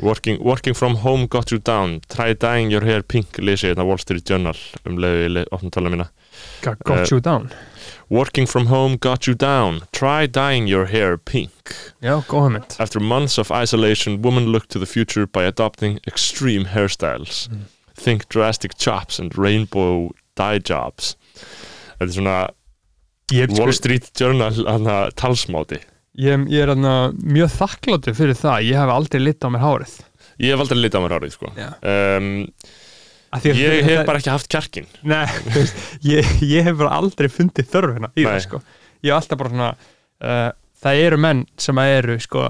working, 0.00 0.42
working 0.42 0.74
from 0.74 0.96
home 0.96 1.26
got 1.26 1.50
you 1.50 1.58
down. 1.58 2.00
Try 2.08 2.32
dyeing 2.34 2.70
your 2.70 2.84
hair 2.84 3.02
pink 3.02 3.38
lesi 3.38 3.70
þetta 3.70 3.86
Wall 3.86 3.98
Street 3.98 4.24
Journal 4.28 4.56
um 4.86 4.98
leiði 4.98 5.46
opnum 5.52 5.72
tala 5.72 5.90
mína. 5.92 6.08
Got, 6.62 6.82
got 6.84 6.98
Eh, 6.98 7.06
you 7.10 7.20
down. 7.20 7.50
Working 8.08 8.46
from 8.46 8.66
home 8.66 8.96
got 8.96 9.26
you 9.26 9.34
down. 9.34 9.80
Try 9.92 10.26
dyeing 10.26 10.66
your 10.68 10.86
hair 10.86 11.16
pink. 11.16 11.74
Já, 12.02 12.20
góða 12.28 12.52
mynd 12.52 12.76
After 12.78 13.00
months 13.00 13.38
of 13.38 13.50
isolation 13.50 14.20
women 14.22 14.46
look 14.52 14.68
to 14.68 14.78
the 14.78 14.86
future 14.86 15.26
by 15.26 15.44
adopting 15.44 15.98
extreme 16.06 16.66
hairstyles. 16.66 17.48
Mm. 17.48 17.66
Think 17.94 18.28
drastic 18.28 18.76
chops 18.76 19.18
and 19.18 19.36
rainbow 19.36 20.12
dye 20.36 20.58
jobs. 20.58 21.16
Þetta 21.98 22.10
er 22.10 22.14
svona 22.14 22.38
Wall 23.58 23.72
Street 23.72 24.12
Journal 24.14 24.52
talsmáti 25.16 25.80
ég, 26.18 26.46
ég 26.52 26.62
er 26.64 26.72
hana, 26.74 26.94
mjög 27.22 27.52
þakkláttur 27.56 28.16
fyrir 28.18 28.38
það. 28.38 28.64
Ég 28.70 28.80
hef 28.80 28.92
aldrei 28.96 29.20
lit 29.22 29.44
á 29.44 29.48
mér 29.52 29.64
hárið. 29.64 29.94
Ég 30.42 30.52
hef 30.52 30.64
aldrei 30.64 30.80
litað 30.82 31.00
á 31.00 31.04
mér 31.06 31.14
árið 31.18 31.32
sko. 31.36 31.52
Um, 31.56 32.30
Ég 33.36 33.52
þetta- 33.52 33.84
hef 33.84 34.06
bara 34.06 34.18
ekki 34.20 34.30
haft 34.32 34.46
kjarkin 34.48 34.86
Nei, 35.04 35.26
veist, 35.52 35.76
ég, 36.06 36.24
ég 36.46 36.62
hef 36.64 36.76
bara 36.78 36.94
aldrei 36.96 37.28
fundið 37.28 37.66
þörfina 37.68 38.08
í 38.16 38.24
það 38.24 38.38
sko. 38.46 38.60
Ég 39.04 39.10
hef 39.10 39.18
alltaf 39.18 39.40
bara 39.42 39.50
svona 39.52 39.66
uh, 39.74 40.52
Það 40.80 41.00
eru 41.02 41.18
menn 41.20 41.42
sem 41.60 41.80
eru 41.82 42.16
sko, 42.22 42.46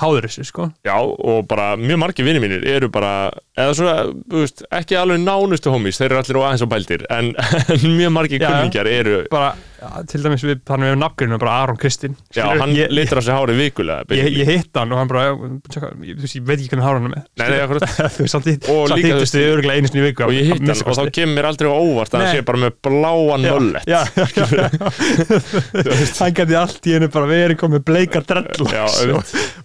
háður 0.00 0.26
þessu 0.28 0.46
sko. 0.48 0.68
Já, 0.86 0.96
og 1.00 1.46
bara 1.50 1.72
mjög 1.80 2.00
margir 2.02 2.26
vinni 2.26 2.42
mínir 2.42 2.66
eru 2.68 2.88
bara, 2.92 3.30
eða 3.58 3.74
svona, 3.78 3.96
veist, 4.32 4.64
ekki 4.74 4.98
alveg 5.00 5.22
nánustu 5.24 5.72
homies, 5.74 6.00
þeir 6.00 6.10
eru 6.14 6.20
allir 6.22 6.40
á 6.40 6.42
aðeins 6.48 6.64
á 6.64 6.68
bældir, 6.74 7.06
en, 7.12 7.32
en 7.76 7.84
mjög 7.98 8.14
margir 8.16 8.40
Já. 8.42 8.48
kunningjar 8.50 8.90
eru, 8.90 9.18
bara, 9.32 9.52
ja, 9.80 9.90
Til 10.10 10.20
dæmis 10.24 10.42
við, 10.44 10.58
þannig 10.68 10.84
við 10.86 10.90
hefum 10.92 11.00
nafngrinu 11.04 11.36
bara 11.40 11.52
Aron 11.62 11.78
Kristinn 11.80 12.16
já, 12.36 12.44
hann 12.60 12.74
litur 12.92 13.20
á 13.20 13.22
sig 13.24 13.32
hárið 13.32 13.60
vikulega. 13.62 14.04
ég, 14.12 14.26
ég 14.42 14.50
hitt 14.50 14.76
hann 14.76 14.92
og 14.92 15.00
hann 15.00 15.08
bara 15.08 15.22
já, 15.30 15.32
tjaka, 15.72 15.92
ég, 16.04 16.18
ég 16.20 16.44
veit 16.44 16.58
ekki 16.58 16.74
hvernig 16.74 16.84
hára 16.84 17.00
hann 17.00 17.08
er 17.08 17.14
með. 17.14 17.22
Þú 18.16 18.26
veist, 18.26 18.68
Og 18.70 18.90
þú 18.92 18.98
hittist 19.00 19.36
við 19.38 19.46
örgulega 19.54 19.80
einu 19.80 19.88
sinni 19.90 20.02
í 20.02 20.06
viku 20.10 20.26
og 20.26 20.34
ég 20.36 20.50
hitt 20.50 20.64
hann 20.66 20.84
og 20.84 20.98
þá 20.98 21.12
kemur 21.16 21.48
aldrei 21.48 21.70
óvart 21.72 22.12
að 22.16 22.24
hann 22.26 22.36
sé 22.36 22.44
bara 22.50 22.60
með 22.66 22.76
bláan 22.84 23.46
Já, 23.46 23.54
nöllet. 23.54 23.88
já, 23.88 24.00
já, 24.20 24.44
já. 24.60 25.96
hann 26.20 26.36
gæti 26.36 26.58
allt 26.60 26.90
í 26.90 26.96
hennu 26.96 27.08
bara 27.12 27.30
verið 27.30 27.60
komið 27.64 27.84
bleika 27.88 28.20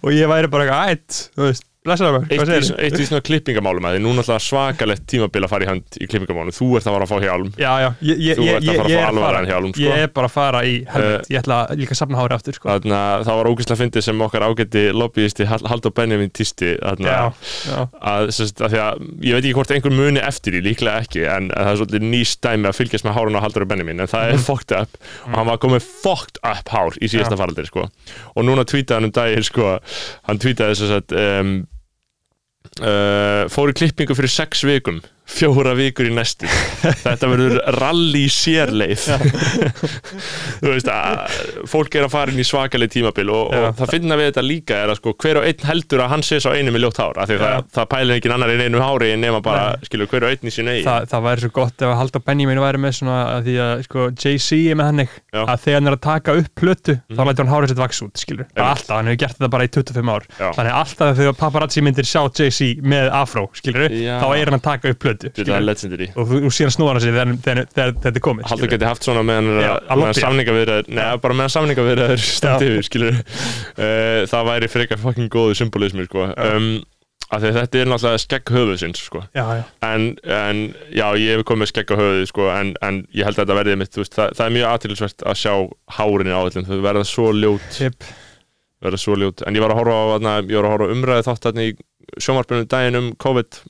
og 0.02 0.12
ég 0.26 0.32
væri 0.34 0.50
bara 0.52 0.66
eitthvað 0.66 0.92
ætt, 0.96 1.18
þú 1.36 1.46
veist, 1.46 1.66
blessaðu 1.86 2.12
mig 2.16 2.26
Eitt 2.30 2.40
hvað 2.40 2.50
segirðu? 2.50 2.68
svona- 2.70 2.82
eitt 2.86 2.98
í 3.00 3.06
svona 3.08 3.24
klippingamálum 3.28 3.86
að 3.88 3.96
því 3.96 4.00
núna 4.06 4.22
alltaf 4.24 4.44
svakalegt 4.46 5.04
tímabil 5.10 5.42
að 5.46 5.52
fara 5.54 5.66
í 5.66 5.68
hönd 5.70 5.98
í 6.00 6.08
klippingamálum, 6.10 6.54
þú 6.56 6.68
ert 6.76 6.86
að 6.86 6.96
fara 6.96 7.06
að 7.06 7.12
fá 7.12 7.18
hjálm 7.26 7.50
Já, 7.56 7.72
já, 7.84 7.88
ég, 8.02 8.16
ég, 8.26 8.40
ég, 8.42 8.56
að 8.56 8.66
ég, 8.66 8.76
fara 8.76 8.86
að 8.86 8.96
er 8.96 9.06
alvaran 9.10 9.46
hjálm, 9.50 9.72
sko. 9.76 9.82
Ég 9.86 10.02
er 10.06 10.10
bara 10.16 10.26
að 10.30 10.34
fara 10.36 10.62
í 10.66 10.74
helvit, 10.86 11.16
Eh, 11.16 11.34
ég 11.34 11.40
ætla 11.42 11.58
líka 11.76 11.94
að 11.94 12.00
safna 12.02 12.18
hári 12.20 12.34
aftur, 12.36 12.56
sko. 12.58 12.68
Þarna, 12.68 13.00
það 13.26 13.36
var 13.40 13.50
ógeðslega 13.52 13.80
fyndið 13.82 14.02
sem 14.06 14.22
okkar 14.26 14.46
ágætti 14.46 14.82
lobbyisti 14.96 15.46
Haldur 15.46 15.92
Benjamin 15.94 16.30
Tisti 16.30 16.72
þarna, 16.82 17.06
Já, 17.06 17.32
já, 17.70 17.78
að, 18.02 18.32
að 18.34 18.70
því 18.74 18.80
að 18.82 19.04
ég 19.26 19.36
veit 19.36 19.44
ekki 19.46 19.54
hvort 19.60 19.70
einhver 19.76 19.94
muni 19.94 20.20
eftir 20.20 20.52
því, 20.56 20.62
líklega 20.66 21.04
ekki 21.04 21.22
en 21.36 21.50
það 21.54 21.70
er 21.72 21.80
svolítið 21.80 22.06
nýst 22.10 22.40
dæmi 22.46 22.66
að 22.70 22.76
fylgjast 22.80 23.06
með 23.06 23.16
hárun 23.16 23.38
á 23.38 23.44
Haldur 23.46 23.66
Benjamin, 23.70 24.00
en 24.00 24.10
það 24.10 24.32
er 24.34 24.42
fucked 24.48 24.72
up. 24.76 24.98
Og 25.30 25.36
hann 25.38 25.46
var 25.52 25.58
komið 25.62 25.86
fucked 26.02 26.38
up 26.42 26.68
hár 26.74 26.96
í 27.00 27.06
síðasta 27.12 27.38
faraldir, 27.38 27.66
sko. 27.70 27.86
Og 28.36 28.44
núna 28.44 28.64
tweetaði 28.66 28.98
hann 29.00 29.04
um 29.10 29.14
daginn, 29.16 29.46
sko. 29.46 29.78
Hann 30.26 30.38
tweetaði 30.42 30.76
þess 30.76 30.96
að 30.98 31.66
uh, 32.82 33.46
fór 33.52 33.72
í 33.72 33.76
klippingu 33.76 34.16
fyrir 34.18 34.32
sex 34.32 34.64
vikum 34.66 35.02
fjóra 35.26 35.72
vikur 35.76 36.06
í 36.08 36.12
næstu. 36.14 36.46
Þetta 37.02 37.28
verður 37.30 37.56
rally 37.80 38.26
sérleið. 38.30 39.06
Þú 40.60 40.70
veist 40.72 40.88
að 40.90 41.36
fólk 41.70 41.96
er 41.98 42.06
að 42.06 42.12
fara 42.14 42.32
inn 42.32 42.40
í 42.40 42.46
svakaleg 42.46 42.92
tímabil 42.92 43.28
og, 43.34 43.50
og 43.54 43.66
það 43.78 43.92
finna 43.96 44.16
við 44.18 44.28
þetta 44.30 44.44
líka 44.46 44.78
er 44.84 44.92
að 44.92 44.98
sko 45.00 45.14
hver 45.22 45.40
og 45.40 45.46
einn 45.48 45.66
heldur 45.68 46.02
að 46.04 46.12
hann 46.14 46.24
sé 46.26 46.38
svo 46.42 46.52
einu 46.56 46.72
með 46.74 46.84
ljótt 46.86 47.00
hár 47.02 47.20
af 47.22 47.28
því 47.30 47.38
það, 47.42 47.66
það 47.76 47.88
pælir 47.92 48.16
ekki 48.20 48.32
annar 48.36 48.52
en 48.54 48.64
einu 48.66 48.82
hári 48.84 49.10
nema 49.20 49.40
bara, 49.44 49.64
Nei. 49.76 49.88
skilur, 49.90 50.08
hver 50.12 50.26
og 50.28 50.34
einn 50.34 50.50
í 50.50 50.54
sín 50.54 50.70
eigi 50.72 50.84
Þa, 50.86 50.96
það 51.10 51.26
væri 51.26 51.44
svo 51.44 51.52
gott 51.58 51.84
ef 51.86 51.90
að 51.92 51.98
Haldur 52.00 52.24
Benjamin 52.26 52.62
væri 52.62 52.80
með 52.86 52.96
svona 53.00 53.18
að 53.34 53.48
því 53.50 53.56
að 53.66 53.84
sko, 53.88 54.06
Jay-Z 54.22 54.60
er 54.72 54.78
með 54.80 54.90
hannig 54.92 55.10
Já. 55.34 55.40
að 55.42 55.64
þegar 55.66 55.78
hann 55.80 55.90
er 55.92 55.96
að 55.98 56.02
taka 56.06 56.36
upp 56.40 56.50
plötu 56.62 56.96
þá 56.96 57.16
Mhm. 57.16 57.28
lætur 57.30 57.46
hann 57.46 57.54
hárið 57.56 57.70
sitt 57.72 57.80
vaks 57.80 57.98
út, 58.04 58.14
skilur. 58.20 58.46
Alltaf, 58.56 58.92
hann 58.96 59.08
hefur 59.10 59.18
gert 59.24 59.36
þetta 59.38 59.48
bara 59.50 59.64
í 59.66 59.70
25 59.72 60.10
ár. 60.12 60.24
Já. 60.38 60.48
þannig 60.56 60.74
alltaf 60.76 61.16
þegar 61.18 61.36
paparazzi 61.40 61.82
myndir 61.84 62.06
sjá 62.06 62.20
Jay-Z 62.30 62.82
með 62.86 63.08
afró, 63.16 63.46
skilur 63.56 63.88
þá 63.90 64.26
er 64.36 64.50
hann 64.50 64.58
að 64.58 64.64
taka 64.66 64.92
upp 64.92 65.00
plötu, 65.02 65.15
legendary 65.66 66.08
og 66.14 66.30
þú, 66.30 66.40
síðan 66.54 66.74
snúar 66.74 66.98
hann 66.98 67.04
sig 67.04 67.14
þegar, 67.44 67.94
þetta 68.02 68.12
er 68.12 68.24
komið 68.24 68.50
Haldur 68.50 68.72
geti 68.72 68.88
haft 68.88 69.06
svona 69.06 69.22
meðan, 69.26 69.62
samningavirðar 70.18 70.90
neða 70.90 71.22
bara 71.22 71.38
meðan 71.38 71.54
samningavirðar 71.56 72.20
standi 72.22 72.74
yfir 72.74 73.08
uh, 73.14 74.26
það 74.30 74.50
væri 74.50 74.70
frekar 74.72 75.00
fucking 75.02 75.32
góðu 75.32 75.56
symbolismi 75.60 76.06
sko. 76.08 76.28
um, 76.34 76.68
af 77.26 77.42
því 77.42 77.50
þetta 77.56 77.80
er 77.80 77.88
náttúrulega 77.90 78.22
skegg 78.22 78.52
höfuðsins 78.54 79.00
sko. 79.08 79.24
já, 79.34 79.44
já, 79.58 79.62
en, 79.88 80.04
en 80.30 80.60
já, 80.94 81.06
ég 81.18 81.34
hef 81.34 81.46
komið 81.48 81.72
skegg 81.72 81.90
á 81.90 81.96
höfuði 81.98 82.28
sko, 82.30 82.46
en, 82.54 82.76
en 82.86 83.00
ég 83.10 83.26
held 83.26 83.34
að 83.34 83.42
þetta 83.42 83.58
verði 83.58 83.80
mitt 83.80 83.98
veist, 83.98 84.14
það, 84.14 84.36
það 84.38 84.46
er 84.46 84.54
mjög 84.58 84.68
aðtilsvert 84.74 85.26
að 85.26 85.40
sjá 85.42 85.54
hárinni 85.98 86.36
á 86.36 86.40
öllum, 86.44 86.68
þau 86.68 86.78
verða 86.84 87.02
svo 87.08 87.32
ljót. 87.34 87.66
Tip 87.74 88.06
verða 88.86 89.00
svo 89.00 89.16
ljót, 89.18 89.42
en 89.46 89.56
ég 89.56 89.64
var 89.64 89.74
að 89.74 89.80
horfa 89.80 89.96
á, 90.22 90.34
ég 90.44 90.58
var 90.58 90.68
að 90.68 90.74
horfa 90.74 90.94
umræði 90.94 91.26
þátt 91.26 91.48
þarna 91.48 91.66
í 91.66 91.74
sjómarpunum 92.22 92.68
daginn 92.70 93.00
um 93.00 93.08
COVID 93.22 93.60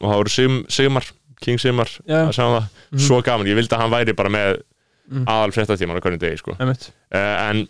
og 0.00 0.10
það 0.10 0.18
voru 0.20 0.34
Sigmar, 0.68 1.04
King 1.40 1.58
Sigmar 1.60 1.90
að 2.08 2.32
sjá 2.32 2.44
það, 2.44 2.68
Mhm. 2.92 2.98
svo 3.06 3.22
gaman 3.22 3.46
ég 3.46 3.56
vildi 3.58 3.74
að 3.76 3.80
hann 3.84 3.90
væri 3.92 4.16
bara 4.16 4.28
með 4.30 4.62
Mhm. 5.08 5.24
aðal 5.30 5.52
fréttatíman 5.54 5.96
á 5.96 6.02
hvernig 6.02 6.18
degi 6.20 6.38
sko. 6.38 6.56
uh, 6.58 7.50
en 7.50 7.68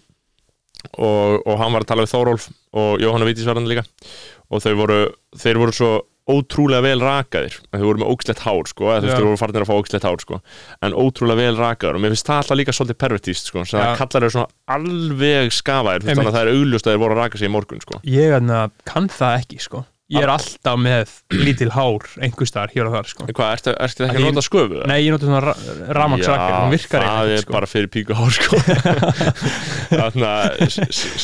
og, 0.98 1.42
og 1.46 1.58
hann 1.58 1.72
var 1.72 1.82
að 1.82 1.86
tala 1.90 2.04
við 2.06 2.12
Þórólf 2.14 2.44
og 2.72 3.00
Jóhanna 3.02 3.26
Vítisvarðan 3.26 3.66
líka. 3.66 3.82
Og 4.50 4.60
þau 4.62 4.74
voru, 4.78 4.98
þeir 5.36 5.58
voru 5.58 5.72
svo 5.74 5.88
ótrúlega 6.30 6.82
vel 6.82 7.00
rakaðir. 7.00 7.56
Þau 7.74 7.82
voru 7.86 7.98
með 8.02 8.10
ógslegt 8.14 8.40
hár 8.42 8.66
sko, 8.66 8.84
þau 9.02 9.24
voru 9.24 9.36
farnir 9.38 9.62
að 9.64 9.68
fá 9.70 9.74
ógslegt 9.80 10.06
hár 10.06 10.20
sko. 10.22 10.40
En 10.82 10.92
ótrúlega 10.92 11.36
vel 11.36 11.56
rakaður 11.58 11.98
og 11.98 12.00
mér 12.02 12.14
finnst 12.14 12.26
það 12.30 12.40
alltaf 12.42 12.58
líka 12.60 12.74
svolítið 12.74 12.98
pervertíst 13.02 13.50
sko, 13.50 13.64
Já. 13.64 13.78
það 13.82 13.96
kallar 14.00 14.26
þau 14.26 14.32
svona 14.36 14.48
alveg 14.76 15.52
skafaðir, 15.54 16.06
þannig 16.06 16.26
að 16.30 16.36
það 16.38 16.46
er 16.46 16.52
augljóst 16.54 16.86
að 16.86 16.92
þeir 16.94 17.02
voru 17.04 17.14
að 17.14 17.22
raka 17.22 17.38
sig 17.38 17.48
í 17.48 17.52
morgun 17.52 17.80
sko. 17.84 18.00
Ég 18.04 18.36
anna, 18.36 18.70
kann 18.84 19.08
það 19.08 19.38
ekki 19.42 19.60
sko 19.60 19.84
ég 20.06 20.22
er 20.22 20.30
alltaf 20.30 20.76
með 20.78 21.10
lítil 21.34 21.66
hár 21.74 22.04
einhver 22.22 22.46
staðar 22.46 22.70
hér 22.76 22.86
og 22.86 22.92
þar 22.94 23.08
sko 23.10 23.24
Hvað, 23.26 23.48
ertu, 23.56 23.72
ertu 23.82 24.04
Að 24.04 24.10
ekki 24.12 24.20
að 24.20 24.26
nota 24.28 24.44
sköfu? 24.46 24.82
nei, 24.86 24.98
ég 25.02 25.10
nota 25.16 25.26
svona 25.26 25.40
ra 25.42 25.54
ramagsrakir, 25.98 26.52
hún 26.60 26.74
virkar 26.76 27.02
það 27.02 27.10
eiginlega 27.10 27.26
er 27.26 27.32
ekki, 27.40 27.46
sko. 27.46 27.54
bara 27.56 27.70
fyrir 27.72 27.90
píku 27.96 28.14
hár 28.20 28.36
sko 28.36 28.60
þannig 30.00 30.26
að 30.30 30.76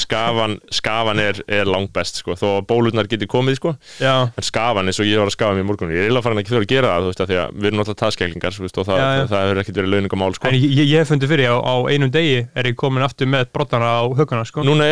skafan 0.03 0.57
skafan 0.75 1.23
er, 1.23 1.39
er 1.61 1.71
langbest 1.71 2.19
sko 2.23 2.35
þó 2.39 2.47
að 2.57 2.67
bólurnar 2.73 3.09
geti 3.11 3.29
komið 3.31 3.59
sko 3.61 3.75
já, 4.03 4.15
en 4.35 4.47
skafan 4.47 4.91
eins 4.91 4.99
og 5.03 5.07
ég 5.09 5.23
var 5.23 5.31
að 5.31 5.37
skafa 5.37 5.55
mér 5.57 5.63
í 5.63 5.69
morgun 5.71 5.93
ég 5.95 6.03
er 6.03 6.09
eiginlega 6.09 6.27
farin 6.27 6.43
ekki 6.43 6.53
þurfa 6.55 6.67
að 6.67 6.73
gera 6.75 6.93
það 6.93 7.07
þú 7.07 7.13
veist 7.13 7.23
að 7.23 7.31
því 7.33 7.39
að 7.43 7.55
við 7.63 7.71
erum 7.71 7.81
náttúrulega 7.83 8.03
taðskælingar 8.03 8.57
þú 8.59 8.67
veist, 8.67 8.83
og 8.83 8.89
það, 8.91 8.99
Já, 9.03 9.07
já. 9.23 9.25
það 9.33 9.47
hefur 9.47 9.63
ekkert 9.63 9.81
verið 9.81 9.95
launingamál 9.95 10.31
sko 10.37 10.51
en 10.51 10.59
ég, 10.59 10.67
ég, 10.83 10.93
hef 10.99 11.13
fundið 11.13 11.33
fyrir 11.37 11.55
á, 11.55 11.57
á 11.63 11.75
einum 11.93 12.13
degi 12.15 12.37
er 12.59 12.71
ég 12.73 12.77
komin 12.83 13.07
aftur 13.07 13.31
með 13.31 13.47
brottana 13.55 13.95
á 13.99 14.05
höguna 14.11 14.43
sko 14.49 14.67
núna 14.67 14.91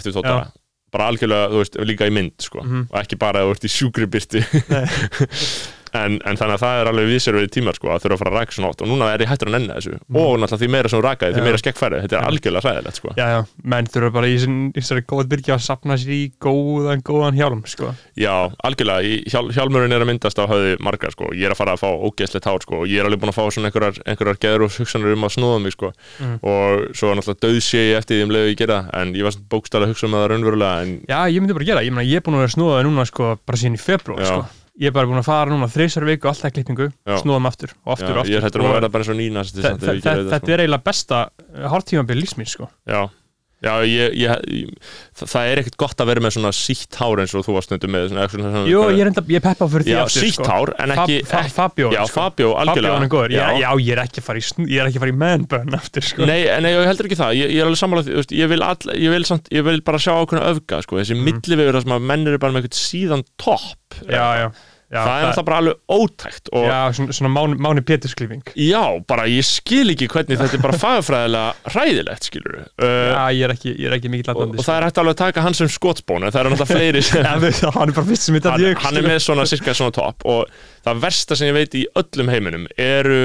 eftir 0.00 0.16
tóta 0.16 0.34
Já. 0.34 0.46
bara 0.90 1.06
algjörlega, 1.12 1.50
þú 1.52 1.60
veist, 1.62 1.76
líka 1.86 2.08
í 2.08 2.14
mynd 2.16 2.34
sko 2.42 2.64
Mhm. 2.64 2.86
og 2.90 2.96
ekki 3.04 3.18
bara 3.20 3.44
að 3.44 3.50
þú 3.50 3.56
ert 3.56 3.68
í 3.68 3.74
sjúkri 3.76 4.06
byrti 4.10 4.40
en, 5.94 6.18
en 6.24 6.36
þannig 6.38 6.54
að 6.56 6.62
það 6.64 6.80
er 6.80 6.90
alveg 6.90 7.08
vísir 7.10 7.38
tímar 7.54 7.76
sko 7.78 7.90
að 7.94 8.04
þurfa 8.04 8.16
að 8.16 8.20
fara 8.22 8.30
að 8.30 8.38
raka 8.40 8.56
svona 8.56 8.70
oft. 8.70 8.82
Og 8.84 8.90
núna 8.90 9.08
er 9.14 9.24
ég 9.24 9.30
hættur 9.30 9.50
að 9.50 9.56
nenni 9.56 9.74
þessu. 9.74 9.96
Og 10.10 10.32
náttúrulega 10.40 10.60
því 10.60 10.68
meira 10.74 10.90
sem 10.92 11.00
þú 11.00 11.04
rakaði, 11.06 11.36
því 11.36 11.44
meira 11.46 11.60
skekkfæri 11.62 12.00
þetta 12.04 12.18
er 12.20 12.28
algjörlega 12.30 12.64
hræðilegt 12.66 13.00
sko. 13.00 13.14
Já, 13.18 13.26
já, 13.34 13.40
menn 13.74 13.90
þurfa 13.90 14.12
bara 14.16 14.30
í 14.30 14.36
þessari- 14.76 15.04
góð 15.10 15.28
byrgi 15.32 15.54
að 15.56 15.62
sapna 15.66 15.96
sér 15.98 16.12
í 16.14 16.20
góðan, 16.40 17.02
góðan 17.06 17.38
hjálm 17.40 17.62
sko. 17.66 17.90
Já, 18.20 18.34
algjörlega, 18.64 19.14
hjál, 19.32 19.46
hjálmurinn 19.56 19.92
er 19.96 20.04
að 20.04 20.10
myndast 20.12 20.38
á 20.38 20.44
höfði 20.50 20.76
margar 20.80 21.14
sko, 21.16 21.30
ég 21.34 21.48
er 21.48 21.54
að 21.54 21.60
fara 21.60 21.74
að 21.74 21.82
fá 21.82 21.90
ógeðslegt 21.90 22.46
hár 22.50 22.62
sko, 22.64 22.82
og 22.84 22.86
ég 22.90 23.00
er 23.02 23.08
alveg 23.08 23.20
búin 23.22 23.32
að 23.32 23.38
fá 23.40 23.44
svona 23.50 23.70
einhverjar, 23.70 23.98
einhverjar 24.06 24.40
geður 24.44 24.66
og 24.68 24.76
hugsanir 24.78 25.16
um 25.16 25.26
að 25.26 25.34
snúða 25.36 25.58
mig 25.64 25.74
sko. 25.74 25.90
Mm. 26.20 26.36
og 26.46 26.94
svo 26.96 27.12
náttúrulega 27.16 27.42
döð 27.46 27.58
sé 27.64 27.82
ég 27.90 27.98
eftir 27.98 28.20
því 28.20 28.26
um 28.28 28.34
leiðu 28.34 28.52
ég 28.52 28.58
gera. 28.60 28.78
En 29.00 29.12
ég 29.16 29.26
var 29.26 29.34
svona 29.34 29.50
bókstæðlega 29.50 29.88
að 29.88 29.92
hugsa 29.94 30.06
um 30.06 30.16
það 30.16 30.26
raunverulega 30.30 30.82
en 30.84 30.94
já, 31.08 31.18
ég 31.30 31.40
myndi 31.42 31.56
bara 31.58 31.68
gera, 31.70 31.84
ég 31.86 31.94
meina 31.94 32.06
ég 32.08 32.20
er 32.20 32.24
búin 32.26 32.38
að 32.38 32.44
vera 32.46 32.54
snúðað 32.54 32.86
núna 32.86 33.06
sko 33.08 33.34
bara 33.46 33.60
síðan 33.60 33.78
í 33.78 33.82
februar 33.82 34.24
sko 34.26 34.40
ég 34.80 34.88
er 34.88 34.96
bara 34.96 35.10
búin 35.10 35.20
að 35.20 35.28
fara 35.28 35.52
núna 35.52 35.68
þreysar 35.70 36.06
viku 36.08 36.30
alltaf 36.30 36.54
klippingu, 36.56 36.90
snúðum 37.20 37.48
aftur 37.50 37.74
og 37.84 37.94
aftur 37.98 38.16
og 38.16 38.24
aftur 38.24 38.34
ég 38.34 38.44
hættur 38.46 38.64
Og 38.64 38.70
að 38.70 38.76
verða 38.78 38.92
bara 38.96 39.08
og 39.12 39.18
nýna 39.20 39.46
þe- 39.46 39.76
þe- 39.76 39.96
þe- 40.00 40.28
þetta 40.32 40.54
er 40.54 40.64
eiginlega 40.64 40.86
besta 40.90 41.24
hártímabil 41.74 42.22
lífsmín 42.22 42.48
sko 42.48 42.70
Já, 42.88 43.02
já 43.60 43.72
ég, 43.84 44.14
ég, 44.16 44.70
það, 45.20 45.48
er 45.50 45.60
ekkert 45.60 45.76
gott 45.82 46.00
að 46.00 46.08
vera 46.08 46.22
með 46.24 46.32
svona 46.38 46.52
sítt 46.56 46.96
hár 46.96 47.20
eins 47.20 47.34
og 47.36 47.44
þú 47.44 47.58
varst 47.58 47.68
stundum 47.68 47.92
með 47.92 48.06
svona, 48.08 48.24
svona, 48.32 48.52
svona, 48.54 48.70
Jú, 48.70 48.84
ég 48.88 49.02
er 49.04 49.10
enda, 49.10 49.24
ég 49.28 49.44
peppa 49.44 49.68
fyrir 49.74 49.84
því 49.84 49.92
Já, 49.92 50.00
aftur, 50.06 50.24
sítt 50.24 50.38
sko. 50.38 50.48
hár, 50.48 50.72
en 50.80 50.94
ekki, 50.96 51.18
Fab- 51.20 51.28
Fa- 51.28 51.42
ekki 51.42 51.54
Fabio 51.58 51.92
Já, 51.92 52.00
sko. 52.08 52.16
Fabio, 52.16 52.54
algjörlega 52.56 52.80
Fabio 52.80 52.94
hann 52.96 53.04
er 53.04 53.12
góður, 53.12 53.36
já. 53.36 53.44
Já. 53.60 53.70
ég 53.84 53.92
er 53.92 54.02
ekki 54.06 54.22
að 54.22 54.28
fara 54.30 54.40
í, 54.40 55.12
í 55.12 55.18
manbun 55.20 55.76
aftur 55.76 56.08
sko. 56.08 56.24
Nei, 56.24 56.40
nei, 56.64 56.72
ég 56.72 56.88
heldur 56.88 57.10
ekki 57.10 57.20
það, 57.20 57.36
ég, 57.36 57.52
ég 57.52 57.60
er 57.60 57.68
alveg 57.68 57.82
sammála 57.84 58.06
því, 58.06 58.16
þú 58.16 58.22
veist, 58.22 58.32
ég 59.52 59.68
vil, 59.68 59.80
bara 59.84 60.00
sjá 60.00 60.14
ákveðna 60.16 60.48
öfga, 60.54 60.80
sko, 60.86 60.96
þessi 61.02 61.18
mm. 61.18 61.28
millivegur 61.28 61.76
þar 61.76 61.84
sem 61.84 61.96
að 61.98 62.08
menn 62.14 62.28
eru 62.32 62.40
bara 62.40 62.56
með 62.56 62.64
eitthvað 62.64 62.80
síðan 62.80 63.28
topp 63.36 64.00
já, 64.08 64.24
já, 64.40 64.48
Já, 64.90 64.98
það 65.06 65.10
er 65.14 65.24
náttúrulega 65.28 65.46
bara 65.46 65.58
alveg 65.62 65.76
ótækt 65.94 66.48
og 66.58 66.64
Já, 66.66 66.78
svona, 66.98 67.14
svona 67.14 67.28
Máni, 67.30 67.58
Máni 67.62 67.82
Pétursklifing 67.86 68.48
Já, 68.58 68.80
bara 69.06 69.26
ég 69.30 69.46
skil 69.46 69.92
ekki 69.92 70.08
hvernig 70.10 70.40
þetta 70.40 70.56
er 70.58 70.64
bara 70.64 70.80
fagfræðilega 70.84 71.70
hræðilegt, 71.76 72.26
skilur 72.26 72.56
uh, 72.58 72.88
Já, 72.88 73.20
ég 73.36 73.44
er 73.46 73.54
ekki, 73.54 73.74
er 73.86 73.94
ekki 73.94 74.10
mikill 74.10 74.32
og, 74.32 74.40
aðdandi 74.40 74.58
og 74.58 74.66
það 74.66 74.80
er 74.80 74.86
hægt 74.88 74.98
alveg 75.04 75.14
að 75.14 75.20
taka 75.22 75.44
hann 75.46 75.56
sem 75.60 75.70
skotsbón 75.70 76.26
en 76.26 76.34
það 76.34 76.40
eru 76.42 76.52
náttúrulega 76.56 76.74
fleiri 76.74 77.02
sem 77.06 77.28
við- 77.44 77.60
hann 77.76 77.92
er 77.92 77.96
bara 78.00 78.08
fyrst 78.10 78.26
sem 78.26 78.38
þetta 78.40 78.54
hann, 78.56 78.64
ég 78.66 78.82
hann 78.88 78.98
er 78.98 79.06
með 79.06 79.20
svona 79.28 79.46
cirka 79.52 79.76
svona 79.78 79.94
topp 80.00 80.26
og 80.34 80.58
það 80.88 81.04
versta 81.06 81.38
sem 81.38 81.52
ég 81.52 81.56
veit 81.60 81.78
í 81.78 81.84
öllum 82.02 82.34
heiminum 82.34 82.66
eru 82.80 83.20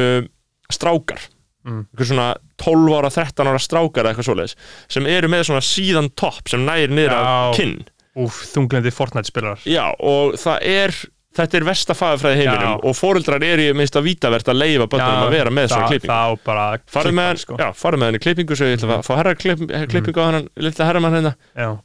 strákar. 0.74 1.26
Mm. 1.66 1.82
svona 1.98 2.28
12 2.62 2.94
ára, 2.94 3.10
13 3.10 3.48
ára 3.50 3.58
strákar 3.58 4.06
eða 4.06 4.12
eitthvað 4.14 4.28
svoleiðis 4.28 4.52
sem 4.94 5.08
eru 5.10 5.30
með 5.34 5.48
svona 5.48 5.64
síðan 5.66 6.12
topp 6.14 6.52
sem 6.54 6.62
næri 6.62 6.94
niður 6.94 7.16
Já. 7.18 7.32
kinn. 7.58 7.74
Úf, 8.22 8.38
þunglendi 8.54 8.94
Fortnite 8.94 9.28
spilar 9.28 9.66
Já, 9.66 9.90
og 9.98 10.38
það 10.40 10.62
er 10.70 10.94
þetta 11.36 11.58
er 11.60 11.66
versta 11.68 11.96
fagafræði 11.98 12.38
heiminum 12.42 12.70
Já. 12.70 12.76
og 12.90 12.96
fóreldrar 12.98 13.44
eru 13.46 13.66
í 13.70 13.74
minnst 13.78 13.98
að 14.00 14.08
vítavert 14.10 14.52
að 14.52 14.60
leifa 14.62 14.88
bönnum 14.92 15.24
að 15.26 15.34
vera 15.36 15.54
með 15.54 15.72
svona 15.74 15.90
klippingu 15.92 16.14
Þá 16.14 16.46
bara 16.46 16.68
farið 16.96 17.18
með, 17.20 17.42
sko. 17.44 17.58
með 17.60 18.06
hann 18.08 18.20
í 18.20 18.22
klippingu 18.26 18.58
svo 18.60 18.70
ég 18.70 18.78
ætla 18.80 19.00
að 19.00 19.04
fá 19.08 19.12
herra 19.20 19.34
klipp, 19.40 19.66
klippingu 19.92 20.24
á 20.24 20.26
hann 20.30 20.48
lilla 20.56 20.88
herramann 20.90 21.18
hérna 21.20 21.34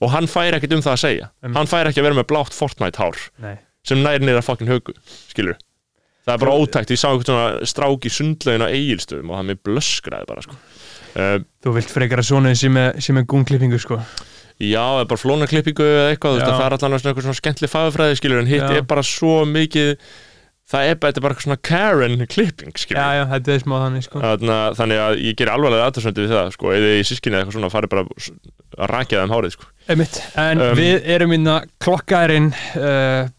og 0.01 0.15
hann 0.15 0.31
fær 0.31 0.59
ekkert 0.59 0.77
um 0.79 0.85
það 0.87 0.95
að 0.97 1.03
segja 1.07 1.31
Um. 1.41 1.55
hann 1.57 1.71
fær 1.71 1.89
ekki 1.91 2.03
að 2.03 2.09
vera 2.11 2.21
með 2.21 2.29
blátt 2.31 2.55
Fortnite 2.57 3.01
hár 3.03 3.19
nei 3.43 3.57
sem 3.87 4.01
næri 4.05 4.21
niður 4.25 4.43
að 4.43 4.49
fokkin 4.51 4.69
hugu 4.71 4.93
skilur 5.33 5.57
það 6.27 6.35
er 6.35 6.43
bara 6.45 6.57
ótækt, 6.61 6.91
ég 6.93 7.01
sá 7.01 7.09
eitthvað 7.11 7.31
svona 7.31 7.69
strák 7.71 8.05
í 8.07 8.13
sundlaugin 8.13 8.65
á 8.67 8.69
eigilstöðum 8.69 9.31
og 9.33 9.39
það 9.41 9.47
mér 9.49 9.61
blöskraði 9.67 10.29
bara 10.29 10.45
sko. 10.45 10.59
uh, 11.17 11.39
Þú 11.65 11.73
vilt 11.79 11.95
frekar 11.95 12.21
að 12.21 12.29
svona 12.29 12.53
sem 12.61 12.77
er 12.77 13.25
gungklippingu 13.33 13.81
sko 13.81 13.97
já, 14.61 14.83
eða 15.01 15.07
bara 15.11 15.21
flóna 15.21 15.49
klippingu 15.51 15.85
eða 15.87 16.09
eitthvað, 16.15 16.35
þú 16.35 16.41
veist 16.41 16.51
að 16.51 16.59
það 16.59 16.67
er 16.67 16.77
allan 16.77 16.99
eitthvað 17.01 17.27
svona 17.29 17.39
skemmtli 17.41 17.71
fagfræði 17.73 18.19
skilur 18.21 18.43
en 18.43 18.51
hitt 18.51 18.67
Já. 18.67 18.75
er 18.77 18.85
bara 18.91 19.05
svo 19.07 19.39
mikið 19.49 19.95
það 20.71 20.87
er 20.87 20.99
bara, 21.01 21.11
þetta 21.11 21.21
er 21.21 21.25
bara 21.25 21.35
eitthvað 21.35 21.47
svona 21.49 21.63
Karen 21.71 22.27
klipping 22.31 22.77
skilur 22.79 23.01
Já, 23.01 23.19
já, 23.19 23.25
þetta 23.33 23.55
er 23.57 23.65
smá 23.65 23.77
þannig 23.81 24.07
sko 24.07 24.23
Þarna, 24.23 24.59
þannig 24.79 25.03
að 25.07 25.23
ég 25.27 25.39
ger 25.41 25.53
alvarlega 25.55 25.89
aðtöðsvöndi 25.91 26.27
við 26.27 26.35
það 26.37 26.53
sko, 26.57 26.73
eða 26.77 26.93
í 26.93 27.07
sískinni 27.09 27.39
eða 27.39 27.43
eitthvað 27.47 27.59
svona 27.59 27.73
farið 27.73 27.95
bara 27.95 28.05
að 28.07 28.91
rakja 28.93 29.25
þeim 29.25 29.35
hárið 29.35 29.57
sko. 29.57 29.71
Einmitt, 29.91 30.21
en 30.39 30.61
Um, 30.63 30.77
við 30.79 31.09
erum 31.17 31.33
inna 31.35 31.57
klokkaðurinn 31.83 32.53
uh, 32.79 33.31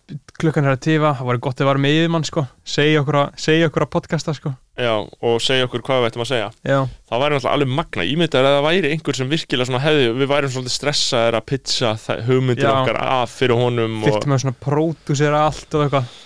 klukkan 0.42 0.68
er 0.68 0.76
að 0.76 0.82
tífa, 0.88 1.12
það 1.20 1.28
var 1.30 1.40
gott 1.46 1.62
að 1.62 1.70
vera 1.70 1.82
með 1.82 1.98
yfirmann 2.00 2.26
sko, 2.28 2.44
segja 2.68 3.02
okkur 3.04 3.18
segja 3.40 3.70
okkur 3.70 3.86
að 3.86 3.92
podcasta 3.94 4.34
sko. 4.38 4.54
Já, 4.82 4.94
og 4.98 5.38
segja 5.44 5.68
okkur 5.68 5.84
hvað 5.86 6.02
við 6.02 6.10
ættum 6.10 6.24
að 6.24 6.30
segja. 6.32 6.50
Já, 6.66 6.78
það 7.12 7.24
væri 7.24 7.36
náttúrulega 7.36 7.56
alveg 7.58 7.74
magna 7.80 8.08
ímyndar 8.08 8.48
að 8.48 8.58
það 8.58 8.68
væri 8.68 8.92
einhver 8.96 9.20
sem 9.20 9.32
virkilega 9.32 9.70
svona 9.70 9.84
hefði, 9.84 10.10
við 10.18 10.32
værum 10.32 10.54
svolítið 10.56 10.76
stressaðir 10.78 11.38
að 11.38 11.48
pitcha 11.52 11.94
hugmyndir 12.30 12.68
Já. 12.68 12.74
okkar 12.74 13.00
af 13.06 13.38
fyrir 13.38 13.62
honum 13.62 14.02
og, 14.02 14.08
þyrftum 14.10 14.36
að 14.36 14.44
svona 14.46 14.60
pródúsera 14.66 15.46
allt 15.50 15.78
og 15.78 15.86
eitthvað. 15.86 16.18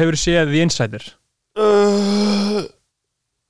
Hefur 0.00 0.18
séð 0.18 0.50
The 0.50 0.66
Insider? 0.66 1.08
Uh, 1.60 2.64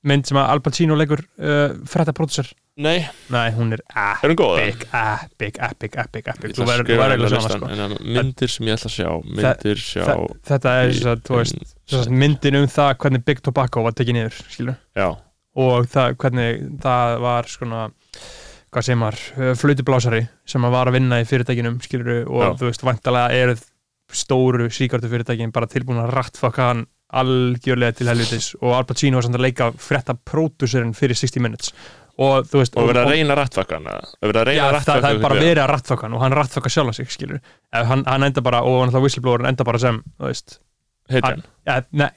mynd 0.07 0.25
sem 0.25 0.37
að 0.41 0.49
Al 0.55 0.61
Pacino 0.65 0.95
leikur 0.97 1.21
uh, 1.37 1.73
frætta 1.89 2.13
pródúser 2.17 2.47
nei, 2.81 3.03
Nei, 3.29 3.51
hún 3.53 3.75
er 3.75 3.83
ah, 3.93 4.17
er 4.23 4.31
hún 4.31 4.37
góða? 4.39 4.63
epic, 4.63 4.85
epic, 4.97 5.59
epic, 5.61 5.97
epic, 6.01 6.29
epic. 6.33 6.55
Þú 6.57 6.65
verður 6.69 6.87
verður 6.89 7.15
eiginlega 7.17 7.41
svona 7.45 7.57
sko. 7.59 7.69
en 7.85 8.13
myndir 8.17 8.49
sem 8.53 8.69
ég 8.71 8.77
ætla 8.79 8.89
að 8.89 8.95
sjá 8.95 9.09
myndir 9.27 9.81
sjá 9.83 10.05
Þa- 10.07 10.37
Þetta 10.51 10.75
er 10.81 10.93
þess 10.93 11.09
að, 11.11 11.25
þú 11.27 11.37
veist, 11.37 11.75
þess 11.91 12.07
að 12.07 12.15
myndin 12.23 12.59
um 12.61 12.69
það 12.77 12.93
hvernig 13.03 13.25
Big 13.27 13.43
Tobacco 13.45 13.83
var 13.85 13.97
tekið 13.99 14.17
niður, 14.17 14.39
skilur 14.55 14.79
já, 14.97 15.09
og 15.67 15.89
það, 15.91 16.15
hvernig 16.23 16.63
það 16.87 17.17
var 17.27 17.51
svona 17.51 17.83
hvað 18.71 18.87
segir 18.87 19.01
maður, 19.03 19.21
uh, 19.35 19.51
flautublásari 19.59 20.23
sem 20.47 20.65
að 20.65 20.75
var 20.79 20.89
að 20.89 20.97
vinna 20.97 21.19
í 21.21 21.27
fyrirtækinum 21.27 21.77
skilur 21.83 22.23
og 22.23 22.41
Já. 22.45 22.49
þú 22.61 22.69
veist, 22.71 22.85
vantalega 22.87 23.43
eru 23.43 23.57
stóru 24.11 24.69
síkartu 24.73 25.09
fyrirtækin 25.11 25.51
bara 25.55 25.67
tilbúin 25.71 26.01
að 26.01 26.13
rattfaka 26.15 26.69
hann 26.71 26.85
algjörlega 27.21 27.97
til 27.97 28.11
helvitis 28.11 28.51
og 28.61 28.75
Al 28.77 28.87
Pacino 28.89 29.19
var 29.19 29.27
samt 29.27 29.39
að 29.39 29.45
leika 29.47 29.71
frétta 29.75 30.15
pródúserinn 30.15 30.95
fyrir 30.97 31.19
60 31.19 31.43
minutes. 31.43 31.73
Og 32.21 32.47
þú 32.49 32.59
veist 32.61 32.75
og 32.77 32.89
verið 32.89 33.05
að 33.05 33.13
reyna 33.15 33.37
rattfakkan 33.39 33.87
Já, 33.87 33.99
það, 34.21 34.41
er 34.41 34.75
rattfakkan 34.75 35.21
bara 35.23 35.37
verið 35.39 35.61
að 35.63 35.71
rattfaka 35.71 36.05
hann 36.07 36.17
og 36.17 36.25
hann 36.25 36.35
rattfaka 36.35 36.71
sjálf 36.73 36.97
sig, 36.97 37.07
skilur 37.13 37.39
hann, 37.73 38.03
hann 38.05 38.27
enda 38.27 38.43
bara, 38.45 38.65
og 38.67 38.83
hann 38.83 38.91
það 38.93 39.07
whistleblower 39.07 39.47
enda 39.49 39.65
bara 39.67 39.81
sem, 39.81 40.01
þú 40.19 40.27
veist. 40.27 40.59
Hitjan, 41.11 41.41
ja, 41.67 41.77
ne, 41.97 42.07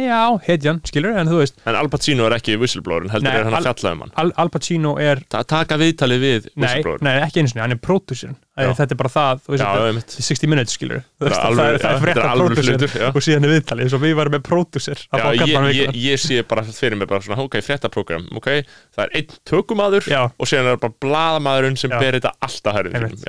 já, 0.00 0.20
hetjan, 0.46 0.78
skilur 0.88 1.16
en 1.20 1.28
þú 1.28 1.40
veist, 1.42 1.58
en 1.68 1.76
Al 1.76 1.90
Pacino 1.92 2.28
er 2.28 2.36
ekki 2.38 2.56
whistleblower 2.60 3.08
heldur 3.12 3.28
Nei, 3.28 3.40
er 3.40 3.48
hann 3.48 3.56
að 3.58 3.66
fjalla 3.66 3.92
um 3.96 4.04
hann. 4.04 4.14
Al, 4.22 4.32
Al 4.44 4.52
Pacino 4.54 4.94
er 5.02 5.20
Ta 5.28 5.42
taka 5.48 5.76
viðtalið 5.80 6.22
við 6.22 6.48
nei, 6.48 6.62
whistleblower 6.62 7.04
nei, 7.04 7.12
ekki 7.26 7.42
einu 7.42 7.52
sinni, 7.52 7.64
hann 7.64 7.76
er 7.76 7.82
pródúserinn. 7.82 8.38
Já. 8.38 8.47
Þetta 8.78 8.94
er 8.94 9.00
bara 9.00 9.12
það, 9.14 9.42
já, 9.58 9.68
er 9.88 10.00
60 10.18 10.52
minutes, 10.52 10.76
skilur 10.78 11.04
Það 11.18 11.28
er 11.28 11.80
það, 11.82 12.04
það 12.18 12.42
hlutur, 12.68 12.96
já. 12.98 13.08
og 13.12 13.24
síðan 13.24 13.46
er 13.48 13.54
viðtalið, 13.56 13.86
eins 13.86 13.96
og 13.96 14.02
við 14.02 14.14
varum 14.18 14.36
með 14.36 14.44
fá 14.48 15.68
ég, 15.96 16.20
sé 16.22 16.42
bara 16.48 16.64
fyrir 16.66 16.98
mig 16.98 17.08
bara 17.10 17.22
svona, 17.24 17.42
ok, 17.44 17.58
fréttaprogram, 17.64 18.26
ok 18.38 18.48
það 18.94 19.02
er 19.04 19.14
einn 19.18 19.36
tökumadur 19.48 20.06
Já. 20.08 20.20
og 20.30 20.48
síðan 20.48 20.68
er 20.68 20.76
það 20.76 20.82
bara 20.84 20.96
blaðamaðurinn 21.04 21.78
sem 21.80 21.92
ber 21.92 22.18
þetta 22.18 22.32
alltaf 22.44 22.78
einmitt. 22.82 23.24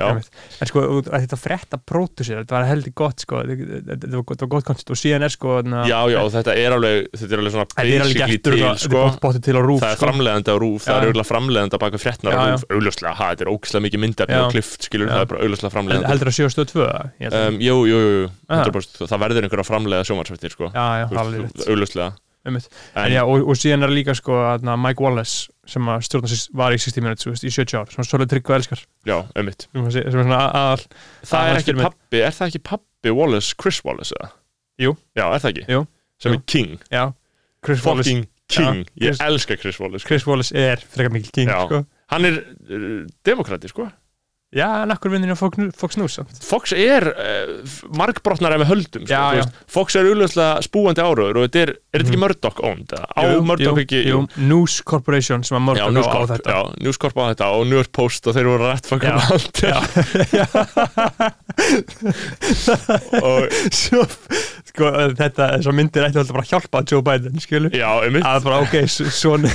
en 0.60 0.70
sko, 0.70 0.84
þetta 1.08 1.38
frétta 1.40 1.80
pródúser 1.90 2.40
þetta 2.42 2.56
var 2.56 2.68
heldur 2.70 2.94
gott, 3.00 3.24
sko 3.24 3.42
þetta 3.46 4.10
var 4.14 4.26
gott, 4.54 4.66
koncept 4.70 4.94
og 4.94 5.00
síðan 5.00 5.26
er 5.26 5.34
sko 5.34 5.60
na, 5.66 5.84
já, 5.88 5.98
já, 6.12 6.20
þetta 6.36 6.56
er 6.58 6.76
alveg 6.76 7.10
þetta 7.14 7.36
er 7.36 7.44
alveg 7.44 7.56
svona 7.56 7.68
basically 7.76 8.40
til, 8.40 8.58
sko. 8.84 9.04
það 9.20 9.88
er 9.90 9.96
sko. 9.96 10.04
framleiðandi 10.04 10.54
á 10.54 10.56
rúf, 10.60 10.86
það 10.86 10.96
er 10.96 11.08
auðvitað 11.10 11.30
framleiðandi 11.30 11.78
á 11.78 11.80
baka 11.84 12.02
já. 12.34 12.42
rúf, 12.54 12.66
augljóslega, 12.70 13.14
þetta 13.20 13.46
er 13.46 13.52
ógislega 13.54 13.86
mikið 13.86 14.04
myndefni 14.06 14.40
Það 15.20 15.26
er 15.26 15.30
bara 15.34 15.42
augljóslega 15.44 15.72
framleiðandi 15.76 16.10
heldur 16.10 16.30
að 16.30 16.36
séu 16.40 16.48
stöð 16.50 16.68
2 16.72 16.84
ég 17.20 17.26
held 17.28 17.36
að- 17.36 17.48
um, 17.50 17.58
jú, 17.60 17.76
jú, 17.90 17.98
jú, 18.00 18.30
Ah. 18.48 18.64
100% 18.64 19.06
það 19.12 19.20
verður 19.24 19.44
einhver 19.46 19.60
að 19.62 19.68
framleiða 19.70 20.06
sjómarsvættir, 20.08 20.50
sko 20.56 20.70
já, 23.12 23.20
og, 23.28 23.42
og 23.52 23.56
síðan 23.60 23.84
er 23.84 23.90
líka 23.92 24.14
sko 24.16 24.32
að 24.32 24.62
Mike 24.80 25.02
Wallace 25.04 25.50
sem 25.68 25.84
var 25.84 26.72
í 26.72 26.78
60 26.80 27.02
minutes 27.04 27.26
veist, 27.28 27.44
í 27.44 27.52
70 27.52 27.76
ár, 27.76 27.90
sem 27.92 28.00
að 28.00 28.08
svolítið 28.08 28.30
trygg 28.32 28.48
og 28.50 28.56
elskar 28.56 28.80
já, 29.06 29.16
einmitt 29.36 29.66
sem 29.68 29.84
að 29.84 29.92
sé- 29.92 30.04
sem 30.10 30.20
er 30.20 30.24
svona 30.24 30.38
að- 30.40 30.54
aðal 30.56 30.86
það 31.28 31.50
er 31.50 31.60
ekki 31.60 31.74
pappi, 31.84 32.22
er 32.24 32.32
það 32.38 32.48
ekki 32.48 32.62
pappi 32.70 33.12
Wallace, 33.14 33.54
Chris 33.60 33.82
Wallace, 33.84 34.12
eða? 34.16 34.30
Jú. 34.80 34.96
Já, 35.16 35.24
er 35.28 35.38
það 35.44 35.50
ekki? 35.52 35.66
Jú. 35.68 35.86
Sem 36.18 36.32
Jú. 36.32 36.36
er 36.38 36.42
king, 36.46 36.78
já, 36.90 37.04
Chris 37.62 37.84
Wallace, 37.84 38.08
fucking 38.08 38.26
king 38.48 38.86
Já, 38.96 39.04
Ég 39.04 39.12
Chris- 39.12 39.20
elska 39.20 39.56
Chris 39.60 39.78
Wallace 39.78 40.00
sko. 40.02 40.08
Chris 40.08 40.26
Wallace 40.26 40.52
er 40.56 40.76
frekar 40.76 41.12
mikil 41.12 41.30
king 41.32 41.48
sko. 41.52 41.84
Hann 42.10 42.24
er 42.24 42.40
uh, 42.40 43.06
demokrati, 43.22 43.68
sko 43.68 43.90
já, 44.50 44.82
en 44.82 44.90
akkur 44.90 45.12
vinnir 45.12 45.30
á 45.30 45.38
Fox 45.38 45.54
News- 45.60 45.76
Fox 45.78 45.94
News 46.00 46.16
samt. 46.18 46.32
Fox 46.42 46.72
er 46.74 47.04
uh, 47.12 47.52
margbrotnar 47.94 48.50
ef 48.56 48.64
við 48.64 48.70
höldum 48.72 49.04
sko, 49.06 49.14
Já, 49.14 49.38
já. 49.38 49.44
Fox 49.70 49.94
er 50.00 50.08
auðvitað 50.10 50.58
spúandi 50.66 50.98
áraður 51.04 51.38
og 51.38 51.42
þetta 51.46 51.60
er, 51.62 51.70
er 51.78 51.86
þetta 52.02 52.10
ekki 52.10 52.18
Murdoch 52.24 52.58
owned? 52.66 52.90
eða? 52.96 53.06
Á 53.14 53.20
Jú, 53.30 53.38
Murdoch 53.46 53.78
jú, 53.78 53.82
ekki 53.84 54.00
jú, 54.08 54.18
News 54.50 54.74
Corporation 54.90 55.38
sem 55.46 55.54
að 55.54 55.60
Já, 55.60 55.62
Murdoch 55.86 55.94
News 55.94 56.10
á 56.10 56.12
Corp, 56.16 56.26
þetta 56.34 56.50
já, 56.56 56.60
News 56.88 56.98
Corp 57.04 57.14
á 57.22 57.24
þetta 57.30 57.46
og 57.54 57.62
New 57.70 57.78
York 57.78 57.92
Post 58.00 58.26
og 58.26 58.34
þeir 58.38 58.50
voru 58.50 58.66
rætt 58.72 58.90
fucking 58.90 59.14
Já, 59.14 59.22
allt 59.30 59.54
já. 59.62 59.78
og 63.22 63.48
Svo, 63.74 64.04
sko, 64.70 64.90
þetta, 65.18 65.48
myndir 65.74 66.06
ætti 66.08 66.20
alltaf 66.20 66.34
bara 66.36 66.44
að 66.46 66.52
hjálpa 66.54 66.82
Joe 66.90 67.02
Biden, 67.06 67.40
skilu 67.42 67.68
já, 67.74 67.88
einmitt 68.04 68.26
að 68.26 68.46
bara, 68.46 68.60
ok, 68.66 68.74
svon 68.90 69.46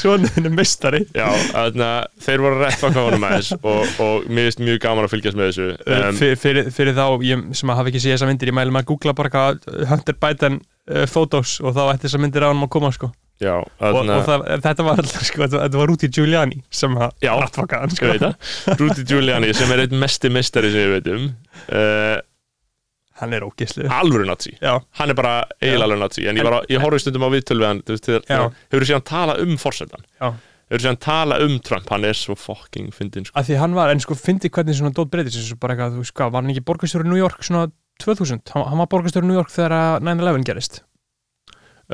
svon 0.00 0.26
er 0.28 0.50
mistari 0.54 1.02
Já, 1.16 1.28
þannig 1.52 1.86
að 1.86 2.26
þeir 2.26 2.44
voru 2.44 2.60
rætt 2.60 2.80
fucking 2.80 3.00
honum 3.00 3.26
aðeins 3.28 3.52
og, 3.60 3.80
og 4.02 4.28
mér 4.28 4.50
finnst 4.50 4.64
mjög 4.64 4.82
gaman 4.84 5.08
að 5.08 5.14
fylgjast 5.14 5.40
með 5.40 5.50
þessu 5.50 5.70
um, 5.70 6.20
Fyr, 6.20 6.36
fyrir, 6.40 6.70
fyrir 6.74 6.98
þá 6.98 7.06
ég, 7.26 7.48
sem 7.60 7.72
að 7.72 7.80
hafa 7.80 7.92
ekki 7.92 8.04
séð 8.04 8.16
þessar 8.16 8.32
myndir, 8.32 8.52
ég 8.52 8.58
maður 8.58 8.82
að 8.82 8.90
googla 8.92 9.16
bara 9.16 9.32
hvað 9.34 9.64
Hunter 9.90 10.20
Biden 10.20 10.60
uh, 10.60 11.06
photos 11.10 11.58
og 11.64 11.74
þá 11.76 11.82
ætti 11.88 12.08
þessar 12.08 12.24
myndir 12.26 12.46
á 12.46 12.50
hann 12.50 12.64
að 12.66 12.72
koma 12.76 12.92
sko. 12.94 13.10
Já, 13.40 13.54
og, 13.56 13.94
og 14.04 14.24
það, 14.26 14.42
þetta 14.66 14.84
var 14.84 14.98
alltaf 15.00 15.22
sko, 15.24 15.46
þetta, 15.46 15.78
var 15.80 15.88
Rudy 15.88 16.10
Giuliani 16.12 16.58
sem 16.76 16.92
að 17.00 17.14
Já. 17.24 17.30
rattfaka 17.40 17.78
hann 17.86 17.94
sko 17.94 18.10
Rudy 18.76 19.04
Giuliani 19.08 19.54
sem 19.56 19.72
er 19.72 19.86
einn 19.86 19.96
mesti 20.02 20.28
mistari 20.32 20.68
sem 20.74 20.84
við 20.84 20.98
veitum 20.98 21.22
uh, 21.72 22.18
hann 23.20 23.32
er 23.36 23.44
ógislu 23.46 23.86
alvöru 23.88 24.26
nazi. 24.28 24.54
Já, 24.60 24.78
hann 24.98 25.10
er 25.10 25.14
bara 25.18 25.34
eiginlega 25.62 25.98
nazi. 26.00 26.26
En 26.28 26.36
ég, 26.40 26.44
var 26.46 26.58
á, 26.58 26.60
ég 26.68 26.80
horfði 26.82 27.00
stundum 27.06 27.26
á 27.26 27.30
viðtölu 27.34 27.60
við 27.64 27.68
hann 27.70 27.82
þú 27.86 27.94
veist, 27.96 28.06
þegar- 28.08 28.24
Já. 28.26 28.36
þegar- 28.36 28.54
hefur 28.70 28.84
þú 28.84 28.88
síðan 28.92 29.04
tala 29.10 29.36
um 29.44 29.56
forsetan 29.60 30.04
Já. 30.20 30.28
hefur 30.70 30.78
þú 30.78 30.84
síðan 30.86 31.00
tala 31.06 31.38
um 31.44 31.58
Trump? 31.60 31.88
Hann 31.90 32.04
er 32.04 32.14
svo 32.14 32.34
fucking 32.38 32.90
fyndin 32.96 33.26
sko. 33.26 33.34
að 33.40 33.46
því 33.50 33.58
hann 33.58 33.74
var, 33.74 33.90
en 33.90 34.00
sko 34.00 34.14
fyndi 34.14 34.48
hvernig 34.50 34.76
svona 34.80 34.92
dót 34.94 35.10
breytist 35.10 35.36
þessu 35.38 35.58
bara 35.60 35.74
eitthvað, 35.76 35.96
þú 35.98 36.04
veist 36.04 36.14
hvað, 36.14 36.30
var 36.32 36.42
hann 36.42 36.50
ekki 36.54 36.64
borgarstjóri 36.64 37.04
New 37.10 37.18
York 37.20 37.42
svona 37.42 37.70
2000, 38.00 38.40
hann, 38.54 38.64
hann 38.70 38.78
var 38.78 38.86
borgarstjóri 38.86 39.26
New 39.28 39.36
York 39.36 39.50
þegar 39.52 39.74
að 39.76 40.00
9-11 40.08 40.44
gerist 40.48 40.80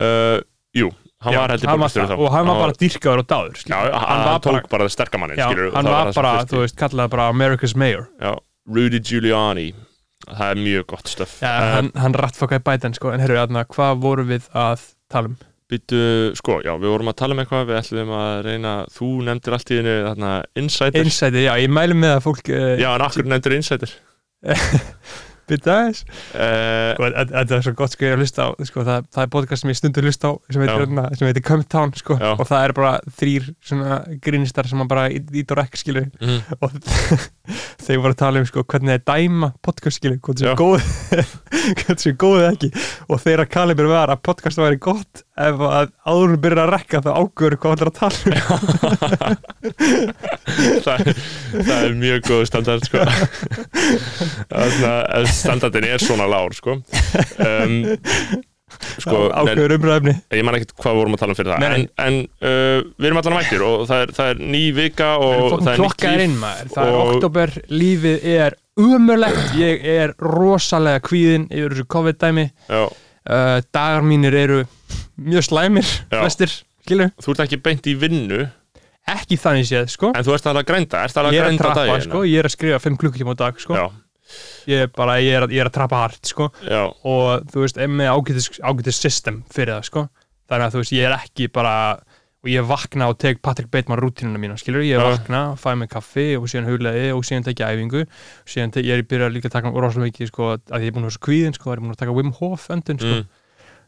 uh, 0.00 0.38
jú, 0.76 0.90
hann 1.24 1.32
Já, 1.34 1.40
var 1.40 1.50
heldur 1.54 1.70
hann 1.72 1.80
var 1.80 1.88
borgarstjóri 1.88 2.10
það, 2.12 2.20
og 2.26 2.32
hann 2.36 2.46
var 2.50 2.60
bara 2.62 2.76
dýrkaður 2.82 3.22
og 3.22 3.26
dáður 3.32 3.56
já, 3.56 3.62
skilur. 3.64 3.92
hann, 3.96 4.06
hann 4.10 4.24
var 4.28 4.40
tók 4.44 4.52
bara, 4.52 4.70
bara 4.76 4.88
sterkamannin 4.92 5.40
já, 5.40 5.48
skilur, 5.50 5.72
hann 5.74 5.90
var 5.90 6.12
bara, 6.16 6.34
þú 6.46 6.62
veist, 6.64 6.76
kallaði 6.78 7.10
bara 7.16 7.28
America's 7.32 7.74
Mayor. 7.76 8.06
Já, 8.20 8.36
Rudy 8.68 9.00
Giuliani 9.00 9.68
það 10.30 10.48
er 10.52 10.62
mjög 10.62 10.86
gott 10.92 11.10
stöf 11.12 11.36
Já, 11.42 11.52
hann, 11.76 11.90
hann 11.98 12.16
rattfakaði 12.16 12.64
Biden 12.66 12.96
sko, 12.96 13.12
en 13.14 13.22
herru, 13.22 13.38
aðna, 13.42 13.66
hvað 13.70 14.00
vorum 14.02 14.32
við 14.32 14.48
að 14.56 14.88
tala 15.12 15.32
um? 15.32 15.36
Býtu, 15.66 16.00
sko, 16.38 16.60
já, 16.62 16.70
við 16.78 16.92
vorum 16.92 17.08
að 17.10 17.16
tala 17.18 17.34
um 17.34 17.40
eitthvað. 17.42 17.64
Við 17.66 17.78
ætlum 17.80 18.10
að 18.14 18.36
reyna, 18.46 18.74
þú 18.94 19.08
nefndir 19.26 19.56
allt 19.56 19.72
í 19.74 19.78
hennu 19.80 19.94
þarna, 20.04 20.34
insider, 20.62 21.00
Insider, 21.02 21.42
já, 21.42 21.52
ég 21.58 21.72
mælu 21.74 21.96
með 21.98 22.12
að 22.14 22.20
fólk 22.28 22.50
uh, 22.54 22.66
já, 22.78 22.86
en 22.92 23.06
akkur 23.08 23.26
nefndir 23.26 23.56
insider 23.56 23.96
Bytta 25.46 25.74
aðeins. 25.76 26.00
Uh, 26.34 26.90
Sko, 26.96 27.08
þetta 27.30 27.54
er 27.56 27.62
svo 27.66 27.72
gott 27.78 27.92
sko 27.94 28.02
ég 28.06 28.10
er 28.10 28.16
að 28.16 28.22
hlusta 28.24 28.46
á 28.46 28.48
sko, 28.66 28.82
það, 28.88 29.04
það 29.14 29.22
er 29.22 29.30
podcast 29.36 29.62
sem 29.62 29.70
ég 29.70 29.78
stundur 29.78 30.06
hlusta 30.08 30.26
á 30.26 30.32
sem 30.50 30.62
heitir, 30.64 30.80
hérna, 30.82 31.04
sem 31.18 31.28
heitir 31.30 31.44
Come 31.46 31.66
Town 31.70 31.92
sko, 31.94 32.16
og 32.18 32.42
það 32.48 32.64
er 32.66 32.74
bara 32.80 32.92
þrýr 33.20 33.46
svona 33.70 34.00
grínistar 34.26 34.66
sem 34.70 34.82
bara 34.90 35.04
ít 35.14 35.54
og 35.54 35.60
rekk 35.60 35.78
skilur 35.78 36.08
mm, 36.18 36.40
og 36.58 36.74
þeir 37.86 38.00
voru 38.02 38.10
að 38.16 38.18
tala 38.24 38.42
um 38.42 38.48
sko, 38.50 38.64
hvernig 38.66 38.90
það 38.90 38.98
er 38.98 39.04
dæma 39.12 39.52
podcast 39.62 40.00
skilur 40.00 40.18
hvort 40.26 40.42
Já. 40.42 40.50
sem 40.50 40.58
góð 40.58 40.80
hvort 41.86 42.02
sem 42.02 42.18
góð 42.18 42.38
eða 42.42 42.50
ekki. 42.56 42.70
Og 43.06 43.22
þeirra 43.22 43.46
kalibur 43.50 43.88
var 43.90 44.10
að 44.14 44.22
podcast 44.26 44.58
væri 44.60 44.78
gott 44.82 45.22
ef 45.36 45.60
að 45.60 45.90
áður 46.08 46.32
en 46.32 46.40
byrjar 46.42 46.62
að 46.64 46.72
rekka 46.74 47.02
þá 47.04 47.10
ágöru 47.20 47.58
hvað 47.60 47.70
það 47.76 47.82
er 47.84 47.90
að 47.90 47.98
tala 48.00 48.16
um. 48.26 48.34
Það, 50.86 51.00
er- 51.02 51.18
það 51.66 51.80
er 51.86 51.94
mjög 51.98 52.20
góð 52.26 52.42
standard 52.48 52.84
sko. 52.86 53.02
Þannig, 54.50 54.84
standardin 55.36 55.88
er 55.88 56.02
svona 56.02 56.26
lár 56.30 56.54
sko. 56.56 56.78
um, 57.46 57.78
sko, 58.98 59.22
ágöru 59.30 59.78
umræðumni 59.78 60.14
ég 60.34 60.44
man 60.46 60.58
ekkert 60.58 60.74
hvað 60.80 60.96
við 60.96 61.00
vorum 61.00 61.16
að 61.16 61.22
tala 61.22 61.34
um 61.34 61.38
fyrir 61.38 61.52
það. 61.54 61.66
En, 61.70 61.88
en 62.06 62.20
uh, 62.42 62.84
við 62.96 63.08
erum 63.10 63.20
allan 63.22 63.36
mættir 63.38 63.64
og 63.66 63.86
það 63.88 64.04
er, 64.04 64.14
það 64.18 64.30
er 64.32 64.44
ný 64.54 64.62
vika 64.76 65.10
og 65.22 65.56
það 65.56 65.72
er 65.72 65.82
nýtt 65.84 66.06
líf 66.06 66.46
það 66.74 66.92
er 66.92 67.00
oktober, 67.04 67.56
lífið 67.72 68.30
er 68.36 68.58
umörlegt, 68.76 69.56
ég 69.56 69.88
er 69.96 70.14
rosalega 70.20 71.00
kvíðin 71.06 71.48
yfir 71.48 71.74
þessu 71.76 71.88
COVID-dæmi. 71.96 72.46
Uh, 73.26 73.58
dagar 73.74 74.04
mínir 74.06 74.36
eru 74.38 74.60
mjög 75.16 75.48
slæmir, 75.48 75.88
skilur, 76.86 77.10
þú 77.22 77.32
ert 77.32 77.44
ekki 77.46 77.60
beint 77.64 77.88
í 77.90 77.96
vinnu. 77.98 78.44
Ekki 79.06 79.38
þannig 79.38 79.68
séð 79.68 79.90
sko. 79.92 80.10
En 80.18 80.24
þú 80.26 80.34
ert 80.34 80.48
að 80.50 80.60
grænda, 80.66 81.04
ert 81.06 81.18
að 81.20 81.30
grænda 81.34 81.72
daginn 81.78 82.04
sko, 82.08 82.24
ég 82.26 82.42
er 82.42 82.48
að 82.48 82.56
skrifa 82.56 82.80
5 82.82 82.98
klukktíma 82.98 83.36
á 83.38 83.46
dag 83.46 83.60
sko. 83.62 83.78
Já, 83.78 83.86
ég 84.66 84.84
er 84.86 84.92
bara, 84.96 85.18
ég 85.22 85.36
er, 85.38 85.46
að- 85.46 85.54
ég 85.56 85.60
er 85.64 85.70
að 85.70 85.76
trappa 85.78 86.02
hart 86.04 86.26
sko. 86.26 86.50
Og 87.04 87.46
þú 87.52 87.64
veist, 87.64 87.76
með 87.76 88.12
ágætis 88.62 89.00
system 89.00 89.44
fyrir 89.52 89.76
það 89.78 89.84
sko. 89.90 90.08
Þannig 90.50 90.66
að 90.68 90.72
þú 90.76 90.82
veist, 90.82 90.92
ég 90.96 91.06
er 91.10 91.16
ekki 91.18 91.48
bara 91.52 91.76
og 92.46 92.50
ég 92.52 92.62
vakna 92.68 93.08
og 93.10 93.16
teg 93.18 93.40
Patrick 93.42 93.70
Bateman 93.72 93.98
rútínuna 93.98 94.38
mína 94.38 94.54
skilur, 94.60 94.84
ég 94.86 95.00
Já. 95.00 95.02
vakna, 95.02 95.40
fæ 95.58 95.74
mig 95.76 95.88
kaffi 95.90 96.36
og 96.38 96.44
síðan 96.46 96.68
hugleði 96.68 97.08
og 97.16 97.24
síðan 97.26 97.42
tek 97.48 97.58
ég 97.58 97.72
æfingu. 97.74 98.04
Og 98.06 98.46
síðan 98.52 98.70
tek, 98.76 98.84
ég 98.86 98.98
er 99.00 99.02
byrjað 99.02 99.32
líka 99.34 99.48
að 99.50 99.56
taka 99.56 99.72
rosalega 99.74 100.06
mikið 100.12 100.30
sko, 100.30 100.52
að 100.70 100.84
ég 100.84 100.86
er 100.86 100.94
búin 100.94 101.02
að 101.02 101.08
vera 101.10 101.16
svo 101.16 101.24
kvíðin 101.26 101.56
sko, 101.58 101.72
er 101.74 101.82
búin 101.82 101.90
að 101.96 101.98
taka 102.04 102.14
Wim 102.14 102.30
Hof 102.38 102.68
öndun 102.70 103.00
sko, 103.02 103.16
mm. 103.18 103.26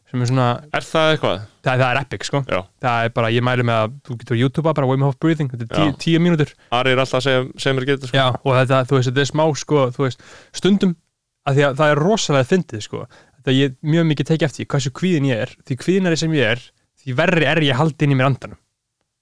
Sem 0.09 0.21
er 0.25 0.29
svona, 0.31 0.47
Er 0.73 0.85
það 0.85 1.11
eitthvað? 1.13 1.41
það, 1.63 1.81
það 1.83 1.85
er 1.89 1.99
epic 2.01 2.23
sko 2.25 2.41
Já. 2.49 2.59
það 2.81 3.03
er 3.05 3.13
bara, 3.19 3.29
ég 3.35 3.43
mæli 3.45 3.65
með 3.69 3.79
að 3.83 3.93
þú 4.09 4.17
getur 4.23 4.39
YouTube 4.39 4.73
bara 4.73 4.87
Wim 4.89 5.03
Hof 5.05 5.17
breathing, 5.21 5.51
þetta 5.53 5.67
er 5.67 5.71
tíu, 5.75 5.91
Já. 5.91 5.97
tíu 6.05 6.21
mínútur 6.25 6.53
Ari 6.79 6.93
er 6.95 7.01
alltaf 7.03 7.23
segja, 7.25 7.43
segja 7.61 7.75
mér 7.77 7.85
getur 7.91 8.09
sko. 8.11 8.17
Já, 8.17 8.27
og 8.41 8.57
þetta, 8.57 8.79
þú 8.89 8.97
veist, 8.99 9.09
þetta 9.11 9.23
er 9.25 9.29
smá 9.31 9.45
sko, 9.61 9.83
þú 9.95 10.05
veist, 10.07 10.25
stundum 10.57 10.95
að 11.49 11.59
því 11.59 11.65
að 11.69 11.77
það 11.83 11.93
er 11.93 12.01
rosalega 12.03 12.49
fyndið 12.49 12.83
sko, 12.87 13.03
þetta 13.39 13.55
ég 13.59 13.77
mjög 13.93 14.09
mikið 14.13 14.29
tekið 14.33 14.49
eftir 14.49 14.69
hversu 14.73 14.91
kvíðin 14.99 15.29
ég 15.29 15.45
er, 15.45 15.53
því 15.69 15.77
kvíðinari 15.85 16.17
sem 16.19 16.33
ég 16.37 16.51
er 16.57 16.65
því 17.03 17.15
verri 17.21 17.45
er 17.47 17.61
ég 17.69 17.77
haldið 17.79 18.05
inn 18.09 18.13
í 18.15 18.19
mér 18.19 18.29
andanum 18.33 18.57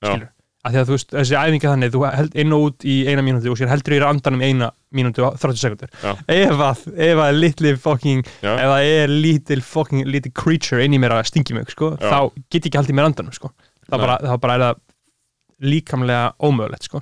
Já. 0.01 0.07
skilur, 0.11 0.29
að 0.67 0.71
því 0.73 0.79
að 0.81 0.87
þú 0.89 0.95
veist, 0.97 1.11
þessi 1.19 1.37
æfinga 1.37 1.71
þannig 1.75 1.93
þú 1.93 2.01
held 2.15 2.35
inn 2.43 2.55
og 2.57 2.65
út 2.71 2.87
í 2.87 2.95
eina 3.11 3.23
mínútu 3.27 3.51
og 3.53 3.59
sér 3.59 3.69
heldur 3.71 3.93
ég 3.97 4.01
er 4.01 4.07
andanum 4.09 4.41
eina 4.47 4.71
mínútu 4.95 5.25
og 5.27 5.35
30 5.41 5.59
sekundur 5.59 5.89
ef 6.31 6.61
að, 6.63 6.83
ef 7.09 7.21
að 7.25 7.39
litli 7.41 7.73
fucking, 7.83 8.27
Já. 8.43 8.53
ef 8.55 8.73
að 8.77 8.91
er 8.91 9.11
lítil 9.11 9.61
fucking, 9.65 10.07
lítil 10.07 10.31
creature 10.37 10.83
inn 10.85 10.95
í 10.95 11.01
mér 11.01 11.17
að 11.17 11.25
stingi 11.31 11.57
mig 11.57 11.71
sko, 11.73 11.95
Já. 11.99 12.07
þá 12.07 12.19
get 12.47 12.61
ég 12.61 12.69
ekki 12.69 12.79
haldið 12.79 12.99
mér 12.99 13.09
andanum 13.09 13.35
sko, 13.35 13.51
þá 13.89 13.95
bara, 13.97 14.19
þá 14.23 14.35
bara 14.43 14.55
er 14.59 14.65
það 14.67 14.83
líkamlega 15.57 16.33
ómögulegt 16.37 16.83
sko. 16.85 17.01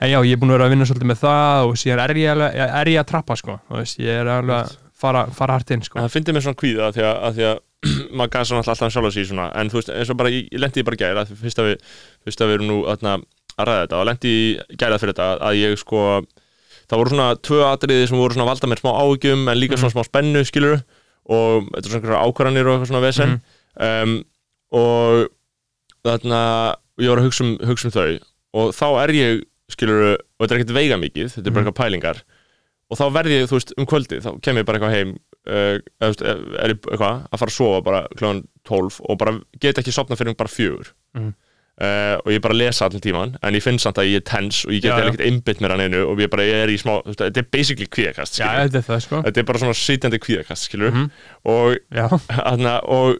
En 0.00 0.08
já, 0.08 0.18
ég 0.24 0.32
er 0.32 0.40
búin 0.40 0.52
að 0.52 0.56
vera 0.56 0.68
að 0.68 0.74
vinna 0.74 0.86
svolítið 0.88 1.10
með 1.10 1.18
það 1.20 1.66
og 1.68 1.74
síðan 1.80 2.02
er 2.04 2.16
ég, 2.16 2.30
alveg, 2.32 2.60
er 2.80 2.90
ég 2.94 3.02
að 3.02 3.10
trappa 3.10 3.36
sko. 3.36 3.56
Veist, 3.74 3.98
ég 4.00 4.22
er 4.22 4.30
alveg 4.32 4.54
að 4.56 4.70
fara, 5.00 5.26
fara 5.36 5.58
hart 5.58 5.74
inn 5.76 5.84
sko. 5.84 6.00
Það 6.00 6.14
fyndi 6.14 6.34
mér 6.36 6.46
svona 6.46 6.60
kvíða 6.62 6.88
því 6.96 7.04
að, 7.04 7.18
að, 7.28 7.36
því 7.36 7.46
að 7.50 7.60
maður 8.16 8.32
gæði 8.36 8.50
svona 8.50 8.64
alltaf 8.64 8.94
sjálf 8.94 9.10
að 9.10 9.16
síða 9.16 9.30
svona. 9.32 9.48
En 9.60 9.72
þú 9.72 9.80
veist, 9.80 9.92
eins 9.96 10.12
og 10.12 10.20
bara, 10.20 10.32
ég, 10.32 10.48
ég 10.48 10.64
lendi 10.64 10.80
í 10.82 10.86
bara 10.88 11.00
gæra 11.02 11.26
fyrst 11.28 11.60
að 11.60 11.68
við, 11.70 11.90
fyrst 12.24 12.44
að 12.44 12.50
við 12.50 12.58
erum 12.58 12.70
nú 12.70 12.78
atna, 12.92 13.18
að 13.56 13.68
ræða 13.68 13.84
þetta 13.84 14.00
og 14.00 14.08
lendi 14.08 14.32
í 14.32 14.48
gæra 14.80 15.00
fyrir 15.02 15.14
þetta 15.14 15.28
að 15.50 15.60
ég 15.60 15.76
sko, 15.80 16.04
það 16.90 17.00
voru 17.00 17.12
svona 17.14 17.28
tvö 17.46 17.60
atriði 17.70 18.08
sem 18.10 18.18
voru 18.18 18.34
svona 18.34 18.48
valda 18.50 18.66
mér 18.70 18.80
smá 18.82 18.90
áhugjum 18.98 19.46
en 19.52 19.60
líka 19.60 19.78
svona 19.78 19.94
smá 19.94 20.02
spennu, 20.08 20.42
skilur 20.48 20.80
og 21.30 21.68
þetta 21.70 21.86
er 21.86 21.94
svona 22.00 22.22
ákvarðanir 22.26 22.66
og 22.66 22.74
eitthvað 22.74 22.90
svona 22.90 23.04
vesen. 23.06 23.36
Um, 23.80 24.16
og 24.74 25.28
þarna, 26.06 26.40
ég 27.00 27.12
var 27.12 27.20
að 27.22 27.28
hugsa 27.28 27.44
um, 27.46 27.54
hugsa 27.70 27.88
um 27.90 27.94
þau. 27.94 28.18
Og 28.60 28.72
þá 28.74 28.86
er 29.04 29.12
ég, 29.14 29.42
skilur 29.70 30.00
og 30.16 30.42
þetta 30.42 30.54
er 30.56 30.60
ekkert 30.60 30.74
veiga 30.74 30.98
mikið, 30.98 31.28
þetta 31.36 31.46
er 31.46 31.52
bara 31.54 31.62
Mhm. 31.62 31.68
eitthvað 31.70 31.80
pælingar. 31.84 32.22
Og 32.90 32.98
þá 32.98 33.04
verð 33.14 33.30
ég, 33.36 33.44
þú 33.46 33.54
veist, 33.58 33.72
um 33.78 33.86
kvöldið 33.86 34.24
þá 34.26 34.30
kem 34.42 34.56
ég 34.58 34.66
bara 34.66 34.78
eitthvað 34.80 34.96
heim 34.96 35.12
uh, 35.46 35.76
er 36.02 36.72
ég 36.74 36.80
eitthvað 36.90 37.22
að 37.30 37.38
fara 37.38 37.50
að 37.52 37.54
sofa 37.54 37.84
bara 37.86 38.00
kljóðan 38.18 38.42
12 38.66 39.00
og 39.06 39.18
bara 39.18 39.36
get 39.60 39.78
ekki 39.78 39.94
sopna 39.94 40.16
fyrir 40.18 40.34
bara 40.36 40.50
fjögur. 40.50 40.90
Mhm. 41.14 41.30
Uh, 41.80 42.16
og 42.24 42.30
ég 42.34 42.40
bara 42.44 42.54
lesa 42.56 42.84
allir 42.86 43.00
tíman 43.00 43.36
en 43.42 43.54
ég 43.56 43.62
finn 43.64 43.78
samt 43.80 43.98
að 43.98 44.10
ég 44.10 44.20
er 44.20 44.26
tens 44.28 44.64
og 44.66 44.72
ég 44.72 44.82
get 44.84 44.92
já. 44.92 44.98
ekkert 45.08 45.24
einbytt 45.26 45.60
mér 45.64 45.74
að 45.76 45.82
neinu 45.84 46.02
og 46.10 46.20
ég 46.20 46.30
bara 46.30 46.44
ég 46.46 46.62
er 46.64 46.68
í 46.74 46.78
smá, 46.80 46.98
þetta 47.08 47.40
er 47.42 47.48
basically 47.52 47.86
kvíðakast 47.88 48.38
já, 48.40 48.48
þetta 48.66 48.78
er 48.82 48.86
það 48.90 49.00
sko 49.06 49.22
þetta 49.26 49.40
er 49.44 49.48
bara 49.50 49.58
svona 49.64 49.78
sitjandi 49.80 50.18
kvíðakast 50.26 50.68
skilur 50.68 50.90
Mhm. 50.92 51.10
og, 51.44 51.76
hana, 52.44 52.80
og, 52.84 53.16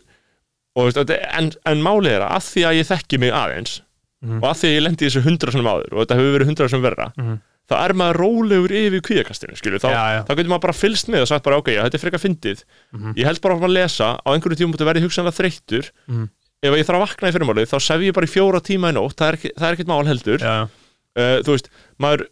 og 0.77 0.99
en, 1.11 1.53
en 1.67 1.83
málið 1.85 2.19
er 2.19 2.27
að 2.29 2.43
því 2.53 2.67
að 2.71 2.81
ég 2.81 2.91
þekki 2.95 3.19
mig 3.25 3.33
aðeins 3.33 3.81
Mhm. 4.21 4.43
og 4.43 4.51
að 4.51 4.59
því 4.61 4.69
að 4.69 4.75
ég 4.77 4.83
lendi 4.85 5.05
í 5.05 5.09
þessu 5.09 5.23
hundra 5.25 5.53
sem 5.55 5.65
áður 5.65 5.95
og 5.97 6.03
þetta 6.05 6.17
hefur 6.19 6.35
verið 6.37 6.49
hundra 6.51 6.69
sem 6.69 6.83
verra 6.85 7.07
Mhm. 7.17 7.39
þá 7.71 7.75
er 7.87 7.93
maður 7.95 8.17
rólegur 8.21 8.73
yfir 8.75 9.01
kvíðakastinu 9.07 9.57
þá, 9.81 9.89
þá 10.27 10.33
getur 10.37 10.51
maður 10.51 10.61
bara 10.67 10.75
fylst 10.77 11.09
með 11.09 11.23
og 11.23 11.29
sagt 11.31 11.45
bara 11.47 11.57
ok, 11.57 11.69
já, 11.73 11.83
þetta 11.87 11.95
er 11.97 12.03
frekar 12.05 12.21
fyndið 12.21 12.65
Mhm. 12.93 13.15
ég 13.17 13.25
held 13.25 13.41
bara 13.41 13.55
að 13.57 13.73
lesa, 13.73 14.19
á 14.21 14.29
einhverju 14.35 14.59
tímum 14.61 14.75
ef 16.61 16.77
ég 16.77 16.87
þarf 16.87 16.99
að 16.99 17.05
vakna 17.07 17.31
í 17.31 17.35
fyrirmálið, 17.37 17.71
þá 17.71 17.79
sef 17.87 18.05
ég 18.05 18.17
bara 18.17 18.29
í 18.29 18.33
fjóra 18.35 18.61
tíma 18.65 18.93
í 18.93 18.97
nótt, 18.97 19.17
það 19.19 19.31
er, 19.31 19.39
ekki, 19.39 19.53
það 19.57 19.69
er 19.69 19.77
ekkert 19.79 19.91
mál 19.91 20.11
heldur. 20.11 20.45
Já, 20.45 20.57
uh, 21.21 21.37
þú 21.47 21.57
veist, 21.57 21.71
maður, 22.03 22.27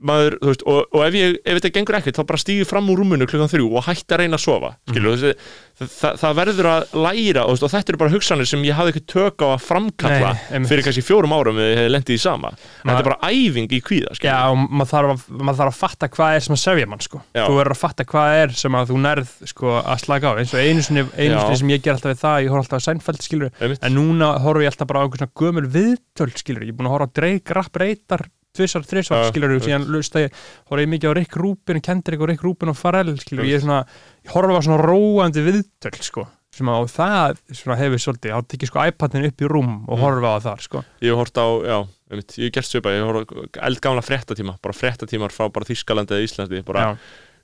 maður 0.00 0.36
þú 0.40 0.50
veist, 0.50 0.62
og, 0.70 0.78
og 0.96 1.02
ef, 1.04 1.16
ég, 1.18 1.34
ef 1.44 1.58
þetta 1.58 1.72
gengur 1.76 1.98
ekkert 1.98 2.20
þá 2.20 2.24
bara 2.30 2.40
stígi 2.40 2.66
fram 2.68 2.88
úr 2.92 3.00
rúmunu 3.02 3.28
klukkan 3.28 3.50
þrjú 3.52 3.68
og 3.76 3.84
hætti 3.86 4.16
að 4.16 4.22
reyna 4.22 4.38
að 4.38 4.44
sofa 4.44 4.70
skilur, 4.88 5.24
mm. 5.28 5.42
það, 5.80 5.90
það, 5.94 6.18
það 6.22 6.38
verður 6.40 6.68
að 6.70 6.94
læra 7.06 7.44
og, 7.44 7.58
og 7.60 7.72
þetta 7.74 7.92
eru 7.92 8.00
bara 8.00 8.14
hugsanir 8.14 8.48
sem 8.48 8.64
ég 8.64 8.78
hafði 8.78 8.94
ekki 8.94 9.02
tök 9.12 9.44
á 9.44 9.48
að 9.50 9.66
framkalla 9.66 10.32
Nei, 10.38 10.68
fyrir 10.70 10.86
kannski 10.86 11.04
fjórum 11.04 11.34
árum 11.36 11.60
eða 11.60 11.68
ég 11.68 11.80
hefði 11.82 11.92
lendið 11.94 12.16
í 12.16 12.22
sama. 12.22 12.52
Þetta 12.80 12.96
er 12.96 13.08
bara 13.10 13.30
æfing 13.30 13.76
í 13.76 13.82
kvíða 13.84 14.16
já, 14.24 14.34
og 14.48 14.64
maður 14.66 14.90
þarf, 14.94 15.12
að, 15.12 15.38
maður 15.40 15.60
þarf 15.60 15.74
að 15.74 15.80
fatta 15.84 16.10
hvað 16.16 16.36
er 16.38 16.46
sem 16.46 16.56
að 16.56 16.62
sefja 16.64 16.90
mann 16.90 17.04
sko. 17.04 17.22
Þú 17.36 17.58
verður 17.58 17.76
að 17.76 17.80
fatta 17.84 18.08
hvað 18.10 18.40
er 18.40 18.56
sem 18.62 18.80
að 18.80 18.90
þú 18.90 19.00
nærð 19.04 19.36
sko 19.52 19.76
að 19.80 20.02
slaka 20.04 20.32
á, 20.32 20.38
eins 20.40 20.56
og 20.56 20.64
einu 20.64 20.86
sinni, 20.86 21.06
einu 21.16 21.36
sinni 21.36 21.60
sem 21.62 21.74
ég 21.74 21.84
ger 21.84 21.96
alltaf 21.96 22.14
við 22.14 22.22
það, 22.24 22.42
ég 22.46 22.54
horf 22.54 22.66
alltaf 22.66 22.80
að 22.80 22.86
Seinfeld 22.88 23.24
skilur 23.24 23.64
en 23.70 23.96
núna 23.96 24.32
horf 24.44 24.64
ég 24.64 24.72
alltaf 24.72 24.90
bara 24.90 25.04
á 25.04 25.08
gömul 25.40 25.66
viðtöl 25.70 26.30
skilur, 26.36 26.66
ég 26.66 26.74
er 26.74 26.78
búin 26.78 26.90
að 26.90 26.96
horfa 26.96 27.10
á 27.10 27.16
Drake 27.20 27.56
Rapp 27.56 27.80
Reytar 27.80 28.26
tvisar, 28.56 28.82
þrisvar 28.82 29.22
Já, 29.24 29.28
skilur 29.30 29.52
einmitt. 29.54 29.66
síðan 29.68 29.86
lusta 29.94 30.24
ég, 30.24 30.32
horf 30.70 30.80
ég 30.82 30.90
mikið 30.90 31.10
á 31.10 31.16
Rick 31.20 31.36
Rubin 31.38 31.80
Kendrick 31.80 32.20
og 32.24 32.28
Rick 32.32 32.42
Rubin 32.42 32.72
og 32.72 32.76
Pharrell 32.80 33.14
skilur, 33.22 33.44
ég 33.46 33.60
er 33.60 33.64
svona, 33.64 33.84
ég 34.26 34.34
horf 34.34 34.50
á 34.50 34.60
svona 34.66 34.82
róandi 34.82 35.44
viðtöl 35.46 35.94
sko, 36.02 36.26
sem 36.50 36.66
að 36.66 36.88
það 36.90 37.38
svona 37.54 37.76
hefur 37.78 38.02
svolítið, 38.02 38.34
þá 38.34 38.48
tekið 38.50 38.72
sko 38.72 38.84
iPadin 38.90 39.28
upp 39.30 39.40
í 39.40 39.50
rúm 39.54 39.72
og 39.88 39.96
Mm. 39.98 40.02
horfa 40.02 40.30
á 40.34 40.38
það 40.48 40.60
sko. 40.66 40.84
Ég 41.00 41.14
hort 41.14 41.34
á, 41.38 41.46
já, 41.62 41.78
einmitt, 42.10 42.34
ég 42.38 42.44
hef 42.50 42.52
gert 42.58 42.66
svipa 42.66 42.90
ég 42.90 43.06
hort 43.06 43.30
á 43.30 43.66
eldgamla 43.70 44.02
fréttatíma 44.02 44.58
bara 44.60 44.74
fréttatímar 44.74 45.30
frá 45.30 45.46
bara 45.52 45.64
Þískalandi 45.64 46.10
eða 46.18 46.26
Íslandi 46.26 46.64
bara 46.66 46.80
já, 46.80 46.98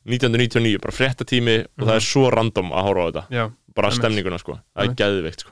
1999, 0.07 0.79
bara 0.83 0.93
fréttatími 0.95 1.57
og 1.79 1.87
það 1.89 1.95
er 1.97 2.05
svo 2.07 2.31
random 2.31 2.69
að 2.75 2.85
horfa 2.87 3.03
á 3.03 3.07
þetta. 3.11 3.25
Já, 3.35 3.47
bara 3.77 3.91
stemninguna 3.91 4.39
sko, 4.39 4.59
það 4.77 4.85
er 4.91 4.95
geðveikt 5.01 5.41
sko. 5.43 5.51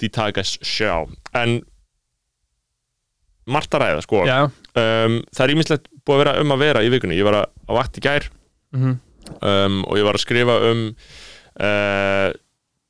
Die 0.00 0.08
Tages 0.08 0.58
sjá. 0.62 1.06
En 1.34 1.60
margt 3.50 3.74
að 3.74 3.84
ræða 3.84 4.04
sko. 4.04 4.24
Um, 4.26 5.16
það 5.34 5.44
er 5.46 5.54
ímislegt 5.54 5.88
búið 6.04 6.16
að 6.16 6.22
vera 6.24 6.36
um 6.42 6.54
að 6.54 6.62
vera 6.66 6.84
í 6.84 6.92
vikunni. 6.92 7.18
Ég 7.18 7.26
var 7.26 7.40
að, 7.42 7.48
vakt 7.78 7.98
í 7.98 8.04
gær 8.04 8.28
mhm. 8.76 9.00
um, 9.40 9.80
og 9.86 9.98
ég 10.00 10.06
var 10.06 10.18
að 10.18 10.24
skrifa 10.24 10.58
um 10.70 10.84
uh, 10.90 12.28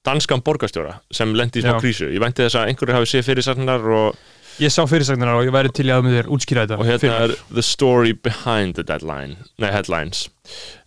danskan 0.06 0.42
borgarstjóra 0.44 0.98
sem 1.12 1.32
lendi 1.36 1.60
í 1.60 1.64
smá 1.64 1.76
Já. 1.76 1.80
krísu. 1.84 2.10
Ég 2.10 2.22
vænti 2.22 2.44
þess 2.46 2.60
að 2.60 2.72
einhverju 2.72 2.98
hafi 2.98 3.10
séð 3.12 3.26
fyrirsagnar 3.30 3.90
og, 4.00 4.20
Ég 4.60 4.72
sá 4.72 4.82
fyrirsagnar 4.84 5.38
og 5.38 5.46
ég 5.46 5.54
væri 5.54 5.70
til 5.72 5.86
að 5.88 6.02
með 6.04 6.16
þér 6.18 6.26
útskýra 6.34 6.64
þetta 6.66 6.76
og 6.82 6.88
hérna 6.88 7.12
er 7.24 7.32
the 7.48 7.62
story 7.64 8.10
behind 8.12 8.76
the 8.76 8.84
deadline 8.84 9.38
nei, 9.62 9.70
headlines. 9.72 10.26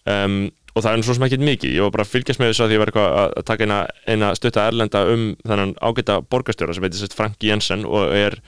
Um, 0.05 0.51
og 0.74 0.84
það 0.84 0.98
er 0.98 1.05
svo 1.08 1.15
sem 1.17 1.25
ekkert 1.27 1.46
mikið. 1.48 1.74
Ég 1.77 1.86
var 1.86 1.93
bara 1.96 2.05
að 2.05 2.12
fylgjast 2.12 2.41
með 2.41 2.51
þessu 2.51 2.63
að 2.65 2.74
ég 2.74 2.82
var 2.82 2.91
að- 2.93 3.34
taka 3.46 3.65
eina, 3.65 3.79
eina 4.10 4.32
stutta 4.38 4.67
erlenda 4.67 5.03
um 5.10 5.25
þennan 5.46 5.74
ágæta 5.82 6.20
borgarstjóra 6.22 6.74
sem 6.74 6.84
heitir 6.86 7.15
Frank 7.15 7.38
Jensen 7.41 7.86
og 7.86 8.13
er 8.13 8.39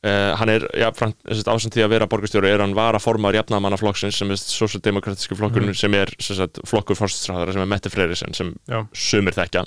Uh, 0.00 0.30
hann 0.40 0.48
er, 0.48 0.62
já, 0.80 0.86
Frank, 0.96 1.18
ásand 1.28 1.74
því 1.74 1.82
að 1.84 1.90
vera 1.92 2.06
borgarstjóri 2.08 2.48
er 2.48 2.62
hann 2.64 2.72
var 2.72 2.96
að 2.96 3.02
forma 3.04 3.34
jafnamannaflokksins 3.36 4.16
sem 4.16 4.30
er 4.32 4.38
sosialdemokratíski 4.40 5.36
flokkurinn 5.36 5.74
sem 5.76 5.92
er 5.98 6.08
sem 6.16 6.38
sagt, 6.38 6.56
flokkur 6.64 6.96
fórstræðara 6.96 7.52
sem 7.52 7.60
er 7.60 7.68
Mette 7.68 7.92
Freyrisson 7.92 8.32
sem 8.32 8.54
Já. 8.64 8.78
sumir 8.96 9.36
þekkja 9.36 9.66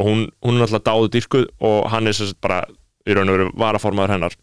og 0.00 0.08
hún, 0.08 0.22
hún 0.40 0.56
er 0.56 0.64
alltaf 0.64 0.86
dáðu 0.88 1.10
dýrkuð 1.12 1.44
og 1.60 1.90
hann 1.92 2.08
er 2.08 2.16
sem 2.16 2.30
sagt 2.30 2.40
bara 2.40 2.62
í 3.04 3.12
raun 3.18 3.28
og 3.28 3.36
veru 3.36 3.50
varaformaður 3.60 4.14
hennar 4.16 4.38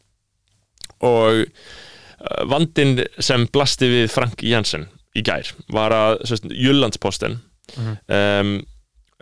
og 1.09 1.41
uh, 1.41 2.43
vandin 2.53 3.01
sem 3.17 3.47
blasti 3.53 3.89
við 3.89 4.13
Frank 4.13 4.45
Jensen 4.45 4.85
í 5.17 5.25
gær 5.25 5.49
var 5.73 5.97
að 5.97 6.21
Jyllandsposten 6.53 7.39
Mhm. 7.73 7.95
um, 8.15 8.51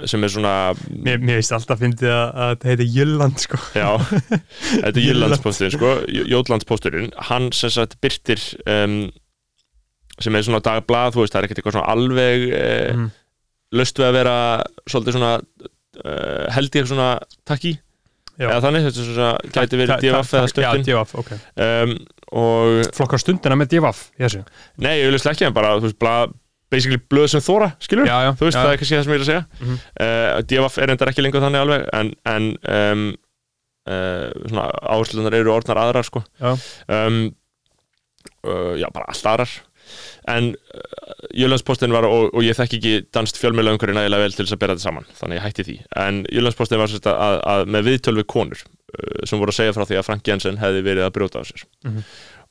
sem 0.03 0.23
er 0.27 0.31
svona 0.31 0.53
Mér, 0.91 1.21
veist 1.23 1.53
alltaf 1.55 1.79
að, 1.79 2.01
að 2.03 2.49
þetta 2.51 2.71
heiti 2.71 2.87
Jylland 2.97 3.37
sko. 3.39 3.59
Já, 3.77 3.91
þetta 4.01 4.91
er 4.91 5.05
Jyllandsposturinn 5.07 5.75
sko, 5.77 5.91
Jóllandsposturinn 6.33 7.13
hann 7.29 7.47
sem 7.55 7.71
sagt 7.71 7.95
byrtir 8.03 8.41
um, 8.67 9.05
sem 10.19 10.35
er 10.35 10.45
svona 10.47 10.61
dagblað, 10.63 11.15
þú 11.15 11.23
veist, 11.23 11.35
það 11.35 11.41
er 11.41 11.47
ekkert 11.47 11.61
eitthvað 11.61 11.77
svona 11.77 11.95
alveg 11.95 12.45
eh, 12.55 12.91
mm. 12.91 13.07
löst 13.79 13.99
við 13.99 14.09
að 14.09 14.17
vera 14.19 14.35
svolítið 14.87 15.17
svona 15.17 15.31
uh, 15.39 16.45
held 16.55 16.79
ég 16.79 16.91
svona 16.91 17.09
takk 17.47 17.67
í 17.71 17.73
Já. 18.35 18.49
eða 18.49 18.61
þannig, 18.67 18.85
þetta 18.85 19.01
er 19.01 19.09
svona, 19.09 19.33
gæti 19.55 19.79
verið 19.79 19.93
ta- 19.93 20.11
eða 20.11 20.47
stöttin 20.51 20.87
Já, 20.87 20.95
DFF, 21.03 21.19
ok. 21.21 21.35
Um, 21.55 21.93
og 22.35 22.95
Flokkar 22.95 23.21
stundina 23.23 23.55
með 23.59 23.77
DFF 23.77 24.09
í 24.17 24.25
þessu. 24.25 24.41
Nei, 24.83 24.97
ég 24.99 25.07
vil 25.07 25.21
ekki 25.31 25.47
en 25.47 25.55
bara, 25.55 25.77
þú 25.79 25.87
veist, 25.87 25.99
blað, 26.03 26.35
basically 26.75 27.00
blöð 27.12 27.27
sem 27.34 27.44
þóra, 27.46 27.72
skilur 27.84 28.08
Já, 28.10 28.17
já, 28.27 28.32
þú 28.38 28.48
veist, 28.50 28.58
já. 28.60 28.63
það 28.63 28.74
er 28.75 28.82
kannski 28.84 28.98
það 29.00 29.05
sem 29.08 29.13
ég 29.15 29.20
er 29.22 29.25
að 29.25 29.32
segja 29.32 29.46
Mhm. 29.62 29.77
uh, 30.05 30.41
DFF 30.51 30.82
er 30.86 30.94
endar 30.96 31.12
ekki 31.13 31.25
lengur 31.25 31.46
þannig 31.46 31.63
alveg 31.65 31.88
en, 32.00 32.12
en 32.36 32.50
um, 32.77 33.05
uh, 33.89 34.27
svona 34.50 34.67
áherslunar 34.96 35.38
eru 35.39 35.53
orðnar 35.55 35.82
aðrar 35.88 36.08
sko 36.08 36.24
Já. 36.41 36.53
um, 36.89 37.24
uh, 38.46 38.75
já, 38.79 38.88
bara 38.94 39.10
allt 39.12 39.25
aðrar 39.32 39.55
en 40.34 40.48
uh, 40.55 41.25
Jöllandspostin 41.38 41.94
var 41.94 42.08
og, 42.10 42.32
og 42.34 42.41
ég 42.46 42.58
þekki 42.58 42.77
ekki 42.79 42.94
danst 43.13 43.38
fjölmjöla 43.41 43.75
umhverju 43.75 43.94
nægilega 43.98 44.24
vel 44.24 44.34
til 44.34 44.46
þess 44.48 44.55
að 44.55 44.62
bera 44.63 44.74
þetta 44.77 44.88
saman 44.88 45.05
þannig 45.20 45.38
ég 45.39 45.46
hætti 45.46 45.65
því, 45.67 45.75
en 46.05 46.22
Jöllandspostin 46.34 46.82
var 46.82 46.89
sérst 46.89 47.10
að, 47.12 47.20
að, 47.27 47.36
að 47.53 47.67
með 47.75 47.86
viðtöl 47.91 48.15
við 48.22 48.27
konur 48.34 48.63
uh, 48.63 49.20
sem 49.29 49.41
voru 49.41 49.53
að 49.53 49.60
segja 49.60 49.75
frá 49.77 49.86
því 49.86 50.00
að 50.01 50.08
Frank 50.10 50.32
Jensen 50.32 50.58
hefði 50.63 50.82
verið 50.89 51.05
að 51.10 51.13
brjóta 51.20 51.41
á 51.41 51.50
sér 51.51 51.67
Mhm. 51.86 52.01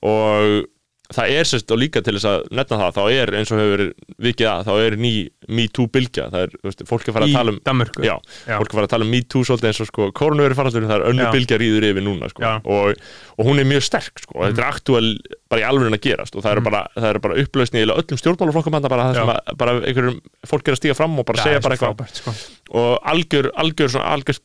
og 0.05 0.71
það 1.13 1.35
er 1.37 1.45
sérst 1.45 1.71
og 1.75 1.79
líka 1.79 2.01
til 2.01 2.15
þess 2.17 2.25
að 2.31 2.45
nefna 2.57 2.77
það, 2.81 2.95
þá 2.97 3.03
er 3.13 3.33
eins 3.37 3.51
og 3.53 3.59
hefur 3.61 3.83
vikið 4.25 4.49
að, 4.49 4.63
þá 4.65 4.73
er 4.87 4.95
ný 4.97 5.11
Me 5.53 5.67
Too 5.69 5.85
bylgja, 5.93 6.31
það 6.33 6.45
er, 6.47 6.55
þú 6.57 6.65
veist, 6.71 6.83
fólk 6.89 7.09
er 7.11 7.13
farið 7.13 7.29
Í 7.29 7.35
að 7.35 7.37
tala 7.37 7.53
um 7.53 7.59
Danmörku. 7.69 8.01
Já, 8.07 8.15
Já. 8.49 8.57
fólk 8.57 8.71
er 8.73 8.79
farið 8.79 8.87
að 8.89 8.93
tala 8.95 9.05
um 9.05 9.11
Me 9.13 9.21
Too 9.29 9.43
svolítið 9.45 9.69
eins 9.69 9.81
og 9.85 9.89
sko, 9.91 10.07
koronaveri 10.17 10.57
faraldurinn, 10.57 10.89
það 10.89 10.97
er 11.03 11.09
önnu 11.13 11.27
bylgja 11.35 11.59
rýður 11.61 11.87
yfir 11.91 12.07
núna 12.07 12.31
sko, 12.33 12.41
og, 12.65 13.03
og 13.37 13.45
hún 13.51 13.61
er 13.61 13.69
mjög 13.69 13.85
sterk 13.85 14.23
sko, 14.25 14.39
og 14.41 14.47
þetta 14.49 14.65
er 14.65 14.71
aktúal 14.73 15.11
bara 15.53 15.61
í 15.61 15.67
alveg 15.69 15.93
að 15.93 16.01
gerast. 16.09 16.35
Og 16.35 16.43
það 16.43 16.53
eru 16.57 16.61
Mm. 16.65 16.71
bara, 16.71 16.89
það 16.97 17.09
eru 17.11 17.21
bara 17.21 17.37
upplausni 17.45 17.83
í 17.83 17.85
öllum 17.85 18.19
stjórnmálaflokkum 18.19 18.73
bara 18.89 19.05
það 19.05 19.15
sem 19.21 19.29
að, 19.35 19.57
bara 19.61 19.73
einhverjum 19.85 20.21
fólk 20.49 20.69
er 20.69 20.73
að 20.73 20.81
stíga 20.81 20.97
fram 20.97 21.19
og 21.21 21.27
bara 21.29 21.37
Já, 21.39 21.45
segja 21.45 21.61
er 21.61 21.61
bara 21.69 21.77
eitthvað. 21.77 22.09
sko. 22.17 22.33
og 22.81 22.99
algjör, 23.05 23.51
algjör, 23.61 23.89
svona, 23.93 24.09
algjör 24.17 24.41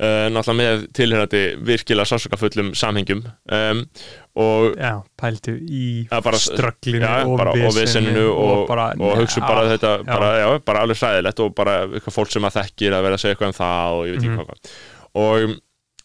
uh, 0.00 0.26
náttúrulega 0.32 0.56
með 0.60 0.86
tilhörandi 0.98 1.42
virkilega 1.68 2.08
sásakafullum 2.10 2.72
samhengjum 2.76 3.22
um, 3.52 3.82
og 4.36 4.74
Já, 4.76 4.92
pældu 5.16 5.54
í 5.64 5.84
Já, 6.10 6.18
strögglinu 6.42 7.00
já, 7.06 7.24
og 7.24 7.38
og 7.70 7.76
veseninu 7.78 8.26
og, 8.32 8.66
bara, 8.68 8.90
og 9.00 9.16
hugsa 9.22 9.40
bara 9.46 9.64
Já, 9.64 9.70
þetta 9.76 9.92
já. 10.02 10.04
bara, 10.10 10.32
já, 10.42 10.48
bara 10.66 10.82
alveg 10.84 11.00
hræðilegt 11.00 11.40
og 11.46 11.54
bara 11.56 11.76
fólk 12.12 12.30
sem 12.34 12.44
að 12.50 12.58
þekkir 12.60 12.98
að 12.98 13.06
vera 13.08 13.16
að 13.20 13.24
segja 13.24 13.36
eitthvað 13.38 13.54
um 13.54 13.58
það 13.62 13.96
og 13.96 14.04
ég 14.06 14.12
veit 14.16 14.22
ekki 14.22 14.34
Mhm. 14.34 14.38
hvað 14.42 14.52
hvað 14.52 14.76
og 15.16 15.56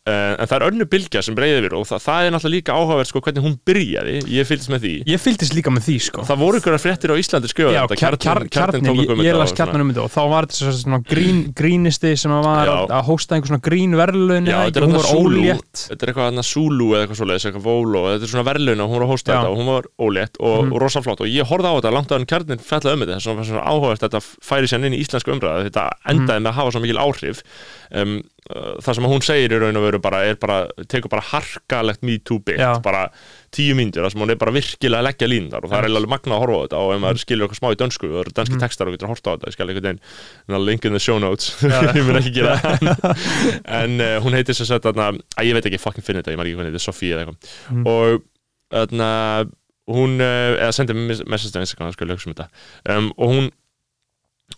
en 0.09 0.47
það 0.49 0.55
er 0.57 0.63
önnu 0.65 0.85
bylgja 0.89 1.21
sem 1.21 1.35
breyði 1.37 1.59
yfir 1.61 1.73
og 1.77 1.83
það, 1.85 1.99
það 2.07 2.25
er 2.25 2.31
náttúrulega 2.33 2.55
líka 2.55 2.73
áhugavert 2.73 3.09
sko 3.11 3.19
hvernig 3.21 3.43
hún 3.45 3.53
byrjaði, 3.69 4.13
ég 4.33 4.47
fylgist 4.49 4.71
með 4.73 4.81
því. 4.81 4.93
Ég 5.11 5.21
fylgdist 5.21 5.53
líka 5.53 5.69
með 5.75 5.83
því 5.85 5.97
sko. 6.07 6.23
Það 6.25 6.39
voru 6.41 6.57
ykkur 6.61 6.77
fréttir 6.81 7.13
á 7.13 7.15
Íslandi 7.21 7.51
Já, 7.51 7.83
þetta, 7.85 7.97
kjar, 8.01 8.17
kjar, 8.17 8.41
kjarnin, 8.49 8.97
ég, 8.97 9.11
ég 9.27 9.37
las 9.37 9.53
kjarnin 9.53 9.83
um 9.85 9.91
þetta 9.93 10.01
og 10.07 10.11
þá 10.15 10.21
var 10.31 10.47
þetta 10.49 10.57
svo- 10.57 10.73
svona 10.81 10.99
grín, 11.11 11.43
grínisti 11.53 12.15
sem 12.17 12.33
að 12.33 12.41
var 12.49 12.65
Já. 12.65 12.73
að, 12.81 12.95
að 12.97 13.05
hósta 13.11 13.37
einhver 13.37 13.51
svona 13.51 13.65
grín 13.69 13.93
verðlun 13.99 14.49
þetta 14.49 14.81
er 14.81 14.87
hún 14.87 14.95
þarna 14.95 15.03
var 15.03 15.11
Zulu. 15.11 15.43
ólétt. 15.45 15.83
Þetta 15.91 16.01
er 16.07 16.13
eitthvað 16.15 16.29
hann 16.31 16.45
Zulu 16.49 16.87
eða 16.95 17.03
eitthvað 17.05 17.21
svoleiðis, 17.21 17.45
eitthvað 17.51 17.67
Volo 17.69 18.03
þetta 18.09 18.25
er 18.25 18.33
svona 18.33 18.47
verðlun 18.49 18.81
og 18.81 18.89
hún 18.89 18.97
var 18.97 19.05
að 19.05 19.13
hósta 19.13 19.29
Já. 19.29 19.37
þetta 19.37 19.51
og 19.53 19.61
hún 19.61 19.69
var 19.69 19.89
ólétt 20.01 20.41
og, 20.41 20.57
Mhm. 20.65 20.73
og 20.73 20.81
rosa 20.81 21.01
flott 21.05 21.21
og 21.21 21.29
ég 21.29 21.45
horfði 21.45 21.69
á 21.69 21.77
þetta 21.77 21.93
langt 21.93 22.09
hann 22.17 22.25
kjarnin 22.25 22.65
fellaði 22.65 22.97
um 22.97 23.05
þetta 23.05 23.19
þess 23.21 23.29
að 23.29 23.45
svona 23.51 23.65
að 23.69 24.01
þetta 24.01 24.21
færi 24.49 24.65
sér 24.73 24.85
inn 24.89 24.97
í 24.97 25.01
íslensku 25.05 25.29
umræðu. 25.37 25.69
Þetta 25.69 25.85
endaði 26.09 26.41
með 26.41 26.49
að 26.51 26.57
hafa 26.57 26.71
svo 26.73 26.81
mikil 26.81 26.97
áhrif. 27.05 27.41
Um, 27.91 28.21
það 28.49 28.95
sem 28.97 29.05
hún 29.05 29.21
segir 29.21 29.53
í 29.53 29.57
raun 29.61 29.77
og 29.77 29.83
veru 29.85 29.99
bara 30.01 30.23
er 30.25 30.37
bara, 30.41 30.55
tekur 30.89 31.11
bara 31.13 31.21
harkalegt 31.29 32.01
me 32.03 32.15
too 32.25 32.39
bit, 32.41 32.57
bara 32.81 33.03
tíu 33.53 33.75
mínútur 33.77 34.01
þar 34.01 34.11
sem 34.15 34.23
hún 34.23 34.33
er 34.33 34.39
bara 34.41 34.53
virkilega 34.55 34.97
að 35.03 35.07
leggja 35.11 35.29
línundar 35.29 35.67
og 35.67 35.69
það 35.71 35.83
er 35.85 35.87
alveg 35.91 36.09
magna 36.09 36.35
að 36.35 36.41
horfa 36.41 36.57
á 36.57 36.63
þetta 36.65 36.79
og 36.81 36.93
ef 36.95 37.03
maður 37.03 37.21
skilur 37.21 37.45
eitthvað 37.45 37.59
smá 37.61 37.69
í 37.69 37.79
dönsku 37.83 38.09
og 38.09 38.15
það 38.15 38.23
eru 38.25 38.33
danski 38.39 38.55
Mhm. 38.57 38.63
textar 38.65 38.87
og 38.89 38.95
getur 38.97 39.07
að 39.07 39.13
horta 39.13 39.29
á 39.29 39.33
þetta, 39.35 39.47
ég 39.51 39.53
skal 39.57 39.69
veginn 39.71 40.01
hérna, 40.01 40.65
link 40.65 40.85
in 40.89 40.97
the 40.97 40.99
show 40.99 41.19
notes, 41.21 41.51
ég 41.95 42.03
mun 42.07 42.17
ekki 42.19 42.33
gera 42.33 42.57
það. 42.57 43.15
En 43.77 44.01
uh, 44.01 44.17
hún 44.25 44.33
heitir 44.33 44.57
sagt 44.57 44.83
þarna, 44.89 45.11
að 45.37 45.45
ég 45.47 45.53
veit 45.59 45.69
ekki, 45.69 45.79
fucking 45.85 46.03
finn 46.05 46.17
þetta, 46.19 46.33
ég 46.33 46.41
maður 46.41 46.49
ekki 46.51 46.59
hvernig 46.59 46.73
þetta 46.73 46.81
er 46.81 46.89
Sofía 46.89 47.15
eða 47.15 47.23
eitthvað. 47.29 47.55
Mm. 47.71 47.87
og 47.93 48.27
þarna 48.73 49.09
hún, 49.91 50.17
uh, 50.17 50.51
eða 50.57 50.75
sendið 50.75 50.97
mér 50.97 51.25
message 51.29 51.61
Instagram, 51.61 51.93
sko, 51.93 52.09
um 52.09 52.33
þetta. 52.33 52.49
Um, 52.89 53.11
og 53.17 53.35
hún 53.35 53.51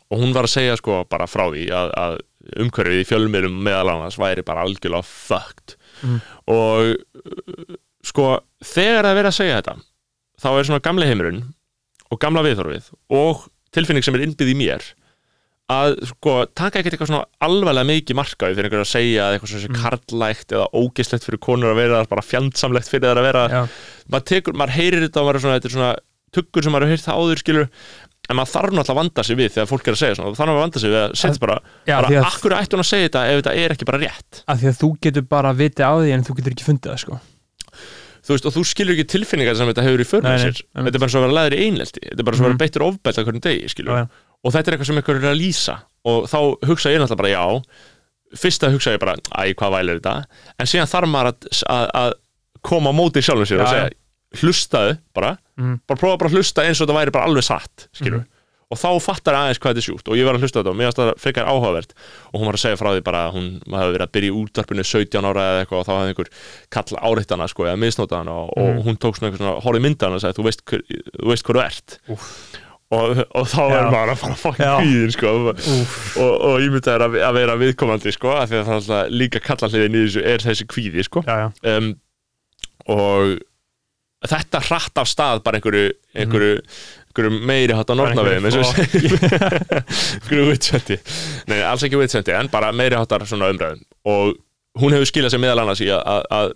og 0.10 0.20
hún 0.22 0.34
var 0.34 0.48
að 0.48 0.54
segja 0.56 0.76
sko 0.80 1.04
bara 1.10 1.28
frá 1.30 1.46
því 1.54 1.68
að, 1.74 1.92
að 1.98 2.16
umhverfið 2.60 3.02
í 3.02 3.08
fjölmiðlum 3.10 3.60
meðal 3.66 3.94
annars 3.94 4.18
væri 4.20 4.44
bara 4.48 4.66
algjörlega 4.68 5.06
fucked 5.08 5.78
Mm. 6.04 6.18
og 6.52 6.96
sko 8.04 8.24
þegar 8.66 9.06
það 9.06 9.12
er 9.14 9.18
verið 9.20 9.30
að 9.30 9.36
segja 9.38 9.60
þetta 9.62 9.76
þá 10.44 10.48
er 10.60 10.66
svona 10.68 10.84
gamli 10.84 11.08
heimurinn 11.08 11.38
og 12.12 12.20
gamla 12.20 12.44
viðþorfið 12.44 12.90
og 13.16 13.46
tilfinning 13.78 14.04
sem 14.04 14.18
er 14.18 14.26
innbyggð 14.26 14.52
í 14.52 14.58
mér 14.60 14.84
að 15.72 15.94
sko 16.10 16.34
taka 16.60 16.82
ekkert 16.82 16.98
eitthvað 16.98 17.12
svona 17.14 17.48
alvarlega 17.48 17.88
mikið 17.88 18.18
markaði 18.20 18.58
fyrir 18.58 18.68
einhver 18.68 18.84
að 18.84 18.92
segja 18.92 19.28
að 19.30 19.38
eitthvað 19.38 19.54
svona 19.54 19.70
Mm. 19.72 19.80
karlægt 19.86 20.56
eða 20.58 20.68
ógislegt 20.82 21.24
fyrir 21.30 21.40
konur 21.48 21.72
að 21.72 21.80
vera 21.80 22.04
bara 22.12 22.26
fjandsamlegt 22.28 22.92
fyrir 22.92 23.08
það 23.08 23.22
að 23.22 23.28
vera 23.30 23.46
maður, 24.12 24.26
tekur, 24.34 24.58
maður 24.60 24.76
heyrir 24.76 25.06
þetta 25.08 25.22
og 25.24 25.30
maður 25.30 25.40
er 25.40 25.46
svona, 25.46 25.60
þetta 25.62 25.72
er 25.72 25.78
svona 25.78 25.94
tuggur 26.34 26.64
sem 26.68 26.74
maður 26.76 26.90
hefur 26.90 26.98
heyrt 26.98 27.08
það 27.08 27.22
áður 27.24 27.44
skilur 27.46 27.70
en 28.30 28.38
maður 28.40 28.52
þarf 28.54 28.72
náttúrulega 28.74 28.94
að 28.94 29.00
vanda 29.02 29.24
sig 29.28 29.36
við 29.40 29.50
þegar 29.54 29.68
fólk 29.74 29.88
er 29.88 29.94
að 29.96 30.00
segja 30.04 30.16
svona. 30.20 30.36
Þannig 30.40 30.54
að 30.56 30.62
vanda 30.64 30.80
sig 30.84 30.90
við 30.94 31.00
að 31.04 31.14
setja 31.20 31.42
bara, 31.44 31.58
já 31.90 31.96
bara 32.00 32.08
að, 32.14 32.28
akkur 32.30 32.56
ætti 32.60 32.76
hún 32.78 32.84
að 32.86 32.90
segja 32.94 33.08
þetta 33.10 33.24
ef 33.34 33.38
þetta 33.42 33.54
er 33.64 33.76
ekki 33.76 33.88
bara 33.90 34.00
rétt? 34.04 34.42
Að 34.48 34.62
því 34.64 34.70
að 34.72 34.78
þú 34.84 34.90
getur 35.08 35.26
bara 35.34 35.52
vitið 35.60 35.84
á 35.84 35.94
því 36.00 36.14
en 36.16 36.24
þú 36.24 36.36
getur 36.40 36.56
ekki 36.56 36.68
fundið 36.70 36.94
það 36.94 37.02
sko. 37.04 37.20
Þú 38.24 38.32
veist, 38.38 38.46
og 38.48 38.54
þú 38.56 38.62
skilur 38.64 38.96
ekki 38.96 39.06
tilfinningar 39.12 39.58
sem 39.60 39.68
þetta 39.68 39.84
hefur 39.84 40.00
í 40.00 40.08
för 40.08 40.22
Nei, 40.24 40.30
með 40.32 40.38
nei, 40.40 40.46
sér. 40.48 40.60
þetta 40.80 40.96
er 40.96 41.02
bara 41.04 41.12
svo 41.12 41.20
að 41.20 41.26
vera 41.28 41.36
læður 41.42 41.56
í 41.58 41.64
einlelti 41.68 42.04
þetta 42.06 42.22
er 42.24 42.28
bara 42.30 42.38
svo 42.40 42.44
að 42.44 42.48
Mhm. 42.48 42.54
vera 42.54 42.62
beittur 42.64 42.86
ofbælt 42.88 43.18
á 43.20 43.24
hvernig 43.28 43.44
degi 43.44 43.68
Já, 43.68 43.98
já. 44.00 44.08
og 44.44 44.54
þetta 44.56 44.64
er 44.72 44.74
eitthvað 44.78 44.88
sem 44.88 45.00
eitthvað 45.02 45.20
er 45.20 45.28
að 45.34 45.42
lýsa. 45.44 45.76
Og 46.08 46.30
þá 46.32 46.38
hugsa 46.70 46.90
ég 46.94 47.00
náttúrulega 47.04 47.20
bara 47.20 47.34
já. 47.36 47.44
Fyrst 48.40 48.64
að 48.64 48.72
hugsa 48.78 48.94
ég 48.96 49.00
bara, 49.04 49.16
æ, 49.36 49.54
hvað 49.60 49.74
vælir 49.76 50.00
þetta? 50.00 50.16
En 50.58 50.66
síðan 50.72 50.88
þarf 50.90 51.10
maður 51.12 51.34
að, 51.34 51.64
að, 51.68 51.86
að 52.00 52.14
koma 52.64 52.90
á 52.90 52.94
móti 52.96 53.20
sjálfum 53.22 53.46
sér 53.52 53.62
og 53.62 53.68
segja 53.68 53.90
hlustaðu 54.42 54.98
bara, 55.14 55.38
Mhm. 55.58 55.80
bara 55.88 56.00
prófa 56.00 56.18
bara 56.20 56.30
að 56.30 56.38
hlusta 56.40 56.64
eins 56.66 56.82
og 56.82 56.88
þetta 56.88 57.00
væri 57.00 57.12
bara 57.12 57.26
alveg 57.28 57.44
satt, 57.44 57.88
skilur 57.94 58.20
Mhm. 58.24 58.28
og 58.74 58.78
þá 58.80 58.90
fattar 59.06 59.36
aðeins 59.38 59.60
hvað 59.62 59.74
þetta 59.76 59.82
er 59.84 59.86
sjúkt 59.86 60.08
og 60.10 60.16
ég 60.18 60.26
var 60.26 60.34
að 60.36 60.42
hlusta 60.42 60.64
þetta 60.64 60.72
og 60.72 60.76
mér 60.80 60.88
finnst 60.90 60.98
það 60.98 61.20
frekar 61.22 61.46
áhugavert. 61.46 61.92
Og 62.34 62.40
hún 62.42 62.46
var 62.50 62.56
að 62.58 62.64
segja 62.64 62.78
frá 62.80 62.90
því 62.96 63.04
bara 63.04 63.20
að 63.30 63.34
hún 63.36 63.62
hefði 63.70 63.94
verið 63.94 64.08
að 64.08 64.14
byrja 64.16 64.32
í 64.32 64.38
útvarpinu 64.42 64.84
17 64.84 65.26
ára 65.30 65.44
eða 65.46 65.60
eitthvað 65.66 65.80
og 65.80 65.86
þá 65.86 65.94
hefði 65.94 66.10
einhver 66.10 66.30
kall 66.72 66.98
áreitt 66.98 67.30
hana 67.30 67.48
sko 67.48 67.64
eða 67.70 67.78
misnóta 67.78 68.18
hana 68.18 68.32
og, 68.32 68.50
og 68.58 68.76
Mhm. 68.76 68.84
hún 68.88 68.98
tók 68.98 69.14
svona 69.20 69.30
eitthvað 69.30 69.44
svona 69.44 69.62
horfið 69.62 69.82
mynda 69.86 70.06
hana 70.08 70.16
og 70.16 70.22
sagði 70.22 70.38
þú 70.40 70.44
veist 70.50 70.66
hver, 70.66 70.82
þú 71.22 71.28
veist 71.30 71.44
hver 71.46 71.56
þú 71.56 71.66
ert. 71.66 72.00
Og, 72.94 73.18
og 73.34 73.46
þá 73.48 73.62
er 73.74 73.86
maður 73.90 74.10
að 74.14 74.18
fara 74.18 74.34
að 74.34 74.42
fokkin 74.42 74.66
Já. 74.66 74.80
kvíðin 74.82 75.12
sko. 75.12 75.28
Úf, 75.54 76.18
og, 76.18 76.34
og 76.42 76.60
ímyndað 76.62 76.94
er 76.94 77.02
að, 77.08 77.16
að 77.30 77.34
vera 77.34 77.56
viðkomandi 77.58 78.14
sko 78.14 78.30
af 78.38 78.50
því 78.50 78.58
að 78.60 78.68
það 78.70 79.06
er 79.06 79.10
líka 79.10 79.40
kalla 79.42 79.70
hliðin 79.70 79.96
í 79.98 80.04
þessu 80.06 80.22
er 80.26 80.38
þessi 80.38 80.66
kvíði 80.70 81.04
sko. 81.08 81.24
Já, 81.26 81.38
já, 81.64 81.78
um, 81.78 81.96
og 82.88 83.40
þetta 84.30 84.62
hratt 84.70 85.02
af 85.02 85.10
stað 85.12 85.42
bara 85.46 85.60
einhverju, 85.60 85.92
einhverju, 86.16 86.62
einhverju 87.10 87.42
meiri 87.50 87.76
hátt 87.78 87.92
á 87.92 87.96
nortnaveðum 88.00 88.48
eins 88.50 88.58
og 88.58 88.64
Bara 88.64 88.88
segir. 88.88 89.18
einhverju 90.16 90.48
vitsvendi 90.52 90.98
nei, 91.52 91.60
alls 91.68 91.84
ekki 91.88 92.00
vitsvendi, 92.00 92.36
en 92.38 92.50
bara 92.54 92.72
meiri 92.76 92.98
háttar 93.00 93.26
svona 93.30 93.52
umræðum. 93.54 93.84
Og 94.10 94.34
hún 94.82 94.96
hefur 94.96 95.10
skilað 95.12 95.36
sér 95.36 95.44
meðal 95.44 95.62
annars 95.66 95.84
í 95.86 95.90
að, 95.94 96.56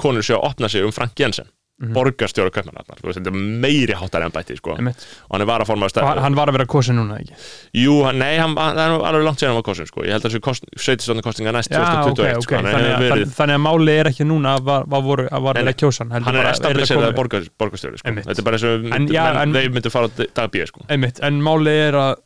konur 0.00 0.24
séu 0.24 0.38
að 0.38 0.46
opna 0.52 0.70
sig 0.72 0.86
um 0.86 0.94
Frank 0.96 1.18
Jensen 1.20 1.48
Mhm. 1.76 1.92
borgarstjóra 1.92 2.48
kaupmannarnar, 2.56 2.96
þú 3.02 3.04
veist, 3.04 3.18
þetta 3.20 3.28
er 3.28 3.40
meiri 3.60 3.92
háttar 4.00 4.22
ennbætti, 4.24 4.54
sko, 4.56 4.76
einmitt. 4.78 4.96
og 5.28 5.34
hann 5.36 5.42
er 5.44 5.48
varaformaður 5.50 5.98
Og 6.00 6.08
hann- 6.08 6.18
hann 6.24 6.34
var 6.34 6.48
að 6.48 6.52
vera 6.56 6.64
kosin 6.64 6.96
núna 6.96 7.18
ekki 7.20 7.34
Jú, 7.76 8.02
hann- 8.02 8.16
nei, 8.18 8.38
hann, 8.38 8.56
hann, 8.56 8.76
það 8.78 8.96
er 8.96 9.04
alveg 9.10 9.24
langt 9.26 9.36
síðan 9.42 9.52
hann 9.52 9.60
var 9.60 9.66
kosin 9.68 9.86
sko. 9.86 10.00
ég 10.00 10.12
held 10.16 10.24
að 10.24 10.32
þessu 10.32 10.40
sveitistöndin 10.80 11.20
kostinga 11.22 11.52
næst 11.52 11.68
Já, 11.68 11.76
ok, 11.84 12.16
2021 12.16 12.36
ok, 12.36 12.42
sko. 12.42 12.54
hann, 12.56 12.64
þannig, 12.64 12.96
að, 12.96 13.04
verið, 13.10 13.28
þannig 13.36 13.56
að 13.58 13.62
máli 13.68 13.92
er 14.00 14.04
ekki 14.08 14.24
núna 14.24 14.56
að 14.56 14.62
var, 14.64 14.84
var, 14.86 15.02
var 15.04 15.20
Nei, 15.52 15.62
verið 15.62 15.68
að 15.68 15.76
kjósa 15.76 15.98
hann 16.10 16.12
er 16.16 16.32
komið- 16.32 17.14
borgar, 17.14 17.42
borgarstjóri 17.60 17.98
sko. 17.98 18.08
Einmitt. 18.08 18.24
þetta 18.24 18.38
er 18.38 18.42
bara 18.48 18.56
eins 18.56 18.64
og 18.64 18.72
En 18.72 18.88
menn, 18.88 19.36
en- 19.36 19.52
þeir 19.52 19.72
myndu 19.76 19.90
fara 19.92 20.08
á 20.08 20.10
dagbíð 20.32 20.66
sko. 20.72 20.80
einmitt, 20.88 21.20
en 21.22 21.42
máli 21.42 21.68
er 21.76 21.92
að 21.92 22.16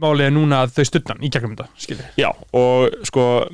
máli 0.00 0.20
er 0.24 0.30
núna 0.32 0.64
að 0.64 0.72
þau 0.72 0.84
stuttan 0.86 1.18
í 1.20 1.28
gegnum 1.28 1.52
þetta 1.54 1.68
skilur 1.76 2.04
já, 2.16 2.32
og 2.54 2.88
sko 3.04 3.44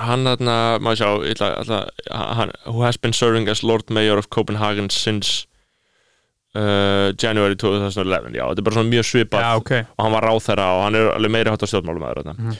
hann, 0.00 0.24
þarna, 0.28 0.56
maður 0.82 0.98
sjá 1.00 1.08
ætla, 1.34 1.48
ætla, 1.62 1.78
hann, 2.38 2.52
who 2.66 2.82
has 2.86 2.96
been 2.96 3.12
serving 3.16 3.48
as 3.48 3.62
Lord 3.62 3.90
Mayor 3.90 4.18
of 4.18 4.28
Copenhagen 4.30 4.90
since 4.90 5.46
uh, 6.54 7.12
January 7.22 7.56
2011 7.56 8.34
já, 8.34 8.44
þetta 8.48 8.58
er 8.62 8.66
bara 8.66 8.76
svona 8.78 8.90
mjög 8.90 9.06
svipað. 9.10 9.44
Já, 9.44 9.52
ok, 9.60 9.72
og 9.96 10.04
hann 10.06 10.14
var 10.16 10.26
ráþæra 10.30 10.66
og 10.76 10.82
hann 10.86 10.98
er 11.00 11.10
alveg 11.14 11.34
meiri 11.36 11.52
hátt 11.54 11.62
á 11.64 11.68
stjórnmálum 11.70 12.06
aðra, 12.08 12.34
Mhm. 12.34 12.56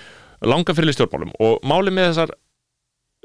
langa 0.51 0.75
fyrir 0.77 0.95
stjórnmálum 0.97 1.33
og 1.41 1.61
málið 1.67 1.97
með 1.99 2.09
þessar 2.13 2.31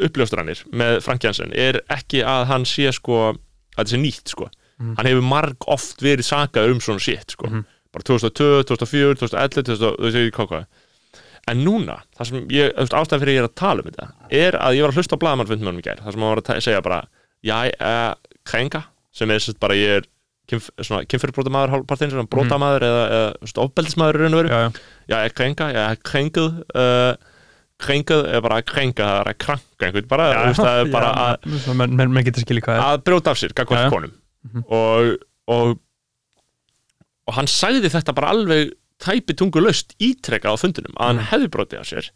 uppljóstranir 0.05 0.63
með 0.75 1.01
Frank 1.05 1.23
Jensen 1.23 1.53
er 1.55 1.79
ekki 1.89 2.23
að 2.27 2.45
hann 2.49 2.65
sé 2.67 2.89
sko 2.91 3.19
að 3.31 3.37
þetta 3.77 3.91
sé 3.93 3.97
nýtt 4.01 4.27
sko. 4.33 4.49
Mhm. 4.79 4.95
hann 4.97 5.05
hefur 5.07 5.23
marg 5.23 5.55
oft 5.71 6.01
verið 6.03 6.25
sakað 6.27 6.71
um 6.73 6.79
svona 6.83 6.99
shit 6.99 7.31
sko. 7.31 7.47
Mhm. 7.47 7.65
bara 7.93 8.03
2002, 8.03 8.63
2004, 8.67 9.15
2011 9.15 9.63
2000, 9.63 9.95
þú 9.95 10.03
veist 10.03 10.17
ekki 10.19 10.31
hvað 10.35 10.47
hvað 10.51 10.65
en 11.51 11.61
núna, 11.65 11.99
það 12.17 12.29
sem 12.31 12.47
ég, 12.53 12.71
ástæðan 12.81 13.21
fyrir 13.21 13.35
ég 13.35 13.43
er 13.43 13.47
að 13.49 13.55
tala 13.61 13.83
um 13.83 13.91
þetta 13.91 14.07
er 14.33 14.57
að 14.57 14.77
ég 14.79 14.85
var 14.85 14.93
að 14.93 14.99
hlusta 14.99 15.17
á 15.17 15.21
hann 15.29 15.79
í 15.79 15.85
gær, 15.85 16.01
það 16.01 16.15
sem 16.15 16.25
hann 16.25 16.33
var 16.33 16.41
að 16.41 16.65
segja 16.65 16.81
bara 16.85 16.99
já, 17.45 17.57
uh, 17.77 18.39
krænga 18.49 18.81
sem 19.15 19.31
er 19.31 19.43
sérst 19.43 19.61
bara 19.61 19.77
ég 19.77 19.99
er 19.99 20.09
kynf, 20.49 20.71
svona 20.81 21.05
kynfyrirbrótamaður 21.09 21.73
hálfpartinn, 21.75 22.11
svona 22.13 22.29
brótamaður 22.31 22.85
eða, 22.87 23.05
eða 23.17 23.51
svona 23.51 23.67
ofbeldismaður 23.69 24.17
í 24.19 24.23
raun 24.25 24.35
og 24.35 24.41
veru. 24.41 24.51
Já, 24.51 24.59
já, 24.65 24.83
já, 25.13 25.15
ég 25.25 25.37
krænga, 25.39 25.69
ég 25.73 25.79
er 25.85 26.01
krænguð 26.09 26.59
uh, 26.81 27.31
krænguð 27.85 28.27
er 28.31 28.43
bara 28.45 28.59
að 28.61 28.67
krænga 28.71 29.07
það 29.07 29.21
er 29.21 29.31
að 29.31 29.39
kranka 29.45 29.87
einhvern, 29.89 30.09
bara, 30.11 30.27
þú 30.35 30.51
veist, 30.51 30.61
er 30.85 30.91
bara 30.93 31.09
að 31.25 31.47
já, 32.77 32.79
er. 32.79 32.85
að 32.95 33.03
brjóta 33.09 33.33
af 33.33 33.41
sér 33.41 33.55
Já, 33.81 33.87
já. 33.87 33.89
konum. 33.93 34.13
Mhm. 34.45 34.65
og, 34.69 35.15
og 35.51 35.75
og 37.25 37.33
hann 37.39 37.49
sagði 37.49 37.89
þetta 37.89 38.13
bara 38.15 38.31
alveg 38.35 38.73
tæpi 39.01 39.35
tungu 39.35 39.59
löst 39.61 39.95
ítrekka 39.99 40.49
á 40.51 40.55
fundunum 40.59 40.95
að 40.97 41.05
hann 41.07 41.15
Mhm. 41.17 41.25
hefði 41.31 41.47
brotið 41.49 41.79
af 41.79 41.87
sér 41.89 42.09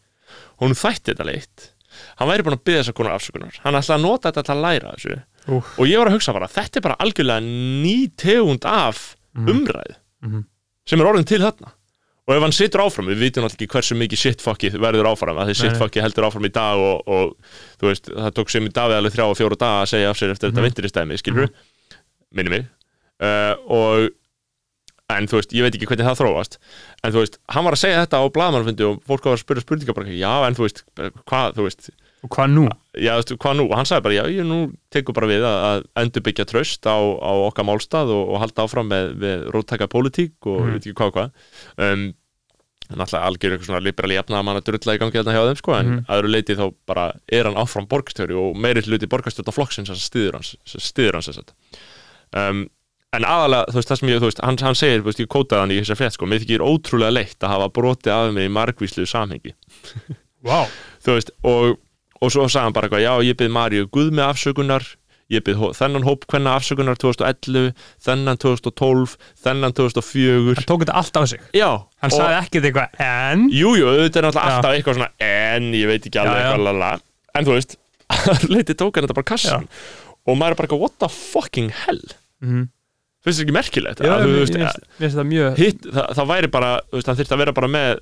hún 0.60 0.74
þætti 0.74 1.12
þetta 1.14 1.26
leitt 1.26 1.70
hann 2.16 2.28
væri 2.28 2.42
búin 2.46 2.56
að 2.56 2.64
byggja 2.64 2.82
þessar 2.84 2.94
konar 2.96 3.16
afsökunar 3.18 3.58
hann 3.64 3.74
ætlaði 3.74 3.98
að 3.98 4.02
nota 4.06 4.30
þetta 4.32 4.44
til 4.44 4.54
að 4.54 4.62
læra 4.62 4.94
þessu 4.96 5.22
Úf. 5.48 5.78
og 5.78 5.86
ég 5.88 5.98
var 5.98 6.06
að 6.08 6.12
hugsa 6.16 6.32
bara, 6.32 6.46
þetta 6.48 6.76
er 6.76 6.80
bara 6.80 6.96
algjörlega 7.00 7.42
ný 7.82 8.10
tegund 8.16 8.64
af 8.64 9.16
Mhm. 9.34 9.48
umræð 9.48 9.94
Mhm. 10.22 10.44
sem 10.86 11.00
er 11.00 11.06
orðin 11.06 11.26
til 11.26 11.40
þarna 11.40 11.72
og 12.28 12.36
ef 12.36 12.42
hann 12.42 12.52
situr 12.52 12.80
áfram, 12.80 13.06
við 13.10 13.18
vitum 13.18 13.42
alltaf 13.44 13.58
ekki 13.58 13.66
hversu 13.66 13.96
mikið 13.96 14.18
shitfuckið 14.22 14.72
verður 14.78 15.08
áfram, 15.10 15.36
að 15.36 15.46
nei. 15.46 15.54
shitfuckið 15.54 16.02
heldur 16.02 16.24
áfram 16.30 16.44
í 16.46 16.52
dag 16.52 16.76
og, 16.78 17.02
og 17.08 17.36
þú 17.80 17.88
veist, 17.90 18.04
það 18.14 18.30
tók 18.32 18.50
sem 18.50 18.64
í 18.66 18.72
dag 18.72 18.90
við 18.90 18.96
alveg 19.00 19.12
þrjá 19.16 19.24
og 19.30 19.36
fjóra 19.36 19.56
daga 19.58 19.82
að 19.82 19.88
segja 19.90 20.10
af 20.10 20.16
sér 20.16 20.30
eftir 20.30 20.50
þetta 20.50 20.60
Mhm. 20.62 20.68
vintiristæmi, 20.70 21.18
skilur 21.18 21.46
við 21.46 21.50
minni 22.32 22.50
mig 22.50 22.66
uh, 23.20 23.54
og 23.68 24.10
en 25.18 25.26
þú 25.30 25.40
veist, 25.40 25.52
ég 25.56 25.64
veit 25.66 25.74
ekki 25.78 25.88
hvernig 25.90 26.06
það 26.06 26.20
þróast. 26.20 26.58
En 27.04 27.12
þú 27.14 27.22
veist, 27.24 27.38
hann 27.54 27.64
var 27.66 27.76
að 27.76 27.82
segja 27.82 28.04
þetta 28.04 28.20
á 28.20 28.24
blaðmannfundi 28.36 28.86
og 28.88 29.00
fólk 29.08 29.24
var 29.28 29.36
að 29.38 29.42
spyrja 29.44 29.64
spurningar 29.66 29.96
bara, 29.98 30.14
já, 30.14 30.32
en 30.46 30.54
þú 30.58 30.66
veist 30.66 30.84
hvað, 31.30 31.56
þú 31.58 31.66
veist, 31.66 31.90
og 32.20 32.28
hvað 32.36 32.50
nú? 32.52 32.64
já, 33.00 33.12
þú 33.16 33.18
veist, 33.22 33.34
hvað 33.40 33.56
nú? 33.60 33.66
Og 33.70 33.76
hann 33.80 33.88
sagði 33.88 34.06
bara, 34.06 34.18
já, 34.20 34.24
ég 34.36 34.44
nú 34.50 34.60
tekur 34.92 35.16
bara 35.16 35.30
við 35.30 35.44
að, 35.48 35.58
að 35.70 35.84
endurbyggja 36.04 36.48
tröst 36.50 36.84
á, 36.90 36.96
á 37.00 37.32
okkar 37.48 37.64
málstað 37.70 38.12
og, 38.14 38.24
og 38.34 38.40
halda 38.44 38.66
áfram 38.68 38.88
með, 38.92 39.12
með 39.24 39.44
róttæka 39.56 39.88
pólitík 39.90 40.50
og 40.50 40.64
ég 40.66 40.74
veit 40.78 40.86
ekki 40.90 40.98
hvað 41.00 41.14
hvað. 41.16 41.30
Um, 41.80 42.08
náttúrulega 42.90 43.26
algjör 43.30 43.52
eitthvað 43.54 43.68
svona 43.68 43.80
liberali 43.86 44.16
jafnaða 44.16 44.44
mann 44.48 44.58
að 44.58 44.64
drulla 44.66 44.94
í 44.96 44.98
gangi 44.98 45.14
þarna 45.20 45.34
hjá 45.36 45.44
þeim 45.46 45.58
sko, 45.60 45.74
en 45.78 45.86
Mhm. 45.90 45.98
að 46.10 46.18
öðru 46.20 46.30
leiti 46.34 46.56
þá 46.58 46.64
bara 46.90 47.04
er 47.30 47.46
hann 47.46 47.58
áfram 47.62 47.86
borgstjóri 47.86 48.34
og 48.34 48.56
meiri 48.58 48.82
hluti 48.82 49.06
borgstjóta 49.06 49.54
flokksins 49.54 49.86
sem 49.92 50.00
stiður 50.00 50.40
hans, 50.40 50.56
stiður 50.66 51.14
hans 51.20 51.28
að 51.30 51.52
um, 52.34 52.64
en 53.16 53.24
aðalega, 53.26 53.72
þú 53.72 53.80
veist, 53.80 53.90
það 53.90 53.98
sem 54.00 54.10
ég, 54.12 54.20
þú 54.22 54.28
veist, 54.30 54.40
hann, 54.46 54.58
hann 54.62 54.78
segir, 54.78 55.00
þú 55.02 55.08
veist, 55.10 55.20
ég 55.24 55.30
kótaði 55.34 55.64
hann 55.64 55.74
í 55.74 55.78
þessar 55.80 55.98
frétt, 55.98 56.14
sko, 56.16 56.28
mér 56.30 56.42
þykir 56.44 56.62
ótrúlega 56.66 57.14
leitt 57.16 57.42
að 57.46 57.54
hafa 57.56 57.68
brotið 57.74 58.12
af 58.14 58.32
mig 58.36 58.46
í 58.46 58.52
margvíslu 58.54 59.06
samhengi. 59.10 59.54
Vá, 60.46 60.60
þú 61.02 61.16
veist, 61.18 61.32
og, 61.42 61.74
og 62.20 62.32
svo 62.32 62.46
sagði 62.46 62.64
hann 62.68 62.76
bara 62.78 62.86
eitthvað, 62.90 63.04
já, 63.08 63.12
ég 63.30 63.38
byrð 63.40 63.54
Maríu 63.56 63.88
Guð 63.92 64.12
með 64.14 64.28
afsökunar 64.30 64.86
ég 65.30 65.44
byrð 65.46 65.60
hó- 65.62 65.74
þennan 65.78 66.02
hóp 66.06 66.24
hvenna 66.30 66.54
afsökunar 66.58 66.98
2011, 66.98 67.68
þennan 68.02 68.38
2012 68.42 69.12
þennan 69.44 69.74
2004 69.78 70.56
hann 70.58 70.66
tók 70.70 70.82
þetta 70.82 70.96
allt 71.02 71.18
á 71.18 71.22
sig. 71.30 71.44
Já, 71.54 71.68
hann 72.02 72.14
sagði 72.14 72.38
ekkert 72.40 72.66
eitthvað 72.70 73.04
en? 73.06 73.44
Jú, 73.54 73.74
jú, 73.78 73.86
auðvitað 73.92 74.18
er 74.22 74.26
náttúrulega 74.26 74.50
Já. 74.50 74.56
alltaf 74.56 74.74
eitthvað 74.78 74.98
svona 74.98 75.10
en 75.28 75.68
ég 75.78 75.86
veit 75.92 76.08
ekki 76.10 76.18
alveg 76.22 76.34
Já, 76.34 76.42
já. 76.42 76.48
eitthvað 76.50 76.66
lala 76.66 76.90
en 77.38 77.46
þú 77.46 77.54
veist, 77.54 77.76
leiti 78.54 78.74
tók 78.82 78.98
hann 78.98 79.06
þetta 79.06 79.18
bara 79.20 79.28
kassan 79.30 79.68
og 80.26 80.34
maður 80.40 80.56
er 80.56 80.58
bara 80.58 80.66
eitthvað, 80.70 80.82
what 80.82 80.98
the 81.04 81.10
fucking 81.14 81.70
hell? 81.84 82.02
Mhm. 82.42 82.66
Finnst 83.24 83.40
þetta 83.40 83.46
ekki 83.46 83.56
merkilegt 83.58 84.00
Já, 84.04 84.12
að, 84.14 84.22
þú 84.24 84.30
mér 84.30 84.40
veist, 84.40 84.54
mér 84.54 84.64
finnst 84.64 84.80
mér 84.86 85.04
finnst 85.04 85.18
það 85.20 85.28
mjög 85.34 85.60
hitt, 85.60 85.84
það, 85.92 86.06
það 86.20 86.30
væri 86.34 86.50
bara, 86.56 86.70
þú 86.90 86.96
veist, 87.00 87.10
hann 87.10 87.18
þyrfti 87.20 87.36
að 87.36 87.42
vera 87.44 87.56
bara 87.60 87.70
með 87.76 88.00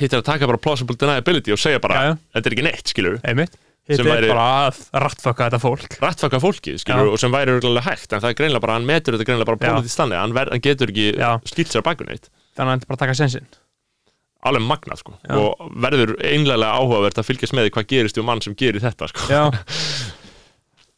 hitt 0.00 0.12
er 0.16 0.18
að 0.22 0.26
taka 0.26 0.48
bara 0.50 0.58
plausible 0.64 0.96
deniability 0.98 1.52
og 1.54 1.60
segja 1.62 1.82
bara, 1.84 1.94
Já, 2.00 2.08
já. 2.08 2.16
þetta 2.34 2.50
er 2.50 2.56
ekki 2.56 2.66
neitt, 2.70 2.90
skilur 2.94 3.20
einmitt 3.24 3.60
Hitt 3.84 3.98
Sem 4.00 4.06
er 4.08 4.16
væri- 4.16 4.30
bara 4.32 4.44
að 4.70 4.78
rattfaka 5.04 5.44
þetta 5.50 5.58
fólk 5.60 5.96
rættfaka 6.00 6.38
fólkið, 6.40 6.78
skilur, 6.80 7.04
Já. 7.04 7.12
og 7.12 7.20
sem 7.20 7.34
væri 7.34 7.52
örugglega 7.52 7.82
hægt, 7.84 8.14
en 8.16 8.22
það 8.24 8.30
er 8.32 8.36
greinlega 8.38 8.62
bara, 8.64 8.76
hann 8.78 8.86
metur 8.88 9.12
þetta 9.18 9.26
greinlega 9.28 9.48
bara 9.50 9.58
Já. 9.60 9.74
pólitíð 9.74 9.92
stannig, 9.92 10.16
hann, 10.22 10.32
ver, 10.32 10.48
hann 10.54 10.62
getur 10.64 10.88
ekki 10.88 11.04
Já. 11.20 11.28
skilt 11.44 11.68
sér 11.68 11.82
að 11.82 11.86
baka 11.90 12.06
neitt, 12.08 12.30
þannig 12.56 12.64
að 12.64 12.72
hann 12.72 12.80
er 12.80 12.88
bara 12.88 12.96
að 12.96 13.02
taka 13.04 13.16
sensinn 13.20 13.46
alveg 14.48 14.64
magnað, 14.70 15.02
sko 15.04 15.12
Já. 15.20 15.36
og 15.36 15.68
verður 15.84 16.14
einlega 16.24 16.70
áhugavert 16.80 17.20
að 17.20 17.28
fylgjast 17.28 17.52
með 17.56 17.68
því 17.68 17.74
hvað 17.76 17.86
gerist 17.92 18.18
um 18.20 18.26
mann 18.32 18.40
sem 18.44 18.56
gerir 18.56 18.80
þetta, 18.80 19.08
sko 19.12 19.28
já 19.28 19.44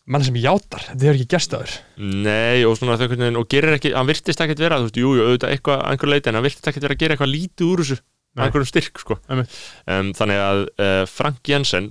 mann 0.07 0.23
sem 0.27 0.37
játar, 0.39 0.85
þetta 0.93 1.07
hefur 1.09 1.19
ekki 1.19 1.29
gerst 1.35 1.55
áður 1.57 1.77
Nei, 1.99 2.65
og 2.69 2.77
svona 2.79 2.97
þau 3.01 3.09
hvernig, 3.11 3.39
og 3.41 3.49
gerir 3.51 3.75
ekki, 3.77 3.91
hann 3.97 4.07
virtist 4.11 4.43
ekkert 4.45 4.63
vera, 4.63 4.79
þú 4.79 4.89
veist, 4.89 5.01
jú, 5.03 5.13
jú, 5.19 5.25
auðvitað 5.27 5.55
eitthvað, 5.57 5.81
að 5.83 5.95
einhver 5.97 6.13
leiti, 6.13 6.31
en 6.31 6.39
hann 6.39 6.47
virtist 6.47 6.71
ekkert 6.71 6.87
vera 6.87 6.97
að 6.97 7.03
gera 7.03 7.17
eitthvað 7.17 7.33
lítið 7.33 7.67
úr 7.73 7.83
þessu, 7.83 7.99
einhverjum 8.37 8.69
styrk, 8.71 9.01
sko. 9.03 9.17
Um, 9.33 10.11
Þannig 10.15 10.43
að 10.45 10.63
uh, 10.79 11.03
Frank 11.11 11.41
Jensen 11.51 11.91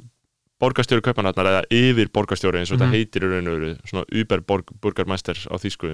borgarstjóri 0.62 1.04
kaupanarnar 1.04 1.49
eða 1.51 1.63
yfir 1.75 2.12
borgarstjóri 2.15 2.62
eins 2.62 2.71
og 2.71 2.80
Mhm. 2.80 2.86
þetta 2.86 2.95
heitir 2.95 3.25
í 3.25 3.32
raun 3.32 3.47
og 3.51 3.56
veru 3.60 3.71
svona 3.89 4.06
Uber 4.21 4.43
borgarmeister 4.80 5.36
á 5.51 5.56
þýsku 5.60 5.89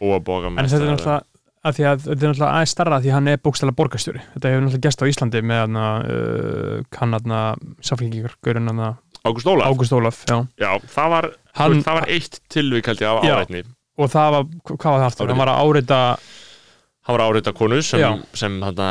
og 0.00 0.14
en 0.14 0.22
borgarmeister 0.26 0.78
þetta 0.78 0.86
er 0.86 0.92
náttúrulega 0.94 1.22
að 1.64 1.74
því 1.78 1.84
að 1.88 1.98
þetta 2.04 2.12
er 2.12 2.30
náttúrulega 2.30 2.52
aðeins 2.54 2.74
starra 2.76 3.00
því 3.00 3.10
að 3.10 3.16
hann 3.16 3.28
er 3.32 3.42
bókstæla 3.42 3.74
borgarstjóri. 3.74 4.22
Þetta 4.34 4.52
hefur 4.52 4.62
náttúrulega 4.64 4.84
gerst 4.86 5.02
á 5.02 5.10
Íslandi 5.10 5.42
með 5.42 5.60
hann 5.64 5.76
uh, 5.80 6.82
kann 6.94 7.16
hann 7.16 7.34
samfélkingar 7.82 8.36
gaurinn 8.44 8.68
hann 8.70 8.84
Ágúst 9.24 9.46
Ólaf, 9.48 9.66
Ágúst 9.72 9.92
Ólaf 9.96 10.22
já. 10.28 10.36
já, 10.60 10.70
það 10.94 11.08
var, 11.14 11.30
Hann- 11.56 11.82
það 11.86 11.94
var 12.00 12.08
eitt 12.12 12.40
tilvík 12.52 12.86
held 12.90 13.00
ég 13.00 13.08
af 13.08 13.24
Já. 13.24 13.34
áreitni 13.38 13.62
og 13.96 14.10
það 14.10 14.32
var, 14.34 14.48
hvað 14.74 14.90
var 14.90 14.98
það 15.00 15.06
aftur? 15.10 15.28
Hann 15.30 15.38
var 15.40 15.50
að 15.52 15.60
áreita 15.64 16.00
hann 17.04 17.16
var 17.18 17.22
áreita 17.28 17.52
konu 17.56 17.78
sem, 17.84 18.00
Já. 18.00 18.10
sem 18.36 18.54
hann 18.64 18.82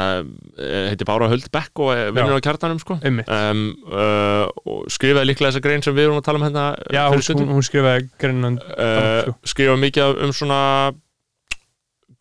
heiti 0.90 1.06
Bára 1.10 1.28
Höld 1.30 1.48
Beck 1.54 1.80
og 1.82 1.92
er 1.94 2.12
vinnur 2.14 2.38
á 2.38 2.46
kjartanum 2.46 2.80
sko 2.82 2.98
ummitt 3.02 3.30
um, 3.30 3.64
uh, 3.90 4.46
og 4.70 4.86
skrifaði 4.94 5.30
líklega 5.32 5.52
þessa 5.52 5.64
grein 5.66 5.82
sem 5.86 5.96
við 5.98 6.08
erum 6.08 6.20
að 6.22 6.26
tala 6.30 6.42
um 6.42 6.46
hérna 6.48 6.66
já, 6.94 7.04
fyrir 7.10 7.18
hún, 7.18 7.26
stuttu. 7.26 7.44
hún, 7.46 7.54
hún 7.58 7.68
skrifaði 7.70 8.08
greinan 8.22 8.58
uh, 8.62 9.22
sko. 9.28 9.36
skrifa 9.54 9.78
mikið 9.82 10.22
um 10.28 10.34
svona 10.34 10.60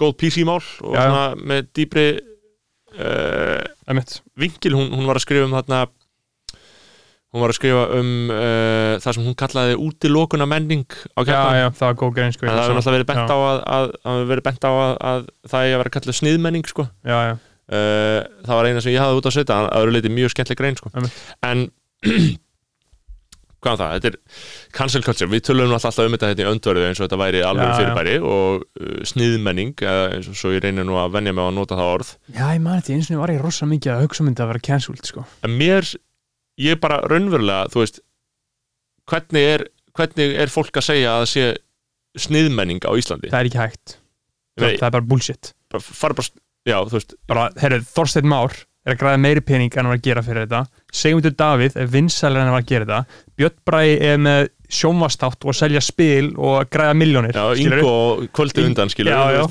góð 0.01 0.14
PC-mál 0.20 0.61
og 0.61 0.96
Já, 0.96 1.01
já. 1.01 1.09
svona 1.09 1.25
með 1.53 1.66
dýpri 1.77 2.07
uh, 2.98 3.64
ummitt 3.92 4.18
vinkil, 4.40 4.75
hún, 4.77 4.92
hún 4.96 5.07
var 5.09 5.20
að 5.20 5.27
skrifa 5.29 5.48
um 5.48 5.57
þarna 5.61 5.83
hún 7.33 7.40
var 7.40 7.53
að 7.53 7.57
skrifa 7.57 7.85
um 7.97 8.11
uh, 8.29 8.99
það 9.01 9.16
sem 9.16 9.25
hún 9.29 9.37
kallaði 9.40 9.79
útilokuna 9.81 10.49
menning 10.49 10.85
á 11.16 11.21
já, 11.23 11.31
kjartan 11.31 11.59
já, 11.62 11.68
það 11.79 11.88
var 11.88 11.97
góð 12.03 12.12
grein 12.18 12.37
sko, 12.37 12.45
en 12.47 12.53
það 12.53 12.62
hefur 12.62 12.79
náttúrulega 12.79 12.99
verið 12.99 13.11
bent 13.12 13.23
Já. 13.23 13.33
á 13.33 13.38
að, 13.38 13.49
að, 13.49 13.62
að, 13.73 14.12
að, 14.12 14.27
verið 14.33 14.47
bent 14.51 14.68
á 14.68 14.73
að, 14.73 14.92
að 15.12 15.27
það 15.55 15.66
er 15.66 15.73
að 15.73 15.83
vera 15.83 15.95
kallað 15.97 16.18
sniðmenning 16.21 16.68
sko. 16.68 16.88
já, 17.09 17.16
já, 17.31 17.35
uh, 17.73 18.21
það 18.47 18.57
var 18.61 18.68
eina 18.71 18.85
sem 18.85 18.92
ég 18.95 19.05
hafði 19.05 19.23
út 19.23 19.29
á 19.29 19.33
setja 19.38 19.59
að 19.59 19.68
það 19.71 19.83
eru 19.87 19.97
leiti 19.97 20.16
mjög 20.21 20.35
skemmtileg 20.37 20.62
grein 20.62 20.81
sko. 20.81 20.92
Einmitt. 20.92 21.21
en 21.49 21.68
hvað 23.62 23.73
er 23.73 23.79
það, 23.79 23.92
þetta 23.95 24.09
er 24.11 24.16
cancel 24.75 25.03
culture, 25.07 25.31
við 25.31 25.45
tölum 25.47 25.73
alltaf 25.77 25.99
um 26.03 26.16
þetta 26.16 26.31
hérna 26.33 26.45
í 26.45 26.49
öndverðu 26.51 26.87
eins 26.88 26.99
og 27.01 27.07
þetta 27.07 27.18
væri 27.21 27.42
alveg 27.47 27.62
Já, 27.62 27.71
já. 27.71 27.77
fyrirbæri 27.79 28.14
og 28.27 28.64
uh, 28.66 28.95
sniðmenning 29.07 29.85
eins 29.87 30.31
og 30.33 30.38
svo 30.38 30.51
ég 30.53 30.64
reynir 30.64 30.85
nú 30.88 30.97
að 30.99 31.14
venja 31.14 31.35
mig 31.37 31.47
á 31.47 31.49
að 31.49 31.59
nota 31.61 31.79
það 31.79 31.92
orð 31.92 32.11
já, 32.35 32.47
ég 32.51 32.64
man 32.64 32.81
þetta 32.81 32.97
eins 32.97 33.11
og 33.14 33.23
var 33.23 33.35
ég 33.37 33.45
rosa 33.45 33.68
mikið 33.71 33.95
að 33.95 34.03
hugsa 34.09 34.25
um 34.25 34.33
þetta 34.33 34.45
að 34.47 34.51
vera 34.53 34.64
cancelled 34.66 35.07
sko. 35.12 35.25
en 35.47 35.55
mér, 35.61 35.92
ég 36.62 36.81
bara 36.83 37.01
raunverulega, 37.11 37.70
þú 37.72 37.83
veist 37.83 38.01
hvernig 39.11 39.48
er, 39.57 39.66
hvernig 39.98 40.37
er 40.44 40.53
fólk 40.53 40.79
að 40.81 40.88
segja 40.88 41.14
að 41.16 41.25
það 41.25 41.31
sé 41.33 41.46
sniðmenning 42.27 42.85
á 42.85 42.90
Íslandi? 42.98 43.31
Það 43.33 43.40
er 43.40 43.51
ekki 43.51 43.62
hægt. 43.62 43.96
Nei, 44.61 44.75
það 44.77 44.88
er 44.88 44.94
bara 44.98 45.09
bullshit. 45.09 45.53
Bara, 45.72 46.12
bara, 46.12 46.27
já, 46.68 46.77
bara, 47.31 47.46
herru, 47.62 47.81
Þorsteinn 47.88 48.29
Már 48.29 48.59
er 48.83 48.96
að 48.96 48.98
græða 48.98 49.20
meiri 49.22 49.42
pening 49.46 49.72
en 49.72 49.85
hann 49.85 49.92
var 49.92 50.01
að 50.01 50.07
gera 50.09 50.25
fyrir 50.27 50.46
þetta. 50.46 50.83
Sigmundur 50.92 51.35
Davíð 51.38 51.77
er 51.79 51.90
vinsælir 51.92 52.40
en 52.40 52.48
hann 52.48 52.57
var 52.57 52.64
að 52.64 52.72
gera 52.72 52.88
þetta. 52.88 53.20
Björn 53.38 53.59
Bræði 53.68 53.94
er 54.11 54.22
með 54.27 54.40
sjónvastátt 54.72 55.44
og 55.46 55.53
að 55.53 55.59
selja 55.61 55.83
spil 55.85 56.33
og 56.35 56.57
að 56.62 56.70
græða 56.75 56.96
miljónir 56.98 57.37
já, 57.37 57.44
kvöldi 58.35 58.62
Ing- 58.62 58.72
undan, 58.72 58.92
skilur 58.92 59.12
Já, 59.14 59.22
já. 59.37 59.44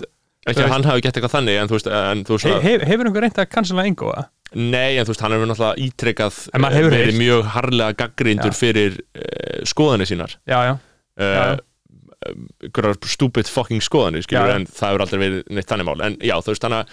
Ekki 0.49 0.63
að 0.65 0.71
hann 0.73 0.85
hafi 0.89 1.03
gett 1.05 1.17
eitthvað 1.17 1.35
þannig 1.35 1.57
en 1.61 1.69
þú 1.69 1.77
veist, 1.77 1.89
en 1.97 2.21
þú 2.25 2.37
veist 2.37 2.47
He, 2.49 2.61
hef, 2.65 2.85
hefur 2.89 3.09
einhver 3.09 3.25
reynt 3.27 3.41
að 3.41 3.49
cancela 3.51 3.85
Ingo 3.89 4.13
það? 4.13 4.29
nei, 4.51 4.97
en 4.99 5.05
þú 5.07 5.13
veist, 5.13 5.23
hann 5.23 5.35
hefur 5.35 5.51
náttúrulega 5.51 5.85
ítrekkað 5.85 6.39
hefur 6.75 6.95
verið 6.95 7.19
mjög 7.19 7.51
harlega 7.55 7.97
gaggrindur 8.01 8.51
Já. 8.51 8.57
fyrir 8.57 8.97
uh, 8.99 9.61
skoðanir 9.69 10.09
sínar. 10.09 10.33
Já, 10.49 10.57
já, 10.67 10.73
uh, 11.21 11.35
Já. 11.37 11.45
einhverjar 12.67 12.99
stupid 13.13 13.47
fucking 13.49 13.85
skoðanir, 13.85 14.25
skilur 14.25 14.51
en 14.57 14.67
það 14.67 14.91
hefur 14.91 15.05
aldrei 15.05 15.21
verið 15.23 15.55
neitt 15.55 15.71
þannig 15.71 15.87
mál. 15.87 16.03
En 16.09 16.19
já, 16.19 16.35
þú 16.43 16.51
veist, 16.51 16.67
þannig 16.67 16.91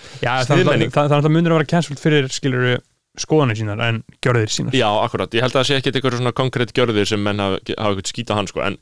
að 0.95 1.17
það, 1.17 1.29
munur 1.35 1.57
að 1.57 1.61
vera 1.61 1.71
cancelled 1.75 2.03
fyrir 2.03 2.31
skilur 2.33 2.79
skoðanir 3.19 3.59
sínar 3.59 3.83
en 3.83 4.03
gjörðir 4.23 4.55
sínar. 4.55 4.77
Já, 4.79 4.89
akkurat, 5.03 5.35
ég 5.35 5.43
held 5.43 5.57
að 5.57 5.63
það 5.65 5.69
sé 5.69 5.79
ekki 5.81 5.93
eitthvað 5.93 6.19
svona 6.21 6.35
konkrétt 6.39 6.75
gjörðir 6.77 7.09
sem 7.11 7.23
menn 7.23 7.43
hafa, 7.43 7.59
hafa 7.75 7.97
eitthvað 7.97 8.13
skýta 8.13 8.37
hann 8.39 8.47
sko, 8.51 8.63
en 8.63 8.79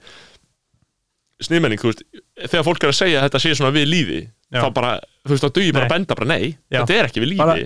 sniðmenning, 1.47 1.81
þú 1.81 1.91
veist, 1.91 2.03
þegar 2.45 2.67
fólk 2.67 2.85
er 2.85 2.93
að 2.93 2.99
segja 2.99 3.21
að 3.21 3.27
þetta 3.27 3.41
sé 3.43 3.55
svona 3.57 3.73
við 3.73 3.89
líði, 3.89 4.21
Já. 4.55 4.61
þá 4.63 4.69
bara 4.77 4.91
þú 5.27 5.33
veist, 5.35 5.43
þá 5.45 5.51
dugi 5.57 5.73
bara 5.75 5.87
að 5.89 5.95
benda 5.97 6.15
bara 6.15 6.29
nei, 6.31 6.45
Já. 6.71 6.79
þetta 6.85 6.95
er 7.01 7.09
ekki 7.09 7.23
við 7.25 7.31
líði 7.33 7.65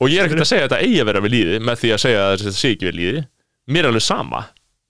og 0.00 0.08
ég 0.10 0.18
er 0.18 0.26
ekkert 0.26 0.42
að 0.42 0.50
segja 0.50 0.64
að 0.64 0.72
þetta 0.72 0.80
eigi 0.86 0.98
að 1.02 1.06
vera 1.12 1.20
við 1.22 1.34
líði 1.36 1.60
með 1.62 1.78
því 1.82 1.92
að 1.94 2.02
segja 2.02 2.24
að 2.26 2.34
þetta 2.42 2.54
sé 2.58 2.72
ekki 2.74 2.88
við 2.90 2.98
líði 2.98 3.22
mér 3.72 3.84
er 3.86 3.90
alveg 3.92 4.02
sama. 4.02 4.40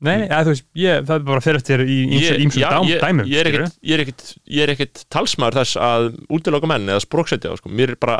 Nei, 0.02 0.16
þú 0.26 0.50
veist, 0.50 0.64
ég, 0.74 1.04
það 1.06 1.14
er 1.20 1.26
bara 1.28 1.40
fyrir 1.44 1.60
eftir 1.60 1.82
í 1.86 1.96
ímsum 2.42 2.62
dæmum 2.64 3.26
ég, 3.28 3.38
er 3.38 3.52
ég, 3.52 4.08
er 4.50 4.64
er 4.64 4.72
ekkit 4.74 5.04
talsmaður 5.14 5.60
þess 5.60 5.76
að 5.78 6.08
útiloka 6.32 6.66
menn 6.66 6.88
eða 6.90 7.04
spróksetja 7.04 7.52
sko. 7.60 7.68
mér 7.70 7.92
er 7.94 8.00
bara 8.02 8.16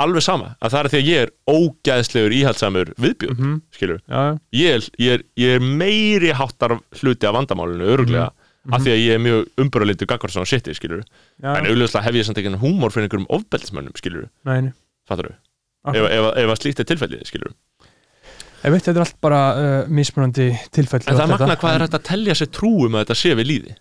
alveg 0.00 0.22
sama 0.24 0.54
að 0.62 0.72
það 0.72 0.78
er 0.86 0.88
því 0.94 1.00
að 1.02 1.10
ég 1.10 1.26
er 1.26 1.32
ógæðslegur 1.52 2.32
íhaldsamur 2.38 2.94
viðbjóð, 2.96 3.34
Mhm. 3.38 3.58
skilur 3.76 4.00
Já, 4.08 4.38
ég, 4.56 4.70
er- 4.78 4.88
ég, 4.98 5.12
er, 5.18 5.22
ég 5.36 5.54
er 5.56 5.60
meiri 5.60 6.32
háttar 6.32 6.78
hluti 7.02 7.26
af 7.28 7.34
vandamálinu, 7.36 7.84
öruglega 7.92 8.30
Mhm. 8.64 8.74
af 8.74 8.80
því 8.84 8.90
að 8.94 9.00
ég 9.02 9.14
er 9.16 9.18
mjög 9.18 9.46
umbúralindu 9.58 10.06
gagvart 10.06 10.30
svona 10.34 10.46
shiti, 10.46 10.74
skilur 10.78 11.00
já, 11.42 11.56
en 11.58 11.66
auðvitað 11.66 12.04
hef 12.06 12.14
ég 12.14 12.24
samt 12.28 12.38
ekki 12.38 12.52
húmor 12.62 12.92
fyrir 12.94 13.08
einhverjum 13.08 13.26
ofbeldismönnum, 13.34 13.96
skilur 13.98 14.28
fattar 15.08 15.26
þú, 15.26 15.34
Akkurat. 15.84 15.96
ef, 15.98 16.12
ef, 16.14 16.26
ef 16.44 16.52
að 16.52 16.60
slíkt 16.62 16.80
er 16.80 16.84
tilfellið, 16.92 17.24
skilur 17.26 17.54
Ég 18.62 18.70
veit, 18.70 18.84
þetta 18.86 18.94
er 19.00 19.02
allt 19.02 19.16
bara 19.20 19.40
uh, 19.58 19.88
mismunandi 19.90 20.52
tilfell 20.70 21.00
en 21.02 21.16
það 21.16 21.22
er 21.24 21.30
magna 21.32 21.46
þetta, 21.48 21.56
hvað 21.58 21.72
er 21.72 21.74
en- 21.74 21.86
hægt 21.88 21.96
að 21.98 22.04
telja 22.06 22.34
sér 22.38 22.50
trúum 22.54 22.94
að 22.94 23.02
þetta 23.02 23.16
sé 23.18 23.34
við 23.34 23.48
líði, 23.50 23.74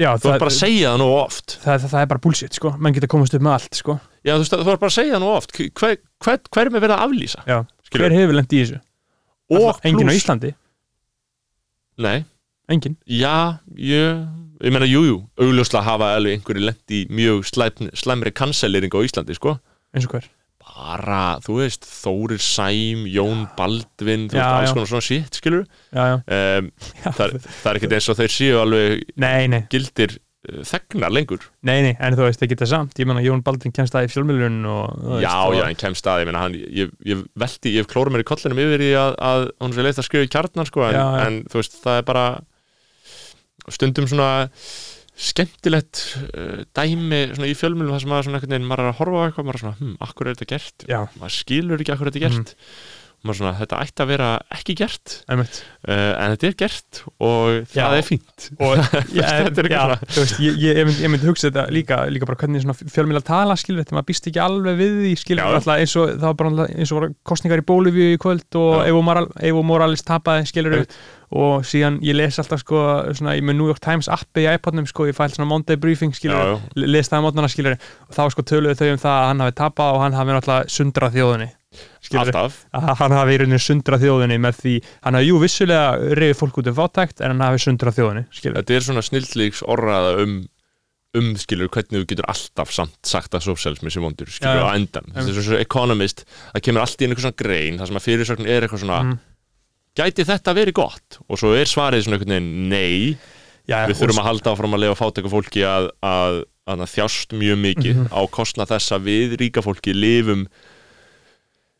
Já, 0.00 0.16
þú 0.16 0.32
er 0.32 0.38
bara 0.40 0.50
að 0.50 0.56
segja 0.56 0.90
það 0.90 0.98
nú 0.98 1.06
oft. 1.12 1.54
Það, 1.60 1.74
það, 1.82 1.90
það 1.92 2.00
er 2.00 2.06
bara 2.10 2.20
bullshit, 2.24 2.54
sko. 2.56 2.70
Menn 2.80 2.94
geta 2.96 3.06
komast 3.12 3.34
upp 3.36 3.42
með 3.44 3.52
allt, 3.52 3.74
sko. 3.76 3.96
Já, 4.24 4.32
þú, 4.40 4.46
þú 4.64 4.70
er 4.72 4.78
bara 4.80 4.88
að 4.90 4.94
segja 4.96 5.12
það 5.12 5.20
nú 5.20 5.28
oft. 5.36 5.52
Hver, 5.60 5.98
hver, 6.24 6.38
hver 6.56 6.62
er 6.66 6.70
með 6.72 6.84
verið 6.86 6.94
að 6.96 7.02
aflýsa? 7.04 7.42
Já, 7.44 7.58
hver 7.92 8.14
hefur 8.16 8.32
lent 8.38 8.54
í 8.56 8.62
þessu? 8.64 8.78
og 9.50 9.58
Alltaf, 9.60 9.84
enginn 9.84 10.08
á 10.08 10.14
Íslandi, 10.16 10.50
nei, 12.00 12.24
enginn 12.70 12.96
já, 13.10 13.34
ég 13.76 14.20
ég 14.60 14.74
meina, 14.74 14.86
jú, 14.88 15.00
jú, 15.08 15.16
augljóslega 15.40 15.86
hafa 15.86 16.10
alveg 16.18 16.36
einhverju 16.38 16.66
lent 16.68 16.92
í 16.92 17.04
mjög 17.10 17.46
slæm, 17.48 17.88
slæmri 17.96 18.32
kanselering 18.36 18.92
á 18.92 19.00
Íslandi, 19.06 19.36
sko. 19.38 19.54
Eins 19.96 20.04
og 20.08 20.12
hver? 20.18 20.26
Bara, 20.70 21.38
þú 21.42 21.56
veist, 21.62 21.86
Þórir 21.88 22.40
Sæm 22.44 23.06
Jón 23.10 23.46
Baldvin, 23.56 24.28
þú 24.30 24.36
Já, 24.38 24.44
veist, 24.44 24.56
alls 24.60 24.68
já. 24.70 24.74
konar 24.76 24.90
svona 24.90 25.04
shit, 25.06 25.38
skilur 25.40 25.64
Já, 25.92 26.02
já, 26.04 26.16
um, 26.60 26.68
já. 27.02 27.10
það, 27.16 27.34
það 27.46 27.70
er 27.72 27.80
ekkert 27.80 27.94
eins 27.96 28.08
og 28.12 28.18
þeir 28.20 28.34
séu 28.36 28.58
alveg 28.60 29.02
Nei, 29.24 29.48
nei, 29.50 29.62
gildir 29.72 30.14
uh, 30.20 30.60
þegnar 30.70 31.12
lengur. 31.16 31.48
Nei, 31.66 31.80
nei, 31.88 31.94
en 31.98 32.16
þú 32.20 32.28
veist, 32.28 32.40
það 32.44 32.52
geta 32.54 32.68
samt. 32.70 33.00
Ég 33.00 33.08
menna, 33.10 33.24
Jón 33.24 33.42
Baldvin 33.48 33.74
kemst 33.76 33.96
það 33.96 34.06
í 34.06 34.12
fjölmiðlun 34.14 34.60
og, 34.70 34.84
veist, 35.08 35.24
já, 35.26 35.34
og, 35.48 35.56
já, 35.58 35.64
en 35.72 35.80
kemst 35.82 36.06
að, 36.12 36.22
ég 36.22 36.30
meina 36.30 36.44
hann 36.44 36.56
ég, 36.60 36.92
ég 37.08 37.24
velti, 37.44 37.74
ég 37.74 37.82
hef 37.84 37.90
klórað 37.96 38.14
mér 38.18 38.24
í 38.24 38.30
kollinum 38.30 38.62
yfir 38.68 38.86
í 38.86 38.92
að, 39.00 39.16
að 39.32 39.48
hún 39.64 39.74
sé 39.76 39.88
leitt 39.88 40.00
að 40.04 40.08
skrifa 40.12 40.28
í 40.28 40.32
kjarnan, 40.36 40.68
sko 40.70 40.86
en, 40.86 40.94
Já, 41.00 41.04
já. 41.16 41.26
en 41.26 41.40
þú 41.50 41.62
veist, 41.64 41.80
það 41.82 42.00
er 42.04 42.08
bara 42.12 42.26
stundum 43.76 44.08
svona 44.10 44.30
skemmtilegt 45.20 46.00
uh, 46.32 46.62
dæmi 46.76 47.24
svona 47.34 47.50
í 47.50 47.56
fjölmjölum 47.58 47.92
þar 47.96 48.04
sem 48.04 48.12
maður 48.14 48.28
svona 48.28 48.38
einhvern 48.40 48.54
veginn 48.56 48.70
maður 48.70 48.86
er 48.86 48.92
að 48.94 49.00
horfa 49.02 49.18
á 49.20 49.24
eitthvað, 49.28 49.48
maður 49.50 49.58
er 49.58 49.64
svona, 49.66 49.76
hm, 49.82 49.98
akkur 50.06 50.30
er 50.30 50.38
þetta 50.38 50.54
gert? 50.54 50.86
Já, 50.88 51.00
maður 51.20 51.36
skilur 51.36 51.82
ekki 51.84 51.94
akkur 51.96 52.08
þetta 52.10 52.20
er 52.22 52.26
gert. 52.30 52.54
Og 53.20 53.28
maður 53.28 53.36
svona, 53.36 53.50
þetta 53.58 53.78
ætti 53.84 54.00
að 54.00 54.08
vera 54.14 54.28
ekki 54.56 54.74
gert. 54.80 55.14
Uh, 55.28 55.42
en 55.92 56.32
þetta 56.32 56.46
er 56.48 56.54
gert 56.62 57.00
og 57.20 57.50
það 57.68 57.76
Já. 57.76 57.98
er 57.98 58.06
fínt. 58.06 58.46
Og 58.64 58.80
ég, 59.18 59.28
Þetta 59.28 59.60
er 59.60 59.68
eitthvað 59.68 59.92
svona- 59.92 60.14
veist, 60.22 60.40
ég, 60.40 60.56
ég, 60.64 60.80
myndi, 60.88 61.04
ég 61.04 61.12
myndi 61.12 61.28
hugsa 61.28 61.50
þetta 61.50 61.66
líka, 61.76 61.98
líka 62.08 62.30
bara 62.30 62.40
hvernig 62.40 62.64
fjölmiðla 62.94 63.20
tala 63.28 63.58
skilur 63.60 63.82
þetta, 63.84 63.98
maður 63.98 64.08
býst 64.14 64.30
ekki 64.32 64.40
alveg 64.40 64.80
við 64.80 64.96
því 65.02 65.12
skilur 65.20 65.44
Já. 65.44 65.50
alltaf 65.60 65.84
eins 65.84 65.96
og 66.00 66.14
það 66.16 66.26
var 66.30 66.38
bara 66.40 66.68
eins 66.80 66.94
og 66.96 67.02
var 67.02 67.12
kostningar 67.34 67.60
í 67.60 67.68
Bólivíu 67.68 68.14
í 68.16 68.20
kvöld 68.24 68.60
og. 68.62 68.74
Evo, 68.88 69.04
Moral, 69.04 69.28
Evo 69.52 69.66
Morales 69.68 70.06
tapaði 70.08 70.48
skilur 70.48 70.80
Einmitt. 70.80 70.96
Og 71.30 71.62
síðan 71.68 72.00
ég 72.02 72.16
les 72.18 72.38
alltaf 72.42 72.64
sko 72.64 72.80
svona 73.14 73.36
í 73.38 73.42
með 73.46 73.56
New 73.60 73.68
York 73.70 73.78
Times 73.84 74.08
appi 74.10 74.42
í 74.46 74.50
iPodnum 74.56 74.88
sko, 74.90 75.06
ég 75.06 75.14
fælt 75.14 75.36
svona 75.36 75.46
Monday 75.50 75.78
briefing 75.78 76.10
skilur 76.16 76.58
les 76.74 77.06
það 77.10 77.22
á 77.22 77.24
mótnana 77.28 77.50
skilur 77.52 77.76
og 77.78 78.12
þá 78.16 78.22
sko 78.34 78.42
töluðu 78.50 78.74
þau 78.80 78.88
um 78.96 79.00
það 79.04 79.16
að 79.20 79.26
hann 79.30 79.44
hafi 79.46 79.56
tapað 79.62 79.94
og 79.94 80.02
hann 80.04 80.18
hafi 80.18 80.34
náttúrulega 80.36 80.74
sundrað 80.74 81.14
þjóðinni 81.20 81.48
skilur 82.02 82.24
alltaf. 82.32 82.56
Að 82.74 82.88
hann 82.98 83.14
hafi 83.14 83.34
í 83.36 83.40
rauninni 83.44 83.60
sundrað 83.62 84.02
þjóðinni 84.08 84.38
með 84.42 84.56
því, 84.64 84.72
hann 85.06 85.18
hafi 85.20 85.28
jú 85.30 85.38
vissulega 85.44 86.16
reyði 86.18 86.38
fólk 86.40 86.58
út 86.58 86.70
um 86.72 86.78
fátækt 86.80 87.22
en 87.22 87.30
hann 87.36 87.44
hafi 87.46 87.62
sundrað 87.62 88.00
þjóðinni 88.00 88.24
skilur 88.34 88.58
þetta 88.58 88.74
er 88.80 88.88
svona 88.88 89.06
snildlíks 89.06 89.62
orraða 89.70 90.16
um 90.24 90.40
um 91.18 91.32
skilur 91.38 91.66
hvernig 91.74 92.04
þú 92.04 92.06
getur 92.12 92.26
alltaf 92.30 92.70
samt 92.74 92.98
sagt 93.06 93.32
að 93.34 93.48
sósjálismi 93.48 93.90
sem 93.90 94.02
vondur 94.04 94.28
skilur 94.30 94.60
já. 94.60 94.66
á 94.66 94.74
endan 94.78 95.08
þetta 95.10 95.24
er 95.26 95.34
svona 95.34 95.46
svo 95.48 95.58
economist 95.62 96.20
það 96.52 96.62
kemur 96.68 96.84
allt 96.84 97.02
í 97.02 97.06
einhver 97.08 97.24
svona 97.24 97.38
grein 97.40 97.80
það 97.80 97.90
sem 97.90 97.98
að 97.98 98.04
fyrirsögn 98.06 98.46
er 98.46 98.66
eitthvað 98.66 98.82
svona 98.84 99.00
Mhm. 99.02 99.16
Gæti 99.98 100.24
þetta 100.28 100.54
verið 100.54 100.76
gott 100.78 101.18
og 101.28 101.38
svo 101.40 101.54
er 101.58 101.66
svarið 101.70 102.04
svona 102.06 102.18
einhvern 102.18 102.34
veginn 102.36 102.68
nei 102.70 103.16
Já, 103.68 103.84
við 103.86 103.98
þurfum 104.00 104.18
að 104.22 104.26
halda 104.30 104.52
áfram 104.54 104.74
að 104.74 104.82
lifa 104.84 104.98
fátæku 104.98 105.30
fólki 105.30 105.62
að, 105.66 105.90
að, 106.02 106.38
að 106.70 106.84
þjást 106.90 107.34
mjög 107.38 107.58
mikið 107.64 107.96
Mhm. 107.96 108.08
á 108.10 108.20
kostna 108.32 108.66
þess 108.66 108.92
að 108.96 109.04
við 109.10 109.34
ríka 109.42 109.62
fólki 109.62 109.94
lifum 109.94 110.46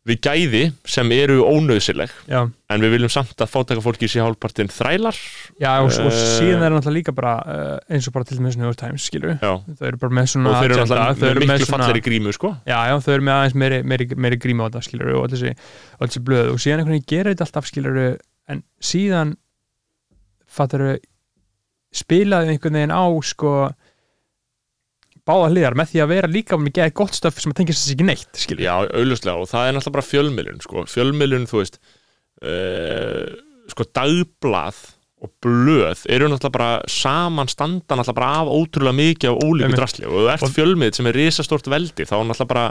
við 0.09 0.17
gæði 0.25 0.61
sem 0.89 1.11
eru 1.13 1.43
ónöðsileg 1.45 2.09
já, 2.27 2.39
en 2.73 2.81
við 2.81 2.95
viljum 2.95 3.11
samt 3.13 3.37
að 3.45 3.51
fátæka 3.53 3.83
fólki 3.85 4.09
sé 4.09 4.23
hálfpartinn 4.25 4.71
þrælar. 4.73 5.19
Já 5.61 5.75
og, 5.85 5.91
og 5.93 6.09
Eh. 6.09 6.23
síðan 6.39 6.65
er 6.65 6.73
náttúrulega 6.73 6.95
líka 6.97 7.13
bara 7.15 7.35
uh, 7.45 7.75
eins 7.93 8.09
og 8.09 8.15
bara 8.15 8.25
til 8.25 8.41
New 8.41 8.65
York 8.65 8.79
Times, 8.81 9.05
skilur 9.11 9.37
Já. 9.37 9.53
þau 9.61 9.85
eru 9.91 10.01
bara 10.01 10.17
með 10.17 10.31
svona 10.33 10.51
og 10.55 10.57
þeir 10.57 10.71
eru 10.71 10.81
náttúrulega 10.81 11.19
þau 11.21 11.29
með 11.29 11.43
miklu 11.53 11.67
svona- 11.69 11.85
falleri 11.85 12.01
grímu 12.09 12.33
sko. 12.33 12.55
Já, 12.67 12.79
já, 12.89 12.97
þau 13.05 13.13
eru 13.19 13.27
með 13.29 13.37
aðeins 13.37 13.55
meiri, 13.61 13.83
meiri, 13.93 14.09
meiri 14.17 14.41
gríma 14.41 14.65
á 14.65 14.67
þetta, 14.71 14.83
skilur 14.89 15.13
og 15.21 15.29
öll 15.29 15.37
þessi, 15.37 16.25
blöð. 16.25 16.51
Og 16.55 16.59
síðan 16.65 16.81
einhvern 16.81 16.97
veginn 16.97 17.11
gerir 17.13 17.35
þetta 17.35 17.47
alltaf, 17.51 17.69
skilur 17.69 18.01
en 18.49 18.63
síðan 18.81 19.37
fattar 20.49 20.81
þau 20.81 20.97
spilaði 21.93 22.55
einhvern 22.57 22.77
veginn 22.81 22.95
á 22.97 23.05
sko 23.27 23.53
báða 25.31 25.51
hliðar 25.55 25.77
með 25.79 25.93
því 25.93 26.03
að 26.05 26.13
vera 26.13 26.31
líka 26.31 26.59
með 26.61 26.77
geða 26.79 26.95
gott 27.01 27.17
stöf 27.17 27.41
sem 27.41 27.55
að 27.55 27.61
tengja 27.61 27.77
sér 27.79 27.95
ekki 27.97 28.07
neitt, 28.09 28.31
skilur 28.37 28.65
Já, 28.67 28.75
auðvitað 28.91 29.43
og 29.43 29.51
það 29.51 29.67
er 29.67 29.77
náttúrulega 29.77 29.97
bara 29.97 30.09
fjölmiðlun 30.11 30.65
sko. 30.65 30.87
fjölmiðlun, 30.91 31.51
þú 31.51 31.61
veist 31.63 31.79
uh, 32.45 33.27
sko 33.71 33.87
dagblað 33.99 34.81
og 35.21 35.33
blöð 35.45 36.07
eru 36.09 36.31
náttúrulega 36.33 36.57
bara 36.57 36.71
samanstanda 36.91 37.99
náttúrulega 37.99 38.19
bara 38.21 38.33
af 38.41 38.55
ótrúlega 38.57 38.99
mikið 39.01 39.33
af 39.33 39.45
ólíku 39.45 39.77
drasli. 39.77 40.09
Og 40.09 40.25
þú 40.25 40.33
ert 40.35 40.57
fjölmið 40.57 40.97
sem 40.99 41.11
er 41.11 41.21
risastort 41.21 41.71
veldi 41.71 42.09
þá 42.09 42.17
náttúrulega 42.19 42.53
bara 42.55 42.67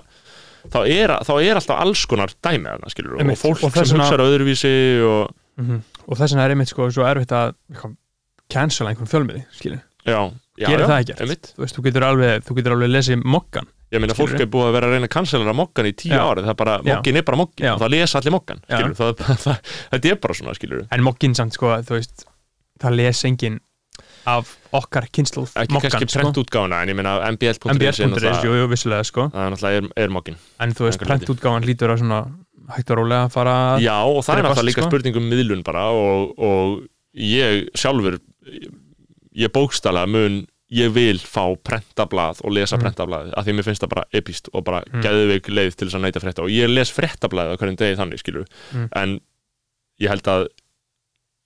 þá 0.60 0.80
er, 0.84 1.13
þá 1.24 1.34
er 1.38 1.60
alltaf 1.62 1.78
alls 1.80 2.02
konar 2.10 2.34
dæmi 2.43 2.67
þarna, 2.67 2.89
skilur, 2.91 3.15
og 3.22 3.38
fólk 3.39 3.63
Og 3.63 3.78
sem 3.80 3.95
hugsar 4.02 4.26
öðruvísi 4.26 4.74
og 5.08 5.30
mm 5.60 5.80
og 6.10 6.17
þess 6.17 6.34
vegna 6.34 6.45
er 6.48 6.56
einmitt 6.56 6.72
sko 6.72 6.89
svo 6.93 7.06
erfitt 7.06 7.34
að 7.36 7.54
cancela 8.50 8.91
einhvern 8.91 9.10
fjölmiði, 9.12 9.43
skilur 9.54 9.82
já, 10.08 10.22
Gerir 10.60 10.86
það 10.89 11.04
ekkert? 11.04 11.52
þú 11.56 11.63
veist, 11.63 11.78
þú 11.78 11.86
getur 11.88 12.06
alveg, 12.10 12.48
þú 12.48 12.58
getur 12.60 12.76
alveg 12.76 12.91
lesið 12.93 13.24
mokkan 13.24 13.69
ég 13.89 14.04
meina 14.04 14.15
fólk 14.17 14.36
er 14.38 14.50
búið 14.52 14.67
að 14.69 14.76
vera 14.76 14.89
að 14.89 14.95
reyna 14.95 15.08
að 15.10 15.13
cancelara 15.15 15.56
mokkan 15.58 15.88
í 15.89 15.93
tíu 15.98 16.13
Já. 16.13 16.22
ári, 16.22 16.43
það 16.45 16.52
er 16.52 16.60
bara, 16.60 16.76
mokkin 16.86 17.17
er 17.17 17.26
bara 17.26 17.39
mokkin 17.39 17.69
og 17.72 17.80
það 17.82 17.93
lesa 17.95 18.19
allir 18.19 18.36
mokkan, 18.36 18.60
skilur 18.67 18.98
það, 19.00 19.24
það, 19.45 19.72
þetta 19.95 20.12
er 20.12 20.19
bara 20.26 20.38
svona, 20.38 20.54
skilur 20.58 20.84
en 20.86 21.06
mokkin 21.08 21.38
samt 21.39 21.58
sko, 21.58 21.72
þú 21.88 21.98
veist 21.98 22.28
það 22.84 23.00
les 23.00 23.24
engin 23.30 23.58
af 24.30 24.52
okkar 24.76 25.08
kynsluð 25.15 25.56
ekki 25.58 25.74
mokkan 25.74 25.95
kannski 25.95 26.12
sko. 26.12 26.19
prentútgáfuna 26.22 26.84
en 26.84 26.91
ég 26.93 27.00
meina 27.00 27.15
mbl.is 27.34 28.43
jú, 28.43 28.54
jú, 28.60 28.67
vissulega 28.69 29.08
sko. 29.08 29.30
Það 29.34 29.45
er 29.45 29.56
náttúrulega 29.56 29.89
er, 30.04 30.13
mokkin 30.13 30.38
en 30.62 30.76
þú 30.78 30.86
veist, 30.86 31.06
prentútgáfan 31.10 31.65
lítur 31.65 31.95
að 31.95 32.04
svona 32.04 32.22
hægt 32.76 32.93
og 32.93 33.02
rólega 33.02 33.32
fara 33.34 33.56
já 33.82 33.95
og 33.98 34.22
það 34.28 34.36
er 34.36 34.45
náttúrulega 34.45 34.69
líka 34.69 34.84
sko. 34.84 34.91
spurning 34.91 35.17
um 35.17 35.30
miðlun 35.32 35.65
bara 35.65 35.88
og 35.89 36.84
ég 37.17 37.72
sjálfur 37.74 38.19
ég 39.39 39.52
bókstala 39.56 40.06
mun 40.10 40.41
ég 40.69 40.91
vil 40.93 41.17
fá 41.17 41.47
prentablað 41.65 42.43
og 42.45 42.54
lesa 42.54 42.78
Mm. 42.78 42.84
prentablað 42.84 43.32
af 43.34 43.45
því 43.47 43.54
mér 43.58 43.65
finnst 43.65 43.82
það 43.82 43.89
bara 43.95 44.06
epist 44.13 44.49
og 44.54 44.63
bara 44.67 44.84
Mm. 44.93 45.02
geðveik 45.02 45.47
leið 45.49 45.75
til 45.75 45.88
þess 45.88 45.97
að 45.97 46.04
neyta 46.06 46.19
frétta 46.21 46.43
og 46.45 46.49
ég 46.54 46.69
les 46.69 46.91
fréttablaðið 46.93 47.54
á 47.54 47.58
hverjum 47.58 47.78
degi 47.80 47.97
þannig 47.97 48.19
skilur 48.21 48.45
Mm. 48.75 48.89
en 48.95 49.19
ég 49.99 50.10
held 50.10 50.23
að 50.28 50.47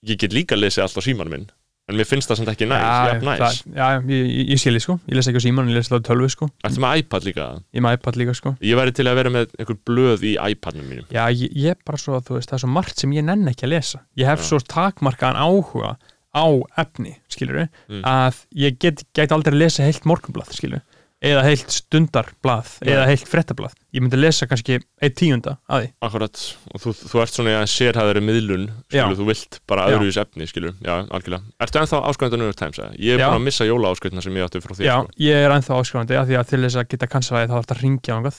ég 0.05 0.17
get 0.19 0.33
líka 0.35 0.55
lesið 0.59 0.83
allt 0.83 0.97
á 0.99 1.03
símanum 1.05 1.31
minn 1.31 1.47
en 1.89 1.97
mér 1.99 2.07
finnst 2.07 2.29
það 2.31 2.37
samt 2.39 2.51
ekki 2.53 2.67
næs, 2.67 2.79
já, 2.79 3.07
jafn 3.11 3.25
næs 3.27 3.63
já, 3.75 3.87
ég, 4.07 4.27
ég, 4.31 4.49
ég 4.53 4.59
skilji 4.61 4.79
sko, 4.83 4.93
ég 5.07 5.15
les 5.17 5.27
ekki 5.27 5.39
á 5.39 5.43
síman 5.43 5.67
ég 5.71 5.75
les 5.75 5.89
á 5.91 5.99
tölvu 5.99 6.29
sko, 6.31 6.47
Ertu 6.63 6.79
með 6.83 6.97
iPad 7.03 7.23
líka? 7.27 7.47
ég 7.75 7.81
með 7.83 7.97
iPad 7.97 8.15
líka 8.21 8.35
sko 8.35 8.53
Ég 8.63 8.75
væri 8.79 8.93
til 8.95 9.05
að 9.07 9.15
vera 9.19 9.29
með 9.29 9.51
einhver 9.59 9.77
blöð 9.87 10.23
í 10.23 10.33
iPadnum 10.51 10.87
mínum 10.87 11.05
já, 11.11 11.27
ég, 11.31 11.51
ég 11.55 11.71
er 11.71 11.77
bara 11.85 11.97
svo, 11.99 12.19
þú 12.23 12.35
veist, 12.39 12.49
það 12.51 12.53
er 12.59 12.63
svo 12.63 12.71
margt 12.71 12.99
sem 13.03 13.11
ég 13.11 13.23
nenn 13.23 13.47
ekki 13.47 13.67
að 13.67 13.73
lesa 13.75 13.99
ég 14.15 14.25
hef 14.31 14.39
Já. 14.39 14.47
svo 14.51 14.59
takmarkaðan 14.63 15.39
áhuga 15.43 15.97
á 16.33 16.45
efni, 16.81 17.15
skilur 17.29 17.67
Mm. 17.89 18.01
að 18.03 18.41
ég 18.55 18.79
get, 18.79 19.03
get 19.13 19.31
aldrei 19.31 19.53
að 19.53 19.59
lesa 19.63 19.83
heilt 19.85 20.03
morgunblað, 20.05 20.51
skilur 20.53 20.81
eða 21.23 21.43
heilt 21.45 21.71
stundarblað, 21.71 22.67
Nei. 22.83 22.89
eða 22.93 23.05
heilt 23.07 23.27
fréttablað 23.31 23.71
ég 23.95 24.01
myndi 24.03 24.17
lesa 24.19 24.43
kannski 24.45 24.81
eitt 25.01 25.15
tíunda 25.15 25.53
að 25.71 25.85
því 25.85 25.91
Akkurat, 26.03 26.41
og 26.73 26.81
þú, 26.83 26.93
þú 26.99 27.21
ert 27.23 27.31
svona 27.37 27.53
að 27.61 27.69
sérhæðari 27.71 28.23
miðlun, 28.27 28.65
Já. 28.91 29.05
skilur, 29.05 29.19
þú 29.21 29.27
vilt 29.29 29.59
bara 29.71 29.85
Já. 29.87 29.95
öðruvis 29.95 30.19
efni, 30.19 30.47
skilur, 30.51 30.73
já, 30.83 31.07
algjörlega 31.07 31.43
Ertu 31.63 31.79
ennþá 31.79 32.01
áskrifandi 32.09 32.35
á 32.35 32.39
New 32.41 32.49
York 32.51 32.59
Times, 32.59 32.77
eða? 32.77 32.91
Ég 32.99 33.13
er 33.15 33.19
Já. 33.23 33.29
búin 33.29 33.39
að 33.39 33.47
missa 33.47 33.63
jóla 33.69 33.93
áskrifna 33.95 34.21
sem 34.21 34.33
ég 34.35 34.43
átti 34.49 34.59
frá 34.65 34.75
þér, 34.75 34.83
Já, 34.89 34.97
sko. 34.99 35.11
ég 35.23 35.45
er 35.45 35.51
ennþá 35.55 35.79
áskrifandi 35.79 36.19
að 36.19 36.27
því 36.27 36.39
að 36.41 36.49
til 36.49 36.61
þess 36.65 36.75
að 36.81 36.89
geta 36.91 37.07
kansalaði 37.07 37.47
þá 37.47 37.55
er 37.55 37.63
þetta 37.63 37.77
að 37.77 37.83
ringja 37.83 38.33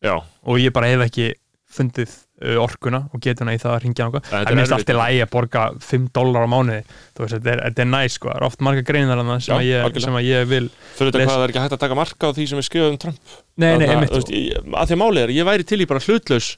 Já, 0.00 0.16
og 0.44 0.56
ég 0.56 0.72
bara 0.72 0.86
hef 0.88 1.00
ekki 1.08 1.34
fundið 1.70 2.12
uh, 2.14 2.56
orkuna 2.62 3.02
og 3.14 3.22
getuna 3.22 3.54
í 3.54 3.60
það 3.62 3.74
að 3.76 3.82
ringja 3.84 4.06
ángað 4.08 4.24
þetta 4.26 4.40
en 4.40 4.58
mér 4.58 4.64
finnst 4.64 4.74
erfitt. 4.74 4.90
allt 4.90 4.94
í 4.94 4.98
lægi 5.00 5.20
að 5.24 5.30
borga 5.34 5.64
5 5.86 6.08
dólar 6.16 6.46
á 6.46 6.48
mánuði. 6.50 6.80
Þú 7.14 7.24
veist, 7.24 7.36
þetta 7.36 7.52
er, 7.54 7.62
er 7.70 7.90
næs 7.90 8.16
sko, 8.18 8.30
það 8.30 8.40
er 8.40 8.46
oft 8.48 8.64
marga 8.66 8.86
greinar 8.90 9.20
þarna 9.20 9.36
sem, 9.38 9.52
Já, 9.54 9.58
að 9.60 9.68
ég, 9.70 10.00
sem 10.06 10.18
að 10.20 10.26
ég 10.28 10.48
vil 10.50 10.64
Fyrir 10.96 11.12
þetta 11.12 11.22
hvað 11.26 11.36
það 11.36 11.44
er 11.44 11.54
ekki 11.54 11.64
hægt 11.64 11.76
að 11.76 11.84
taka 11.84 12.00
marka 12.00 12.30
á 12.30 12.36
því 12.36 12.48
sem 12.50 12.62
er 12.62 12.66
skrifað 12.66 12.90
um 12.94 12.98
Trump? 13.04 13.36
Nei, 13.60 13.70
nei, 13.78 13.86
einmitt. 13.90 14.16
Að 14.16 14.90
því 14.90 14.96
að 14.96 15.02
máli 15.04 15.24
er, 15.24 15.34
ég 15.38 15.48
væri 15.50 15.68
til 15.68 15.80
í 15.84 15.88
bara 15.90 16.02
hlutlaus 16.02 16.54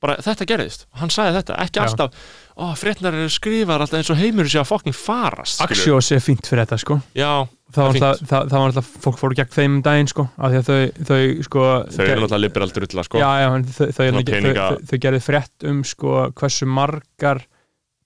bara 0.00 0.14
þetta 0.22 0.46
gerðist, 0.46 0.86
hann 1.00 1.10
sagði 1.10 1.36
þetta 1.40 1.54
ekki 1.64 1.80
Já. 1.80 1.84
alltaf, 1.88 2.12
ó, 2.58 2.64
fréttnar 2.78 3.14
eru 3.18 3.28
skrifar 3.34 3.80
alltaf 3.82 3.98
eins 3.98 4.10
og 4.14 4.18
heimur 4.20 4.46
sé 4.46 4.60
að 4.60 4.68
fokkin 4.70 4.94
farast. 4.94 5.60
Axios 5.64 6.12
er 6.14 6.20
fínt 6.22 6.46
fyrir 6.46 6.62
þetta 6.66 6.78
sko 6.78 7.00
já, 7.18 7.32
það 7.74 7.82
var 7.82 7.98
Það 7.98 8.06
alltaf, 8.06 8.28
það, 8.30 8.48
það 8.52 8.58
var 8.62 8.68
alltaf 8.70 8.90
fólk 9.04 9.18
fóru 9.18 9.38
gegn 9.40 9.52
þeim 9.56 9.74
um 9.74 9.82
daginn 9.82 10.10
sko 10.12 10.28
af 10.38 10.52
því 10.54 10.60
að 10.60 10.68
þau, 10.70 11.04
þau 11.10 11.42
sko 11.48 11.64
þau 11.90 12.04
eru 12.06 12.20
náttúrulega 12.22 12.42
liberal 12.44 12.70
drulla 12.78 13.04
sko. 13.08 13.18
já, 13.18 13.30
já, 13.42 13.48
en 13.58 13.64
þau, 13.66 13.72
þau, 13.74 13.86
þau, 13.98 14.08
Svona 14.08 14.22
þau, 14.22 14.32
peninga- 14.34 14.68
þau, 14.70 14.88
þau 14.92 14.98
gerði 15.06 15.22
frétt 15.26 15.68
um 15.72 15.80
sko 15.84 16.14
hversu 16.38 16.66
margar 16.78 17.42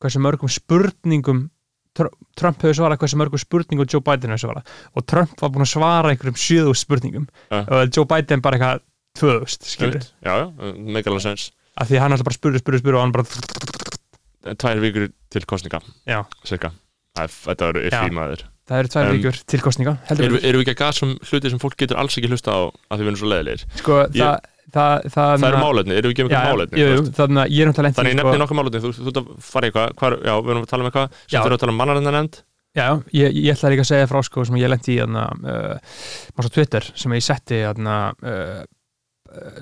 hversu 0.02 0.18
mörgum 0.24 0.50
spurningum 0.50 1.48
Tr- 1.92 2.08
Trump 2.40 2.56
hefur 2.64 2.72
svarað 2.78 3.02
hversu 3.02 3.18
mörgum 3.20 3.36
spurningum 3.42 3.84
Joe 3.92 4.00
Biden 4.00 4.32
hefur 4.32 4.46
svarað 4.48 4.70
og 4.96 5.04
Trump 5.12 5.34
var 5.44 5.50
búin 5.52 5.66
að 5.66 5.74
svara 5.74 6.08
einhverjum 6.14 6.40
7000 6.40 6.80
spurningum 6.86 7.26
Ja. 7.52 7.66
og 7.68 7.92
Joe 7.92 8.06
Biden 8.08 8.40
bara 8.40 8.56
eitthvað 8.56 8.80
2000 9.20 9.68
skilur, 9.68 9.98
Einmitt. 10.00 10.12
já, 10.24 10.32
já, 10.40 10.72
megalega 10.96 11.20
sens 11.20 11.50
af 11.80 11.88
því 11.88 11.98
að 11.98 12.04
hann 12.04 12.14
alltaf 12.16 12.28
bara 12.28 12.38
spurði, 12.38 12.62
spurði, 12.62 12.82
spurði 12.82 12.98
og 12.98 13.04
hann 13.04 13.14
bara 13.16 14.56
tvær 14.62 14.80
vikur 14.82 15.10
til 15.32 15.44
kostninga 15.48 15.82
Já. 16.08 16.22
cirka 16.48 16.72
þetta 17.12 17.68
eru 17.68 17.84
yfir 17.88 18.14
maður. 18.16 18.46
Það 18.68 18.78
eru 18.78 18.90
tvær 18.92 19.08
Um, 19.08 19.16
vikur 19.18 19.38
til 19.52 19.60
kostninga 19.60 19.92
Erum 20.14 20.38
við 20.38 20.60
ekki 20.62 20.72
að 20.72 20.80
gasa 20.80 21.06
um 21.06 21.12
hluti 21.28 21.50
sem 21.52 21.60
fólk 21.60 21.76
getur 21.80 21.98
alls 22.00 22.16
ekki 22.16 22.30
hlusta 22.30 22.54
á 22.54 22.60
að 22.62 22.96
því 22.96 23.02
við 23.02 23.10
erum 23.10 23.20
svo 23.20 23.30
leiðilegir? 23.32 23.64
sko, 23.80 23.98
það, 24.14 24.36
það, 24.72 25.08
það, 25.16 25.32
Það 25.42 25.48
eru 25.48 25.62
málefni, 25.64 25.96
erum 25.98 26.08
við 26.08 26.14
ekki 26.14 26.24
um 26.24 26.30
eitthvað 26.30 26.52
málefni? 26.52 26.80
jú, 26.82 27.02
þannig 27.18 27.42
að 27.42 27.52
ég 27.56 27.64
er 27.64 27.70
náttúrulega 27.72 27.98
Þannig 27.98 28.12
ég 28.12 28.16
lent 28.16 28.22
í, 28.22 28.22
nefni 28.22 28.32
sko, 28.32 28.42
nokkuð 28.42 28.60
málefni, 28.60 28.82
þú 28.84 28.92
ert 29.10 29.20
að 29.20 29.28
fara 29.50 29.68
í 29.68 29.72
eitthvað, 29.72 30.16
já, 30.22 30.34
við 30.38 30.54
erum 30.54 30.62
að 30.62 30.70
tala 30.72 30.86
um 30.86 30.90
eitthvað, 30.92 31.18
sem 31.26 31.36
þú 31.36 31.50
erum 31.50 31.58
að 31.58 31.64
tala 31.64 31.74
um 31.74 31.80
mannarinn 31.82 32.08
nefnd, 32.08 32.40
Já, 32.72 32.86
ég, 33.12 33.34
ég 33.36 33.52
ætla 33.52 33.68
líka 33.68 33.84
að 33.84 33.90
segja 33.90 34.08
frá 34.08 34.22
sko 34.24 34.46
sem 34.48 34.56
ég 34.56 34.70
lendi 34.72 34.94
í 34.96 35.02
uh, 35.04 36.46
Twitter 36.48 36.86
sem 36.96 37.12
ég 37.12 37.24
setti 37.26 37.58
uh, 37.68 38.62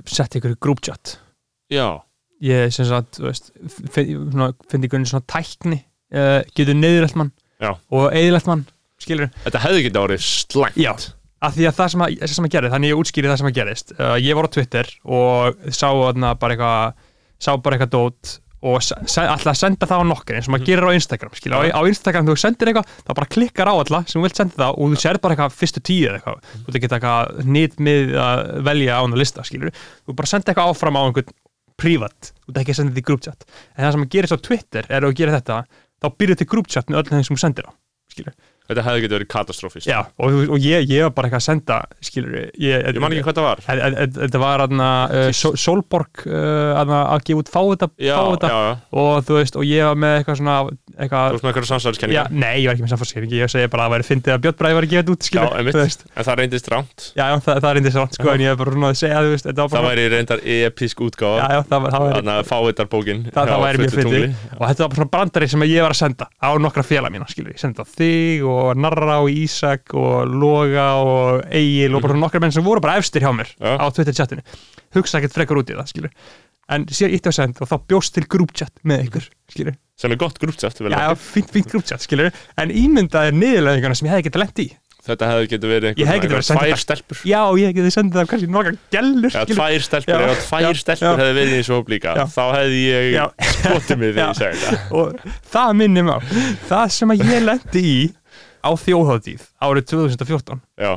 setti 0.07 0.39
ykkur 0.39 0.55
í 0.55 0.61
group 0.63 0.85
chat 0.87 1.17
já, 1.73 1.87
ég 2.45 2.75
sem 2.75 2.89
sagt, 2.89 3.21
þú 3.21 3.29
veist 3.29 3.51
finn 3.95 4.37
finn 4.71 4.89
ykkur 4.89 5.07
svona 5.09 5.27
tækni 5.31 5.81
uh, 6.17 6.41
getur 6.57 6.77
neyðrætt 6.79 7.17
mann 7.21 7.33
Já. 7.61 7.75
og 7.93 8.11
eðlætt 8.17 8.49
mann, 8.49 8.67
skilur 9.03 9.31
þetta 9.45 9.65
hefði 9.67 9.87
getið 9.87 10.03
árið 10.05 10.27
slæmt. 10.27 10.79
Já. 10.81 10.93
af 11.45 11.57
því 11.57 11.67
að 11.71 11.79
það 11.81 11.91
sem 11.95 12.05
að, 12.07 12.21
sem 12.35 12.49
að 12.49 12.55
gerði, 12.57 12.75
þannig 12.75 12.93
ég 12.95 13.01
útskýri 13.03 13.31
það 13.31 13.41
sem 13.43 13.51
að 13.51 13.59
gerist 13.61 13.97
uh, 13.99 14.15
ég 14.21 14.39
var 14.39 14.49
á 14.49 14.55
Twitter 14.57 14.93
og 15.05 15.67
sá 15.73 15.89
þarna 15.89 16.37
bara 16.41 16.57
eitthvað 16.57 17.03
sá 17.41 17.53
bara 17.57 17.77
eitthvað 17.77 17.93
dót 17.97 18.39
og 18.61 18.77
að 18.77 19.57
senda 19.57 19.89
það 19.89 20.03
á 20.05 20.11
nokkur 20.11 20.37
eins 20.37 20.49
og 20.49 20.53
maður 20.53 20.67
gerir 20.69 20.85
á 20.85 20.93
Instagram 20.93 21.33
skilja, 21.33 21.61
á, 21.65 21.81
á 21.81 21.81
Instagram 21.89 22.27
þú 22.29 22.35
sendir 22.37 22.69
eitthvað 22.69 22.91
þá 23.07 23.13
bara 23.17 23.29
klikkar 23.33 23.71
á 23.73 23.75
alla 23.75 24.01
sem 24.05 24.19
þú 24.19 24.25
vilt 24.27 24.41
senda 24.41 24.59
það 24.59 24.81
og 24.85 24.91
þú 24.93 24.99
sér 25.01 25.19
bara 25.25 25.37
eitthvað 25.37 25.55
fyrstu 25.57 25.81
tíu 25.89 26.11
eða 26.11 26.19
eitthvað. 26.19 26.51
Þú 26.53 26.67
veit 26.67 26.77
ekki 26.77 26.91
eitthvað 26.91 27.41
nýtt 27.57 27.81
mið 27.89 28.13
að 28.21 28.43
velja 28.69 28.99
á 29.01 29.01
hann 29.01 29.17
að 29.17 29.23
lista 29.23 29.47
skilur, 29.49 29.73
þú 30.05 30.17
bara 30.19 30.29
senda 30.29 30.53
eitthvað 30.53 30.75
áfram 30.75 31.01
á 31.01 31.03
einhvern 31.07 31.33
privat, 31.81 32.33
þú 32.45 32.53
veit 32.55 32.63
ekki 32.65 32.75
að 32.77 32.81
senda 32.83 32.97
þetta 33.01 33.17
í 33.19 33.27
chat 33.27 33.47
en 33.51 33.85
það 33.87 33.93
sem 33.97 34.07
að 34.07 34.13
gerist 34.17 34.37
á 34.37 34.45
Twitter 34.49 34.91
er 34.91 35.09
að 35.09 35.17
gerir 35.21 35.37
þetta 35.41 35.61
þá 36.01 36.09
byrjuð 36.21 36.41
til 36.45 36.51
group 36.55 36.71
chat 36.73 36.89
með 36.93 37.03
öll 37.03 37.11
þeim 37.15 37.27
sem 37.31 37.37
þú 37.37 37.45
sendir 37.47 37.69
á 37.69 37.73
skilur, 38.11 38.35
Þetta 38.71 38.83
hefði 38.87 39.01
getið 39.03 39.15
verið 39.17 39.29
katastrófist. 39.31 39.87
já, 39.91 39.99
og, 40.23 40.35
og 40.55 40.63
ég, 40.63 40.85
ég 40.91 41.03
var 41.03 41.13
bara 41.15 41.27
eitthvað 41.27 41.41
að 41.41 41.47
senda 41.47 41.77
skilur, 42.07 42.35
ég, 42.55 42.85
Ég 42.87 42.99
man 43.03 43.15
ekki 43.15 43.25
hvað 43.27 43.39
það 43.41 43.47
var. 43.47 43.63
Þetta 44.19 44.41
var 44.43 44.63
aðna 44.65 44.89
uh, 45.11 45.31
Sol- 45.35 45.57
Solborg 45.59 46.23
uh, 46.27 46.79
að 46.79 47.25
gefa 47.27 47.43
út 47.43 47.51
fáið 47.51 47.71
þetta, 47.73 47.89
Já, 48.07 48.13
fáið 48.19 48.31
þetta 48.37 48.51
já, 48.53 48.61
já. 48.69 48.77
og 49.03 49.11
þú 49.27 49.39
veist, 49.41 49.59
og 49.59 49.67
ég 49.67 49.89
var 49.91 49.99
með 50.05 50.15
eitthvað 50.21 50.39
svona 50.43 50.57
Þú 51.01 51.05
eitthvað, 51.07 51.31
veist 51.33 51.45
með 51.45 51.51
eitthvað 51.51 51.65
já, 51.65 51.71
samsæðiskenningar. 51.71 52.27
nei, 52.31 52.57
ég 52.61 52.67
var 52.69 52.75
ekki 52.77 52.85
með 52.85 52.91
samfórskýring 52.93 53.31
ég 53.41 53.49
segi 53.51 53.69
bara 53.73 53.83
að 53.83 53.89
það 53.89 53.95
væri 53.95 54.07
fyndið 54.11 54.33
að 54.35 54.41
Björn 54.45 54.57
Bræði 54.61 54.75
var 54.77 54.85
að 54.85 54.91
gefa 54.91 55.01
þetta 55.01 55.15
út 55.15 55.21
Já, 55.21 55.29
skilur, 55.31 55.55
einmitt. 55.61 55.75
þú 55.75 55.81
veist, 55.81 56.03
En 56.21 56.25
það 56.29 56.37
reyndist 56.41 56.69
rámt. 56.75 56.99
já, 57.17 57.25
já, 57.31 57.37
það, 57.47 57.61
það 57.65 57.79
indis 57.81 57.97
rátt 58.01 58.15
sko, 58.19 58.27
Já. 58.29 58.33
en 58.35 58.41
ég 58.45 58.51
er 58.53 58.59
bara 58.61 58.75
svona 58.75 58.91
að 58.91 58.99
segja, 59.01 59.21
þú 59.25 59.31
veist, 59.33 59.47
Það 59.51 59.71
bara 59.71 59.89
væri 59.89 60.05
reyndar 60.13 60.41
episk 60.45 61.01
já, 61.01 61.05
útgáfa. 61.09 61.39
já, 61.41 61.61
það, 61.71 61.87
það 61.91 62.05
væri 62.05 62.21
Þannig 62.21 62.35
að 62.37 62.51
fávitar 62.51 62.91
bókin. 62.93 63.23
það, 63.31 63.49
það 63.51 63.65
væri 63.65 63.81
mjög 63.81 63.97
fyndið 63.97 64.27
og 64.61 64.65
þetta 64.69 64.81
var 64.85 64.91
bara 64.91 64.99
svona 65.01 65.11
brandari 65.17 65.49
sem 65.49 65.65
ég 65.71 65.81
var 65.87 65.95
að 65.97 66.01
senda 66.03 66.29
á 66.37 66.51
nokkra 66.61 66.85
félag 66.85 67.11
mína, 67.17 67.29
skilur, 67.33 67.55
ég 67.57 67.61
sendi 67.65 67.81
á 67.81 67.87
þig 67.89 68.45
og 68.51 68.77
Narra 68.77 69.17
og 69.25 69.31
Ísak 69.33 69.95
og 69.97 70.29
Loga 70.29 70.89
og 71.01 71.43
Egil 71.49 71.95
og 71.97 72.03
bara 72.05 72.19
nokkra 72.21 72.41
menn 72.45 72.53
sem 72.53 72.65
voru 72.65 72.81
bara 72.85 72.99
efstir 73.01 73.25
hjá 73.25 73.33
mér 73.33 73.49
Já. 73.57 73.79
á 73.81 73.87
Twitter 73.95 74.13
chatinu 74.13 74.43
hugsa 74.95 75.19
ekkert 75.21 75.33
frekar 75.39 75.57
út 75.63 75.71
í 75.71 75.77
það, 75.79 75.89
skilur 75.95 76.11
en 76.71 76.85
síðan 76.91 77.17
ítti 77.19 77.33
á 77.33 77.35
send 77.35 77.59
og 77.61 77.69
þá 77.71 77.77
bjóst 77.91 78.15
til 78.17 78.27
chat 78.55 78.73
með 78.87 79.09
ykkur, 79.09 79.31
skilur 79.51 79.79
Sem 80.01 80.13
er 80.15 80.17
gott 80.17 80.39
grúptsaft. 80.41 80.79
já, 80.81 81.11
fínt 81.19 81.51
group 81.69 81.85
chat, 81.85 82.01
skilur 82.01 82.31
en 82.57 82.71
ímyndaðir 82.73 83.35
niðurleðingana 83.37 83.95
sem 83.99 84.07
ég 84.09 84.15
hefði 84.15 84.31
getað 84.31 84.41
lent 84.47 84.63
í. 84.65 84.69
Þetta 85.01 85.29
hefði 85.31 85.47
getið 85.49 85.71
verið 85.73 85.99
Ég 86.01 86.09
hefði 86.09 86.21
getað 86.21 86.31
verið 86.31 86.41
að 86.41 86.47
senda 86.51 86.63
tvær 86.69 86.81
stelpur. 86.81 87.21
já, 87.25 87.41
ég 87.61 87.71
getið 87.77 87.93
sendið 87.95 88.19
það 88.21 88.27
kannski 88.31 88.49
nokkra 88.53 88.73
gellur, 88.93 89.33
Já, 89.33 89.45
tvær 89.49 89.85
stelpur, 89.87 90.25
Já, 90.25 90.35
tvær 90.45 90.81
stelpur 90.81 91.21
hefði 91.23 91.37
verið 91.41 91.55
í 91.57 91.63
svo 91.69 91.79
líka, 91.89 92.13
þá 92.29 92.43
hefði 92.57 92.81
ég 92.85 93.47
skotið 93.61 94.01
mig 94.03 94.13
þegar 94.13 94.29
ég 94.29 94.39
segi 94.43 94.61
þetta. 94.61 94.83
og 95.01 95.25
það 95.55 95.73
minnir 95.81 96.05
mig 96.05 96.13
á 96.13 96.21
það 96.69 96.85
sem 96.99 97.15
að 97.17 97.25
ég 97.33 97.45
lendi 97.49 97.85
í 97.89 97.97
á 98.61 98.71
þjóðháttíð 98.85 99.47
árið 99.65 99.89
2014 99.95 100.61
Já, 100.85 100.93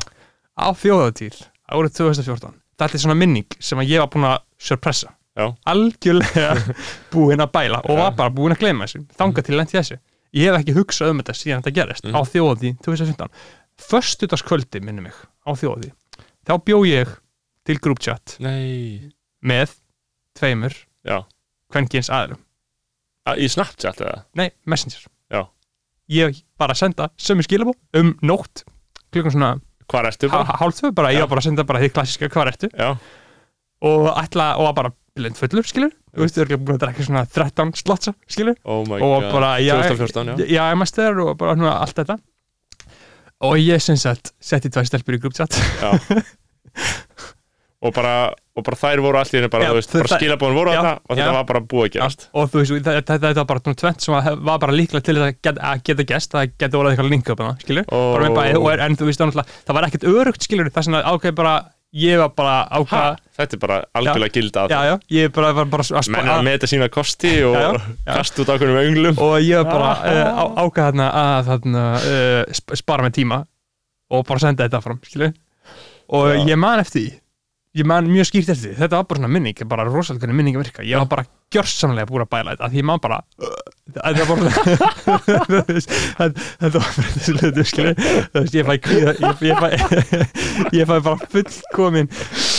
á 0.60 0.68
þjóðháttíð 0.84 1.40
árið 1.72 1.96
2014 2.04 2.60
þetta 2.84 3.00
er 3.00 3.04
svona 3.08 3.20
minning 3.24 3.56
sem 3.64 3.80
að 3.80 3.88
ég 3.96 4.04
var 4.04 4.12
búin 4.12 4.28
að 4.34 4.42
surpressa 4.68 5.16
já, 5.38 5.46
algjörlega 5.66 6.54
búin 7.14 7.42
að 7.44 7.52
bæla 7.56 7.82
og 7.90 7.98
var 7.98 8.12
bara 8.18 8.30
búin 8.34 8.54
að 8.56 8.60
gleyma 8.64 8.86
þessu. 8.88 9.04
Þangað 9.18 9.48
til 9.48 9.58
lendi 9.58 9.78
þessu. 9.78 9.98
Ég 10.34 10.50
hef 10.50 10.60
ekki 10.64 10.74
hugsað 10.78 11.12
um 11.14 11.20
þetta 11.22 11.34
síðan 11.38 11.62
þetta 11.64 11.76
gerist 11.78 12.06
Mhm. 12.08 12.16
á 12.18 12.22
þjóðháttíð 12.26 12.78
2015 12.86 13.30
föstudagskvöldi 13.90 14.82
minnir 14.82 15.06
mig 15.10 15.18
á 15.46 15.52
þjóðháttíð 15.58 15.94
þá 16.48 16.54
bjó 16.66 16.80
ég 16.88 17.12
til 17.66 17.78
group 17.80 18.00
chat 18.04 18.36
nei. 18.44 19.12
Með 19.44 19.74
tveimur 20.38 20.74
Já, 21.06 21.22
kvenkins 21.74 22.10
aðlum 22.14 22.40
A, 23.26 23.36
í 23.40 23.48
Snapchat 23.48 24.02
eða? 24.04 24.24
nei, 24.36 24.50
messenger. 24.68 25.06
Já. 25.32 25.46
ég 26.12 26.42
bara 26.60 26.76
senda 26.76 27.10
sömu 27.18 27.44
skilabó 27.46 27.74
um 27.96 28.14
nótt 28.22 28.66
klukkan 29.14 29.32
svona 29.32 29.54
bara? 29.88 30.58
hálf 30.60 30.76
tvö 30.80 30.92
bara, 30.96 31.12
ég 31.14 31.20
Já. 31.22 31.26
var 31.28 31.30
bara 31.36 31.40
að 31.44 31.48
senda 31.50 31.64
bara 31.64 31.80
því 31.84 31.92
klassiska 31.94 32.30
hvað 32.34 32.52
ertu? 32.54 32.70
Og 33.84 34.08
ætla, 34.18 34.54
og 34.58 34.76
bara 34.76 34.92
blind 35.18 35.38
fullur 35.38 35.66
skilur, 35.68 35.92
þú 36.14 36.26
veist, 36.26 36.38
þú 36.38 36.44
er 36.44 36.54
búin 36.58 36.78
að 36.78 36.84
drekka 36.88 37.06
svona 37.08 37.24
13 37.30 37.74
slotsa, 37.78 38.14
skilur, 38.30 38.58
oh 38.66 38.82
my 38.90 39.00
og 39.04 39.28
bara, 39.30 39.56
já, 39.62 39.76
2014, 39.86 40.32
já. 40.34 40.48
já, 40.58 40.64
þeir 40.98 41.22
og 41.26 41.36
bara 41.38 41.58
svona 41.58 41.76
allt 41.84 42.00
þetta. 42.02 42.18
Og 43.44 43.60
ég 43.60 43.82
sem 43.84 43.98
sagt 44.00 44.32
setti 44.42 44.72
tvær 44.72 44.88
stelpur 44.88 45.18
í 45.18 45.22
Já. 45.84 46.24
Og 47.84 47.92
bara, 47.92 48.30
og 48.56 48.64
bara 48.64 48.78
þær 48.80 49.02
voru 49.04 49.20
allt 49.20 49.34
í 49.34 49.36
henni 49.36 49.50
bara, 49.52 49.66
Já, 49.68 49.74
veist, 49.76 49.92
bara 49.92 50.08
það- 50.08 50.22
skilabóðin 50.22 50.56
voru 50.56 50.72
þarna 50.72 50.92
og 51.04 51.18
þetta 51.18 51.26
já. 51.28 51.36
var 51.36 51.48
bara 51.50 51.60
búið 51.60 51.84
að 51.84 51.92
gerast. 51.98 52.22
og 52.32 52.46
þú 52.54 52.62
veist, 52.62 52.72
þetta, 52.78 52.94
þetta, 53.02 53.18
þetta 53.26 53.42
var 53.42 53.50
bara 53.50 53.60
tvent 53.82 54.06
sem 54.06 54.16
að 54.16 54.30
var 54.48 54.62
bara 54.64 54.76
líklega 54.78 55.04
til 55.04 55.16
að 55.18 55.34
geta, 55.44 55.60
að 55.68 55.82
geta 55.90 56.06
gest, 56.14 56.32
það 56.32 56.54
geta 56.64 56.80
orðið 56.80 56.94
eitthvað 56.94 57.10
link 57.12 57.32
upp 57.34 57.44
hana, 57.44 57.58
skilur, 57.60 57.90
Ó. 57.92 58.00
bara 58.16 58.30
og 58.56 58.70
er, 58.72 58.86
en 58.88 58.96
þú 58.96 59.10
veist, 59.10 59.20
það 59.20 59.76
var 59.76 59.88
ekkert 59.90 60.08
örugt, 60.14 60.48
skilur, 60.48 60.72
það 60.72 60.88
sem 60.88 60.96
að 60.96 61.10
ákveð 61.12 61.36
bara, 61.36 61.54
ég 61.94 62.20
var 62.22 62.32
bara 62.34 62.54
Ha, 62.64 62.80
ákveð, 62.82 63.24
þetta 63.38 63.56
er 63.58 63.62
bara 63.62 63.78
algjörlega 63.98 64.34
gildað. 64.38 64.74
Já, 64.74 64.80
já, 64.90 64.94
ég 65.14 65.34
bara 65.36 65.54
var 65.54 65.70
bara 65.72 65.86
að 65.86 66.12
Menn 66.14 66.28
er 66.28 66.34
að 66.36 66.46
meta 66.48 66.70
sína 66.70 66.90
kosti 66.94 67.34
og 67.48 67.58
Já, 67.58 67.68
já, 67.70 68.12
kasta 68.12 68.44
út 68.44 68.52
ákveðnum 68.54 68.82
önglum 68.82 69.22
og 69.24 69.36
ég 69.44 69.62
var 69.62 69.70
bara 69.72 69.92
uh, 70.02 70.30
á, 70.34 70.44
ákveð 70.66 70.88
þarna 70.88 71.10
að 71.24 71.52
þarna, 71.52 71.84
uh, 72.02 72.54
sp 72.58 72.78
spara 72.82 73.08
með 73.08 73.18
tíma 73.20 73.42
og 74.14 74.26
bara 74.30 74.44
senda 74.44 74.68
þetta 74.68 74.82
fram, 74.86 75.02
skilur 75.06 75.34
og 76.14 76.34
Já. 76.34 76.42
ég 76.52 76.60
man 76.60 76.82
eftir 76.84 77.00
því. 77.06 77.20
Ég 77.74 77.88
man 77.90 78.06
mjög 78.06 78.28
skýrt 78.30 78.52
eftir 78.54 78.70
því, 78.70 78.76
þetta 78.84 79.00
var 79.00 79.08
bara 79.10 79.22
svona 79.24 79.34
minning 79.34 79.64
bara 79.70 79.86
rosalega 79.88 80.30
minning 80.30 80.58
að 80.60 80.68
virka, 80.68 80.84
ég 80.86 81.00
var 81.02 81.10
bara 81.10 81.26
gjörsamlega 81.54 82.10
búin 82.10 82.26
að 82.26 82.32
bæla 82.34 82.56
þetta, 82.56 82.70
því 82.74 82.82
man 82.90 83.02
bara 83.04 83.20
þetta 83.94 84.26
var 84.30 84.40
þetta 86.64 87.64
þetta 87.64 87.94
þú 88.34 88.58
ég 88.58 88.70
fæ 88.70 88.76
kvíða 88.88 89.12
ég, 89.20 89.56
fæ, 89.60 89.70
ég 90.80 90.90
fæ 90.90 90.96
bara 90.98 91.18
fullkomin 91.34 92.12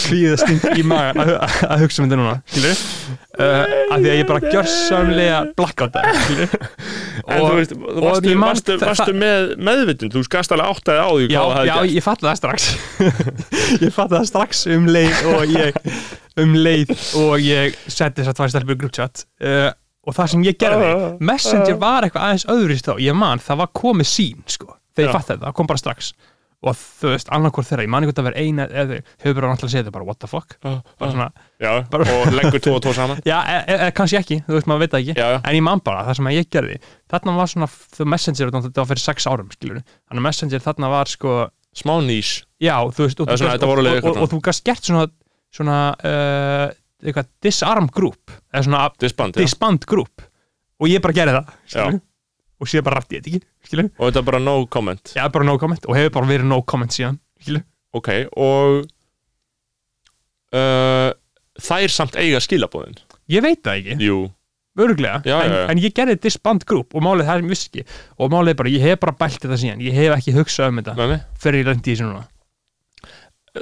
kvíðasting 0.04 0.60
í 0.78 0.86
magan 0.86 1.24
að, 1.24 1.34
að 1.68 1.84
hugsa 1.84 2.02
um 2.02 2.08
þetta 2.08 2.20
núna, 2.20 2.36
uh, 3.40 3.62
af 3.94 3.98
því 3.98 4.08
að 4.12 4.18
ég 4.18 4.26
bara 4.30 4.52
gjörsamlega 4.52 5.38
blackout 5.58 5.96
það, 5.96 6.04
skilur 6.24 6.50
En 7.24 7.40
þú 7.40 7.52
veist, 7.56 7.72
og 7.74 8.02
varstu, 8.04 8.34
varstu, 8.40 8.74
varstu 8.82 9.14
með 9.16 9.54
meðvitund, 9.64 10.12
þú 10.12 10.24
skast 10.26 10.52
alveg 10.52 10.74
áttaði 10.74 11.00
á 11.00 11.08
því 11.08 11.28
já, 11.32 11.40
já, 11.70 11.76
ég 11.94 12.04
fatt 12.04 12.24
það 12.24 12.36
strax. 12.40 12.66
Ég 13.84 13.94
fatt 13.94 14.12
það 14.12 14.28
strax 14.28 14.64
um 14.74 14.90
leið 14.90 15.24
og 15.32 15.54
ég 15.54 15.78
um 16.42 16.54
leið 16.58 16.92
og 17.20 17.34
ég 17.42 17.76
setti 17.86 18.22
þess 18.22 18.32
að 18.32 18.38
tvær 18.40 18.52
stelpur 18.52 18.88
í 18.88 18.92
chat 18.94 19.24
uh, 19.44 19.70
og 20.04 20.16
það 20.16 20.30
sem 20.34 20.44
ég 20.46 20.60
gerði 20.60 20.92
Ah, 20.92 21.08
Messenger 21.20 21.78
var 21.80 22.04
eitthvað 22.06 22.28
aðeins 22.28 22.46
öðrist 22.52 22.88
þá. 22.90 22.94
Ég 23.00 23.16
man, 23.16 23.40
það 23.42 23.62
var 23.62 23.70
komið 23.80 24.08
sín 24.10 24.42
sko, 24.50 24.74
þegar 24.94 25.08
ég 25.08 25.16
fatt 25.16 25.30
þetta, 25.32 25.46
það 25.48 25.58
kom 25.60 25.70
bara 25.70 25.80
strax. 25.80 26.10
Og 26.64 26.76
þú 26.80 27.10
veist, 27.12 27.28
annarkvort 27.36 27.68
þeirra, 27.68 27.84
ég 27.84 27.90
man 27.92 28.04
ekki 28.06 28.14
að 28.22 28.26
vera 28.30 28.40
eina 28.40 28.64
eða 28.72 28.98
hefur 29.20 29.34
bara 29.36 29.48
náttúrulega 29.50 29.72
segið 29.74 29.82
þetta 29.82 29.94
bara 29.98 30.06
what 30.08 30.20
the 30.22 30.28
fuck? 30.30 30.54
Bara 30.64 31.10
svona, 31.12 31.26
já, 31.60 31.72
Bara- 31.92 32.06
og 32.14 32.30
leggur 32.32 32.62
tvo 32.64 32.76
og 32.78 32.84
tvo 32.86 32.94
saman. 32.96 33.20
Já, 33.28 33.36
e 33.44 33.58
e 33.68 33.76
e 33.84 33.90
kannski 33.96 34.16
ekki 34.16 34.38
þú 34.46 34.56
veist, 34.56 34.70
maður 34.70 34.84
veit 34.86 34.94
það 34.94 35.02
ekki. 35.02 35.16
Já, 35.20 35.26
já, 35.34 35.40
en 35.44 35.58
ég 35.58 35.64
man 35.66 35.82
bara, 35.84 36.06
það 36.08 36.16
sem 36.20 36.30
ég 36.32 36.48
gerði. 36.56 36.78
Þarna 37.12 37.36
var 37.36 37.52
svona, 37.52 37.68
þú 37.98 38.06
Messenger, 38.14 38.54
þetta 38.64 38.80
var 38.80 38.90
fyrir 38.94 39.04
sex 39.04 39.28
árum 39.28 39.52
skilur, 39.52 39.82
þannig 40.08 40.22
að 40.22 40.26
Messenger 40.30 40.64
þarna 40.64 40.90
var 40.94 41.12
sko 41.12 41.36
smá 41.76 41.94
nýs. 42.06 42.32
Já, 42.64 42.76
þú 42.96 43.08
veist, 43.10 43.20
og, 43.20 43.28
og, 43.28 43.84
og, 43.84 44.16
og, 44.24 44.26
þú 44.32 44.40
gast 44.48 44.64
gert 44.64 44.88
svona, 44.88 45.04
svona 45.54 45.78
uh, 45.94 46.66
eitthvað 47.04 47.28
disarm 47.44 47.86
group 47.94 48.32
eða 48.50 48.64
svona 48.66 48.82
disband, 49.02 49.38
disband 49.38 49.86
group. 49.90 50.24
Og 50.82 50.90
ég 50.90 51.02
bara 51.04 51.14
gerði 51.16 51.38
það 51.38 52.00
og 52.64 52.68
síðan 52.70 52.86
bara 52.86 53.00
rætti 53.00 53.16
ég 53.18 53.24
þetta 53.24 53.30
ekki 53.34 53.68
skilur, 53.68 53.88
og 53.98 54.08
þetta 54.08 54.20
er 54.22 54.26
bara 54.30 54.40
no 54.42 54.54
comment. 54.70 55.12
Já 55.16 55.24
bara 55.34 55.46
no 55.46 55.56
comment 55.60 55.86
og 55.90 55.96
hefur 55.98 56.14
bara 56.18 56.30
verið 56.30 56.48
no 56.50 56.60
comment 56.66 56.94
síðan 56.94 57.18
skilur, 57.42 57.64
ok, 57.98 58.10
og 58.40 58.84
uh, 60.54 61.10
þær 61.60 61.92
samt 61.92 62.16
eiga 62.20 62.40
skilabóðin 62.42 62.96
ég 63.32 63.44
veit 63.44 63.60
það 63.64 63.80
ekki. 63.80 63.96
Jú, 64.04 64.18
öruglega, 64.80 65.20
Já, 65.24 65.36
en, 65.44 65.50
já, 65.52 65.58
já. 65.62 65.66
en 65.72 65.82
ég 65.82 65.94
gerði 65.96 66.16
disband 66.26 66.64
group 66.68 66.94
og 66.96 67.04
málið 67.04 67.28
það 67.30 67.42
er 67.42 67.50
viss 67.52 67.68
ekki. 67.70 67.84
Og 68.20 68.32
málið 68.32 68.54
er 68.54 68.58
bara, 68.60 68.72
ég 68.74 68.84
hef 68.88 69.02
bara 69.04 69.14
bælt 69.20 69.38
þetta 69.44 69.58
síðan. 69.60 69.84
Ég 69.84 69.96
hef 69.96 70.16
ekki 70.18 70.34
hugsað 70.36 70.72
um 70.72 70.80
þetta 70.82 70.96
með 70.98 71.12
mig 71.14 71.22
fyrir 71.44 71.62
ég 71.62 71.70
lendi 71.70 71.92
í 71.92 71.94
þessu 71.94 72.08
núna. 72.10 72.24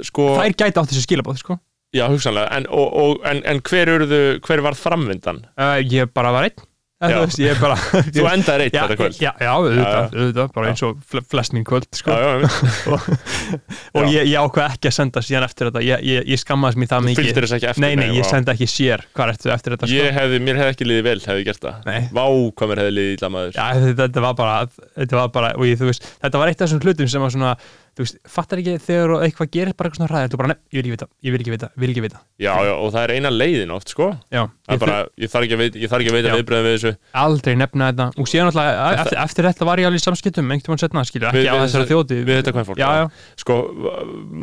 Sko, 0.03 0.25
þær 0.39 0.55
gæti 0.57 0.81
átt 0.81 0.89
þessu 0.91 1.05
skilabóð 1.05 1.39
sko. 1.43 1.59
Já, 1.93 2.05
hugsanlega 2.11 2.51
en, 2.57 2.67
og, 2.73 2.93
og, 3.03 3.17
en, 3.29 3.41
en 3.49 3.63
hver, 3.69 3.93
urðu, 3.97 4.21
hver 4.45 4.63
var 4.65 4.77
framvindan? 4.79 5.43
uh, 5.57 5.77
ég 5.81 6.11
bara 6.13 6.33
var 6.35 6.49
einn 6.49 6.69
ég 7.03 7.59
bara 7.59 7.75
þú 8.15 8.25
endaðir 8.29 8.63
eitt 8.67 8.75
já, 8.77 8.83
þetta 8.85 8.97
kvöld 8.99 9.17
já, 9.19 9.31
já, 9.41 9.49
auðvitað, 9.51 10.13
auðvitað 10.15 10.51
bara 10.55 10.69
eins 10.71 10.83
og 10.87 10.99
fl- 11.09 11.23
flest 11.33 11.55
mín 11.55 11.65
kvöld 11.67 11.87
sko. 11.97 12.13
já, 12.15 12.29
já, 12.39 12.97
og 13.97 14.05
Já. 14.05 14.11
ég, 14.13 14.29
ég 14.31 14.37
ákveð 14.39 14.67
ekki 14.69 14.89
að 14.91 14.95
senda 14.95 15.23
síðan 15.25 15.47
eftir 15.47 15.69
þetta 15.69 15.83
ég, 15.83 16.05
ég, 16.07 16.27
ég 16.33 16.41
skammaðist 16.41 16.79
mér 16.79 16.91
það 16.93 17.05
mikið 17.09 17.83
nei, 17.83 17.91
nei, 17.99 18.07
ég 18.15 18.23
vá. 18.23 18.29
sendi 18.31 18.53
ekki 18.55 18.69
sér 18.71 19.05
hvað 19.17 19.33
ertu 19.35 19.53
eftir 19.57 19.75
þetta 19.75 19.91
sko. 19.91 20.07
hefði, 20.19 20.41
mér 20.47 20.61
hefði 20.61 20.75
ekki 20.77 20.89
liðið 20.89 21.07
vel 21.09 21.17
hefði 21.27 21.47
gert 21.49 21.63
það 21.67 21.89
Nei. 21.89 22.01
vá, 22.15 22.25
hvað 22.61 22.71
mér 22.73 22.83
hefði 22.83 22.95
liðið 22.97 23.15
illa 23.17 23.31
maður 23.35 23.57
Já, 23.59 23.65
þetta, 23.83 24.07
þetta 24.07 24.25
var 24.27 24.37
bara, 24.39 24.57
þetta 25.01 25.19
var 25.21 25.33
bara 25.39 25.53
og 25.57 25.73
þú 25.83 25.91
veist, 25.91 26.11
þetta 26.23 26.43
var 26.43 26.53
eitt 26.53 26.61
af 26.61 26.67
þessum 26.69 26.83
hlutum 26.87 27.11
sem 27.11 27.25
var 27.27 27.35
svona 27.35 27.55
þú 27.93 28.05
veist, 28.05 28.17
fattar 28.33 28.59
ekki 28.61 28.73
þegar 28.81 29.11
eitthvað 29.27 29.49
gerir 29.53 29.75
bara 29.77 29.89
eitthvað 29.89 29.99
svona 30.01 30.11
ræðið, 30.13 30.31
þú 30.33 30.39
bara, 30.41 30.49
nefn, 30.53 30.61
ég 30.73 30.77
vil 30.79 30.83
ekki 30.83 30.93
vita, 30.95 31.07
ég 31.23 31.33
vil 31.35 31.41
ekki 31.43 31.53
vita, 31.53 31.69
vil 31.77 31.89
ekki 31.93 32.03
vita. 32.05 32.21
Já, 32.41 32.53
já, 32.65 32.73
og 32.73 32.89
það 32.95 33.03
er 33.03 33.13
eina 33.13 33.31
leiðin 33.33 33.73
oft, 33.75 33.93
sko. 33.93 34.07
Já, 34.33 34.41
það 34.49 34.73
ég 34.73 34.77
er 34.77 34.81
bara, 34.83 34.97
ég 35.23 35.33
þarf 35.33 35.47
ekki 35.47 35.57
að 35.57 35.61
veita, 35.63 35.81
ég 35.83 35.93
þarf 35.93 36.05
ekki 36.05 36.13
að 36.13 36.17
veita 36.17 36.33
viðbröðum 36.39 36.67
við 36.69 36.75
þessu. 36.77 36.93
Aldrei 37.23 37.53
nefna 37.61 37.91
þetta. 37.91 38.09
Og 38.17 38.31
síðan 38.33 38.49
alltaf, 38.49 38.71
eftir, 39.03 39.21
eftir 39.27 39.49
þetta 39.51 39.69
var 39.69 39.83
ég 39.83 39.89
alveg 39.91 40.01
í 40.01 40.05
samskiptum 40.07 40.53
einhvern 40.57 40.73
veginn 40.73 40.83
setna, 40.83 41.05
Við- 41.13 41.43
ekki 41.43 41.53
á 41.53 41.63
þessari 41.63 41.89
þjóti 41.93 42.19
við 42.23 42.35
þetta 42.41 42.55
hvað 42.57 42.69
fólk 42.71 42.81
Já, 42.81 42.89
já, 42.97 43.05
sko, 43.43 43.57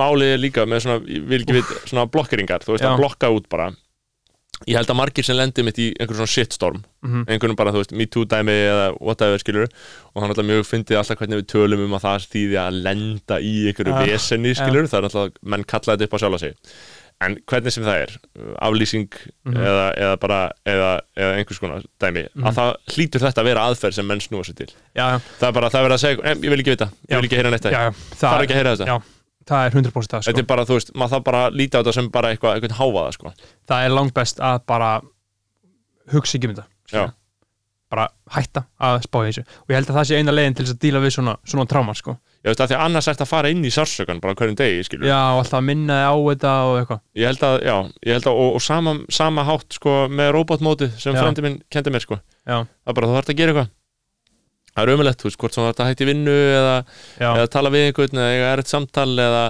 málið 0.00 0.34
er 0.36 0.42
líka 0.46 0.66
með 0.70 0.84
svona, 0.86 1.02
ég 1.10 1.26
vil 1.30 1.42
ekki 1.42 1.58
vita, 1.58 1.80
svona 1.90 2.06
blokkeringar, 2.06 2.62
þú 2.62 2.76
veist, 2.76 2.86
að 2.86 3.00
blokka 3.02 3.32
út 3.34 3.48
bara 3.50 3.72
ég 4.68 4.76
held 4.76 4.90
að 4.92 4.96
margir 5.00 5.24
sem 5.24 5.36
lendi 5.38 5.62
mitt 5.64 5.78
í 5.80 5.86
einhver 5.96 6.16
svona 6.18 6.28
shitstorm, 6.34 6.82
mhm, 7.02 7.24
einhvern 7.32 7.56
bara, 7.56 7.72
þú 7.72 7.80
veist, 7.82 7.92
me 7.96 8.06
too 8.06 8.24
dæmi 8.28 8.52
eða 8.68 8.86
whatever, 9.00 9.38
skilur 9.40 9.68
og 10.14 10.20
hann 10.22 10.30
alltaf 10.30 10.44
mjög 10.44 10.66
fyndið 10.68 10.98
alltaf 11.00 11.18
hvernig 11.18 11.40
við 11.42 11.46
tölum 11.54 11.84
um 11.86 11.94
að 11.96 12.04
það 12.06 12.26
þýði 12.34 12.58
að 12.60 12.80
lenda 12.84 13.40
í 13.40 13.52
einhverju 13.70 13.94
Já. 13.94 14.06
vesenni, 14.06 14.54
skilur, 14.54 14.88
það 14.90 14.98
er 14.98 15.08
alltaf, 15.08 15.30
menn 15.42 15.64
kalla 15.64 15.96
þetta 15.96 16.04
upp 16.10 16.16
á 16.16 16.18
sjálfa 16.24 16.38
sig. 16.44 16.54
En 17.20 17.34
hvernig 17.44 17.72
sem 17.72 17.84
það 17.84 17.98
er, 18.00 18.12
aflýsing 18.64 19.08
Mhm. 19.44 19.56
eða, 19.60 19.86
eða 19.96 20.20
bara, 20.20 20.52
eða, 20.64 21.00
eða 21.16 21.34
einhvers 21.36 21.58
konar 21.60 21.82
dæmi, 22.00 22.28
Mhm. 22.34 22.44
að 22.48 22.54
það 22.56 22.76
hlýtur 22.94 23.20
þetta 23.20 23.40
að 23.42 23.44
vera 23.44 23.60
aðferð 23.68 23.92
sem 23.94 24.06
menn 24.06 24.20
snúa 24.20 24.44
sér 24.44 24.56
til. 24.56 24.68
Já, 24.96 25.04
já, 25.12 25.18
það 25.40 25.48
er 25.48 25.52
bara, 25.52 25.68
það 25.70 25.80
er 25.80 25.88
verið 25.88 25.96
að 25.98 26.04
segja, 26.04 26.24
"Em, 26.24 26.40
ég 26.42 26.48
vil 26.50 26.58
ekki 26.60 26.76
vita 26.76 26.90
ég 27.10 27.20
vil 27.20 27.28
ekki 27.28 27.36
heyra 27.36 27.50
neitt 27.50 27.62
það, 27.62 27.72
já 27.72 27.92
það 28.16 29.02
það, 29.50 29.60
er 29.60 29.70
ekki 29.70 29.76
að 29.76 29.84
heyra 29.84 29.90
þetta 29.90 29.90
já, 29.90 29.90
það 29.90 29.90
er 29.90 29.90
100% 29.90 30.10
það, 30.10 30.24
þetta 30.24 30.32
sko 30.32 30.42
er 30.42 30.50
bara, 30.50 30.66
þú 30.66 30.76
veist, 30.78 30.92
maður 30.94 31.14
þarf 31.14 31.24
bara 31.30 31.44
að 31.46 31.56
líta 31.60 31.78
á 31.78 31.80
þetta 31.80 31.94
sem 31.96 32.10
bara 32.14 32.32
eitthvað, 32.34 32.56
eitthvað 32.56 32.76
hávaða, 32.80 33.14
sko. 33.16 33.32
Það 33.70 33.86
er 33.86 33.96
langt 33.96 34.14
best 34.16 34.42
að 34.42 34.60
bara 34.70 34.90
hugsa 36.14 36.38
ekki 36.38 36.50
um 36.50 36.54
þetta. 36.56 36.68
Já. 36.90 37.04
bara 37.90 38.04
hætta 38.30 38.60
að 38.78 39.00
spá 39.02 39.16
í 39.18 39.30
þessu. 39.32 39.42
Og 39.64 39.72
ég 39.72 39.80
held 39.80 39.88
að 39.90 39.96
það 39.98 40.04
sé 40.06 40.18
eina 40.20 40.34
leiðin 40.34 40.54
til 40.54 40.64
þess 40.66 40.74
að 40.76 40.84
díla 40.84 41.00
við 41.02 41.14
svona, 41.16 41.32
svona 41.42 41.64
tráma, 41.66 41.94
sko. 41.98 42.12
Að 42.46 42.60
því 42.60 42.76
að 42.76 42.84
annars 42.84 43.08
ert 43.10 43.24
að 43.24 43.28
fara 43.32 43.50
inn 43.50 43.64
í 43.66 43.72
sársökan 43.74 44.20
bara 44.22 44.36
hverjum 44.38 44.54
degi, 44.60 44.84
skilur 44.86 45.08
já, 45.10 45.18
og 45.34 45.40
alltaf 45.42 45.58
að 45.58 45.66
minna 45.66 45.96
þig 45.98 46.06
á 46.06 46.14
þetta 46.30 46.52
og 46.68 46.76
eitthvað. 46.78 47.00
Ég 47.18 47.32
held 47.32 47.42
að, 47.48 47.56
já, 47.66 47.74
ég 48.06 48.16
held 48.16 48.28
að 48.30 48.38
og, 48.44 48.54
og 48.60 48.62
sama, 48.62 48.94
sama 49.10 49.44
hátt, 49.50 49.66
sko, 49.74 49.96
með 50.06 50.30
robotmótið 50.38 50.94
sem 51.02 51.18
Já. 51.18 51.20
frendi 51.20 51.44
minn 51.44 51.58
kendi 51.66 51.92
mér, 51.92 52.06
sko. 52.06 52.20
Já, 52.46 52.62
það 52.62 52.94
er 52.94 52.98
bara, 53.00 53.10
þú 53.10 53.18
þarf 53.18 53.34
að 53.34 53.40
gera 53.42 53.54
eitthvað 53.56 53.74
það 54.76 54.82
er 54.86 54.92
ömulegt, 54.94 55.20
þú 55.20 55.28
veist, 55.30 55.38
hvort 55.40 55.54
þarf 55.58 55.80
að 55.80 55.90
hætti 55.90 56.06
vinnu 56.08 56.34
eða, 56.56 56.74
eða 57.20 57.46
tala 57.50 57.70
við 57.74 57.86
einhvern 57.90 58.20
eða 58.20 58.34
eiga 58.34 58.50
erfitt 58.54 58.70
samtal 58.72 59.08
eða, 59.18 59.42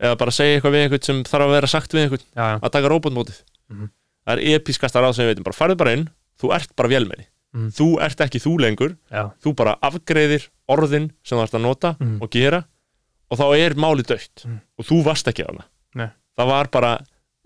eða 0.00 0.18
bara 0.20 0.30
segja 0.36 0.58
eitthvað 0.58 0.74
við 0.76 0.84
einhvern 0.86 1.02
sem 1.08 1.22
þarf 1.24 1.46
að 1.46 1.54
vera 1.56 1.66
sagt 1.72 1.92
við 1.96 2.02
einhvern 2.06 2.24
já, 2.26 2.44
já, 2.52 2.58
að 2.62 2.70
taka 2.76 2.88
robotmótið 2.92 3.40
Mhm. 3.66 3.88
það 4.26 4.32
er 4.36 4.54
episkasta 4.60 5.00
ráð 5.02 5.14
sem 5.16 5.24
við 5.26 5.32
veitum, 5.34 5.44
bara 5.48 5.56
farðu 5.58 5.76
bara 5.80 5.92
inn 5.96 6.08
þú 6.40 6.52
ert 6.54 6.76
bara 6.76 6.88
vélmenni, 6.88 7.24
Mhm. 7.54 7.70
þú 7.74 7.86
ert 8.04 8.20
ekki 8.20 8.38
þú 8.44 8.52
lengur 8.60 8.96
já, 9.10 9.30
þú 9.42 9.54
bara 9.56 9.76
afgreiðir 9.82 10.48
orðin 10.68 11.10
sem 11.24 11.38
þú 11.38 11.42
ert 11.42 11.54
að 11.54 11.62
nota 11.64 11.96
Mhm. 11.98 12.18
og 12.22 12.30
gera 12.30 12.64
og 13.30 13.38
þá 13.38 13.44
er 13.58 13.74
málið 13.74 14.06
dögt 14.12 14.44
Mhm. 14.46 14.60
og 14.78 14.84
þú 14.86 15.02
varst 15.04 15.26
ekki 15.26 15.42
þarna 15.46 15.64
Nei. 15.94 16.10
það 16.38 16.46
var 16.46 16.68
bara 16.68 16.98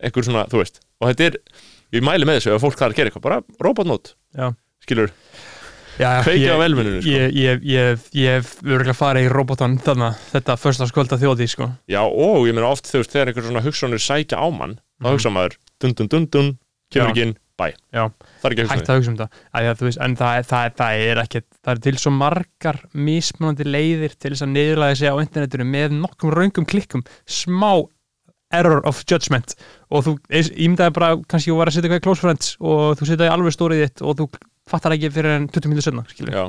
einhver 0.03 0.25
svona, 0.25 0.45
þú 0.49 0.59
veist 0.61 0.81
og 1.01 1.09
þetta 1.09 1.25
er, 1.27 1.39
ég 1.93 2.03
mæli 2.03 2.25
með 2.29 2.37
þessu 2.41 2.55
ef 2.55 2.61
fólk 2.63 2.77
þarf 2.77 2.93
að 2.93 2.97
gera 2.97 3.11
eitthvað, 3.11 3.23
bara 3.23 3.41
robotnót 3.61 4.15
Já. 4.37 4.55
skilur, 4.85 5.11
já 6.01 6.11
kveikja 6.25 6.53
á 6.53 6.57
ég, 6.57 6.61
velmuninu 6.65 7.03
sko. 7.03 7.11
ég, 7.13 7.35
ég, 7.37 7.65
ég, 7.71 8.07
ég 8.17 8.39
hef 8.39 8.55
örgulega 8.65 8.97
farið 8.97 9.29
í 9.29 9.33
robotan 9.35 9.77
þarna, 9.85 10.11
þetta 10.33 10.57
förstaskvölda 10.61 11.19
þjóði, 11.21 11.49
sko. 11.53 11.69
Já 11.91 12.01
og 12.07 12.49
ég 12.49 12.57
meina 12.57 12.71
oft 12.73 12.89
þú 12.91 13.03
veist, 13.03 13.13
þegar 13.15 13.31
einhver 13.33 13.47
svona 13.51 13.65
hugsanir 13.67 14.03
sækja 14.05 14.41
á 14.41 14.47
mann 14.51 14.79
þá 15.01 15.07
Mhm. 15.07 15.15
hugsa 15.15 15.31
maður, 15.37 15.57
dun 15.81 15.95
dun 15.99 16.09
dun 16.09 16.27
dun 16.33 16.51
kemur 16.93 17.13
ekki 17.13 17.23
inn, 17.29 17.37
bæ, 17.61 17.67
það 17.93 18.11
er 18.45 18.51
ekki 18.51 18.63
að 18.63 18.67
hugsa 18.67 18.77
hægt 18.81 18.91
að 18.91 18.99
hugsa 19.01 19.11
um 19.11 19.17
þetta 19.21 19.29
að, 19.55 19.63
já, 19.69 19.73
veist, 19.85 20.01
en 20.05 20.17
það, 20.17 20.43
það, 20.51 20.75
það 20.81 21.05
er 21.11 21.23
ekki 21.25 21.41
það 21.65 21.73
er 21.77 21.81
til 21.87 21.97
svo 22.01 22.11
margar 22.17 22.79
mismunandi 22.95 23.65
leiðir 23.69 24.15
til 24.19 24.33
þess 24.35 24.43
að 24.47 24.53
niðurlæða 24.57 24.97
sig 24.97 25.09
á 25.13 25.17
internetinu 25.23 25.67
með 25.69 25.97
nokkum 26.01 26.33
raungum 26.35 26.67
klikkum 26.67 27.05
smá 27.29 27.85
error 28.53 28.81
of 28.89 29.05
judgment. 29.07 29.55
Og 29.95 30.03
þú 30.03 30.13
ímyndaði 30.35 30.93
bara 30.97 31.11
kannski 31.31 31.53
þú 31.53 31.59
var 31.61 31.71
að 31.71 31.77
setja 31.77 31.87
eitthvað 31.87 32.01
í 32.01 32.07
close 32.09 32.21
friends 32.25 32.49
og 32.59 32.97
þú 32.99 33.07
setja 33.07 33.29
í 33.29 33.31
alveg 33.31 33.55
stórið 33.55 33.83
þitt 33.85 34.03
og 34.03 34.17
þú 34.19 34.27
fattar 34.71 34.95
ekki 34.97 35.11
fyrir 35.13 35.35
en 35.37 35.47
20 35.51 35.71
minnir 35.71 35.85
já, 36.31 36.45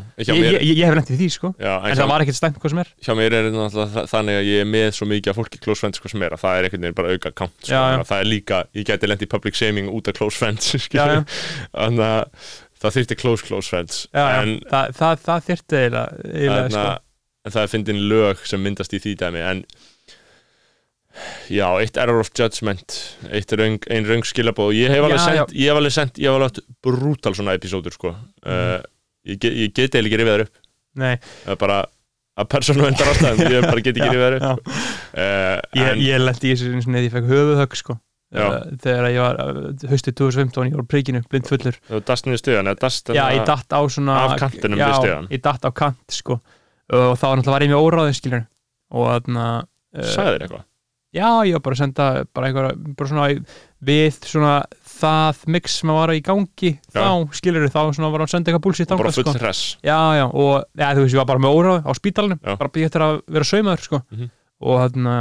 ég, 0.62 0.82
hef 0.86 0.96
lendið 0.98 1.20
því 1.22 1.28
sko 1.36 1.52
já, 1.58 1.74
en 1.82 1.92
en 1.92 1.98
það 1.98 2.04
hjá, 2.04 2.10
var 2.14 2.24
ekkert 2.26 2.40
stæmt 2.40 2.60
hvað 2.62 2.74
sem 2.76 2.82
er 2.84 2.92
hjá 3.08 3.14
mér 3.20 3.36
er 3.40 3.50
náttúrulega 3.52 3.92
þa- 3.98 4.06
þannig 4.14 4.40
að 4.42 4.50
ég 4.52 4.64
er 4.66 4.70
með 4.72 4.88
svo 4.98 5.08
mikið 5.12 5.34
af 5.34 5.40
fólki 5.42 5.62
close 5.66 5.84
friends 5.84 6.02
hvað 6.04 6.14
sem 6.16 6.26
er 6.28 6.36
að 6.38 6.44
það 6.46 6.58
er 6.62 6.68
einhvern 6.70 6.86
veginn 6.88 6.98
bara 7.02 7.14
auka 7.18 7.32
count 7.42 7.56
sko, 7.62 7.72
Já, 7.74 7.82
já. 7.82 8.00
að 8.02 8.10
það 8.12 8.24
er 8.26 8.30
líka, 8.32 8.60
ég 8.80 8.90
geti 8.92 9.12
lent 9.12 9.26
í 9.26 9.30
public 9.36 9.58
shaming 9.60 9.90
út 9.92 10.12
af 10.12 10.18
close 10.22 10.38
friends 10.42 10.72
já, 10.98 11.06
já, 11.06 11.22
þannig 11.76 12.06
að 12.08 12.52
það 12.82 12.96
þyrfti 12.98 13.20
close 13.22 13.46
close 13.50 13.70
friends 13.70 14.04
já, 14.14 14.22
já. 14.26 14.42
en, 14.46 14.56
það, 14.72 14.96
það, 15.02 15.24
það 15.28 15.48
þyrfti 15.52 15.80
eiginlega, 15.82 16.28
eiginlega 16.32 16.68
þarna, 16.72 16.86
sko. 16.92 17.08
en 17.46 17.56
það 17.58 17.64
er 17.68 17.72
fyndin 17.76 18.04
lög 18.12 18.46
sem 18.50 18.62
myndast 18.66 18.94
í 18.98 19.02
því 19.04 19.16
dæmi 19.22 19.44
en 19.52 19.64
já, 21.52 21.66
eitt 21.82 21.98
error 22.02 22.22
of 22.24 22.32
judgment 22.38 22.98
eitt 23.32 23.54
röng, 23.58 23.80
ein 23.92 24.08
röng 24.08 24.26
skilabóð 24.28 24.76
ég 24.78 24.94
hef 24.94 25.06
alveg 25.08 25.24
sendt, 25.94 26.20
ég 26.20 26.30
hef 26.30 26.38
alveg 26.38 26.50
átt 26.50 26.62
brútal 26.84 27.36
svona 27.38 27.56
episódur 27.58 27.96
sko. 27.96 28.14
Uh, 28.46 28.78
ég, 29.28 29.42
ég 29.44 29.74
get 29.74 29.98
eða 29.98 30.08
ekki 30.08 30.22
rifið 30.22 30.36
þær 30.36 30.46
upp. 30.46 30.62
Nei, 31.02 31.16
það 31.46 31.56
er 31.56 31.60
bara 31.66 31.82
að 32.42 32.48
persónu 32.52 32.88
endar 32.88 33.12
ástæðum 33.12 33.52
ég 33.52 33.68
bara 33.68 33.84
get 33.84 34.00
ekki 34.00 34.14
rifið 34.16 34.38
já. 34.38 34.54
upp. 34.54 34.72
uh, 35.16 35.58
ég, 35.82 36.06
ég 36.08 36.24
lendi 36.24 36.48
í 36.50 36.56
þessu 36.56 36.72
eins 36.72 36.88
og 36.88 36.96
neði 36.96 37.10
ég 37.10 37.18
fekk 37.18 37.30
höfuðhögg 37.34 37.78
sko. 37.82 37.98
Já. 38.32 38.46
þegar 38.80 39.10
ég 39.12 39.20
var 39.20 39.40
uh, 39.44 39.90
haustið 39.92 40.16
2015 40.22 40.70
ég 40.70 40.78
var 40.80 40.88
príkinu, 40.88 41.22
blind 41.28 41.50
fullur. 41.52 41.78
Þú 41.90 42.00
dast 42.08 42.28
niður 42.28 42.40
stuðan 42.40 42.72
eða 42.72 42.80
dast 42.86 43.12
já, 43.12 43.26
ég 43.36 43.44
datt 43.50 43.76
á 43.76 43.82
svona 43.92 44.16
Af 44.24 44.38
kantinum 44.40 44.80
já, 44.80 44.88
ég 45.28 45.44
datt 45.44 45.68
á 45.68 45.72
kant 45.76 46.16
sko. 46.16 46.40
Og 46.96 47.20
þá 47.20 47.28
var 47.52 47.66
ég 47.66 47.72
með 47.74 47.84
óráðið 47.84 48.18
skilur 48.22 48.46
og 48.92 49.08
þarna 49.12 49.48
uh, 49.60 50.08
sagði 50.08 50.32
þér 50.38 50.46
eitthvað 50.46 50.68
já, 51.12 51.28
ég 51.48 51.56
var 51.58 51.64
bara 51.66 51.76
að 51.76 51.82
senda 51.82 52.06
bara 52.32 52.50
einhverja, 52.50 52.76
bara 52.98 53.10
svona 53.12 53.26
við 53.82 54.20
svona 54.30 54.54
það 55.02 55.42
mix 55.56 55.80
sem 55.82 55.92
var 55.92 56.14
í 56.14 56.22
gangi 56.24 56.72
þá, 56.94 57.04
skilur 57.36 57.68
þá 57.68 57.82
svona 57.96 58.12
var 58.14 58.24
að 58.26 58.32
senda 58.36 58.52
eitthvað 58.52 58.66
bullshit 58.68 58.94
bara 58.94 59.12
full 59.16 59.26
sko. 59.28 59.36
hress 59.42 59.64
já, 59.84 59.98
já, 60.20 60.26
og 60.30 60.54
ja, 60.78 60.92
þú 60.96 61.06
veist, 61.06 61.16
ég 61.16 61.22
var 61.22 61.30
bara 61.34 61.44
með 61.44 61.58
óráðið 61.58 61.90
á 61.90 61.92
spítalunum, 61.98 62.40
Já. 62.40 62.56
bara 62.62 62.74
býð 62.78 62.88
eftir 62.88 63.06
að 63.08 63.20
vera 63.28 63.50
saumaður 63.52 63.86
sko. 63.88 64.02
Mhm. 64.12 64.32
og 64.62 64.80
þarna 64.84 65.16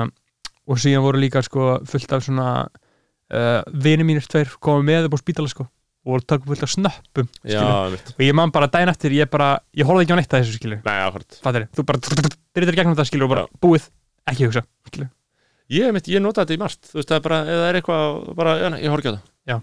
og 0.70 0.78
síðan 0.78 1.04
voru 1.06 1.20
líka 1.20 1.42
sko 1.42 1.68
fullt 1.88 2.12
af 2.14 2.24
svona 2.26 2.48
uh, 2.68 3.60
vini 3.72 4.06
mínir 4.06 4.26
tveir 4.28 4.52
komið 4.62 4.86
með 4.90 5.08
upp 5.08 5.16
á 5.16 5.22
spítala 5.24 5.50
sko 5.50 5.66
og 6.00 6.14
voru 6.14 6.24
takkum 6.28 6.52
fullt 6.52 6.64
af 6.64 6.72
snöppum 6.72 7.30
já, 7.44 7.60
og 7.60 8.22
ég 8.24 8.36
man 8.36 8.52
bara 8.54 8.70
daginn 8.72 8.92
eftir, 8.92 9.12
ég 9.16 9.28
bara 9.32 9.56
ég 9.76 9.88
horfði 9.88 10.06
ekki 10.06 10.14
á 10.14 10.18
neitt 10.20 10.36
að 10.36 10.44
þessu 10.44 10.60
skilur 10.60 10.84
nei, 10.86 11.64
þú 11.74 11.86
bara 11.88 12.00
drýttir 12.00 12.76
gegnum 12.78 12.94
þetta 12.94 13.08
skilur 13.10 13.26
og 13.28 13.34
bara 13.34 13.48
búið, 13.60 13.88
ekki 14.30 14.46
hugsa 14.48 14.62
skilur. 14.88 15.10
Ég, 15.70 15.92
mitt, 15.94 16.08
ég 16.10 16.22
nota 16.24 16.42
þetta 16.44 16.56
í 16.56 16.60
margt 16.60 16.90
þú 16.90 16.98
veist, 17.00 17.08
það 17.10 17.18
er 17.20 17.24
bara, 17.26 17.38
eða 17.54 17.68
er 17.70 17.78
eitthvað 17.80 18.34
bara, 18.40 18.54
já, 18.58 18.68
ég 18.84 18.90
horf 18.94 19.02
ekki 19.04 19.12
á 19.12 19.16
það 19.16 19.24
Já. 19.50 19.56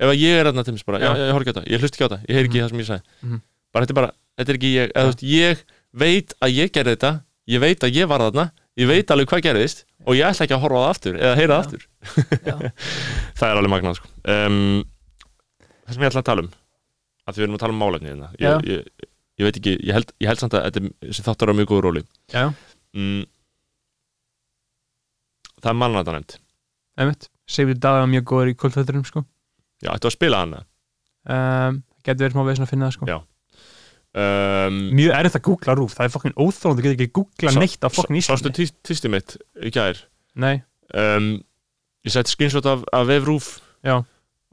ef 0.00 0.12
ég 0.16 0.38
er 0.40 0.48
þarna 0.50 0.64
til 0.64 0.74
mér 0.76 0.86
bara, 0.90 1.00
já, 1.04 1.10
Já. 1.10 1.20
ég 1.26 1.32
horf 1.36 1.44
ekki 1.46 1.52
á 1.52 1.56
það, 1.60 1.68
ég 1.74 1.80
hlust 1.84 1.94
ekki 1.98 2.06
á 2.06 2.12
það 2.14 2.20
ég 2.30 2.34
heyr 2.38 2.46
ekki 2.48 2.58
Mhm. 2.60 2.64
það 2.64 2.70
sem 2.70 2.80
ég 2.80 2.88
sagði 2.90 3.02
Mhm. 3.28 3.40
bara, 3.72 3.84
þetta 3.86 3.92
er 3.94 3.98
bara, 4.00 4.12
þetta 4.40 4.50
er 4.54 4.58
ekki 4.60 4.70
ég 4.74 4.92
eða, 4.94 5.06
veist, 5.10 5.22
ég 5.22 5.64
veit 5.92 6.34
að 6.40 6.50
ég 6.60 6.72
gerði 6.72 6.94
þetta 6.96 7.12
ég 7.50 7.60
veit 7.60 7.80
að 7.84 7.94
ég 8.00 8.08
var 8.08 8.20
þarna, 8.24 8.44
ég 8.78 8.86
veit 8.88 9.10
alveg 9.10 9.28
hvað 9.28 9.42
gerðist 9.48 9.84
og 10.06 10.14
ég 10.16 10.24
ætla 10.30 10.46
ekki 10.46 10.56
að 10.56 10.62
horfa 10.64 10.78
á 10.78 10.82
það 10.84 10.90
aftur 10.94 11.14
eða 11.20 11.36
heyra 11.36 11.56
það 11.56 11.64
aftur 11.64 11.82
það 13.40 13.48
er 13.50 13.56
alveg 13.60 13.72
magnað 13.74 13.96
sko. 14.00 14.08
um, 14.24 14.84
það 15.84 15.92
sem 15.94 16.02
ég 16.04 16.10
ætla 16.12 16.22
að 16.22 16.28
tala 16.30 16.42
um 16.46 16.50
að 17.30 17.36
við 17.36 17.44
erum 17.46 17.54
að 17.58 17.62
tala 17.62 17.74
um 17.74 17.78
málefni 17.80 18.08
hérna. 18.10 18.28
Ég, 18.40 18.64
ég, 18.66 18.86
ég 19.38 19.46
veit 19.46 19.58
ekki, 19.60 19.74
ég 19.86 19.92
held, 19.94 20.12
ég 20.20 20.30
held 20.30 20.40
samt 20.42 20.54
að 20.58 20.64
þetta, 20.66 20.80
þessi 21.04 21.24
þáttur 21.26 21.52
á 21.52 21.54
mjög 21.58 21.68
góður 21.70 21.84
róli 21.86 22.02
mm, 22.96 23.20
það 25.60 25.70
er 25.72 25.78
mannrættanemnd 25.82 26.38
einmitt. 27.00 27.28
Sigurður 27.50 27.78
Daði 27.80 28.00
var 28.04 28.10
mjög 28.12 28.24
góður 28.30 28.50
í 28.50 28.56
kvöldfætturum 28.60 29.04
sko. 29.08 29.22
Já, 29.82 29.90
ættu 29.94 30.06
að 30.10 30.14
spila 30.16 30.40
hana. 30.44 30.58
Um, 31.24 31.82
getur 32.04 32.26
verið 32.26 32.34
smá 32.36 32.44
veginn 32.46 32.64
að 32.66 32.70
finna 32.70 32.88
það 32.90 32.96
sko. 32.98 33.20
Um, 34.10 34.78
mjög 34.98 35.12
erfitt 35.14 35.36
að 35.38 35.44
googla 35.46 35.74
rúf, 35.78 35.92
það 35.94 36.06
er 36.08 36.12
fokkin 36.16 36.34
óþrónd 36.34 36.80
þú 36.80 36.82
getur 36.82 36.96
ekki 36.96 37.12
googla 37.14 37.52
Sá- 37.54 37.60
neitt 37.62 37.84
á 37.86 37.88
fokkin 37.94 38.16
Sástu 38.26 38.50
Íslandi. 38.50 38.56
tí- 38.58 38.80
tístið 38.90 39.10
mitt 39.14 39.36
í 39.62 39.70
gær? 39.70 40.00
Nei, 40.34 40.62
um, 40.94 41.28
Ég 42.02 42.10
sett 42.14 42.26
screenshot 42.32 42.64
af, 42.66 42.82
af 42.96 43.06
vefrúf 43.06 43.60
já, 43.84 43.98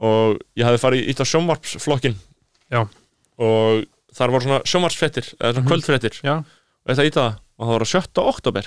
og 0.04 0.36
ég 0.54 0.64
hafði 0.68 0.82
farið 0.82 1.08
í 1.08 1.14
á 1.16 1.24
sjónvarpsflokkin 1.24 2.14
Já. 2.70 2.82
og 3.40 3.86
þar 4.12 4.30
voru 4.34 4.44
svona 4.44 4.60
sjónvarpsfrettir 4.68 5.34
eða 5.40 5.54
svona 5.54 5.64
Mhm. 5.64 5.70
kvöldfrettir 5.72 6.20
já, 6.22 6.34
og 6.38 6.86
þetta 6.92 7.06
í 7.08 7.10
það. 7.16 7.38
Og 7.58 7.66
það 7.66 7.72
var 7.72 7.82
á 7.82 7.88
7. 7.88 8.22
oktober 8.28 8.64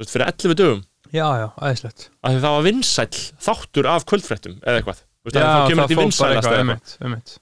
fyrir 0.00 0.26
11 0.26 0.54
dögum 0.56 0.82
já, 1.14 1.26
já, 1.40 1.46
aðeinslegt 1.56 2.06
af 2.22 2.32
því 2.34 2.40
það 2.44 2.54
var 2.56 2.64
vinsæll 2.66 3.18
þáttur 3.46 3.88
af 3.92 4.06
kvöldfrettum 4.10 4.56
eða 4.62 4.80
eitthvað. 4.80 5.02
Þú 5.06 5.30
veist, 5.30 5.36
já, 5.36 5.46
það 5.46 5.66
fór 5.66 5.96
bara 5.96 6.06
eitthvað, 6.06 6.30
eða 6.30 6.38
eitthvað 6.38 6.62
ummitt, 6.66 6.96
ummitt 7.06 7.36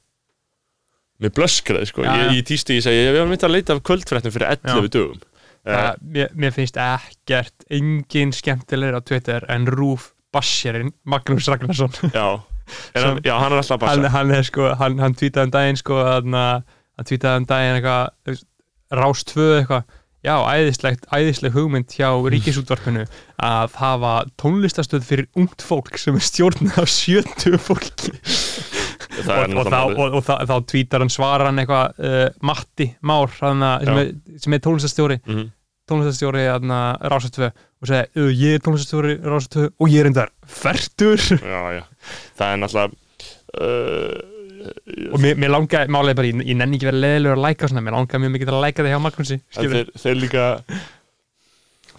Mér 1.23 1.31
blöskraði 1.37 1.87
sko, 1.89 2.03
Já, 2.05 2.11
ég, 2.11 2.25
já. 2.27 2.33
ég 2.41 2.47
tísti 2.49 2.75
ég 2.75 2.83
segi 2.85 3.03
ég 3.07 3.15
var 3.17 3.29
myndið 3.31 3.47
að 3.47 3.53
leita 3.55 3.75
af 3.77 3.83
kvöldfrettum 3.87 4.33
fyrir 4.35 4.49
11 4.57 4.89
dögum. 4.97 5.21
Uh, 5.65 5.71
Það, 5.71 6.01
mér, 6.17 6.33
mér 6.43 6.53
finnst 6.57 6.77
ekkert 6.83 7.67
engin 7.73 8.33
skemmtilegur 8.35 8.99
á 8.99 9.01
Twitter 9.07 9.47
en 9.55 9.69
Rúf 9.71 10.09
Bassjarinn, 10.35 10.91
Magnús 11.09 11.47
Ragnarsson. 11.49 11.95
Já, 12.11 12.27
er 12.35 12.99
hann, 13.07 13.15
Sem- 13.15 13.23
já, 13.31 13.35
hann 13.39 13.55
er 13.55 13.61
alltaf 13.63 13.79
að 13.79 13.93
hann, 13.93 14.03
bassa. 14.03 14.13
Hann 14.17 14.35
er 14.35 14.49
sko, 14.51 14.67
hann, 14.83 14.99
hann 15.05 15.15
tweetaði 15.21 15.49
um 15.49 15.55
daginn 15.55 15.81
sko, 15.81 16.01
hann, 16.05 16.37
hann 16.99 17.09
tweetaði 17.09 17.45
um 17.45 17.47
daginn 17.55 17.79
eitthvað, 17.79 18.11
þú 18.27 18.35
veist, 18.35 18.47
rás 19.01 19.25
2 19.31 19.47
eitthvað 19.61 19.97
já, 20.25 20.35
æðislegt, 20.57 21.05
æðisleg 21.13 21.53
hugmynd 21.55 21.93
hjá 21.95 22.09
ríkisútvarpinu 22.33 23.05
að 23.45 23.75
hafa 23.81 24.13
tónlistastöð 24.41 25.05
fyrir 25.05 25.27
ungt 25.37 25.63
fólk 25.65 25.99
sem 26.01 26.17
er 26.17 26.25
stjórnað 26.25 26.79
af 26.85 26.89
70 26.93 27.59
fólki. 27.61 28.15
Og, 29.15 29.29
og, 29.61 29.69
þá, 29.71 29.79
og, 29.95 30.17
og 30.19 30.23
þá, 30.27 30.33
þá 30.49 30.55
tweetar 30.73 31.05
hann 31.05 31.13
svarar 31.13 31.47
hann 31.51 31.61
eitthvað 31.63 32.01
uh, 32.03 32.25
Matti 32.43 32.89
Már 33.07 33.31
hana, 33.41 33.77
sem, 33.85 33.95
Já. 34.01 34.09
er, 34.09 34.41
sem 34.43 34.57
er 34.57 34.63
tónlistastjóri 34.65 35.19
Mhm. 35.29 35.45
tónlistastjóri 35.91 36.47
hana, 36.49 36.81
Rása 37.13 37.29
2 37.31 37.47
og 37.53 37.89
segi, 37.91 38.09
uh, 38.19 38.31
ég 38.33 38.57
er 38.59 38.65
tónlistastjóri 38.65 39.19
Rása 39.23 39.53
2 39.55 39.67
og 39.79 39.93
ég 39.93 40.01
er 40.03 40.11
endar 40.11 40.33
fertur 40.49 41.21
já, 41.21 41.61
já, 41.79 41.85
það 42.41 42.49
er 42.49 42.63
náttúrulega 42.65 42.93
uh, 43.61 44.34
og 45.13 45.21
mér, 45.23 45.39
mér 45.41 45.53
langaði, 45.55 45.91
málega 45.95 46.19
bara, 46.21 46.29
ég, 46.31 46.43
ég 46.49 46.59
nenni 46.59 46.79
ekki 46.79 46.89
verið 46.91 47.03
leðilegur 47.05 47.39
að 47.39 47.45
læka 47.47 47.71
svona, 47.71 47.83
mér 47.85 47.97
langaði 47.99 48.23
mjög 48.25 48.35
mikið 48.37 48.53
að 48.55 48.63
læka 48.65 48.85
þig 48.87 48.95
hjá 48.95 49.01
Magnúsi 49.05 49.39
þeir, 49.57 49.91
þeir 50.05 50.21
líka 50.23 50.45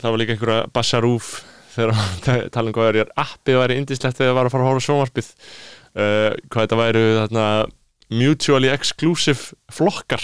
það 0.01 0.07
var 0.09 0.19
líka 0.21 0.35
einhverja 0.35 0.67
bassarúf 0.75 1.29
þegar 1.75 1.99
ta- 2.25 2.37
tala 2.55 2.71
um 2.71 2.77
hvað 2.77 3.01
er 3.03 3.11
appið 3.25 3.59
væri 3.61 3.77
indislegt 3.81 4.17
þegar 4.19 4.31
það 4.31 4.39
var 4.39 4.49
að 4.49 4.55
fara 4.55 4.65
að 4.65 4.69
horfa 4.71 4.83
á 4.83 4.87
sjónvarpið. 4.87 5.29
Uh, 5.95 6.29
hvað 6.51 6.65
þetta 6.65 6.79
væri 6.81 7.03
þarna, 7.19 7.45
mutually 8.15 8.71
exclusive 8.73 9.55
flokkar. 9.73 10.23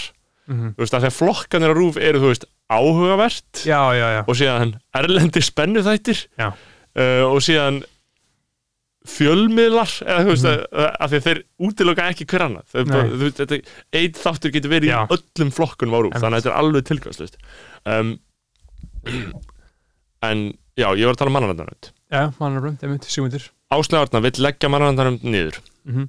Mhm. 0.50 0.72
þú 0.74 0.82
veist 0.82 0.94
að 0.96 1.04
þegar 1.04 1.14
flokkanir 1.14 1.70
á 1.70 1.74
rúf 1.78 1.96
eru 2.02 2.18
þú 2.18 2.30
veist 2.32 2.44
áhugavert 2.72 3.60
já, 3.62 3.78
já, 3.94 4.06
já, 4.10 4.20
og 4.26 4.34
síðan 4.34 4.72
erlendi 4.98 5.42
spennu 5.46 5.84
þættir 5.86 6.18
uh, 6.42 7.22
og 7.30 7.38
síðan 7.46 7.78
fjölmiðlar 9.08 9.92
eða 10.06 10.24
veist 10.28 10.44
Mhm. 10.46 10.58
mm. 10.62 10.82
að, 10.82 10.90
að 11.02 11.14
þeir 11.26 11.40
útiloka 11.68 12.04
ekki 12.12 12.26
hver 12.30 12.44
annað 12.46 12.76
einn 13.98 14.12
þáttur 14.22 14.52
getur 14.54 14.70
verið 14.70 14.92
Já. 14.92 14.98
í 15.02 15.16
öllum 15.16 15.50
rúf 16.06 16.12
Einmitt. 16.14 16.22
þannig 16.22 16.36
að 16.36 16.42
þetta 16.42 16.52
er 16.52 16.60
alveg 16.62 16.84
tilgangslust 16.90 17.36
um, 17.86 18.12
en 20.30 20.44
já, 20.78 20.86
ég 20.96 21.04
var 21.08 21.14
að 21.16 21.20
tala 21.22 21.32
um 21.32 21.36
mannaröndanönd 21.38 21.90
já, 22.12 22.22
mannarbrönd, 22.38 22.82
ég 22.84 22.92
myndi, 22.92 23.10
sjúmyndur 23.12 23.48
Áslega 23.72 24.04
Arna 24.06 24.20
vill 24.20 24.36
leggja 24.44 24.68
mannaröndanönd 24.68 25.22
niður. 25.24 25.56
Mhm, 25.88 26.08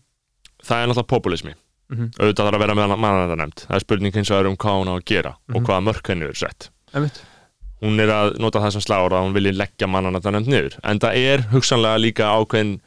það 0.68 0.82
er 0.84 0.90
náttúrulega 0.92 1.10
populismi 1.14 1.54
mhm, 1.94 2.10
auðvitað 2.20 2.48
þarf 2.50 2.58
að 2.58 2.64
vera 2.66 2.76
með 2.78 2.94
mannaröndanönd 3.00 3.64
það 3.66 3.78
er 3.80 3.86
spurning 3.86 4.18
hins 4.18 4.32
vegar 4.34 4.50
um 4.52 4.58
hvað 4.60 4.80
hún 4.82 4.92
á 4.92 4.96
að 5.00 5.06
gera 5.14 5.32
Mhm. 5.48 5.56
og 5.56 5.68
hvaða 5.70 5.86
mörk 5.88 6.08
henni 6.12 6.28
er 6.30 6.36
sett. 6.38 6.70
Einmitt 6.94 7.22
hún 7.84 8.00
er 8.00 8.12
að 8.14 8.38
nota 8.42 8.62
það 8.64 8.76
sem 8.78 8.86
slára 8.86 9.20
að 9.20 9.28
hún 9.28 9.36
vilji 9.38 9.54
leggja 9.56 9.90
mannaröndanönd 9.92 10.50
niður. 10.52 10.78
En 10.88 11.02
það 11.04 11.18
er 11.20 11.48
hugsanlega 11.54 12.02
líka 12.02 12.30
ákveðin 12.32 12.78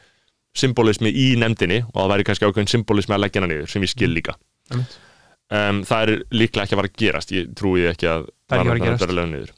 symbolismi 0.56 1.12
í 1.12 1.26
nefndinni 1.40 1.82
og 1.90 1.98
það 1.98 2.12
væri 2.14 2.26
kannski 2.30 2.48
ákveðin 2.48 2.72
symbolismi 2.72 3.16
að 3.16 3.22
leggja 3.26 3.42
hana 3.42 3.50
niður 3.52 3.72
sem 3.72 3.84
ég 3.84 3.92
skil 3.92 4.12
líka. 4.14 4.36
Um, 4.72 5.82
það 5.86 6.00
er 6.02 6.12
líklega 6.34 6.64
ekki 6.64 6.74
að 6.74 6.80
fara 6.80 6.90
að 6.90 7.02
gerast. 7.02 7.34
Ég 7.36 7.52
trúi 7.58 7.84
ekki 7.90 8.08
að 8.10 8.24
Það 8.46 8.62
ekki 8.62 8.62
að 8.62 8.62
fara 8.62 8.62
að 8.62 8.70
mannanöfn 8.70 8.86
gerast. 8.86 9.04
verði 9.04 9.18
lögð 9.18 9.30
niður. 9.34 9.52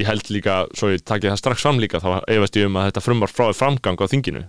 Ég 0.00 0.08
held 0.08 0.30
líka, 0.32 0.56
svo 0.78 0.88
ég 0.94 1.04
takið 1.04 1.32
það 1.32 1.40
strax 1.42 1.66
fram 1.66 1.80
líka 1.82 2.00
þá 2.00 2.08
efast 2.30 2.56
ég 2.56 2.70
um 2.70 2.78
að 2.80 2.88
þetta 2.88 3.02
frumvar 3.04 3.32
frá 3.34 3.50
framgang 3.52 4.00
á 4.00 4.06
þinginu 4.08 4.42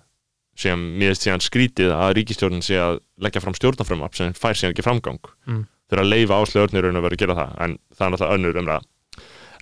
sem 0.62 0.82
mér 1.00 1.12
veist 1.12 1.26
síðan 1.26 1.44
skrítið 1.44 1.92
að 1.96 2.14
ríkistjórnin 2.20 2.64
sé 2.64 2.78
að 2.80 3.00
leggja 3.24 3.42
fram 3.44 3.56
stjórnafrumvarp 3.58 4.16
sem 4.16 4.34
fær 4.38 4.56
síðan 4.56 4.76
ekki 4.76 4.86
framgang. 4.86 5.20
Mm. 5.50 5.66
þegar 5.92 6.04
að 6.06 6.12
leifa 6.14 6.38
áslega 6.40 6.68
örnur 6.68 6.88
að 6.88 7.04
vera 7.04 7.18
að 7.18 7.22
gera 7.22 7.36
það 7.36 7.56
en 7.66 7.74
það 7.92 8.06
er 8.06 8.12
náttúrulega 8.14 8.38
önnur 8.38 8.60
umræða. 8.62 8.82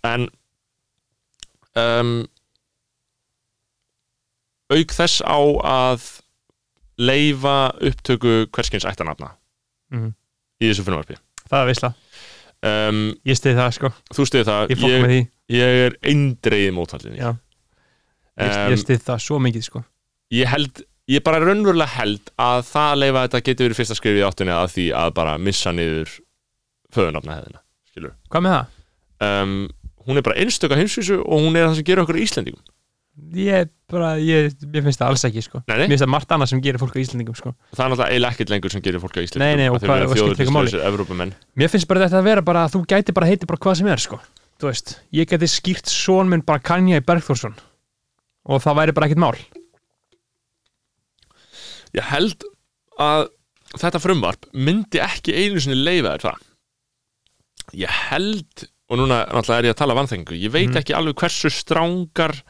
En 0.09 0.27
um, 1.77 2.13
auk 4.73 4.95
þess 4.95 5.21
á 5.25 5.39
að 5.65 6.07
leifa 6.99 7.57
upptöku 7.89 8.47
hverskins 8.53 8.87
ættanafna 8.87 9.33
mhm. 9.93 10.13
í 10.61 10.69
þessu 10.69 10.85
frumvarpi. 10.87 11.17
Það 11.49 11.61
er 11.61 11.69
veisla, 11.71 11.91
um, 12.65 13.03
ég 13.27 13.39
stiði 13.39 13.59
það 13.59 13.71
sko. 13.77 13.91
þú 14.15 14.27
stuði 14.29 14.47
það, 14.49 14.73
ég 14.73 14.83
ég, 14.89 15.29
ég 15.59 15.81
er 15.87 15.97
eindreið 16.11 16.73
mótfallinni 16.77 17.21
já, 17.21 17.31
ég, 17.31 18.53
um, 18.53 18.73
ég 18.73 18.81
stiði 18.83 19.03
það 19.07 19.25
svo 19.25 19.39
mikið 19.43 19.67
sko. 19.69 19.83
ég 20.35 20.51
held 20.51 20.83
ég 21.09 21.25
bara 21.25 21.41
raunverulega 21.41 21.95
held 21.97 22.33
að 22.37 22.65
það 22.69 22.91
að 22.91 23.01
leifa 23.03 23.23
þetta 23.25 23.43
geti 23.47 23.65
verið 23.65 23.79
fyrsta 23.79 23.97
skrifið 23.97 24.27
áttunni 24.27 24.53
að 24.53 24.67
því 24.75 24.89
að 24.99 25.13
bara 25.17 25.37
missa 25.41 25.73
niður 25.73 26.17
föðunafna 26.93 27.39
hefðina 27.39 27.63
skilur 27.89 28.15
hvað 28.29 28.45
með 28.45 28.55
það? 28.57 28.75
um, 29.29 29.55
hún 30.09 30.19
er 30.19 30.25
bara 30.25 30.41
einstöka 30.41 30.77
heimsvísu 30.79 31.21
og 31.21 31.45
hún 31.45 31.55
er 31.55 31.69
það 31.69 31.79
sem 31.79 31.87
gerir 31.87 32.03
okkur 32.03 32.19
Íslendingum. 32.19 32.63
Ég 33.35 33.69
bara, 33.91 34.13
ég, 34.21 34.53
ég 34.63 34.83
finnst 34.85 35.01
það 35.01 35.11
alls 35.11 35.25
ekki 35.27 35.41
sko. 35.43 35.61
Nei, 35.67 35.75
nei. 35.75 35.85
mér 35.85 35.93
finnst 35.93 36.05
það 36.05 36.11
margt 36.13 36.33
annað 36.35 36.51
sem 36.53 36.61
gerir 36.63 36.81
fólk 36.81 36.95
á 36.95 36.99
Íslandingum 37.03 37.37
sko. 37.37 37.53
Það 37.73 37.83
er 37.83 37.91
náttúrulega 37.91 38.13
eiginlega 38.13 38.35
ekkert 38.35 38.53
lengur 38.53 38.73
sem 38.73 38.83
gerir 38.85 39.03
fólk 39.03 39.17
á 39.17 39.21
Evrópumenn. 40.89 41.33
Mér 41.59 41.71
finnst 41.73 41.89
bara 41.89 42.05
þetta 42.05 42.21
að 42.21 42.29
vera 42.29 42.45
bara 42.45 42.67
þú 42.71 42.83
gæti 42.89 43.15
bara 43.15 43.29
heiti 43.29 43.49
bara 43.49 43.61
hvað 43.65 43.81
sem 43.81 43.91
er 43.91 44.03
sko. 44.03 44.21
Veist, 44.63 44.97
ég 45.15 45.29
geti 45.29 45.47
skýrt 45.47 45.91
són 45.91 46.31
minn 46.31 46.45
bara 46.47 46.63
Kanye 46.63 46.99
Bergþórsson 47.05 47.55
og 48.49 48.63
það 48.63 48.79
væri 48.81 48.95
bara 48.97 49.09
ekkert 49.09 49.23
mál. 49.23 49.35
Ég 51.95 52.05
held 52.11 52.43
að 52.99 53.29
þetta 53.79 54.01
frumvarp 54.03 54.49
myndi 54.53 55.01
ekki 55.03 55.35
einu 55.35 55.61
sinni 55.63 55.79
leifa 55.79 56.15
þér 56.15 56.25
það. 56.27 56.45
Ég 57.83 58.01
held 58.09 58.69
og 58.89 58.97
núna 58.97 59.25
náttúrulega 59.29 59.59
er 59.59 59.67
ég 59.69 59.73
að 59.75 59.81
tala 59.83 59.95
vanþengu 59.95 60.33
ég 60.39 60.51
veit 60.51 60.69
Mhm. 60.69 60.77
ekki 60.81 60.95
alveg 60.97 61.15
hversu 61.15 61.49
strángar 61.53 62.41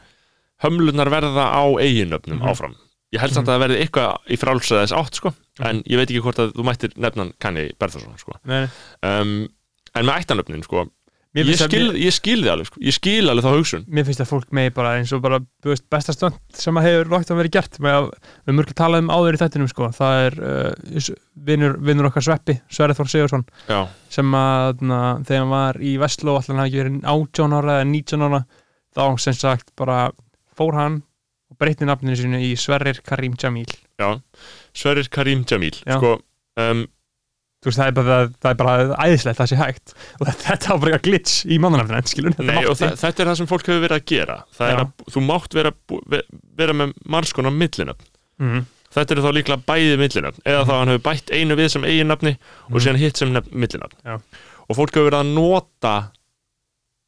hömlunar 0.62 1.08
verða 1.12 1.44
á 1.52 1.64
eiginnöfnum 1.80 2.38
Mhm. 2.40 2.48
áfram. 2.48 2.74
Ég 3.12 3.18
held 3.20 3.32
samt 3.32 3.48
að 3.48 3.58
það 3.58 3.62
verði 3.64 3.78
eitthvað 3.82 4.16
í 4.30 4.36
frálsæðis 4.38 4.92
átt 4.94 5.14
sko. 5.14 5.34
En 5.60 5.82
ég 5.82 5.96
veit 5.98 6.08
ekki 6.10 6.20
hvort 6.22 6.38
að 6.38 6.52
þú 6.54 6.62
mættir 6.64 6.92
nefnan 6.96 7.32
Kanye 7.40 7.72
Berðarsson 7.78 8.18
sko. 8.18 8.32
Um, 9.02 9.48
en 9.94 10.04
með 10.06 10.20
ættanöfnin 10.24 10.62
sko 10.62 10.86
ég 11.36 11.46
að- 11.54 11.60
skil, 11.70 11.90
ég 11.94 12.14
skil 12.16 12.40
þið 12.42 12.50
alveg 12.50 12.66
sko. 12.66 12.80
Ég 12.82 12.94
skil 12.96 13.30
alveg 13.30 13.44
þá 13.46 13.50
hugsun. 13.54 13.84
Mér 13.86 14.06
finnst 14.08 14.22
að 14.24 14.30
fólk 14.32 14.48
megi 14.56 14.72
bara 14.74 14.94
eins 14.98 15.12
og 15.14 15.20
bara 15.22 15.38
þú 15.62 15.70
veist, 15.70 15.84
besta 15.90 16.14
stönd 16.16 16.38
sem 16.58 16.74
að 16.80 16.86
hefur 16.88 17.10
lókt 17.12 17.30
að 17.30 17.38
vera 17.40 17.52
gert 17.54 17.78
með 17.78 17.98
að 17.98 18.08
við 18.48 18.56
mörgum 18.58 18.78
talað 18.80 19.04
um 19.04 19.12
áður 19.14 19.38
í 19.38 19.40
þettinum 19.44 19.70
sko. 19.70 19.90
það 19.94 20.24
er 20.26 20.38
uh, 20.42 21.10
vinnur, 21.50 21.76
vinnur 21.78 22.08
okkar 22.10 22.26
Sveppi, 22.26 22.56
Sverri 22.68 22.96
Þór 22.98 23.10
Sigursson 23.12 23.44
já, 23.68 23.86
sem 24.10 24.34
að 24.34 24.82
na, 24.82 25.00
þegar 25.22 25.44
hann 25.44 25.54
var 25.54 25.78
í 25.78 25.94
Vestló 26.02 26.34
allan 26.40 26.58
hafi 26.64 26.72
ekki 26.72 26.82
verið 26.82 26.98
18 27.14 27.54
ára 27.60 27.76
eða 27.78 27.86
19 27.92 28.26
ára 28.26 28.42
þá 28.96 29.04
sem 29.22 29.38
sagt 29.38 29.70
bara 29.78 30.00
fór 30.58 30.74
hann 30.74 31.02
og 31.50 31.58
breytti 31.62 31.86
nafninu 31.86 32.16
sínu 32.18 32.40
í 32.42 32.52
Sverrir 32.58 33.00
Karim 33.06 33.34
Jamil. 33.38 33.70
Já. 33.98 34.18
Sverrir 34.74 35.08
Karim 35.10 35.44
Jamil. 35.46 35.74
Sko 35.86 36.16
um, 36.58 36.84
veist, 37.68 37.76
það 37.80 37.86
er 37.90 37.94
bara, 37.98 38.18
það 38.40 38.50
er 38.50 38.58
bara 38.62 38.98
æðislegt 39.04 39.38
það 39.40 39.48
sé 39.50 39.56
hægt 39.60 39.94
og 40.20 40.26
þetta 40.46 40.70
var 40.70 40.78
bara 40.80 40.90
eitthvað 40.94 41.06
glitch 41.10 41.34
í 41.44 41.58
mannanafninu 41.60 42.12
skilur 42.12 42.36
Nei, 42.40 42.62
og 42.64 42.76
þa 42.80 42.92
þetta 42.96 43.22
er 43.24 43.30
það 43.30 43.38
sem 43.42 43.50
fólk 43.50 43.66
hefur 43.68 43.82
verið 43.84 43.98
að 44.00 44.06
gera 44.14 44.36
það 44.56 44.72
er 44.74 44.82
að 44.84 44.92
þú 45.14 45.24
mátt 45.28 45.56
vera, 45.58 45.72
vera 46.62 46.76
með 46.80 46.94
margskonar 47.16 47.52
millinöfn 47.52 48.06
mm. 48.40 48.62
þetta 48.96 49.14
eru 49.16 49.26
þá 49.26 49.30
líklega 49.36 49.66
bæði 49.68 49.98
millinöfn 50.00 50.46
eða 50.48 50.62
þá 50.70 50.72
hann 50.78 50.94
hefur 50.94 51.04
bætt 51.10 51.34
einu 51.36 51.58
við 51.60 51.68
sem 51.76 51.84
eiginnafni 51.90 52.32
og 52.38 52.72
Mhm. 52.78 52.80
síðan 52.86 53.02
hitt 53.04 53.20
sem 53.20 53.36
millinöfn 53.36 54.00
Já. 54.08 54.16
og 54.70 54.76
fólk 54.80 54.96
hefur 54.96 55.10
verið 55.10 55.20
að 55.20 55.34
nota 55.36 55.94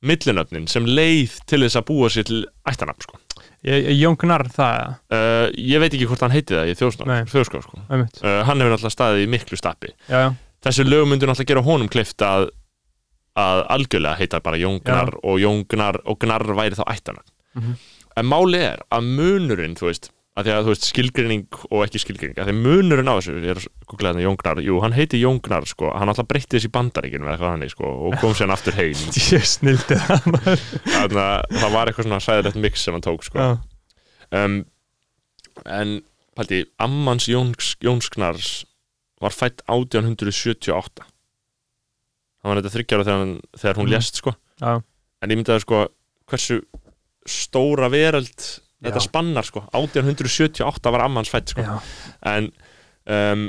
millinöfnin 0.03 0.69
sem 0.71 0.87
leið 0.89 1.37
til 1.47 1.63
þess 1.63 1.79
að 1.79 1.85
búa 1.93 2.09
sér 2.11 2.27
til 2.27 2.41
ættanafn 2.69 3.05
sko. 3.07 3.19
Jón 3.63 4.17
Gnarr 4.19 4.49
það 4.51 4.79
uh, 5.15 5.51
ég 5.55 5.79
veit 5.83 5.93
ekki 5.95 6.07
hvort 6.11 6.25
hann 6.25 6.35
heiti 6.35 6.57
það 6.57 6.71
í 6.73 6.75
þjóðskrá, 6.81 7.61
sko. 7.63 7.79
uh, 8.25 8.41
hann 8.49 8.59
hefur 8.61 8.73
náttúrulega 8.75 8.95
staðið 8.97 9.23
í 9.23 9.29
miklu 9.37 9.59
stappi. 9.61 9.93
Já, 10.09 10.19
já, 10.25 10.31
þessi 10.67 10.87
lög 10.89 11.07
myndur 11.11 11.31
náttúrulega 11.31 11.53
gera 11.53 11.63
honum 11.69 11.89
klift 11.93 12.25
að 12.27 12.49
að 13.39 13.63
algjörlega 13.73 14.19
heita 14.21 14.41
bara 14.45 14.59
Jón 14.61 14.81
Gnar 14.85 15.15
og 15.25 15.39
Jón 15.41 15.63
Gnar 15.71 16.01
og 16.05 16.19
Gnar 16.21 16.43
væri 16.59 16.77
þá 16.77 16.85
ættanafn 16.93 17.31
Mhm. 17.55 17.73
en 18.17 18.27
máli 18.27 18.59
er 18.65 18.81
að 18.93 19.07
munurinn 19.17 19.75
þú 19.77 19.87
veist, 19.89 20.11
að 20.33 20.47
því 20.47 20.53
að 20.57 20.63
þú 20.65 20.73
veist 20.73 20.87
skilgreining 20.89 21.57
og 21.69 21.83
ekki 21.85 22.01
skilgreining 22.01 22.39
að 22.41 22.49
því 22.49 22.55
munurinn 22.65 23.11
á 23.13 23.15
þessu, 23.19 23.35
ég 23.45 23.51
er 23.53 23.59
að 23.61 23.67
googla 23.91 24.13
þetta 24.15 24.23
Jóngnar 24.25 24.61
jú, 24.65 24.79
hann 24.81 24.95
heiti 24.97 25.19
Jóngnar, 25.21 25.67
sko, 25.69 25.91
hann 25.93 26.09
alltaf 26.09 26.29
breytti 26.31 26.57
þessi 26.57 26.71
bandaríkinu 26.73 27.27
eða 27.27 27.35
eitthvað 27.35 27.53
hannig, 27.53 27.73
sko, 27.75 27.91
og 28.09 28.17
kom 28.23 28.33
sér 28.39 28.53
aftur 28.55 28.79
heim. 28.79 28.97
Þannig 29.93 31.19
að 31.21 31.59
það 31.59 31.75
var 31.75 31.91
eitthvað 31.91 32.07
svona 32.09 32.21
sæðilegt 32.25 32.59
mix 32.65 32.85
sem 32.87 32.97
hann 32.97 33.05
tók, 33.05 33.27
sko. 33.29 33.49
Um, 34.33 34.57
en, 35.69 35.99
paldi, 36.39 36.63
Ammans 36.81 37.29
Jóns, 37.29 37.75
Jónsknars 37.85 38.53
var 39.23 39.35
fætt 39.37 39.61
1878 39.69 41.05
hann 42.43 42.51
var 42.51 42.59
þetta 42.63 42.73
þryggjara 42.75 43.05
þegar, 43.07 43.21
hann- 43.21 43.43
þegar 43.61 43.77
hún 43.79 43.87
Mhm. 43.87 43.93
lést, 43.93 44.17
sko. 44.19 44.33
Já. 44.63 44.73
en 45.23 45.31
ég 45.31 45.37
myndi 45.39 45.53
að 45.55 45.61
sko 45.63 45.85
hversu 46.27 46.57
stóra 47.29 47.87
veröld 47.93 48.61
þetta 48.83 49.03
Já. 49.03 49.07
spannar 49.07 49.49
sko. 49.49 49.65
1878 49.73 50.93
var 50.95 51.07
ammans 51.07 51.31
fætt 51.33 51.55
sko. 51.55 51.65
Já. 51.65 51.79
en 52.33 52.51
um, 53.07 53.49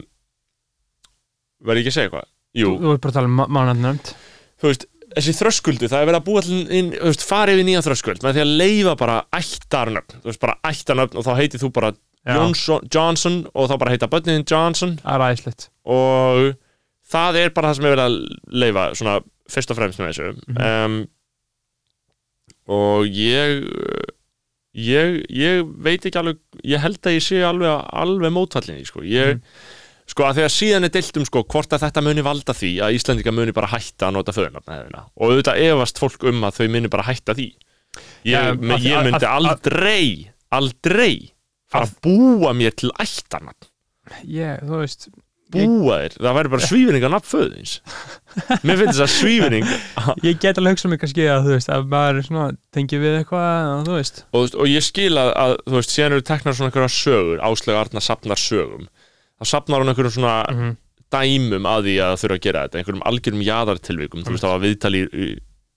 verði 1.64 1.84
ekki 1.84 1.94
að 1.94 1.98
segja 1.98 2.10
eitthvað? 2.12 2.30
Jú, 2.54 2.74
Þú, 2.78 2.94
ert 2.94 3.02
bara 3.04 3.14
að 3.14 3.20
tala 3.20 3.32
um 3.32 3.40
mánandnönd 3.50 4.14
þú 4.62 4.70
veist 4.70 4.88
þessi 5.14 5.34
þröskuldu, 5.38 5.90
það 5.90 6.02
er 6.02 6.10
verið 6.10 6.20
að 6.22 6.26
búa 6.28 6.42
til 6.46 6.60
inn, 6.74 6.90
þú 6.96 7.10
veist, 7.12 7.26
farið 7.28 7.60
við 7.60 7.68
nýja 7.68 7.84
þröskuld 7.86 8.24
með 8.26 8.38
því 8.38 8.44
að 8.44 8.54
leifa 8.62 8.94
bara 8.98 9.18
ættarnöfn, 9.38 10.16
þú 10.24 10.30
veist, 10.30 10.42
bara 10.42 10.56
ættarnöfn 10.70 11.20
og 11.20 11.28
þá 11.28 11.32
heitið 11.38 11.66
þú 11.66 11.70
bara 11.76 11.92
Johnson, 12.24 12.88
Johnson 12.88 13.40
og 13.52 13.68
þá 13.70 13.76
bara 13.82 13.94
heita 13.94 14.08
börnin 14.08 14.46
Johnson. 14.48 14.96
Það 15.04 15.16
er 15.18 15.24
æðislegt. 15.28 15.66
Og 15.92 16.54
það 17.14 17.40
er 17.42 17.54
bara 17.56 17.70
það 17.70 17.80
sem 17.80 17.88
er 17.88 17.96
verið 17.96 18.06
að 18.06 18.18
leifa 18.64 18.86
svona 19.00 19.16
fyrst 19.54 19.74
og 19.74 19.80
fremst 19.80 20.00
með 20.00 20.12
þessu. 20.12 20.30
Mhm. 20.48 20.62
um, 20.70 21.02
og 22.74 23.10
ég 23.12 23.66
ég, 24.74 25.24
ég 25.30 25.64
veit 25.86 26.06
ekki 26.06 26.18
alveg 26.20 26.38
ég 26.66 26.80
held 26.82 27.00
að 27.06 27.18
ég 27.18 27.24
sé 27.26 27.42
alveg, 27.46 27.70
alveg 27.94 28.32
mótfallinni 28.34 28.86
sko. 28.86 29.02
ég, 29.06 29.36
Mhm. 29.36 29.42
sko 30.08 30.24
að 30.24 30.36
þegar 30.42 30.54
síðan 30.54 30.84
er 30.86 30.90
deilt 30.90 31.18
um 31.18 31.26
sko, 31.26 31.44
hvort 31.44 31.70
að 31.74 31.84
þetta 31.88 32.04
muni 32.04 32.22
valda 32.26 32.54
því 32.54 32.72
að 32.82 32.96
Íslandinga 32.98 33.34
muni 33.34 33.52
bara 33.54 33.68
hætta 33.68 34.08
að 34.10 34.14
nota 34.14 34.32
föðunafna 34.34 35.06
og 35.16 35.30
auðvitað 35.30 35.62
efast 35.70 36.00
fólk 36.02 36.24
um 36.28 36.42
að 36.44 36.58
þau 36.60 36.68
muni 36.70 36.88
bara 36.90 37.04
hætta 37.04 37.34
því 37.38 37.48
ég, 38.26 38.32
Ja, 38.34 38.54
men, 38.54 38.78
að 38.80 38.84
ég 38.90 39.04
myndi 39.04 39.26
að- 39.26 39.38
aldrei 39.38 40.30
aldrei 40.52 41.32
fara 41.70 41.86
að 41.86 41.96
búa 42.02 42.54
mér 42.54 42.76
til 42.76 42.92
ættarnafn 43.00 43.70
Ég, 44.28 44.60
þú 44.68 44.82
veist 44.82 45.08
ég, 45.62 45.70
búa 45.70 45.98
þér, 46.04 46.16
það 46.26 46.38
væri 46.40 46.52
bara 46.54 46.68
svífning 46.70 47.04
á 47.06 47.10
nafnföðins 47.14 47.74
mér 48.66 48.80
finnst 48.82 48.98
þess 48.98 49.06
að 49.06 49.14
svífning 49.14 49.68
ég 50.28 50.40
get 50.42 50.58
alveg 50.62 50.76
hugsað 50.78 50.94
mig 50.94 51.02
kannski 51.04 51.28
að 51.30 51.48
þú 51.48 51.54
veist 51.58 51.72
að 51.76 51.88
maður 51.94 52.20
er 52.22 52.28
svona 52.28 52.48
tengið 52.74 53.04
við 53.06 53.18
eitthvað 53.22 53.72
og, 53.78 53.94
veist, 53.98 54.24
og 54.34 54.68
ég 54.72 54.86
skil 54.88 55.14
að, 55.22 55.32
að 55.46 55.56
þú 55.70 55.78
veist, 55.80 55.94
síðan 55.98 56.18
eru 56.18 56.28
teknar 56.32 56.58
svona 56.58 56.72
einhverja 56.72 56.94
sögur 56.98 57.44
Áslega 57.44 57.82
Arna 57.86 58.02
sapnar 58.04 58.40
sögum. 58.42 58.88
Þá 59.42 59.46
sapnar 59.54 59.82
hún 59.84 59.92
einhverjum 59.94 60.16
svona 60.18 60.36
Mhm. 60.54 60.76
dæmum 61.14 61.66
að 61.70 61.84
því 61.86 61.96
að 62.02 62.14
þurfa 62.24 62.38
að 62.40 62.44
gera 62.48 62.62
þetta 62.68 62.80
einhverjum 62.82 63.04
algjörum 63.10 63.42
jaðartilvikum, 63.46 64.24
þú 64.26 64.32
veist, 64.34 64.44
það 64.48 64.54
var 64.56 64.62
viðtali 64.64 65.02
í, 65.04 65.10
í 65.14 65.28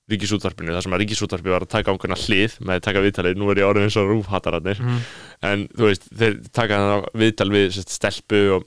ríkisútvarpinu, 0.06 0.70
það 0.70 0.84
sem 0.86 0.94
að 0.94 1.00
ríkisútvarpi 1.02 1.50
var 1.50 1.64
að 1.66 1.70
taka 1.74 1.92
ákveðna 1.92 2.16
hlið 2.22 2.52
með 2.62 2.76
að 2.78 2.84
taka 2.86 3.02
viðtalið, 3.02 3.38
nú 3.40 3.48
er 3.50 3.58
ég 3.60 3.66
orðin 3.66 3.88
eins 3.88 3.96
og 3.98 4.06
rúfhattararnir 4.12 4.78
Mhm. 4.80 5.00
en 5.50 5.64
þú 5.76 5.88
veist, 5.90 6.04
þeir 6.20 6.36
taka 6.54 6.78
viðtal 7.12 7.48
við 7.50 7.80
stelpu 7.84 8.40
og 8.54 8.64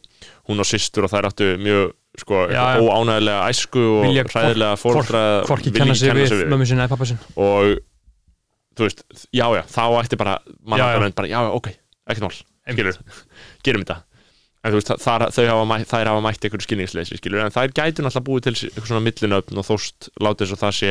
hún 0.50 0.64
og 0.64 0.68
systur 0.68 1.08
og 1.08 1.14
þær 1.14 1.30
áttu 1.30 1.52
mjög 1.62 1.93
sko, 2.20 2.41
óánægilega 2.50 3.45
æsku 3.54 3.86
og 4.00 4.10
hræðilega 4.34 4.76
fóldra 4.82 5.24
Hvorki 5.47 5.74
kenna 5.76 5.95
sig 5.95 6.16
við 6.18 6.45
mömmu 6.50 6.68
sinna 6.68 6.88
eða 6.88 6.95
pappa 6.95 7.08
sinn. 7.10 7.22
Og 7.38 7.78
þú 8.76 8.88
veist, 8.88 9.04
já 9.36 9.45
já, 9.56 9.64
þá 9.70 9.84
ætti 10.02 10.20
bara 10.20 10.38
mannafjörðin 10.66 11.18
bara, 11.18 11.32
já 11.32 11.39
já, 11.39 11.52
ok, 11.56 11.74
ekkert 12.10 12.28
mál 12.28 12.39
gerum 13.66 13.84
þetta. 13.84 14.02
En 14.60 14.74
þú 14.74 14.80
veist, 14.82 14.91
þar, 15.00 15.30
þau 15.32 15.45
hafa 15.47 15.68
mætt, 15.70 15.88
þær 15.88 16.10
hafa 16.12 16.24
mætt 16.26 16.45
einhverju 16.45 16.66
skilningsleysi, 16.66 17.20
skilur, 17.22 17.45
en 17.45 17.54
þær 17.56 17.72
gætu 17.72 18.04
náttúrulega 18.04 18.26
búið 18.28 18.47
til 18.47 18.56
eitthvað 18.58 18.89
svona 18.89 19.06
millinöfn 19.06 19.62
og 19.62 19.68
þóst 19.70 20.10
látið 20.20 20.56
að 20.56 20.64
það 20.66 20.74
sé 20.80 20.89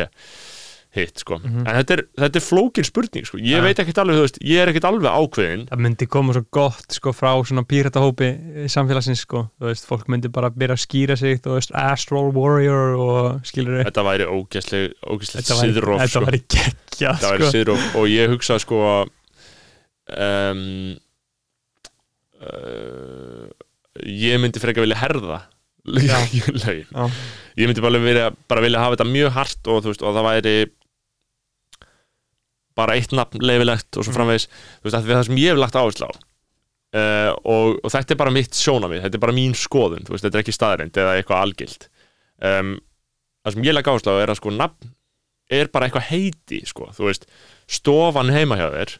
hitt, 0.98 1.18
sko, 1.22 1.38
Mhm. 1.38 1.64
en 1.66 1.74
þetta 1.78 1.96
er, 1.96 2.02
þetta 2.18 2.36
er 2.40 2.44
flókin 2.44 2.84
spurning, 2.88 3.26
sko, 3.26 3.38
ég 3.38 3.56
Ja. 3.56 3.62
veit 3.62 3.78
ekkert 3.82 3.98
alveg, 4.02 4.16
þú 4.18 4.24
veist 4.26 4.38
ég 4.42 4.58
er 4.62 4.68
ekkert 4.72 4.88
alveg 4.90 5.10
ákveðin 5.10 5.64
það 5.70 5.82
myndi 5.86 6.08
koma 6.08 6.32
svo 6.36 6.44
gott 6.50 6.92
sko 6.98 7.12
frá 7.12 7.32
svona 7.46 7.64
píratahópi 7.64 8.30
samfélagsins 8.68 9.22
sko, 9.24 9.50
þú 9.60 9.66
veist, 9.70 9.86
fólk 9.88 10.06
myndi 10.08 10.28
bara 10.32 10.50
byrja 10.50 10.74
að 10.76 10.84
skýra 10.86 11.16
sig, 11.18 11.40
þú 11.42 11.54
veist, 11.58 11.70
Astral 11.74 12.32
Warrior 12.32 12.96
og 12.98 13.40
skilur 13.44 13.84
þetta 13.84 14.04
væri 14.04 14.26
ógæsleg, 14.26 14.92
ógæsleg 15.06 15.42
þetta 15.42 15.60
væri, 15.60 15.72
síðróf, 15.72 15.98
þetta 16.00 16.08
sko 16.08 16.26
væri 16.26 16.42
geggja 16.48 17.12
það 17.18 17.30
væri 17.30 17.44
sko. 17.44 17.52
síðróf 17.56 17.94
og 17.96 18.06
ég 18.08 18.28
hugsa 18.34 18.58
sko 18.58 19.06
um, 20.08 20.96
uh, 22.42 23.46
ég 24.06 24.38
myndi 24.40 24.60
frekar 24.62 24.84
vilja 24.86 24.98
herða 25.02 25.40
Já. 25.88 26.18
Já. 26.28 27.04
ég 27.56 27.64
myndi 27.70 27.80
bara 27.80 27.98
vilja, 28.02 28.26
bara 28.50 28.60
vilja 28.60 28.82
hafa 28.82 28.96
þetta 28.98 29.08
mjög 29.08 29.30
hart 29.32 29.70
og, 29.72 29.86
veist, 29.88 30.02
og 30.04 30.12
það 30.18 30.26
væri 30.28 30.52
bara 32.78 32.94
eitt 32.98 33.12
nafn 33.16 33.42
leifilegt 33.42 33.96
og 33.98 34.04
svo 34.06 34.12
Mhm. 34.12 34.16
framvegis 34.20 34.46
þú 34.48 34.86
veist, 34.88 34.98
það 35.08 35.24
sem 35.28 35.40
ég 35.42 35.50
hef 35.52 35.58
lagt 35.62 35.78
áherslu 35.80 36.06
á 36.08 36.12
uh, 36.14 37.32
og, 37.44 37.80
og 37.84 37.90
þetta 37.92 38.14
er 38.14 38.20
bara 38.22 38.34
mitt 38.34 38.54
sjónamið 38.56 39.02
þetta 39.04 39.18
er 39.18 39.24
bara 39.26 39.36
mín 39.36 39.56
skoðun, 39.58 40.04
þú 40.06 40.14
veist, 40.14 40.24
þetta 40.24 40.38
er 40.38 40.44
ekki 40.44 40.56
staðrind 40.56 41.00
eða 41.02 41.16
eitthvað 41.18 41.42
algilt 41.44 41.88
um, 42.42 42.76
það 43.44 43.54
sem 43.56 43.66
ég 43.68 43.74
legg 43.76 43.90
áherslu 43.90 44.14
á 44.14 44.22
er 44.22 44.32
að 44.32 44.40
sko 44.40 44.54
nafn 44.54 44.94
er 45.50 45.70
bara 45.72 45.88
eitthvað 45.88 46.08
heiti 46.12 46.62
sko, 46.68 46.90
þú 46.96 47.06
veist, 47.08 47.24
stofan 47.68 48.30
heima 48.34 48.56
hjá 48.60 48.68
þér 48.74 48.90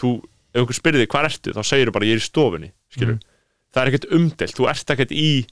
þú, 0.00 0.08
ef 0.54 0.60
einhver 0.62 0.78
spyrði 0.78 1.06
hvað 1.10 1.28
ertu, 1.30 1.52
þá 1.54 1.62
segir 1.66 1.90
þú 1.90 1.94
bara 1.98 2.08
ég 2.08 2.16
er 2.18 2.22
í 2.22 2.28
stofunni 2.28 2.70
skilur, 2.94 3.14
Mhm. 3.14 3.22
það 3.74 3.82
er 3.82 3.90
ekkert 3.92 4.10
umdelt 4.14 4.54
þú 4.58 4.68
ert 4.70 4.90
ekkert 4.94 5.12
í 5.14 5.46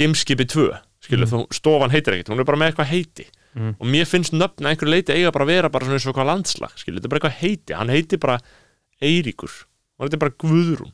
gameskipi 0.00 0.44
2 0.48 0.68
skilur, 1.04 1.26
Mhm. 1.28 1.32
þú, 1.32 1.52
stofan 1.52 1.90
heitir 1.92 2.14
ekkert, 2.16 2.28
hún 2.32 2.40
er 2.40 2.44
bara 2.48 2.58
með 2.58 2.72
eitthvað 2.72 2.92
heiti 2.92 3.26
Mhm. 3.54 3.74
og 3.78 3.86
mér 3.86 4.06
finnst 4.08 4.32
nöfn 4.32 4.64
að 4.64 4.70
einhverju 4.72 4.92
leiti 4.94 5.12
eiga 5.16 5.32
bara 5.34 5.44
að 5.44 5.52
vera 5.52 5.68
bara 5.68 5.84
svona 5.84 5.98
eins 5.98 6.06
og 6.06 6.14
eitthvað 6.14 6.30
landslag, 6.30 6.72
skilur, 6.80 7.00
þetta 7.00 7.08
er 7.08 7.12
bara 7.12 7.20
eitthvað 7.20 7.40
heiti. 7.42 7.74
Hann 7.76 7.92
heitir 7.92 8.18
bara 8.22 8.38
Eiríkur. 9.02 9.52
Og 9.98 10.06
þetta 10.06 10.16
er 10.16 10.22
bara 10.22 10.36
Guðrún. 10.42 10.92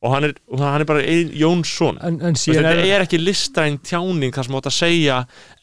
Og 0.00 0.14
hann 0.14 0.24
er, 0.24 0.34
og 0.48 0.60
hann 0.64 0.80
er 0.80 0.88
bara 0.88 1.02
Ein- 1.04 1.32
Jónsson. 1.36 1.98
En, 2.02 2.20
en 2.24 2.34
síðan 2.34 2.64
þetta 2.64 2.86
er, 2.88 3.04
ekki 3.04 3.20
listræn 3.20 3.78
tjáning 3.84 4.32
þar 4.32 4.48
sem 4.48 4.54
átt 4.56 4.70
að 4.70 4.78
segja 4.80 5.18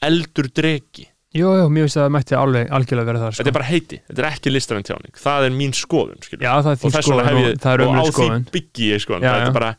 eldur 0.06 0.50
dregi 0.54 1.08
jú, 1.38 1.50
jú, 1.58 1.66
mér 1.74 1.86
finnst 1.86 2.00
að 2.00 2.06
það 2.06 2.14
mætti 2.16 2.38
alveg 2.38 2.72
algjörlega 2.78 3.10
vera 3.10 3.22
það 3.22 3.34
sko. 3.34 3.42
þetta 3.42 3.52
er 3.52 3.58
bara 3.58 3.68
heiti, 3.68 4.00
þetta 4.08 4.24
er 4.24 4.30
ekki 4.32 4.54
listræn 4.54 4.88
tjáning. 4.88 5.14
Það 5.22 5.48
er 5.48 5.56
mín 5.58 5.76
skoðun, 5.76 6.22
skilur 6.24 6.46
já, 6.48 6.52
það 6.54 6.72
er 6.72 6.78
og 6.78 6.82
þín 6.84 6.96
skoðun 6.98 7.28
og 7.28 7.68
er 7.74 7.84
og 7.84 7.98
á 7.98 8.04
því 8.08 8.28
byggi 8.56 8.90
ég 8.94 9.04
skoðun. 9.04 9.28
Er 9.28 9.54
bara, 9.58 9.72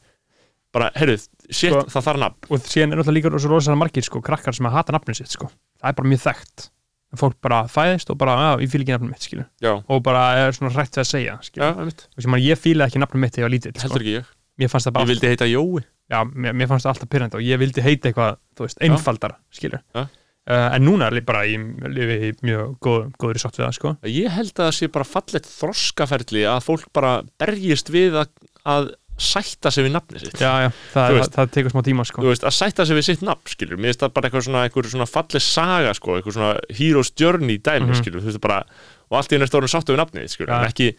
bara, 0.75 0.91
heyrðu, 0.99 1.17
shit, 1.51 1.73
Sko- 1.73 1.87
það 1.89 2.07
þarf 2.09 2.21
nafn. 2.25 2.49
og 2.51 2.59
síðan 2.69 2.93
er 2.93 3.01
náttúrulega 3.01 3.19
líka 3.19 3.41
svo 3.43 3.53
rosalega 3.53 3.83
margir 3.83 4.05
sko, 4.05 4.21
krakkar 4.25 4.55
sem 4.55 4.67
að 4.67 4.77
hata 4.79 4.93
nafnið 4.97 5.21
sitt 5.23 5.33
sko. 5.37 5.51
það 5.81 5.89
er 5.93 5.99
bara 6.01 6.09
mjög 6.09 6.25
þekkt. 6.27 6.69
Fólk 7.17 7.39
bara 7.41 7.63
fæðist 7.65 8.11
og 8.13 8.19
bara, 8.21 8.35
já, 8.37 8.51
ég 8.61 8.69
fíl 8.69 8.83
ekki 8.85 8.93
nafnið 8.93 9.11
mitt 9.15 9.25
skilur. 9.25 9.47
já, 9.65 9.73
og 9.89 10.03
bara 10.05 10.25
er 10.37 10.53
svona 10.53 10.73
hrætt 10.75 10.93
við 10.93 11.05
að 11.05 11.09
segja 11.09 11.39
einmitt, 11.57 12.09
og 12.17 12.23
sem 12.23 12.35
að 12.37 12.45
ég 12.45 12.59
fílaði 12.61 12.91
ekki 12.91 13.01
nafnið 13.01 13.21
mitt 13.23 13.33
þegar 13.33 13.41
ég 13.41 13.49
var 13.49 13.55
lítill 13.57 13.73
sko. 13.73 13.87
heldur 13.89 14.05
ekki 14.05 14.17
ég. 14.19 14.35
Ég 14.59 15.07
vildi 15.07 15.29
heita 15.31 15.47
Jói. 15.47 15.85
Já, 16.09 16.25
mér, 16.25 16.55
mér 16.57 16.69
fannst 16.69 16.87
það 16.87 16.95
alltaf 16.95 17.09
pyrrandi 17.13 17.37
og 17.39 17.45
ég 17.45 17.59
vildi 17.61 17.83
heita 17.85 18.09
eitthvað, 18.09 18.39
þú 18.57 18.65
veist, 18.65 18.79
einfaldara 18.83 19.37
skilur. 19.53 19.83
Já. 19.95 20.03
uh, 20.49 20.69
en 20.75 20.85
núna 20.85 21.07
er 21.09 21.19
ég 21.21 21.27
bara, 21.29 21.43
ég 21.45 21.67
lifi 21.93 22.17
í 22.29 22.31
mjög 22.49 22.79
góð, 22.81 23.03
góður 23.21 23.41
sátt 23.43 23.59
við 23.61 23.67
það, 23.67 23.75
sko. 23.77 23.93
Ég 24.09 24.33
held 24.33 24.53
að 24.55 24.65
það 24.65 24.73
sé 24.79 24.89
bara 24.89 25.05
fallegt 25.05 25.51
þroskaferli 25.53 26.45
að 26.49 26.63
fólk 26.65 26.87
bara 26.97 27.13
berjist 27.39 27.93
við 27.93 28.17
að, 28.23 28.33
að 28.65 28.89
sætta 29.19 29.71
sig 29.75 29.85
við 29.85 29.93
nafni 29.97 30.21
sitt 30.23 30.39
já, 30.39 30.53
já, 30.63 30.69
það, 30.71 30.95
Þú 30.95 30.99
það, 30.99 31.17
veist. 31.19 31.33
það 31.39 31.51
tekur 31.57 31.71
smá 31.75 31.83
tíma, 31.89 32.05
sko 32.07 32.23
veist, 32.23 32.45
að 32.47 32.55
sætta 32.59 32.87
sig 32.87 32.97
við 32.97 33.05
sitt 33.09 33.23
nafn, 33.27 33.47
skilur 33.51 33.77
mér 33.79 33.91
finnst 33.93 34.01
það 34.05 34.13
bara 34.15 34.29
eitthvað 34.31 34.45
svona, 34.47 34.63
eitthvað 34.69 34.93
svona 34.93 35.09
falleg 35.11 35.43
saga 35.43 35.95
sko, 35.99 36.19
eitthvað 36.21 36.37
svona 36.39 36.53
hero's 36.79 37.11
journey 37.19 37.59
dæmi, 37.59 37.89
Mhm. 37.91 37.99
skilur, 38.03 38.21
þú 38.23 38.31
veist, 38.33 38.41
bara 38.41 38.65
og 39.11 39.19
allt 39.19 39.33
í 39.33 39.35
henni 39.39 39.47
stórum 39.51 39.69
sáttu 39.69 39.93
við 39.97 40.01
nafnið, 40.05 40.29
skilur, 40.31 40.49
Ja. 40.55 40.61
en 40.63 40.69
ekki 40.71 40.95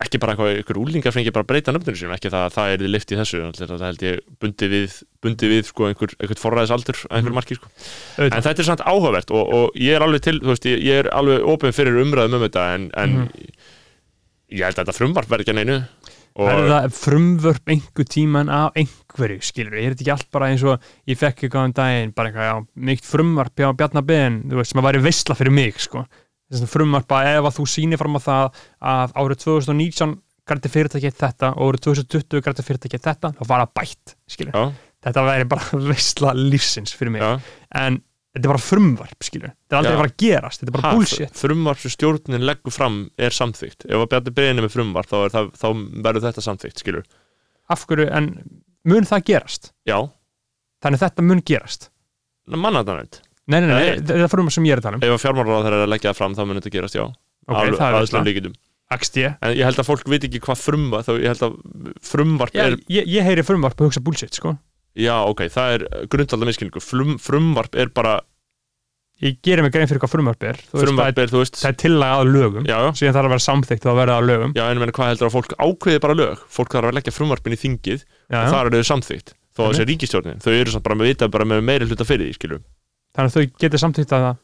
ekki 0.00 0.16
bara 0.18 0.32
eitthvað, 0.32 0.54
eitthvað 0.62 0.78
úlingar 0.80 1.12
fengi 1.12 1.32
bara 1.36 1.44
breyta 1.44 1.72
nöfninu 1.76 1.98
sínum, 2.00 2.14
ekki 2.16 2.30
það 2.32 2.46
að 2.46 2.54
það 2.54 2.70
er 2.72 2.84
lift 2.88 3.10
í 3.12 3.16
þessu, 3.20 3.40
það 3.52 3.72
það 3.74 3.82
held 3.84 4.04
ég 4.06 4.20
bundi 4.40 4.68
við 4.72 4.94
bundi 5.20 5.50
við, 5.50 5.64
sko, 5.68 5.88
einhver, 5.90 6.14
einhver 6.16 6.40
forræðisaldur 6.40 7.00
einhver 7.10 7.28
Mhm. 7.28 7.36
marki, 7.36 7.54
sko, 7.60 7.68
Auðvitað. 8.16 8.32
en 8.32 8.42
þetta 8.46 8.58
er 8.64 8.68
samt 8.70 8.80
áhugavert 8.88 9.30
og, 9.30 9.52
og 9.52 9.70
ég 9.76 9.92
er 9.96 10.00
alveg 10.00 10.22
til, 10.22 10.40
þú 10.40 10.54
veist, 10.54 10.64
ég, 10.64 11.04
er 11.04 11.10
alveg 11.12 11.44
opinn 11.44 11.72
fyrir 11.76 12.00
umræðum 12.00 12.34
um 12.40 12.48
þetta, 12.48 12.64
en, 12.74 12.90
en 12.96 13.10
Mhm. 13.10 13.28
ég 14.52 14.64
held 14.64 14.76
að 14.80 14.86
þetta 14.86 14.96
frumvarp 14.96 15.28
verði 15.28 15.44
ekki 15.44 15.52
að 15.52 15.60
neinu 15.60 15.76
er 16.38 16.62
það 16.70 16.88
frumvörp 16.94 17.70
einhver 17.74 18.06
tíman 18.08 18.50
af 18.52 18.78
einhverju, 18.78 19.42
skilur, 19.44 19.76
er 19.76 19.94
þetta 19.94 20.04
ekki 20.04 20.12
allt 20.14 20.28
bara 20.34 20.50
eins 20.52 20.64
og 20.66 20.90
ég 21.10 21.18
fekk 21.18 21.44
eitthvað 21.46 21.68
um 21.68 21.76
daginn, 21.76 22.12
bara 22.16 22.30
eitthvað, 22.30 22.66
mikt 22.88 23.08
frumvarp 23.08 23.62
hjá 23.62 23.70
Bjarnar 23.76 24.06
Ben, 24.06 24.40
þú 24.48 24.60
veist, 24.60 24.72
sem 24.72 24.82
að 24.82 24.88
væri 24.88 25.04
veistla 25.04 25.36
fyrir 25.38 25.56
mig, 25.56 25.80
sko, 25.82 26.04
þess 26.50 26.66
að 26.66 26.74
frumvarp 26.74 27.16
að 27.16 27.30
ef 27.32 27.48
að 27.50 27.56
þú 27.58 27.66
sýnir 27.74 28.00
fram 28.00 28.18
á 28.18 28.20
það 28.26 28.60
að 28.92 29.16
árið 29.22 29.42
2019 29.46 30.14
græti 30.50 30.72
fyrirtækið 30.74 31.18
þetta 31.18 31.50
og 31.56 31.72
árið 31.72 31.84
2020 31.88 32.46
græti 32.46 32.66
fyrirtækið 32.66 33.04
þetta, 33.08 33.32
þá 33.38 33.42
var 33.50 33.64
það 33.64 33.74
bætt, 33.80 34.14
skilur, 34.30 34.54
já, 34.54 34.86
þetta 35.06 35.26
væri 35.26 35.50
bara 35.50 35.82
veistla 35.90 36.36
lífsins 36.38 36.94
fyrir 36.96 37.16
mig, 37.16 37.26
já, 37.26 37.58
en 37.82 38.00
þetta 38.30 38.46
er 38.46 38.52
bara 38.52 38.62
frumvarp 38.62 39.24
skilur, 39.26 39.52
þetta 39.66 39.74
er 39.74 39.78
aldrei 39.80 39.90
Já. 39.90 39.96
að 39.96 40.00
fara 40.02 40.10
að 40.12 40.20
gerast 40.24 40.60
þetta 40.62 40.70
er 40.70 40.76
bara 40.76 40.86
Ha, 40.86 40.92
bullshit. 40.96 41.32
frumvarp 41.40 41.80
sem 41.82 41.90
stjórnin 41.94 42.44
leggur 42.46 42.74
fram 42.74 42.98
er 43.18 43.34
samþykkt. 43.34 43.86
Ef 43.90 43.96
að 44.04 44.08
Bjarni 44.12 44.34
Beðin 44.36 44.60
er 44.62 44.66
með 44.66 44.74
frumvarp 44.76 45.10
þá, 45.10 45.16
það, 45.34 45.50
þá 45.58 45.68
verður 46.06 46.26
þetta 46.28 46.44
samþykkt 46.46 46.84
skilur 46.84 47.08
af 47.70 47.84
hverju, 47.86 48.06
en 48.10 48.30
mun 48.90 49.06
það 49.10 49.24
gerast? 49.32 49.72
Já, 49.86 49.98
þannig 50.82 51.02
þetta 51.04 51.26
mun 51.26 51.42
gerast. 51.46 51.90
Mannardanönd 52.50 53.20
nei, 53.50 53.60
nei, 53.60 53.66
nei, 53.66 53.76
Nei. 53.76 53.92
þetta 54.00 54.24
er 54.24 54.30
frumvarp 54.32 54.54
sem 54.54 54.66
ég 54.70 54.74
er 54.76 54.82
að 54.82 54.86
tala 54.88 54.98
um. 55.00 55.04
Ef 55.06 55.14
að 55.16 55.22
fjármálaráð 55.26 55.64
þeirra 55.66 55.78
er 55.80 55.86
að 55.86 55.92
leggja 55.94 56.10
það 56.12 56.18
fram 56.22 56.34
þá 56.38 56.42
mun 56.46 56.60
þetta 56.60 56.74
gerast 56.78 56.98
já. 56.98 57.04
Ok, 57.50 57.54
það 57.56 57.64
er 57.66 57.74
aðslum 57.74 58.00
veistla, 58.00 58.26
líkitum 58.30 58.58
en 58.90 59.52
ég 59.54 59.62
held 59.62 59.78
að 59.78 59.86
fólk 59.86 60.08
veit 60.10 60.24
ekki 60.26 60.40
hvað 60.42 60.58
frumvarp 60.58 61.06
þá 61.06 61.12
ég 61.22 61.28
held 61.30 61.42
að 61.46 61.52
frumvarp 62.02 62.56
ég, 62.56 62.64
er 62.64 62.76
ég, 62.90 63.06
ég 63.06 63.22
heyri 63.22 63.44
frumvarp 63.46 63.78
og 63.78 63.86
hugsa 63.90 64.02
bullshit 64.02 64.34
sko 64.34 64.56
já 64.98 65.14
ok, 65.26 65.44
það 65.52 65.76
er 65.76 65.86
grundvalda 66.10 66.48
miskilningu 66.48 66.82
Frum, 66.82 67.16
frumvarp 67.22 67.78
er 67.78 67.92
bara 67.94 68.18
ég 69.20 69.36
gerir 69.44 69.62
mig 69.64 69.74
grein 69.74 69.88
fyrir 69.88 70.00
hvað 70.00 70.14
frumvarp 70.14 70.44
er. 70.48 70.60
Þú 70.70 70.78
veist, 70.78 70.86
frumvarp 70.86 71.18
er, 71.18 71.26
er 71.28 71.32
þú 71.34 71.42
veist 71.42 71.60
það 71.60 71.70
er 71.70 71.78
tillaga 71.82 72.20
að 72.22 72.32
lögum. 72.34 72.64
Já, 72.68 72.76
já, 72.80 72.90
síðan 72.96 73.16
þarf 73.18 73.28
að 73.28 73.34
vera 73.34 73.46
samþykkt 73.46 73.86
og 73.86 73.92
að 73.92 74.00
vera 74.00 74.16
að 74.16 74.28
lögum. 74.30 74.54
Já 74.56 74.64
en 74.70 74.94
hvað 74.96 75.10
heldur 75.12 75.28
að 75.28 75.36
fólk 75.36 75.54
ákveði 75.60 76.02
bara 76.06 76.16
lög? 76.16 76.44
Fólk 76.48 76.76
þarf 76.76 76.90
að 76.90 76.96
leggja 76.98 77.16
frumvarpin 77.16 77.56
í 77.56 77.60
þingið 77.60 78.00
já, 78.00 78.38
og 78.40 78.52
þar 78.54 78.70
eru 78.70 78.80
þau 78.80 78.90
samþykkt. 78.94 79.34
Þó 79.50 79.64
að 79.66 79.72
þessi 79.74 79.88
ríkistjórnin, 79.90 80.40
þau 80.40 80.52
eru 80.54 80.72
samt 80.72 80.86
bara 80.86 80.96
með 80.96 81.10
vita 81.10 81.28
bara 81.28 81.48
með 81.52 81.64
meiri 81.66 81.88
hluta 81.90 82.06
fyrir 82.08 82.30
því, 82.30 82.36
skilur 82.38 82.62
þannig 83.16 83.34
að 83.34 83.36
þau 83.36 83.60
getur 83.60 83.82
samþykkt 83.82 84.14
að 84.14 84.24
það. 84.26 84.38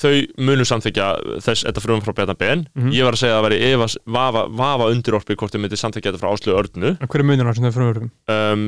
Þau 0.00 0.12
munu 0.46 0.64
samþykja 0.64 1.06
þess 1.44 1.64
þetta 1.66 1.82
frumvarp 1.82 2.06
frá 2.06 2.14
Bjarnar 2.16 2.38
Ben. 2.38 2.60
Mhm. 2.78 2.92
ég 2.94 3.04
var 3.04 3.16
að 3.16 3.22
segja 3.22 3.34
að 3.34 3.40
það 3.40 3.46
væri 3.48 3.58
efas, 3.74 3.96
vafa, 4.06 4.44
vafa 4.48 4.86
undirorpi 4.94 5.36
hvort 5.36 5.52
þau 5.52 5.60
myndi 5.60 5.80
samþykja 5.80 6.12
þetta 6.12 6.22
frá 6.22 6.30
Áslögu 6.30 6.58
Örnu. 6.60 6.92
En 6.94 7.10
hver 7.10 7.20
er 7.20 7.26
munur 7.26 7.50
á 7.50 7.52
þessum 7.52 7.74
frumvarpum 7.74 8.10
um, 8.30 8.64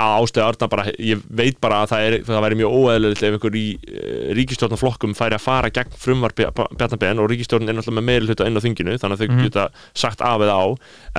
að 0.00 0.12
Áslögu 0.22 0.46
Örna 0.48 0.66
bara, 0.72 0.84
ég 0.96 1.20
veit 1.28 1.58
bara 1.60 1.82
að 1.84 1.90
það, 1.90 2.02
er, 2.08 2.14
það 2.24 2.38
væri 2.44 2.56
mjög 2.56 2.74
óeðlilegt 2.78 3.22
ef 3.26 3.34
einhver 3.36 3.56
í 3.58 3.64
uh, 3.76 4.30
ríkistjórnarflokkum 4.38 5.12
færi 5.18 5.36
að 5.36 5.42
fara 5.44 5.70
gegn 5.76 5.92
frumvarpi 6.00 6.46
Bjarnar 6.56 7.00
Ben 7.02 7.20
og 7.20 7.28
ríkistjórnin 7.28 7.68
er 7.68 7.76
náttúrulega 7.76 7.98
með 8.00 8.06
meiri 8.08 8.28
hluta 8.30 8.46
inn 8.48 8.56
á 8.56 8.64
þinginu 8.64 8.94
þannig 8.96 9.18
að 9.18 9.20
þau 9.20 9.28
Mhm. 9.34 9.42
geta 9.44 9.66
sagt 9.92 10.22
af 10.24 10.40
eða 10.40 10.56
á 10.56 10.64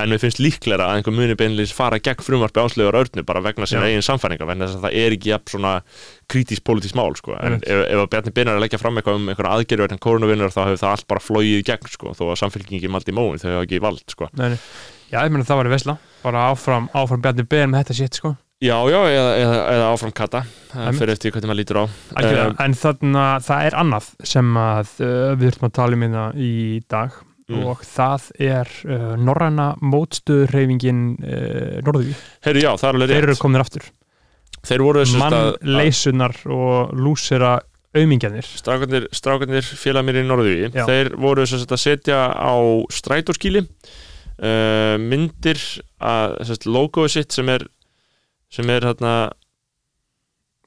en 0.02 0.10
mér 0.10 0.18
finnst 0.24 0.40
líklega 0.42 0.82
að 0.82 0.96
einhver 0.98 1.14
muni 1.14 1.36
beinleis 1.38 1.70
fara 1.72 2.00
gegn 2.02 2.26
frumvarpi 2.26 2.58
Áslögu 2.64 2.90
Örnu 3.04 3.22
bara 3.24 3.40
vegna 3.46 3.66
sinna 3.70 3.86
Já. 3.86 3.92
eigin 3.94 4.02
samfæringa 4.08 4.46
vegna 4.50 4.66
þess 4.66 4.80
að 4.80 4.86
það 4.88 4.98
er 5.04 5.16
ekki 5.16 5.30
jafn 5.30 5.52
svona 5.54 5.74
kritísk 6.32 6.64
politísk 6.66 6.96
mál 6.98 7.14
sko. 7.14 7.36
en 7.38 7.60
ef, 7.62 7.86
ef 7.86 7.98
Ben 8.34 8.48
er 8.48 8.56
að 8.58 8.64
leggja 8.66 8.80
fram 8.82 8.96
eitthvað 8.98 9.14
um 9.20 9.28
einhverja 9.30 9.54
aðgerðu 9.62 9.86
vegna 9.86 9.98
koronavinnur 10.02 10.50
þá 10.50 10.62
hefur 10.66 10.82
sko, 11.92 12.14
sko. 14.10 14.26
já, 15.12 15.18
ég 15.22 15.30
meina 15.30 15.44
það 15.46 15.56
var 15.62 15.66
í 15.70 15.74
vesla 15.76 15.98
bara 16.24 16.48
áfram, 16.50 16.88
áfram 16.94 17.22
Bjarni 17.22 17.44
Ben 17.46 17.70
með 17.70 17.84
þetta 17.84 17.94
shit 17.94 18.14
sko 18.18 18.36
Já, 18.62 18.76
já, 18.86 18.98
eða, 19.10 19.30
eða, 19.42 19.56
eða 19.74 19.86
áfram 19.90 20.12
kata 20.14 20.44
Einmitt. 20.72 21.00
fyrir 21.00 21.12
eftir 21.16 21.32
hvernig 21.34 21.50
maður 21.50 21.60
lítur 21.62 21.80
á 21.82 21.84
Um, 22.22 22.54
en 22.62 22.74
þannig 22.78 23.18
að 23.18 23.46
það 23.48 23.66
er 23.66 23.76
annað 23.82 24.08
sem 24.32 24.52
að 24.62 24.92
uh, 25.02 25.32
við 25.34 25.48
þurfum 25.50 25.68
að 25.68 25.74
tala 25.80 25.98
um 25.98 26.06
hérna 26.06 26.24
í 26.38 26.52
dag 26.88 27.20
Mm. 27.50 27.64
og 27.68 27.80
það 27.84 28.26
er 28.38 28.68
uh, 28.86 29.16
norræna 29.18 29.64
mótstöðurreyfingin 29.82 31.00
uh, 31.18 31.80
Norðví, 31.84 32.14
Heyrðu, 32.46 32.62
já, 32.62 32.70
það 32.78 32.88
alveg 32.92 33.10
þeir 33.12 33.26
eru 33.26 33.34
komin 33.42 33.60
aftur 33.64 33.88
Þeir 34.62 34.84
voru 34.86 35.02
sem 35.10 35.18
sagt 35.18 35.34
að- 35.34 35.48
að 35.48 35.56
mannleysunar 35.66 36.36
og 36.54 36.92
lúsera 37.02 37.50
aumingjarnir 37.98 38.46
strákarnir, 38.46 39.08
strákarnir 39.12 39.66
félag 39.66 40.06
mér 40.06 40.20
í 40.22 40.24
Norðvíi 40.30 40.70
Já. 40.70 40.86
þeir 40.86 41.10
voru 41.20 41.44
sem 41.50 41.60
sagt 41.60 41.74
að 41.76 41.82
setja 41.82 42.20
á 42.30 42.54
strætóskíli 42.94 43.64
uh, 43.66 44.96
myndir 45.02 45.60
að 45.98 46.38
logoið 46.70 47.14
sitt 47.18 47.36
sem 47.36 47.50
er 47.52 47.66
sem 48.52 48.72
er 48.72 48.88
þarna 48.90 49.14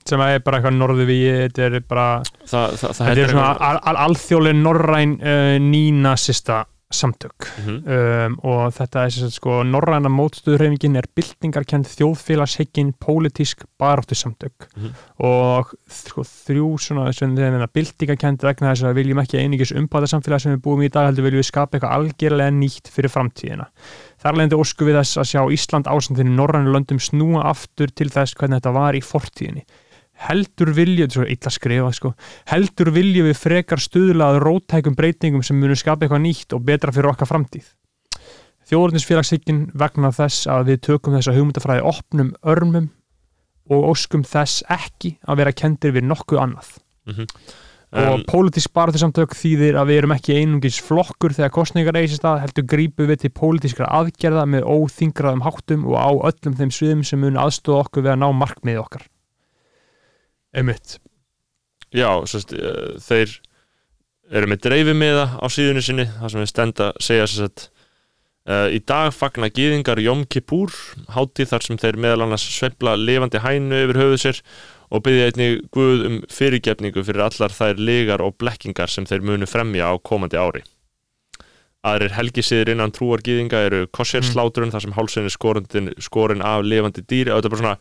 sem 0.05 0.21
er 0.21 0.41
bara 0.45 0.59
eitthvað 0.59 0.77
Norðví 0.77 1.17
þetta 1.25 1.65
er 1.65 1.75
bara, 1.89 2.07
það, 2.45 2.75
það, 2.77 2.91
það 2.91 3.07
þetta 3.09 3.21
er 3.23 3.31
svona 3.33 3.47
al, 3.69 3.79
al, 3.81 3.99
alþjóðlega 4.05 4.59
norræn 4.61 5.15
uh, 5.17 5.55
nínasista 5.61 6.59
samtök 6.93 7.47
Mhm. 7.57 7.77
um, 7.89 8.35
og 8.43 8.73
þetta 8.73 9.05
er 9.05 9.09
sem 9.09 9.23
sagt 9.27 9.39
sko 9.41 9.63
norræna 9.63 10.07
mótstöðurreyfingin 10.09 10.95
er 10.97 11.07
byltingarkend 11.15 11.85
þjóðfélagshyggin 11.89 12.93
pólitísk 13.01 13.65
baráttu 13.79 14.15
samtök 14.15 14.67
Mhm. 14.77 14.91
og 15.19 15.73
sko 15.89 16.21
þrjú 16.23 16.77
svona 16.79 17.11
sem 17.13 17.35
byltingarkend 17.35 18.41
vegna 18.41 18.71
þess 18.73 18.83
að 18.83 18.93
við 18.93 18.95
viljum 19.01 19.21
ekki 19.23 19.39
einingis 19.41 19.71
umbæta 19.75 20.07
samfélag 20.07 20.41
sem 20.41 20.55
við 20.55 20.61
búum 20.61 20.83
í 20.85 20.89
dag 20.91 21.07
heldur 21.09 21.23
viljum 21.25 21.41
við 21.41 21.51
skapa 21.51 21.77
eitthvað 21.77 21.95
algjörlega 21.97 22.51
nýtt 22.53 22.87
fyrir 22.93 23.09
framtíðina 23.09 23.65
þar 24.21 24.33
leðandi 24.37 24.59
ósku 24.61 24.85
við 24.85 24.99
þess 25.01 25.17
að 25.17 25.29
sjá 25.31 25.41
Ísland 25.51 25.85
ásandinu 25.85 26.35
norrænu 26.35 26.71
löndum 26.71 26.99
snúa 26.99 27.43
aftur 27.49 27.87
til 27.93 28.09
þess 28.09 28.35
hvernig 28.35 28.61
þetta 28.61 28.73
var 28.73 28.93
í 28.93 29.01
fortíðinni 29.01 29.65
heldur 30.27 30.71
vilju, 30.75 31.05
þetta 31.05 31.11
er 31.11 31.17
svo 31.19 31.25
illa 31.35 31.51
skrifa 31.53 31.89
sko, 31.95 32.11
heldur 32.51 32.91
vilju 32.95 33.25
við 33.27 33.39
frekar 33.39 33.81
stuðlað 33.83 34.39
rótækum 34.43 34.95
breytingum 34.97 35.43
sem 35.45 35.59
munu 35.59 35.75
skapa 35.77 36.05
eitthvað 36.05 36.23
nýtt 36.23 36.55
og 36.55 36.63
betra 36.67 36.93
fyrir 36.95 37.11
okkar 37.11 37.29
framtíð. 37.29 37.67
Þjóðurnisfélagshyggin 38.65 39.67
vegna 39.77 40.09
þess 40.15 40.47
að 40.49 40.71
við 40.71 40.81
tökum 40.87 41.17
þessa 41.17 41.35
hugmyndafræði 41.35 41.85
opnum 41.85 42.31
örmum 42.41 42.89
og 43.69 43.91
óskum 43.91 44.25
þess 44.25 44.63
ekki 44.71 45.17
að 45.25 45.43
vera 45.43 45.53
kendir 45.53 45.93
við 45.93 46.09
nokkuð 46.09 46.41
annað. 46.41 46.73
Mhm. 47.05 47.29
og 47.95 48.15
um, 48.17 48.23
pólitísk 48.27 48.73
baráttusamtök 48.75 49.35
þýðir 49.37 49.77
að 49.79 49.87
við 49.87 49.97
erum 50.01 50.13
ekki 50.15 50.35
einungis 50.35 50.79
flokkur 50.83 51.35
þegar 51.37 51.51
kostningar 51.53 51.95
eigi 51.95 52.09
sér 52.11 52.19
stað 52.19 52.41
heldur 52.41 52.65
grípum 52.73 53.07
við 53.07 53.21
til 53.21 53.31
pólitískra 53.37 53.87
aðgerða 53.99 54.43
með 54.51 54.65
óþingraðum 54.67 55.45
háttum 55.45 55.85
og 55.87 55.95
á 55.95 56.09
öllum 56.31 56.57
þeim 56.57 56.73
sviðum 56.73 57.03
sem 57.07 57.21
mun 57.21 57.39
aðstóða 57.39 57.85
okkur 57.85 58.07
við 58.07 58.15
að 58.15 58.21
ná 58.25 58.27
markmiði 58.41 58.81
okkar 58.81 59.05
einmitt. 60.55 60.97
Já, 61.95 62.09
sérst, 62.27 62.55
uh, 62.55 62.95
þeir 63.03 63.37
eru 64.33 64.49
með 64.49 64.65
dreifimiða 64.65 65.25
á 65.37 65.45
síðunni 65.53 65.83
sinni 65.85 66.07
það 66.09 66.31
sem 66.33 66.41
við 66.43 66.51
stenda 66.51 66.91
segja 67.03 67.27
sérst 67.29 67.67
uh, 68.49 68.67
í 68.73 68.79
dag 68.81 69.11
fagna 69.13 69.51
gýðingar 69.53 70.01
Jom 70.03 70.23
Kippur 70.29 70.73
hátíð 71.13 71.51
þar 71.53 71.67
sem 71.67 71.81
þeir 71.81 71.99
meðal 72.01 72.25
annars 72.25 72.45
sveifla 72.55 72.95
lifandi 72.99 73.41
hænu 73.43 73.83
yfir 73.85 74.01
höfuð 74.01 74.21
sér 74.23 74.41
og 74.93 75.03
byggja 75.05 75.29
einnig 75.31 75.65
Guð 75.73 76.05
um 76.07 76.17
fyrirgefningu 76.31 77.03
fyrir 77.05 77.25
allar 77.25 77.53
þær 77.53 77.81
legar 77.81 78.23
og 78.25 78.37
blekkingar 78.41 78.91
sem 78.91 79.07
þeir 79.09 79.25
munu 79.25 79.49
fremja 79.49 79.89
á 79.89 79.93
komandi 79.97 80.39
ári. 80.39 80.63
Aðrir 81.85 82.15
helgisiðir 82.17 82.73
innan 82.73 82.93
trúar 82.93 83.21
gýðinga 83.25 83.61
eru 83.67 83.83
kossierslátrun 83.93 84.71
þar 84.73 84.85
sem 84.85 84.95
hálsinn 84.95 85.27
er 85.29 85.33
skorin, 86.01 86.41
af 86.41 86.65
lifandi 86.65 87.03
dýri 87.05 87.33
og 87.33 87.41
þetta 87.41 87.49
er 87.49 87.53
bara 87.53 87.61
svona 87.61 87.75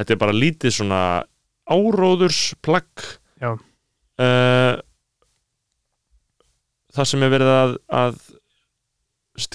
þetta 0.00 0.14
er 0.14 0.20
bara 0.20 0.36
lítið 0.36 0.74
svona 0.76 1.02
áróðursplagg 1.68 3.04
uh, 4.20 4.76
það 6.94 7.06
sem 7.12 7.22
er 7.26 7.30
verið 7.34 7.50
að, 7.54 7.74
að 7.88 8.20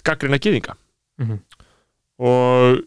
gaggrina 0.07 0.39
gyðinga 0.41 0.75
Mhm. 1.15 1.37
og 2.19 2.81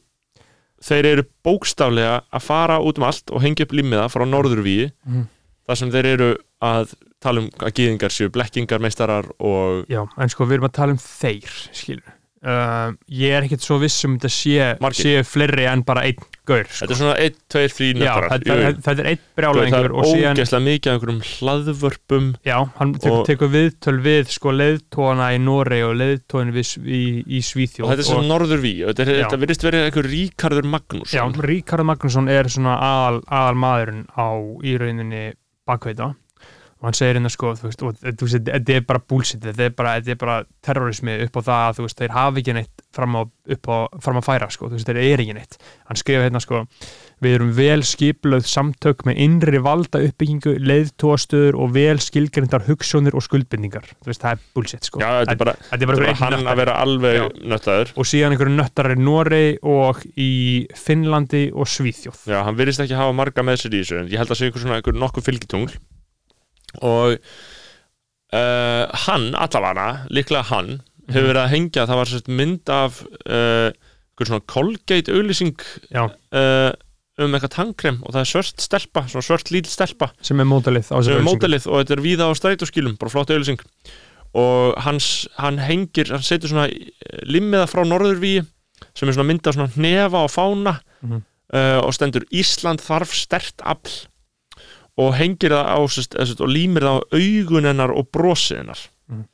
þeir 0.84 1.06
eru 1.14 1.22
bókstaflega 1.44 2.18
að 2.28 2.42
fara 2.44 2.76
út 2.84 2.98
um 3.00 3.06
allt 3.08 3.30
og 3.32 3.40
hengja 3.40 3.64
upp 3.64 3.72
límiða 3.72 4.08
frá 4.12 4.24
norðurvíi 4.28 4.90
Mhm. 5.06 5.22
þar 5.68 5.76
sem 5.80 5.90
þeir 5.90 6.06
eru 6.12 6.28
að 6.60 6.92
tala 7.20 7.40
um 7.40 7.48
að 7.64 7.72
gyðingar 7.78 8.12
séu 8.12 8.28
blekkingar 8.30 8.80
meistarar 8.80 9.24
og 9.40 9.86
Já, 9.88 10.04
en 10.18 10.28
sko 10.28 10.44
við 10.46 10.58
erum 10.58 10.68
að 10.68 10.76
tala 10.76 10.92
um 10.92 10.98
þeir 10.98 11.48
skilur 11.72 12.12
uh, 12.48 12.96
ég 13.12 13.34
er 13.36 13.46
ekkert 13.46 13.64
svo 13.64 13.78
viss 13.82 14.04
um 14.08 14.16
þetta 14.16 14.30
sé, 14.32 14.68
sé 14.98 15.14
fleiri 15.26 15.66
en 15.70 15.84
bara 15.86 16.04
einn 16.08 16.20
gaur 16.48 16.64
sko. 16.64 16.86
þetta 16.86 16.94
er 16.94 17.00
svona 17.00 17.16
1, 17.24 17.38
2, 17.54 17.64
3 17.74 17.88
Já, 17.88 17.96
nöfkarar 17.98 18.34
þetta, 18.34 18.94
er 18.94 19.10
einn 19.10 19.20
það 19.20 19.40
brjálæðingur 19.40 19.88
er 19.88 19.94
og 19.94 20.08
síðan 20.08 20.38
ógeðslega 20.38 20.66
mikið 20.68 20.90
af 20.90 20.98
einhverjum 20.98 21.20
hlaðvörpum 21.30 22.30
Já, 22.48 22.56
hann 22.78 22.94
tekur, 23.02 23.52
viðtöl 23.54 23.96
við 24.06 24.32
sko 24.34 24.54
leiðtóana 24.56 25.32
í 25.36 25.42
Noregi 25.44 25.88
og 25.88 25.98
leiðtóin 26.02 26.54
við, 26.56 26.72
í, 26.84 27.02
í 27.26 27.42
Svíþjóð 27.44 27.92
þetta 27.92 28.06
er 28.06 28.10
svona 28.12 28.30
norðurvíi 28.32 28.86
og 28.86 28.96
þetta, 28.98 29.18
er, 29.18 29.42
virðist 29.44 29.66
verið 29.68 29.88
einhver 29.88 30.10
Ríkarður 30.14 30.70
Magnús 30.76 31.16
Já, 31.16 31.24
Ríkard 31.48 31.88
Magnússon 31.88 32.32
er 32.32 32.48
svona 32.52 32.78
aðal, 32.80 33.20
aðal 33.26 33.60
maðurinn 33.66 34.06
á 34.16 34.28
í 34.64 34.78
rauninni 34.80 35.26
bakveita 35.68 36.14
og 36.78 36.86
hann 36.86 36.94
segir 36.94 37.16
hérna 37.18 37.30
sko, 37.32 37.56
þú 37.58 37.66
veist, 37.66 38.36
þetta 38.46 38.74
er 38.76 38.84
bara 38.86 39.02
bullshit, 39.02 39.42
þetta 39.42 39.64
er 39.66 39.74
bara, 39.74 39.96
er 39.98 40.18
bara 40.20 40.36
terrorismi 40.62 41.16
upp 41.24 41.34
á 41.34 41.42
það 41.42 41.62
að 41.64 41.76
þú 41.78 41.86
veist, 41.88 41.98
þeir 41.98 42.14
hafi 42.14 42.42
ekki 42.44 42.54
neitt 42.54 42.84
fram 42.94 43.18
á, 43.18 43.22
á, 43.26 43.78
fram 44.04 44.20
að 44.20 44.26
færa 44.28 44.48
sko, 44.54 44.70
þú 44.70 44.78
veist, 44.78 44.86
þeir 44.86 45.00
eru 45.02 45.24
ekki 45.24 45.34
neitt. 45.34 45.58
Hann 45.88 45.98
skrifa 45.98 46.28
hérna 46.28 46.42
sko, 46.44 46.62
við 47.18 47.34
erum 47.34 47.50
vel 47.56 47.82
skipulöð 47.82 48.46
samtök 48.46 49.02
með 49.08 49.18
innri 49.26 49.62
valda 49.64 50.04
uppbyggingu, 50.06 50.54
leiðtóastöður 50.70 51.58
og 51.58 51.74
vel 51.74 51.98
skilgrindar 52.04 52.62
hugssjónir 52.68 53.18
og 53.18 53.26
skuldbindingar. 53.26 53.90
Þú 53.98 54.12
veist, 54.12 54.22
það 54.22 54.38
er 54.38 54.46
bullshit 54.54 54.86
sko. 54.86 55.02
Já, 55.02 55.10
þetta 55.24 55.34
er 55.34 55.42
bara, 55.42 55.58
þetta 55.72 55.82
er 55.82 55.92
bara, 55.92 56.14
hann 56.22 56.38
einn 56.38 56.54
að 56.54 56.62
vera 56.62 56.78
alveg 56.86 57.42
nöttaður. 57.42 57.94
Og 57.98 58.06
síðan 58.06 58.38
einhverju 58.38 58.54
nöttar 58.54 58.94
í 58.94 58.98
Noregi 59.02 59.58
og 59.66 60.06
í 60.14 60.32
Finnlandi 60.78 61.48
og 61.50 61.66
Svíþjóð. 61.74 62.22
Já, 62.30 62.38
hann 62.46 62.58
virðist 62.58 62.86
ekki 62.86 62.98
hafa 63.02 63.18
marga 63.18 63.42
með 63.42 63.64
sér 63.66 63.74
í 63.74 63.82
þessu 63.82 65.78
og 66.84 67.16
uh, 68.34 68.84
hann, 69.06 69.30
allavega 69.38 69.86
líklega 70.14 70.44
hann, 70.50 70.74
hefur 71.08 71.30
verið 71.32 71.42
að 71.44 71.52
hengja 71.54 71.86
það 71.88 72.00
var 72.02 72.10
sérst 72.10 72.28
mynd 72.40 72.72
af 72.74 72.98
uh, 73.28 73.70
svona 74.18 74.42
Colgate 74.50 75.14
auglýsing 75.14 75.54
Já. 75.94 76.04
uh, 76.10 76.72
um 77.18 77.34
eitthvað 77.34 77.54
tangkrem 77.54 77.96
og 78.06 78.12
það 78.14 78.20
er 78.24 78.28
svört 78.32 78.62
stelpa, 78.62 79.04
svona 79.10 79.26
svört 79.26 79.50
lítil 79.54 79.72
stelpa 79.72 80.10
sem 81.06 81.14
er 81.16 81.24
mótalið 81.26 81.64
og 81.70 81.80
þetta 81.80 81.96
er 81.96 82.02
víða 82.04 82.28
á 82.30 82.32
strætóskilum 82.38 82.98
bara 83.00 83.10
flott 83.14 83.32
auðlýsing 83.34 83.62
og 84.38 84.76
hans, 84.84 85.08
hann 85.40 85.56
hengir, 85.62 86.10
hann 86.12 86.22
setur 86.22 86.50
svona 86.52 86.66
eh, 86.68 87.22
limmiða 87.26 87.64
frá 87.70 87.80
norðurvíi 87.88 88.42
sem 88.94 89.08
er 89.08 89.16
svona 89.16 89.30
mynda 89.32 89.54
svona 89.56 89.72
hnefa 89.74 90.24
og 90.26 90.30
fána 90.34 90.76
Mhm. 90.98 91.20
uh, 91.54 91.78
og 91.86 91.92
stendur 91.94 92.24
Ísland 92.34 92.82
þarf 92.82 93.12
stert 93.14 93.62
afl 93.62 94.08
og 94.98 95.14
hengir 95.14 95.54
það 95.54 95.64
á 95.70 95.78
sest, 95.94 96.16
sest, 96.18 96.40
og 96.42 96.50
límir 96.50 96.82
það 96.86 96.98
á 96.98 97.06
augun 97.20 97.68
hennar 97.70 97.92
og 97.94 98.10
brosið 98.14 98.62
hennar 98.64 98.80
Mhm. 99.08 99.24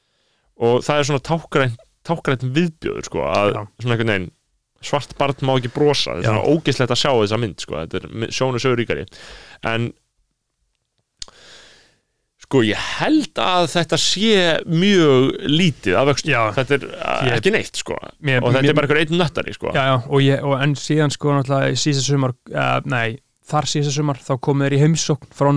og 0.60 0.82
það 0.84 0.98
er 1.00 1.08
svona 1.10 1.24
tákgrænt 1.30 1.76
tákgrænt 2.04 2.42
viðbjöður 2.54 3.04
sko 3.08 3.18
að 3.24 3.52
Já. 3.54 3.60
svona 3.80 3.94
einhvern 3.96 4.12
veginn 4.12 4.30
svart 4.84 5.14
barn 5.16 5.34
má 5.40 5.54
ekki 5.56 5.72
brosa 5.72 6.12
þetta 6.12 6.20
er 6.20 6.32
svona 6.34 6.48
ógislegt 6.52 6.90
að 6.92 7.00
sjá 7.00 7.10
þessa 7.16 7.38
mynd 7.40 7.60
sko. 7.64 7.74
þetta 7.80 7.96
er 7.96 8.32
sjónu 8.36 8.60
sögur 8.60 8.76
ríkari 8.82 9.06
en 9.64 9.92
sko 12.44 12.60
ég 12.68 12.76
held 13.00 13.40
að 13.40 13.66
þetta 13.72 13.96
sé 13.98 14.32
mjög 14.68 15.30
lítið 15.48 15.96
af 15.96 16.08
vöxtu 16.10 16.28
Já. 16.34 16.42
þetta 16.58 16.76
er 16.76 16.82
Ég- 17.30 17.36
ekki 17.38 17.52
neitt 17.54 17.76
sko 17.80 17.96
Mér- 18.20 18.42
og 18.44 18.52
þetta 18.52 18.60
mér- 18.60 18.68
er 18.68 18.74
bara 18.74 18.86
einhver 18.86 19.00
einn 19.00 19.18
nöttari 19.18 19.54
sko 19.56 19.72
já, 19.72 19.84
já, 19.88 19.94
og, 20.08 20.20
ég, 20.20 20.44
og 20.44 20.60
en 20.62 20.74
síðan 20.76 21.10
sko 21.14 21.32
náttúrulega 21.38 21.72
í 21.72 21.80
síðasta 21.80 22.04
sumar 22.12 22.34
uh, 22.52 22.80
nei, 22.84 23.18
þar 23.44 23.68
síðasta 23.68 23.94
sumar 23.98 24.20
þá 24.24 24.32
komu 24.46 24.64
þeir 24.64 24.76
í 24.76 24.80
heimsókn 24.80 25.30
frá 25.36 25.50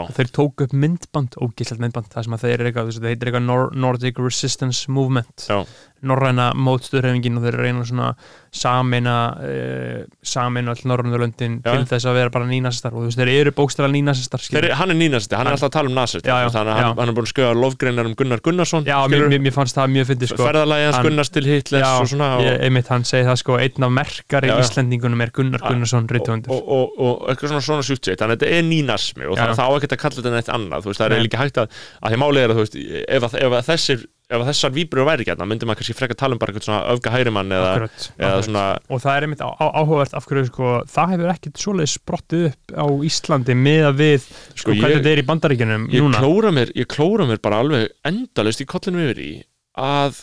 og 0.00 0.12
þeir 0.16 0.32
tóku 0.34 0.66
upp 0.66 0.74
myndband, 0.74 1.38
ógislegt 1.38 1.82
myndband 1.84 2.10
það 2.10 2.26
sem 2.26 2.36
að 2.36 2.44
þeir 2.44 2.54
eru 2.56 2.70
eitthvað, 2.70 2.92
það 2.98 3.10
heitir 3.12 3.30
eitthvað 3.30 3.46
Nor 3.46 3.72
Nordic 3.84 4.18
Resistance 4.22 4.90
Movement. 4.90 5.46
Já. 5.46 5.62
Norræna 6.06 6.50
mótstöðrefingin 6.58 7.38
og 7.38 7.46
þeir 7.46 7.58
reyna 7.62 7.84
svona 7.86 8.12
sameina 8.52 9.16
uh, 9.38 10.00
sameina 10.26 10.74
all 10.74 10.82
Norröndurlöndin 10.90 11.60
til 11.64 11.84
þess 11.88 12.08
að 12.08 12.18
vera 12.18 12.32
bara 12.34 12.48
nýnasistar 12.50 12.92
og 12.92 13.04
þú 13.04 13.08
veist, 13.08 13.20
þeir 13.20 13.30
eru 13.32 13.52
bókstæla 13.56 13.88
nýnasistar 13.92 14.42
Þeir, 14.42 14.68
hann 14.76 14.92
er 14.92 14.98
nýnasti, 14.98 15.36
hann 15.38 15.48
er 15.48 15.56
alltaf 15.56 15.70
að 15.70 15.76
tala 15.78 15.92
um 15.92 16.00
já, 16.02 16.34
þannig 16.52 16.72
að 16.72 16.82
hann, 16.82 17.12
er 17.12 17.16
búin 17.16 17.28
að 17.28 17.32
skjöða 17.32 17.54
lofgreinar 17.62 18.10
um 18.10 18.16
Gunnar 18.18 18.42
Gunnarsson 18.44 18.88
Já, 18.88 18.96
mér, 19.08 19.26
mér, 19.32 19.54
fannst 19.54 19.78
það 19.78 19.94
mjög 19.94 20.10
fyndið 20.10 20.32
sko. 20.32 20.46
Ferðalagi 20.48 20.88
hans 20.88 21.00
Gunnars 21.06 21.32
til 21.32 21.44
Hitlers 21.48 21.86
Já, 21.86 21.90
og 21.96 22.10
svona 22.12 22.30
og, 22.36 22.44
ég, 22.44 22.58
einmitt 22.66 22.92
hann 22.92 23.06
segi 23.08 23.28
það 23.30 23.38
sko 23.40 23.58
einn 23.62 23.88
af 23.88 23.94
merkari 24.02 24.52
Já, 24.52 24.56
já. 24.58 24.64
Íslendingunum 24.66 25.24
er 25.24 25.34
Gunnar 25.38 25.64
Gunnarsson 25.64 26.08
og, 26.08 26.16
rithöfundur. 26.16 26.52
og, 26.52 26.72
og, 26.76 26.98
og 26.98 27.32
eitthvað 27.32 27.54
svona 27.54 27.66
svona 27.68 27.86
sjútsett 27.88 28.20
þannig 28.20 28.36
að 28.36 28.44
þetta 28.44 28.58
er 28.58 28.68
nýnasmi 28.68 29.30
og 29.30 29.40
það 29.40 29.62
á 29.62 29.70
ekkert 29.78 29.96
að 29.96 30.02
kalla 30.02 30.18
þetta 30.18 30.34
neitt 30.36 30.52
annað. 30.52 30.84
Þú 30.84 30.92
veist, 30.92 31.02
það 31.02 31.16
er 31.16 31.24
líka 31.26 31.40
hægt 31.40 31.62
að, 31.62 31.80
að 32.00 32.14
því 32.14 32.20
málið 32.22 32.42
er 32.42 32.52
að 32.52 32.58
þú 32.58 32.66
veist, 32.66 32.78
ef, 33.02 33.26
ef, 33.38 33.56
þessir, 33.68 34.04
ef 34.32 34.42
þessar 34.48 34.72
víbrur 34.74 35.06
væri 35.08 35.22
ekki 35.24 35.32
hérna, 35.34 35.46
myndi 35.50 35.66
maður 35.68 35.80
kannski 35.82 35.96
frekar 35.98 36.18
tala 36.22 36.36
um 36.36 36.40
bara 36.42 36.52
eitthvað 36.54 36.66
svona 36.68 36.80
öfga 36.94 37.12
hærimann 37.14 37.52
eða, 37.52 37.70
Akkurat, 37.74 38.06
eða 38.16 38.30
akkurat. 38.30 38.46
svona 38.48 38.64
og 38.96 39.02
það 39.04 39.16
er 39.18 39.26
einmitt 39.28 39.44
áhugavert 39.44 40.16
af 40.18 40.26
hverju 40.30 40.46
sko, 40.50 40.72
það 40.94 41.12
hefur 41.14 41.32
ekkit 41.34 41.62
svoleiðis 41.64 41.96
sprottið 42.00 42.44
upp 42.50 42.74
á 42.78 42.86
Íslandi 43.10 43.56
með 43.62 43.86
að 43.90 44.00
við 44.02 44.26
sko, 44.26 44.58
Sko, 44.62 44.74
hvernig 44.78 44.98
þetta 45.02 45.12
er 45.14 45.22
í 45.22 45.26
bandaríkjunum 45.32 45.86
ég 45.92 46.06
núna 46.06 46.22
klóra, 46.24 46.54
mér, 46.58 46.72
ég 46.78 46.90
klóra 46.96 47.28
mér 47.28 47.42
bara 47.44 47.60
alveg 47.64 47.88
endalist 48.08 48.64
í 48.64 48.68
kollinum 48.72 49.04
yfir 49.08 49.22
í 49.26 49.32
að 49.78 50.22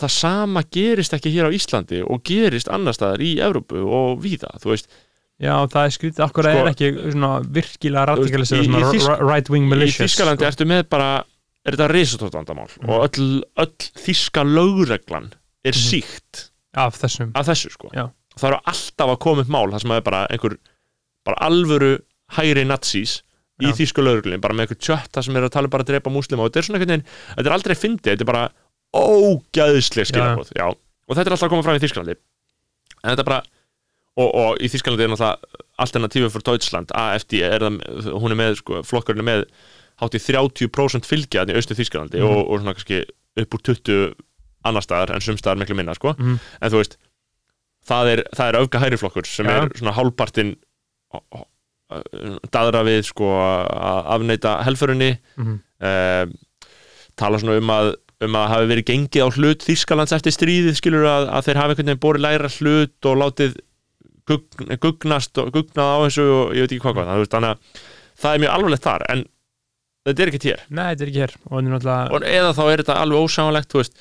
það 0.00 0.12
sama 0.14 0.62
gerist 0.72 1.12
ekki 1.16 1.32
hér 1.34 1.50
á 1.50 1.56
Íslandi 1.56 2.02
og 2.06 2.20
gerist 2.24 2.68
annar 2.72 2.94
staðar 2.96 3.20
í 3.26 3.34
Evrópu 3.42 3.82
og 3.84 4.20
víða, 4.24 4.52
þú 4.62 4.74
veist 4.76 4.88
Já, 5.40 5.54
það 5.72 5.86
er 5.88 5.92
skrítið, 5.94 6.18
akkur 6.26 6.44
Sko, 6.44 6.50
er 6.60 6.66
ekki 6.68 6.88
svona 7.14 7.28
virkilega 7.56 8.02
radikalisera 8.10 8.60
í- 8.60 8.98
í 9.00 9.00
right 9.24 9.48
wing 9.48 9.64
í 9.64 9.70
militias 9.72 10.02
Þískalandi 10.12 10.44
sko. 10.44 10.50
ertu 10.52 10.66
með 10.68 10.82
bara 10.92 11.06
er 11.66 11.76
þetta 11.76 11.88
risastórt 11.92 12.32
vandamál 12.38 12.68
Mhm. 12.80 12.88
og 12.90 13.04
öll, 13.10 13.42
öll 13.58 13.90
þíska 14.00 14.44
lögreglan 14.46 15.32
er 15.64 15.72
Mhm. 15.72 15.88
síkt 15.90 16.50
af 16.74 16.94
af 17.34 17.46
þessu 17.46 17.70
sko 17.70 17.90
Já. 17.92 18.10
það 18.38 18.48
eru 18.52 18.60
alltaf 18.66 19.08
að 19.10 19.18
koma 19.18 19.40
upp 19.42 19.48
mál 19.48 19.70
það 19.72 19.80
sem 19.82 19.90
er 19.90 20.00
bara 20.00 20.26
einhver 20.30 20.56
bara 21.24 21.36
alvöru 21.50 21.98
hægri 22.32 22.64
nazís 22.64 23.22
í 23.60 23.66
Já. 23.68 23.72
þýsku 23.76 24.00
lögreglunni 24.02 24.40
bara 24.40 24.54
með 24.54 24.68
einhver 24.70 24.78
tjötta 24.80 25.22
sem 25.22 25.36
er 25.36 25.42
að 25.42 25.50
tala 25.52 25.64
um 25.66 25.70
bara 25.70 25.82
að 25.84 25.90
drepa 25.92 26.10
múslima 26.10 26.44
og 26.44 26.50
þetta 26.52 26.56
er 26.58 26.62
svona 26.62 26.78
einhvern 26.78 26.88
veginn, 26.88 27.06
þetta 27.36 27.46
er 27.46 27.56
aldrei 27.58 27.74
fyndið 27.76 28.12
þetta 28.16 28.20
er 28.20 28.32
bara 28.32 28.50
ógæðslega 28.96 30.06
skilabóð 30.10 30.52
og 30.56 31.16
þetta 31.16 31.26
er 31.26 31.34
alltaf 31.34 31.46
að 31.48 31.52
koma 31.52 31.62
fram 31.66 31.76
í 31.76 31.82
Þýskalandi 31.82 32.14
en 33.02 33.10
þetta 33.12 33.20
er 33.24 33.28
bara 33.28 33.42
og, 34.20 34.30
og 34.34 34.58
í 34.62 34.68
Þýskalandi 34.70 35.04
er 35.06 35.12
náttúrulega 35.12 35.36
alternatífu 35.80 36.30
fyrir 36.34 36.46
Deutschland, 36.48 36.90
AFD 36.94 37.40
er 37.46 37.62
það, 37.64 37.78
hún 38.20 38.34
er 38.34 38.38
með, 38.40 38.56
sko, 38.60 38.80
flokkurinn 38.86 39.22
er 39.22 39.28
með 39.28 39.44
hátt 40.00 40.16
í 40.16 40.20
30% 40.24 41.06
fylgja 41.08 41.44
í 41.46 41.54
austu 41.56 41.74
Þýskalandi 41.78 42.18
Mhm. 42.20 42.26
og, 42.32 42.50
og 42.50 42.60
svona 42.60 42.74
kannski 42.74 43.02
upp 43.40 43.54
úr 43.54 43.62
20 43.70 44.14
annar 44.64 44.82
staðar 44.84 45.14
en 45.14 45.20
sum 45.24 45.36
staðar 45.40 45.60
miklu 45.62 45.76
minna 45.76 45.94
sko. 45.94 46.14
Mhm. 46.18 46.38
en 46.62 46.70
þú 46.70 46.80
veist 46.82 46.96
það 47.88 48.10
er, 48.12 48.22
það 48.36 48.48
er 48.48 48.58
öfga 48.60 48.80
hæri 48.82 48.98
flokkur 49.00 49.26
sem 49.26 49.46
Já. 49.46 49.62
er 49.64 49.68
svona 49.78 49.94
hálfpartin 49.96 50.56
daðra 52.54 52.84
við 52.86 53.02
sko 53.08 53.30
að 53.40 54.10
afneita 54.14 54.52
helförunni 54.66 55.16
Mhm. 55.36 55.56
um, 55.80 56.34
tala 57.16 57.38
svona 57.38 57.56
um 57.58 57.70
að 57.74 57.94
um 58.20 58.36
að 58.36 58.48
hafi 58.52 58.66
verið 58.68 58.84
gengið 58.90 59.24
á 59.24 59.28
hlut 59.32 59.64
Þýskalands 59.64 60.12
eftir 60.12 60.32
stríðið 60.36 60.76
skilur 60.76 61.06
að, 61.08 61.30
að 61.32 61.44
þeir 61.48 61.56
hafi 61.56 61.72
einhvern 61.72 61.86
veginn 61.88 62.02
borið 62.04 62.20
læra 62.26 62.50
hlut 62.52 63.06
og 63.08 63.16
látið 63.16 63.56
gugn, 64.28 64.76
gugnast 64.78 65.38
og 65.40 65.48
gugnað 65.54 65.88
á 65.88 65.98
þessu 66.04 66.26
og 66.28 66.52
ég 66.54 66.60
veit 66.66 66.72
ekki 66.76 66.84
hvað 66.84 66.94
hvað 67.00 67.08
það, 67.08 67.30
þannig 67.32 67.50
að 67.50 67.58
það 68.20 68.34
er 68.36 68.42
mjög 68.44 68.52
alvarlegt 68.54 68.84
þar 68.84 69.04
en 69.08 69.24
þetta 70.08 70.22
er 70.24 70.30
ekki 70.32 70.40
hér. 70.54 70.64
Nei, 70.70 70.86
þetta 70.94 71.04
er 71.06 71.12
ekki 71.12 71.22
hér. 71.26 71.34
Er 71.50 71.70
náttúrulega 71.70 72.34
eða 72.40 72.50
þá 72.56 72.62
er 72.72 72.82
þetta 72.84 72.98
alveg 73.04 73.22
veist 73.84 73.96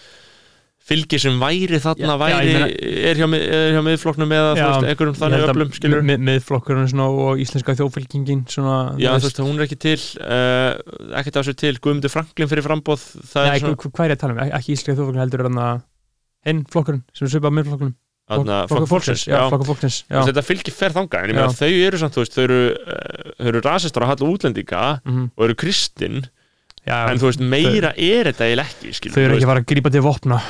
fylgi 0.89 1.19
sem 1.21 1.35
væri 1.37 1.77
þarna 1.83 2.05
Já, 2.07 2.09
já, 2.09 2.19
væri 2.23 2.53
meina- 2.55 2.69
er 3.11 3.19
hjá, 3.19 3.25
er 3.37 3.73
hjá 3.75 3.81
miðflokknum 3.85 4.31
eða 4.33 4.53
Já, 4.57 4.63
veist, 4.71 4.87
einhverjum 4.89 5.17
þannig 5.19 5.43
skilur 5.77 6.01
mið- 6.07 6.23
miðflokkurinn 6.29 6.87
og 7.27 7.43
íslenska 7.43 7.75
þjóðfylkingin 7.77 8.41
svona, 8.49 8.77
Já, 8.97 9.11
þú 9.19 9.27
veist, 9.27 9.41
hún 9.43 9.59
er 9.59 9.67
ekki 9.67 9.77
til 9.83 9.99
uh, 10.23 10.79
ekkert 11.19 11.37
af 11.37 11.45
þessu 11.45 11.55
til, 11.61 11.75
Guðmundur 11.83 12.09
Franklin 12.15 12.49
fyrir 12.49 12.65
frambóð 12.65 13.03
það 13.29 13.49
Nei, 13.51 13.59
svona, 13.61 13.77
hva- 13.83 13.91
hvað 13.93 14.05
er 14.07 14.09
ég 14.09 14.17
að 14.17 14.23
tala 14.23 14.33
um? 14.33 14.41
Ek- 14.47 14.55
Ekki 14.57 14.73
íslenska 14.73 14.95
þjóðfylgin 14.97 15.23
heldur 15.27 15.45
hann 15.45 15.61
að 15.67 15.83
hinn 16.49 16.63
flokkurinn 16.73 17.03
sem 17.13 17.27
er 17.27 17.33
svipað 17.35 17.55
miðflokkurinn 17.59 17.95
Flokkur 18.29 18.87
fólksins, 18.91 19.23
fólksins 19.65 19.99
þetta 20.29 20.43
fylgir 20.45 20.75
fer 20.75 20.93
þangað, 20.93 21.23
en 21.23 21.29
ég 21.33 21.35
meina 21.39 21.55
þau 21.57 21.71
eru 21.87 21.97
samt, 21.97 22.13
þú 22.13 22.21
veist, 22.23 22.35
þau 22.37 22.43
eru, 22.45 22.59
þau 23.39 23.47
eru 23.53 23.61
rasistar 23.65 24.05
að 24.05 24.11
halla 24.13 24.29
útlendinga 24.33 24.83
Mhm. 25.05 25.29
og 25.35 25.45
eru 25.47 25.55
kristin, 25.55 26.19
já, 26.85 26.97
en 27.09 27.17
þú 27.17 27.29
veist, 27.31 27.39
meira 27.41 27.93
er 27.97 28.29
þetta 28.31 28.45
eiginlega 28.45 28.69
ekki, 28.69 28.93
skilur 28.93 29.15
þau 29.17 29.23
eru 29.25 29.35
ekki 29.39 29.47
að 29.47 29.53
fara 29.53 29.63
að 29.65 29.69
grípa 29.73 29.91
til 29.91 30.01
vopna 30.05 30.41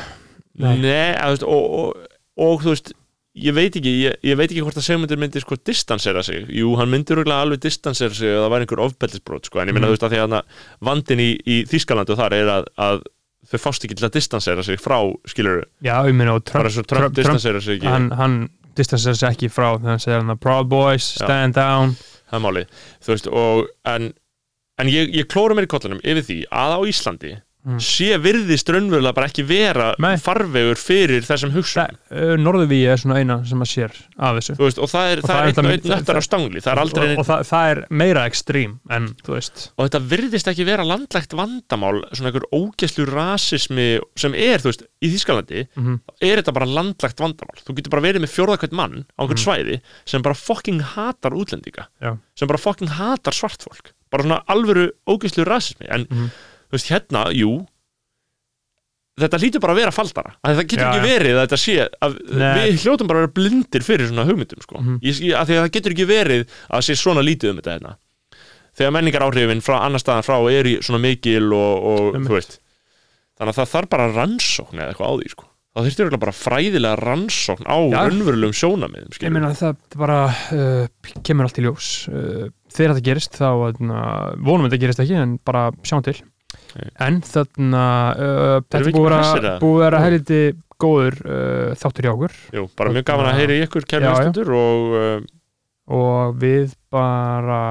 Nei. 0.60 0.78
Nei, 0.84 1.16
að, 1.16 1.44
og, 1.48 1.70
og, 1.80 2.08
og 2.36 2.62
þú 2.66 2.74
veist 2.76 2.92
ég 3.40 3.54
veit 3.56 3.76
ekki, 3.80 3.92
ég, 4.04 4.16
ég 4.28 4.36
veit 4.36 4.50
ekki 4.52 4.64
hvort 4.66 4.76
að 4.76 4.84
Sigmundur 4.84 5.16
myndi 5.22 5.40
sko 5.40 5.56
distansera 5.56 6.22
sig, 6.26 6.50
jú, 6.52 6.74
hann 6.76 6.90
myndi 6.92 7.16
alveg 7.16 7.62
distansera 7.64 8.12
sig 8.14 8.28
ef 8.28 8.42
það 8.44 8.52
væri 8.52 8.66
einhver 8.68 8.82
ofbeldisbrot 8.84 9.46
sko, 9.48 9.60
en 9.62 9.70
ég 9.70 9.74
meina, 9.78 9.88
Mhm. 9.88 9.94
þú 9.94 9.96
veist, 9.96 10.04
að 10.04 10.12
því 10.12 10.20
að 10.26 10.44
vandin 10.84 11.20
í, 11.24 11.30
í 11.48 11.64
Þýskalandu 11.70 12.18
þar 12.20 12.34
er 12.34 12.48
að, 12.58 12.66
að 12.78 13.02
þau 13.48 13.58
fást 13.64 13.86
ekki 13.88 13.96
til 14.00 14.08
að 14.10 14.16
distansera 14.18 14.64
sig 14.66 14.80
frá 14.82 14.98
skilur, 15.30 15.64
Já, 15.86 15.96
ég 16.08 16.16
meina 16.16 16.36
og 16.36 16.44
Trump, 16.46 16.70
svo 16.74 16.84
Trump, 16.84 17.16
distansera 17.16 17.62
sig 17.62 17.80
ekki. 17.80 17.88
hann, 17.88 18.10
hann 18.20 18.38
distansar 18.76 19.16
sig 19.16 19.30
ekki 19.32 19.50
frá 19.52 19.74
þegar 19.78 19.90
hann 19.96 20.00
segir 20.04 20.20
hann 20.22 20.34
að 20.36 20.42
Proud 20.44 20.70
Boys, 20.72 21.14
Já. 21.18 21.26
stand 21.26 21.56
down. 21.56 21.96
Það 22.30 22.38
er 22.40 22.44
málið, 22.46 22.74
þú 23.02 23.14
veist, 23.16 23.28
og 23.28 23.70
en, 23.90 24.12
en 24.80 24.88
ég, 24.92 25.14
ég 25.16 25.28
klóra 25.32 25.56
mér 25.58 25.66
í 25.66 25.72
kollinum 25.72 26.02
yfir 26.04 26.26
því 26.28 26.40
að 26.52 26.76
á 26.78 26.80
Íslandi 26.92 27.32
Mm. 27.70 27.80
sé 27.86 28.18
virðist 28.18 28.70
raunverulega 28.74 29.14
bara 29.14 29.28
ekki 29.30 29.44
vera 29.46 29.92
Nei. 30.02 30.16
farvegur 30.18 30.80
fyrir 30.82 31.22
þessum 31.28 31.52
hugsun 31.54 31.98
Norðuvíi 32.42 32.88
er 32.90 32.98
svona 32.98 33.20
eina 33.22 33.36
sem 33.46 33.62
að 33.62 33.70
sér 33.70 33.92
af 34.18 34.40
þessu. 34.40 34.56
Veist, 34.58 34.80
og 34.82 34.90
það 34.90 35.12
er, 35.12 35.22
Og 35.22 35.30
það 35.30 35.36
það 35.36 35.44
er 35.44 35.70
er 35.70 35.76
einn 35.76 35.92
nöttar 35.94 36.18
á 36.18 36.24
stangli. 36.26 36.64
Það 36.66 36.72
er 36.74 36.82
og, 36.82 36.94
neitt 37.04 37.20
og 37.22 37.28
það, 37.30 37.44
það 37.52 37.70
er 37.74 37.82
meira 38.02 38.24
ekstrím 38.30 38.74
en 38.90 39.08
þú 39.26 39.36
veist. 39.36 39.66
Og 39.78 39.86
þetta 39.90 40.02
virðist 40.16 40.50
ekki 40.52 40.66
vera 40.66 40.88
landlægt 40.88 41.36
vandamál 41.38 42.02
svona 42.10 42.32
einhver 42.32 42.48
ógæslu 42.56 43.06
rasismi 43.10 43.88
sem 44.20 44.34
er, 44.34 44.60
þú 44.64 44.72
veist, 44.74 44.84
í 45.06 45.14
Þýskalandi 45.14 45.68
mm 45.78 46.00
er 46.20 46.42
þetta 46.42 46.52
bara 46.56 46.66
landlægt 46.68 47.22
vandamál. 47.22 47.62
Þú 47.64 47.76
getur 47.78 47.94
bara 47.94 48.04
verið 48.04 48.24
með 48.26 48.34
fjórðakvæmt 48.34 48.76
mann 48.76 48.98
á 49.16 49.22
einhvern 49.24 49.40
svæði 49.40 49.78
sem 50.10 50.22
bara 50.26 50.36
fucking 50.36 50.82
hatar 50.96 51.32
útlendinga 51.38 51.86
Já. 52.04 52.18
sem 52.36 52.48
bara 52.50 52.60
fucking 52.60 52.90
hatar 52.98 53.36
svart 53.38 53.64
fólk 53.64 53.94
bara 54.10 54.26
svona 54.26 54.40
alvöru 54.50 54.88
ógæslu 55.08 55.46
rasismi. 55.46 55.86
En, 55.90 56.08
Mhm. 56.10 56.32
Þú 56.70 56.78
veist, 56.78 56.92
hérna, 56.94 57.26
jú 57.36 57.54
þetta 59.20 59.40
hlýtur 59.42 59.64
bara 59.64 59.76
að 59.76 59.82
vera 59.82 59.96
faldara 59.96 60.36
að 60.46 60.60
það 60.60 60.68
getur 60.72 60.86
Já, 60.86 60.90
ekki 60.90 61.08
verið 61.10 61.34
að 61.38 61.42
þetta 61.46 61.60
sé 61.64 61.76
að 62.06 62.20
við 62.30 62.84
hljótum 62.86 63.10
bara 63.10 63.20
að 63.20 63.26
vera 63.26 63.36
blindir 63.40 63.86
fyrir 63.86 64.10
svona 64.10 64.28
hugmyndum 64.30 64.64
sko. 64.64 64.80
Mhm. 64.80 65.00
ég, 65.04 65.20
að 65.36 65.50
því 65.50 65.58
að 65.58 65.64
það 65.66 65.74
getur 65.78 65.96
ekki 65.96 66.08
verið 66.10 66.56
að 66.70 66.86
sé 66.88 66.98
svona 67.00 67.26
lítið 67.26 67.52
um 67.52 67.60
þetta 67.60 67.76
hérna 67.76 67.94
þegar 68.80 68.96
menningar 68.96 69.26
áhrifin 69.28 69.64
frá 69.66 69.78
annar 69.84 70.04
staðan 70.04 70.28
frá 70.28 70.38
er 70.54 70.70
í 70.70 70.80
svona 70.86 71.02
mikil 71.04 71.52
og, 71.52 71.88
og 71.92 72.20
þú 72.24 72.36
veist 72.38 72.60
þannig 73.40 73.54
að 73.54 73.60
það 73.60 73.72
þarf 73.74 73.94
bara 73.94 74.10
rannsókn 74.16 74.82
eða 74.82 74.94
eitthvað 74.94 75.12
á 75.12 75.16
því 75.20 75.32
sko. 75.34 75.46
þá 75.70 75.80
þurftir 75.86 76.22
bara 76.24 76.36
fræðilega 76.36 76.96
rannsókn 77.00 77.68
á 77.68 77.78
Já. 77.80 78.00
raunverulegum 78.08 78.58
sjónamiðum 78.62 79.20
ég 79.20 79.36
meina 79.36 79.52
það 79.58 79.84
bara 80.00 80.20
uh, 80.56 81.14
kemur 81.24 81.48
allt 81.48 81.60
í 81.60 81.66
ljós 81.66 81.92
uh, 82.12 82.48
þegar 82.72 82.96
þetta 82.96 83.08
gerist 83.10 83.40
þá 83.40 83.50
uh, 83.50 84.36
vonum 84.44 84.68
þetta 84.68 84.82
gerist 84.84 85.04
ekki 85.04 85.18
en 85.20 85.38
bara 85.46 85.70
sjáum 85.84 86.06
til 86.06 86.20
en 87.00 87.20
þarna 87.26 87.84
uh, 88.14 88.56
þetta 88.70 88.94
búið 88.96 89.84
að 89.84 89.84
vera 89.84 90.04
heiliti 90.06 90.42
góður 90.80 91.20
uh, 91.26 91.76
þáttur 91.80 92.08
hjá 92.08 92.14
okkur. 92.14 92.38
Jú, 92.56 92.64
bara 92.80 92.94
mjög 92.96 93.06
gaman 93.10 93.32
að 93.32 93.42
heyri 93.42 93.60
ykkur 93.66 93.88
kærleikastundur 93.90 94.54
og 94.56 94.96
uh, 94.96 95.18
og 95.90 96.38
við 96.38 96.76
bara 96.94 97.62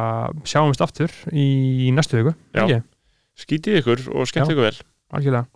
sjáumst 0.48 0.82
aftur 0.82 1.12
í 1.30 1.92
næstu 1.94 2.18
viku 2.18 2.34
já, 2.56 2.82
skítið 3.38 3.80
ykkur 3.82 4.08
og 4.14 4.26
skemmt 4.30 4.50
ykkur 4.50 4.68
vel. 4.70 4.76
Algjörlega. 5.14 5.46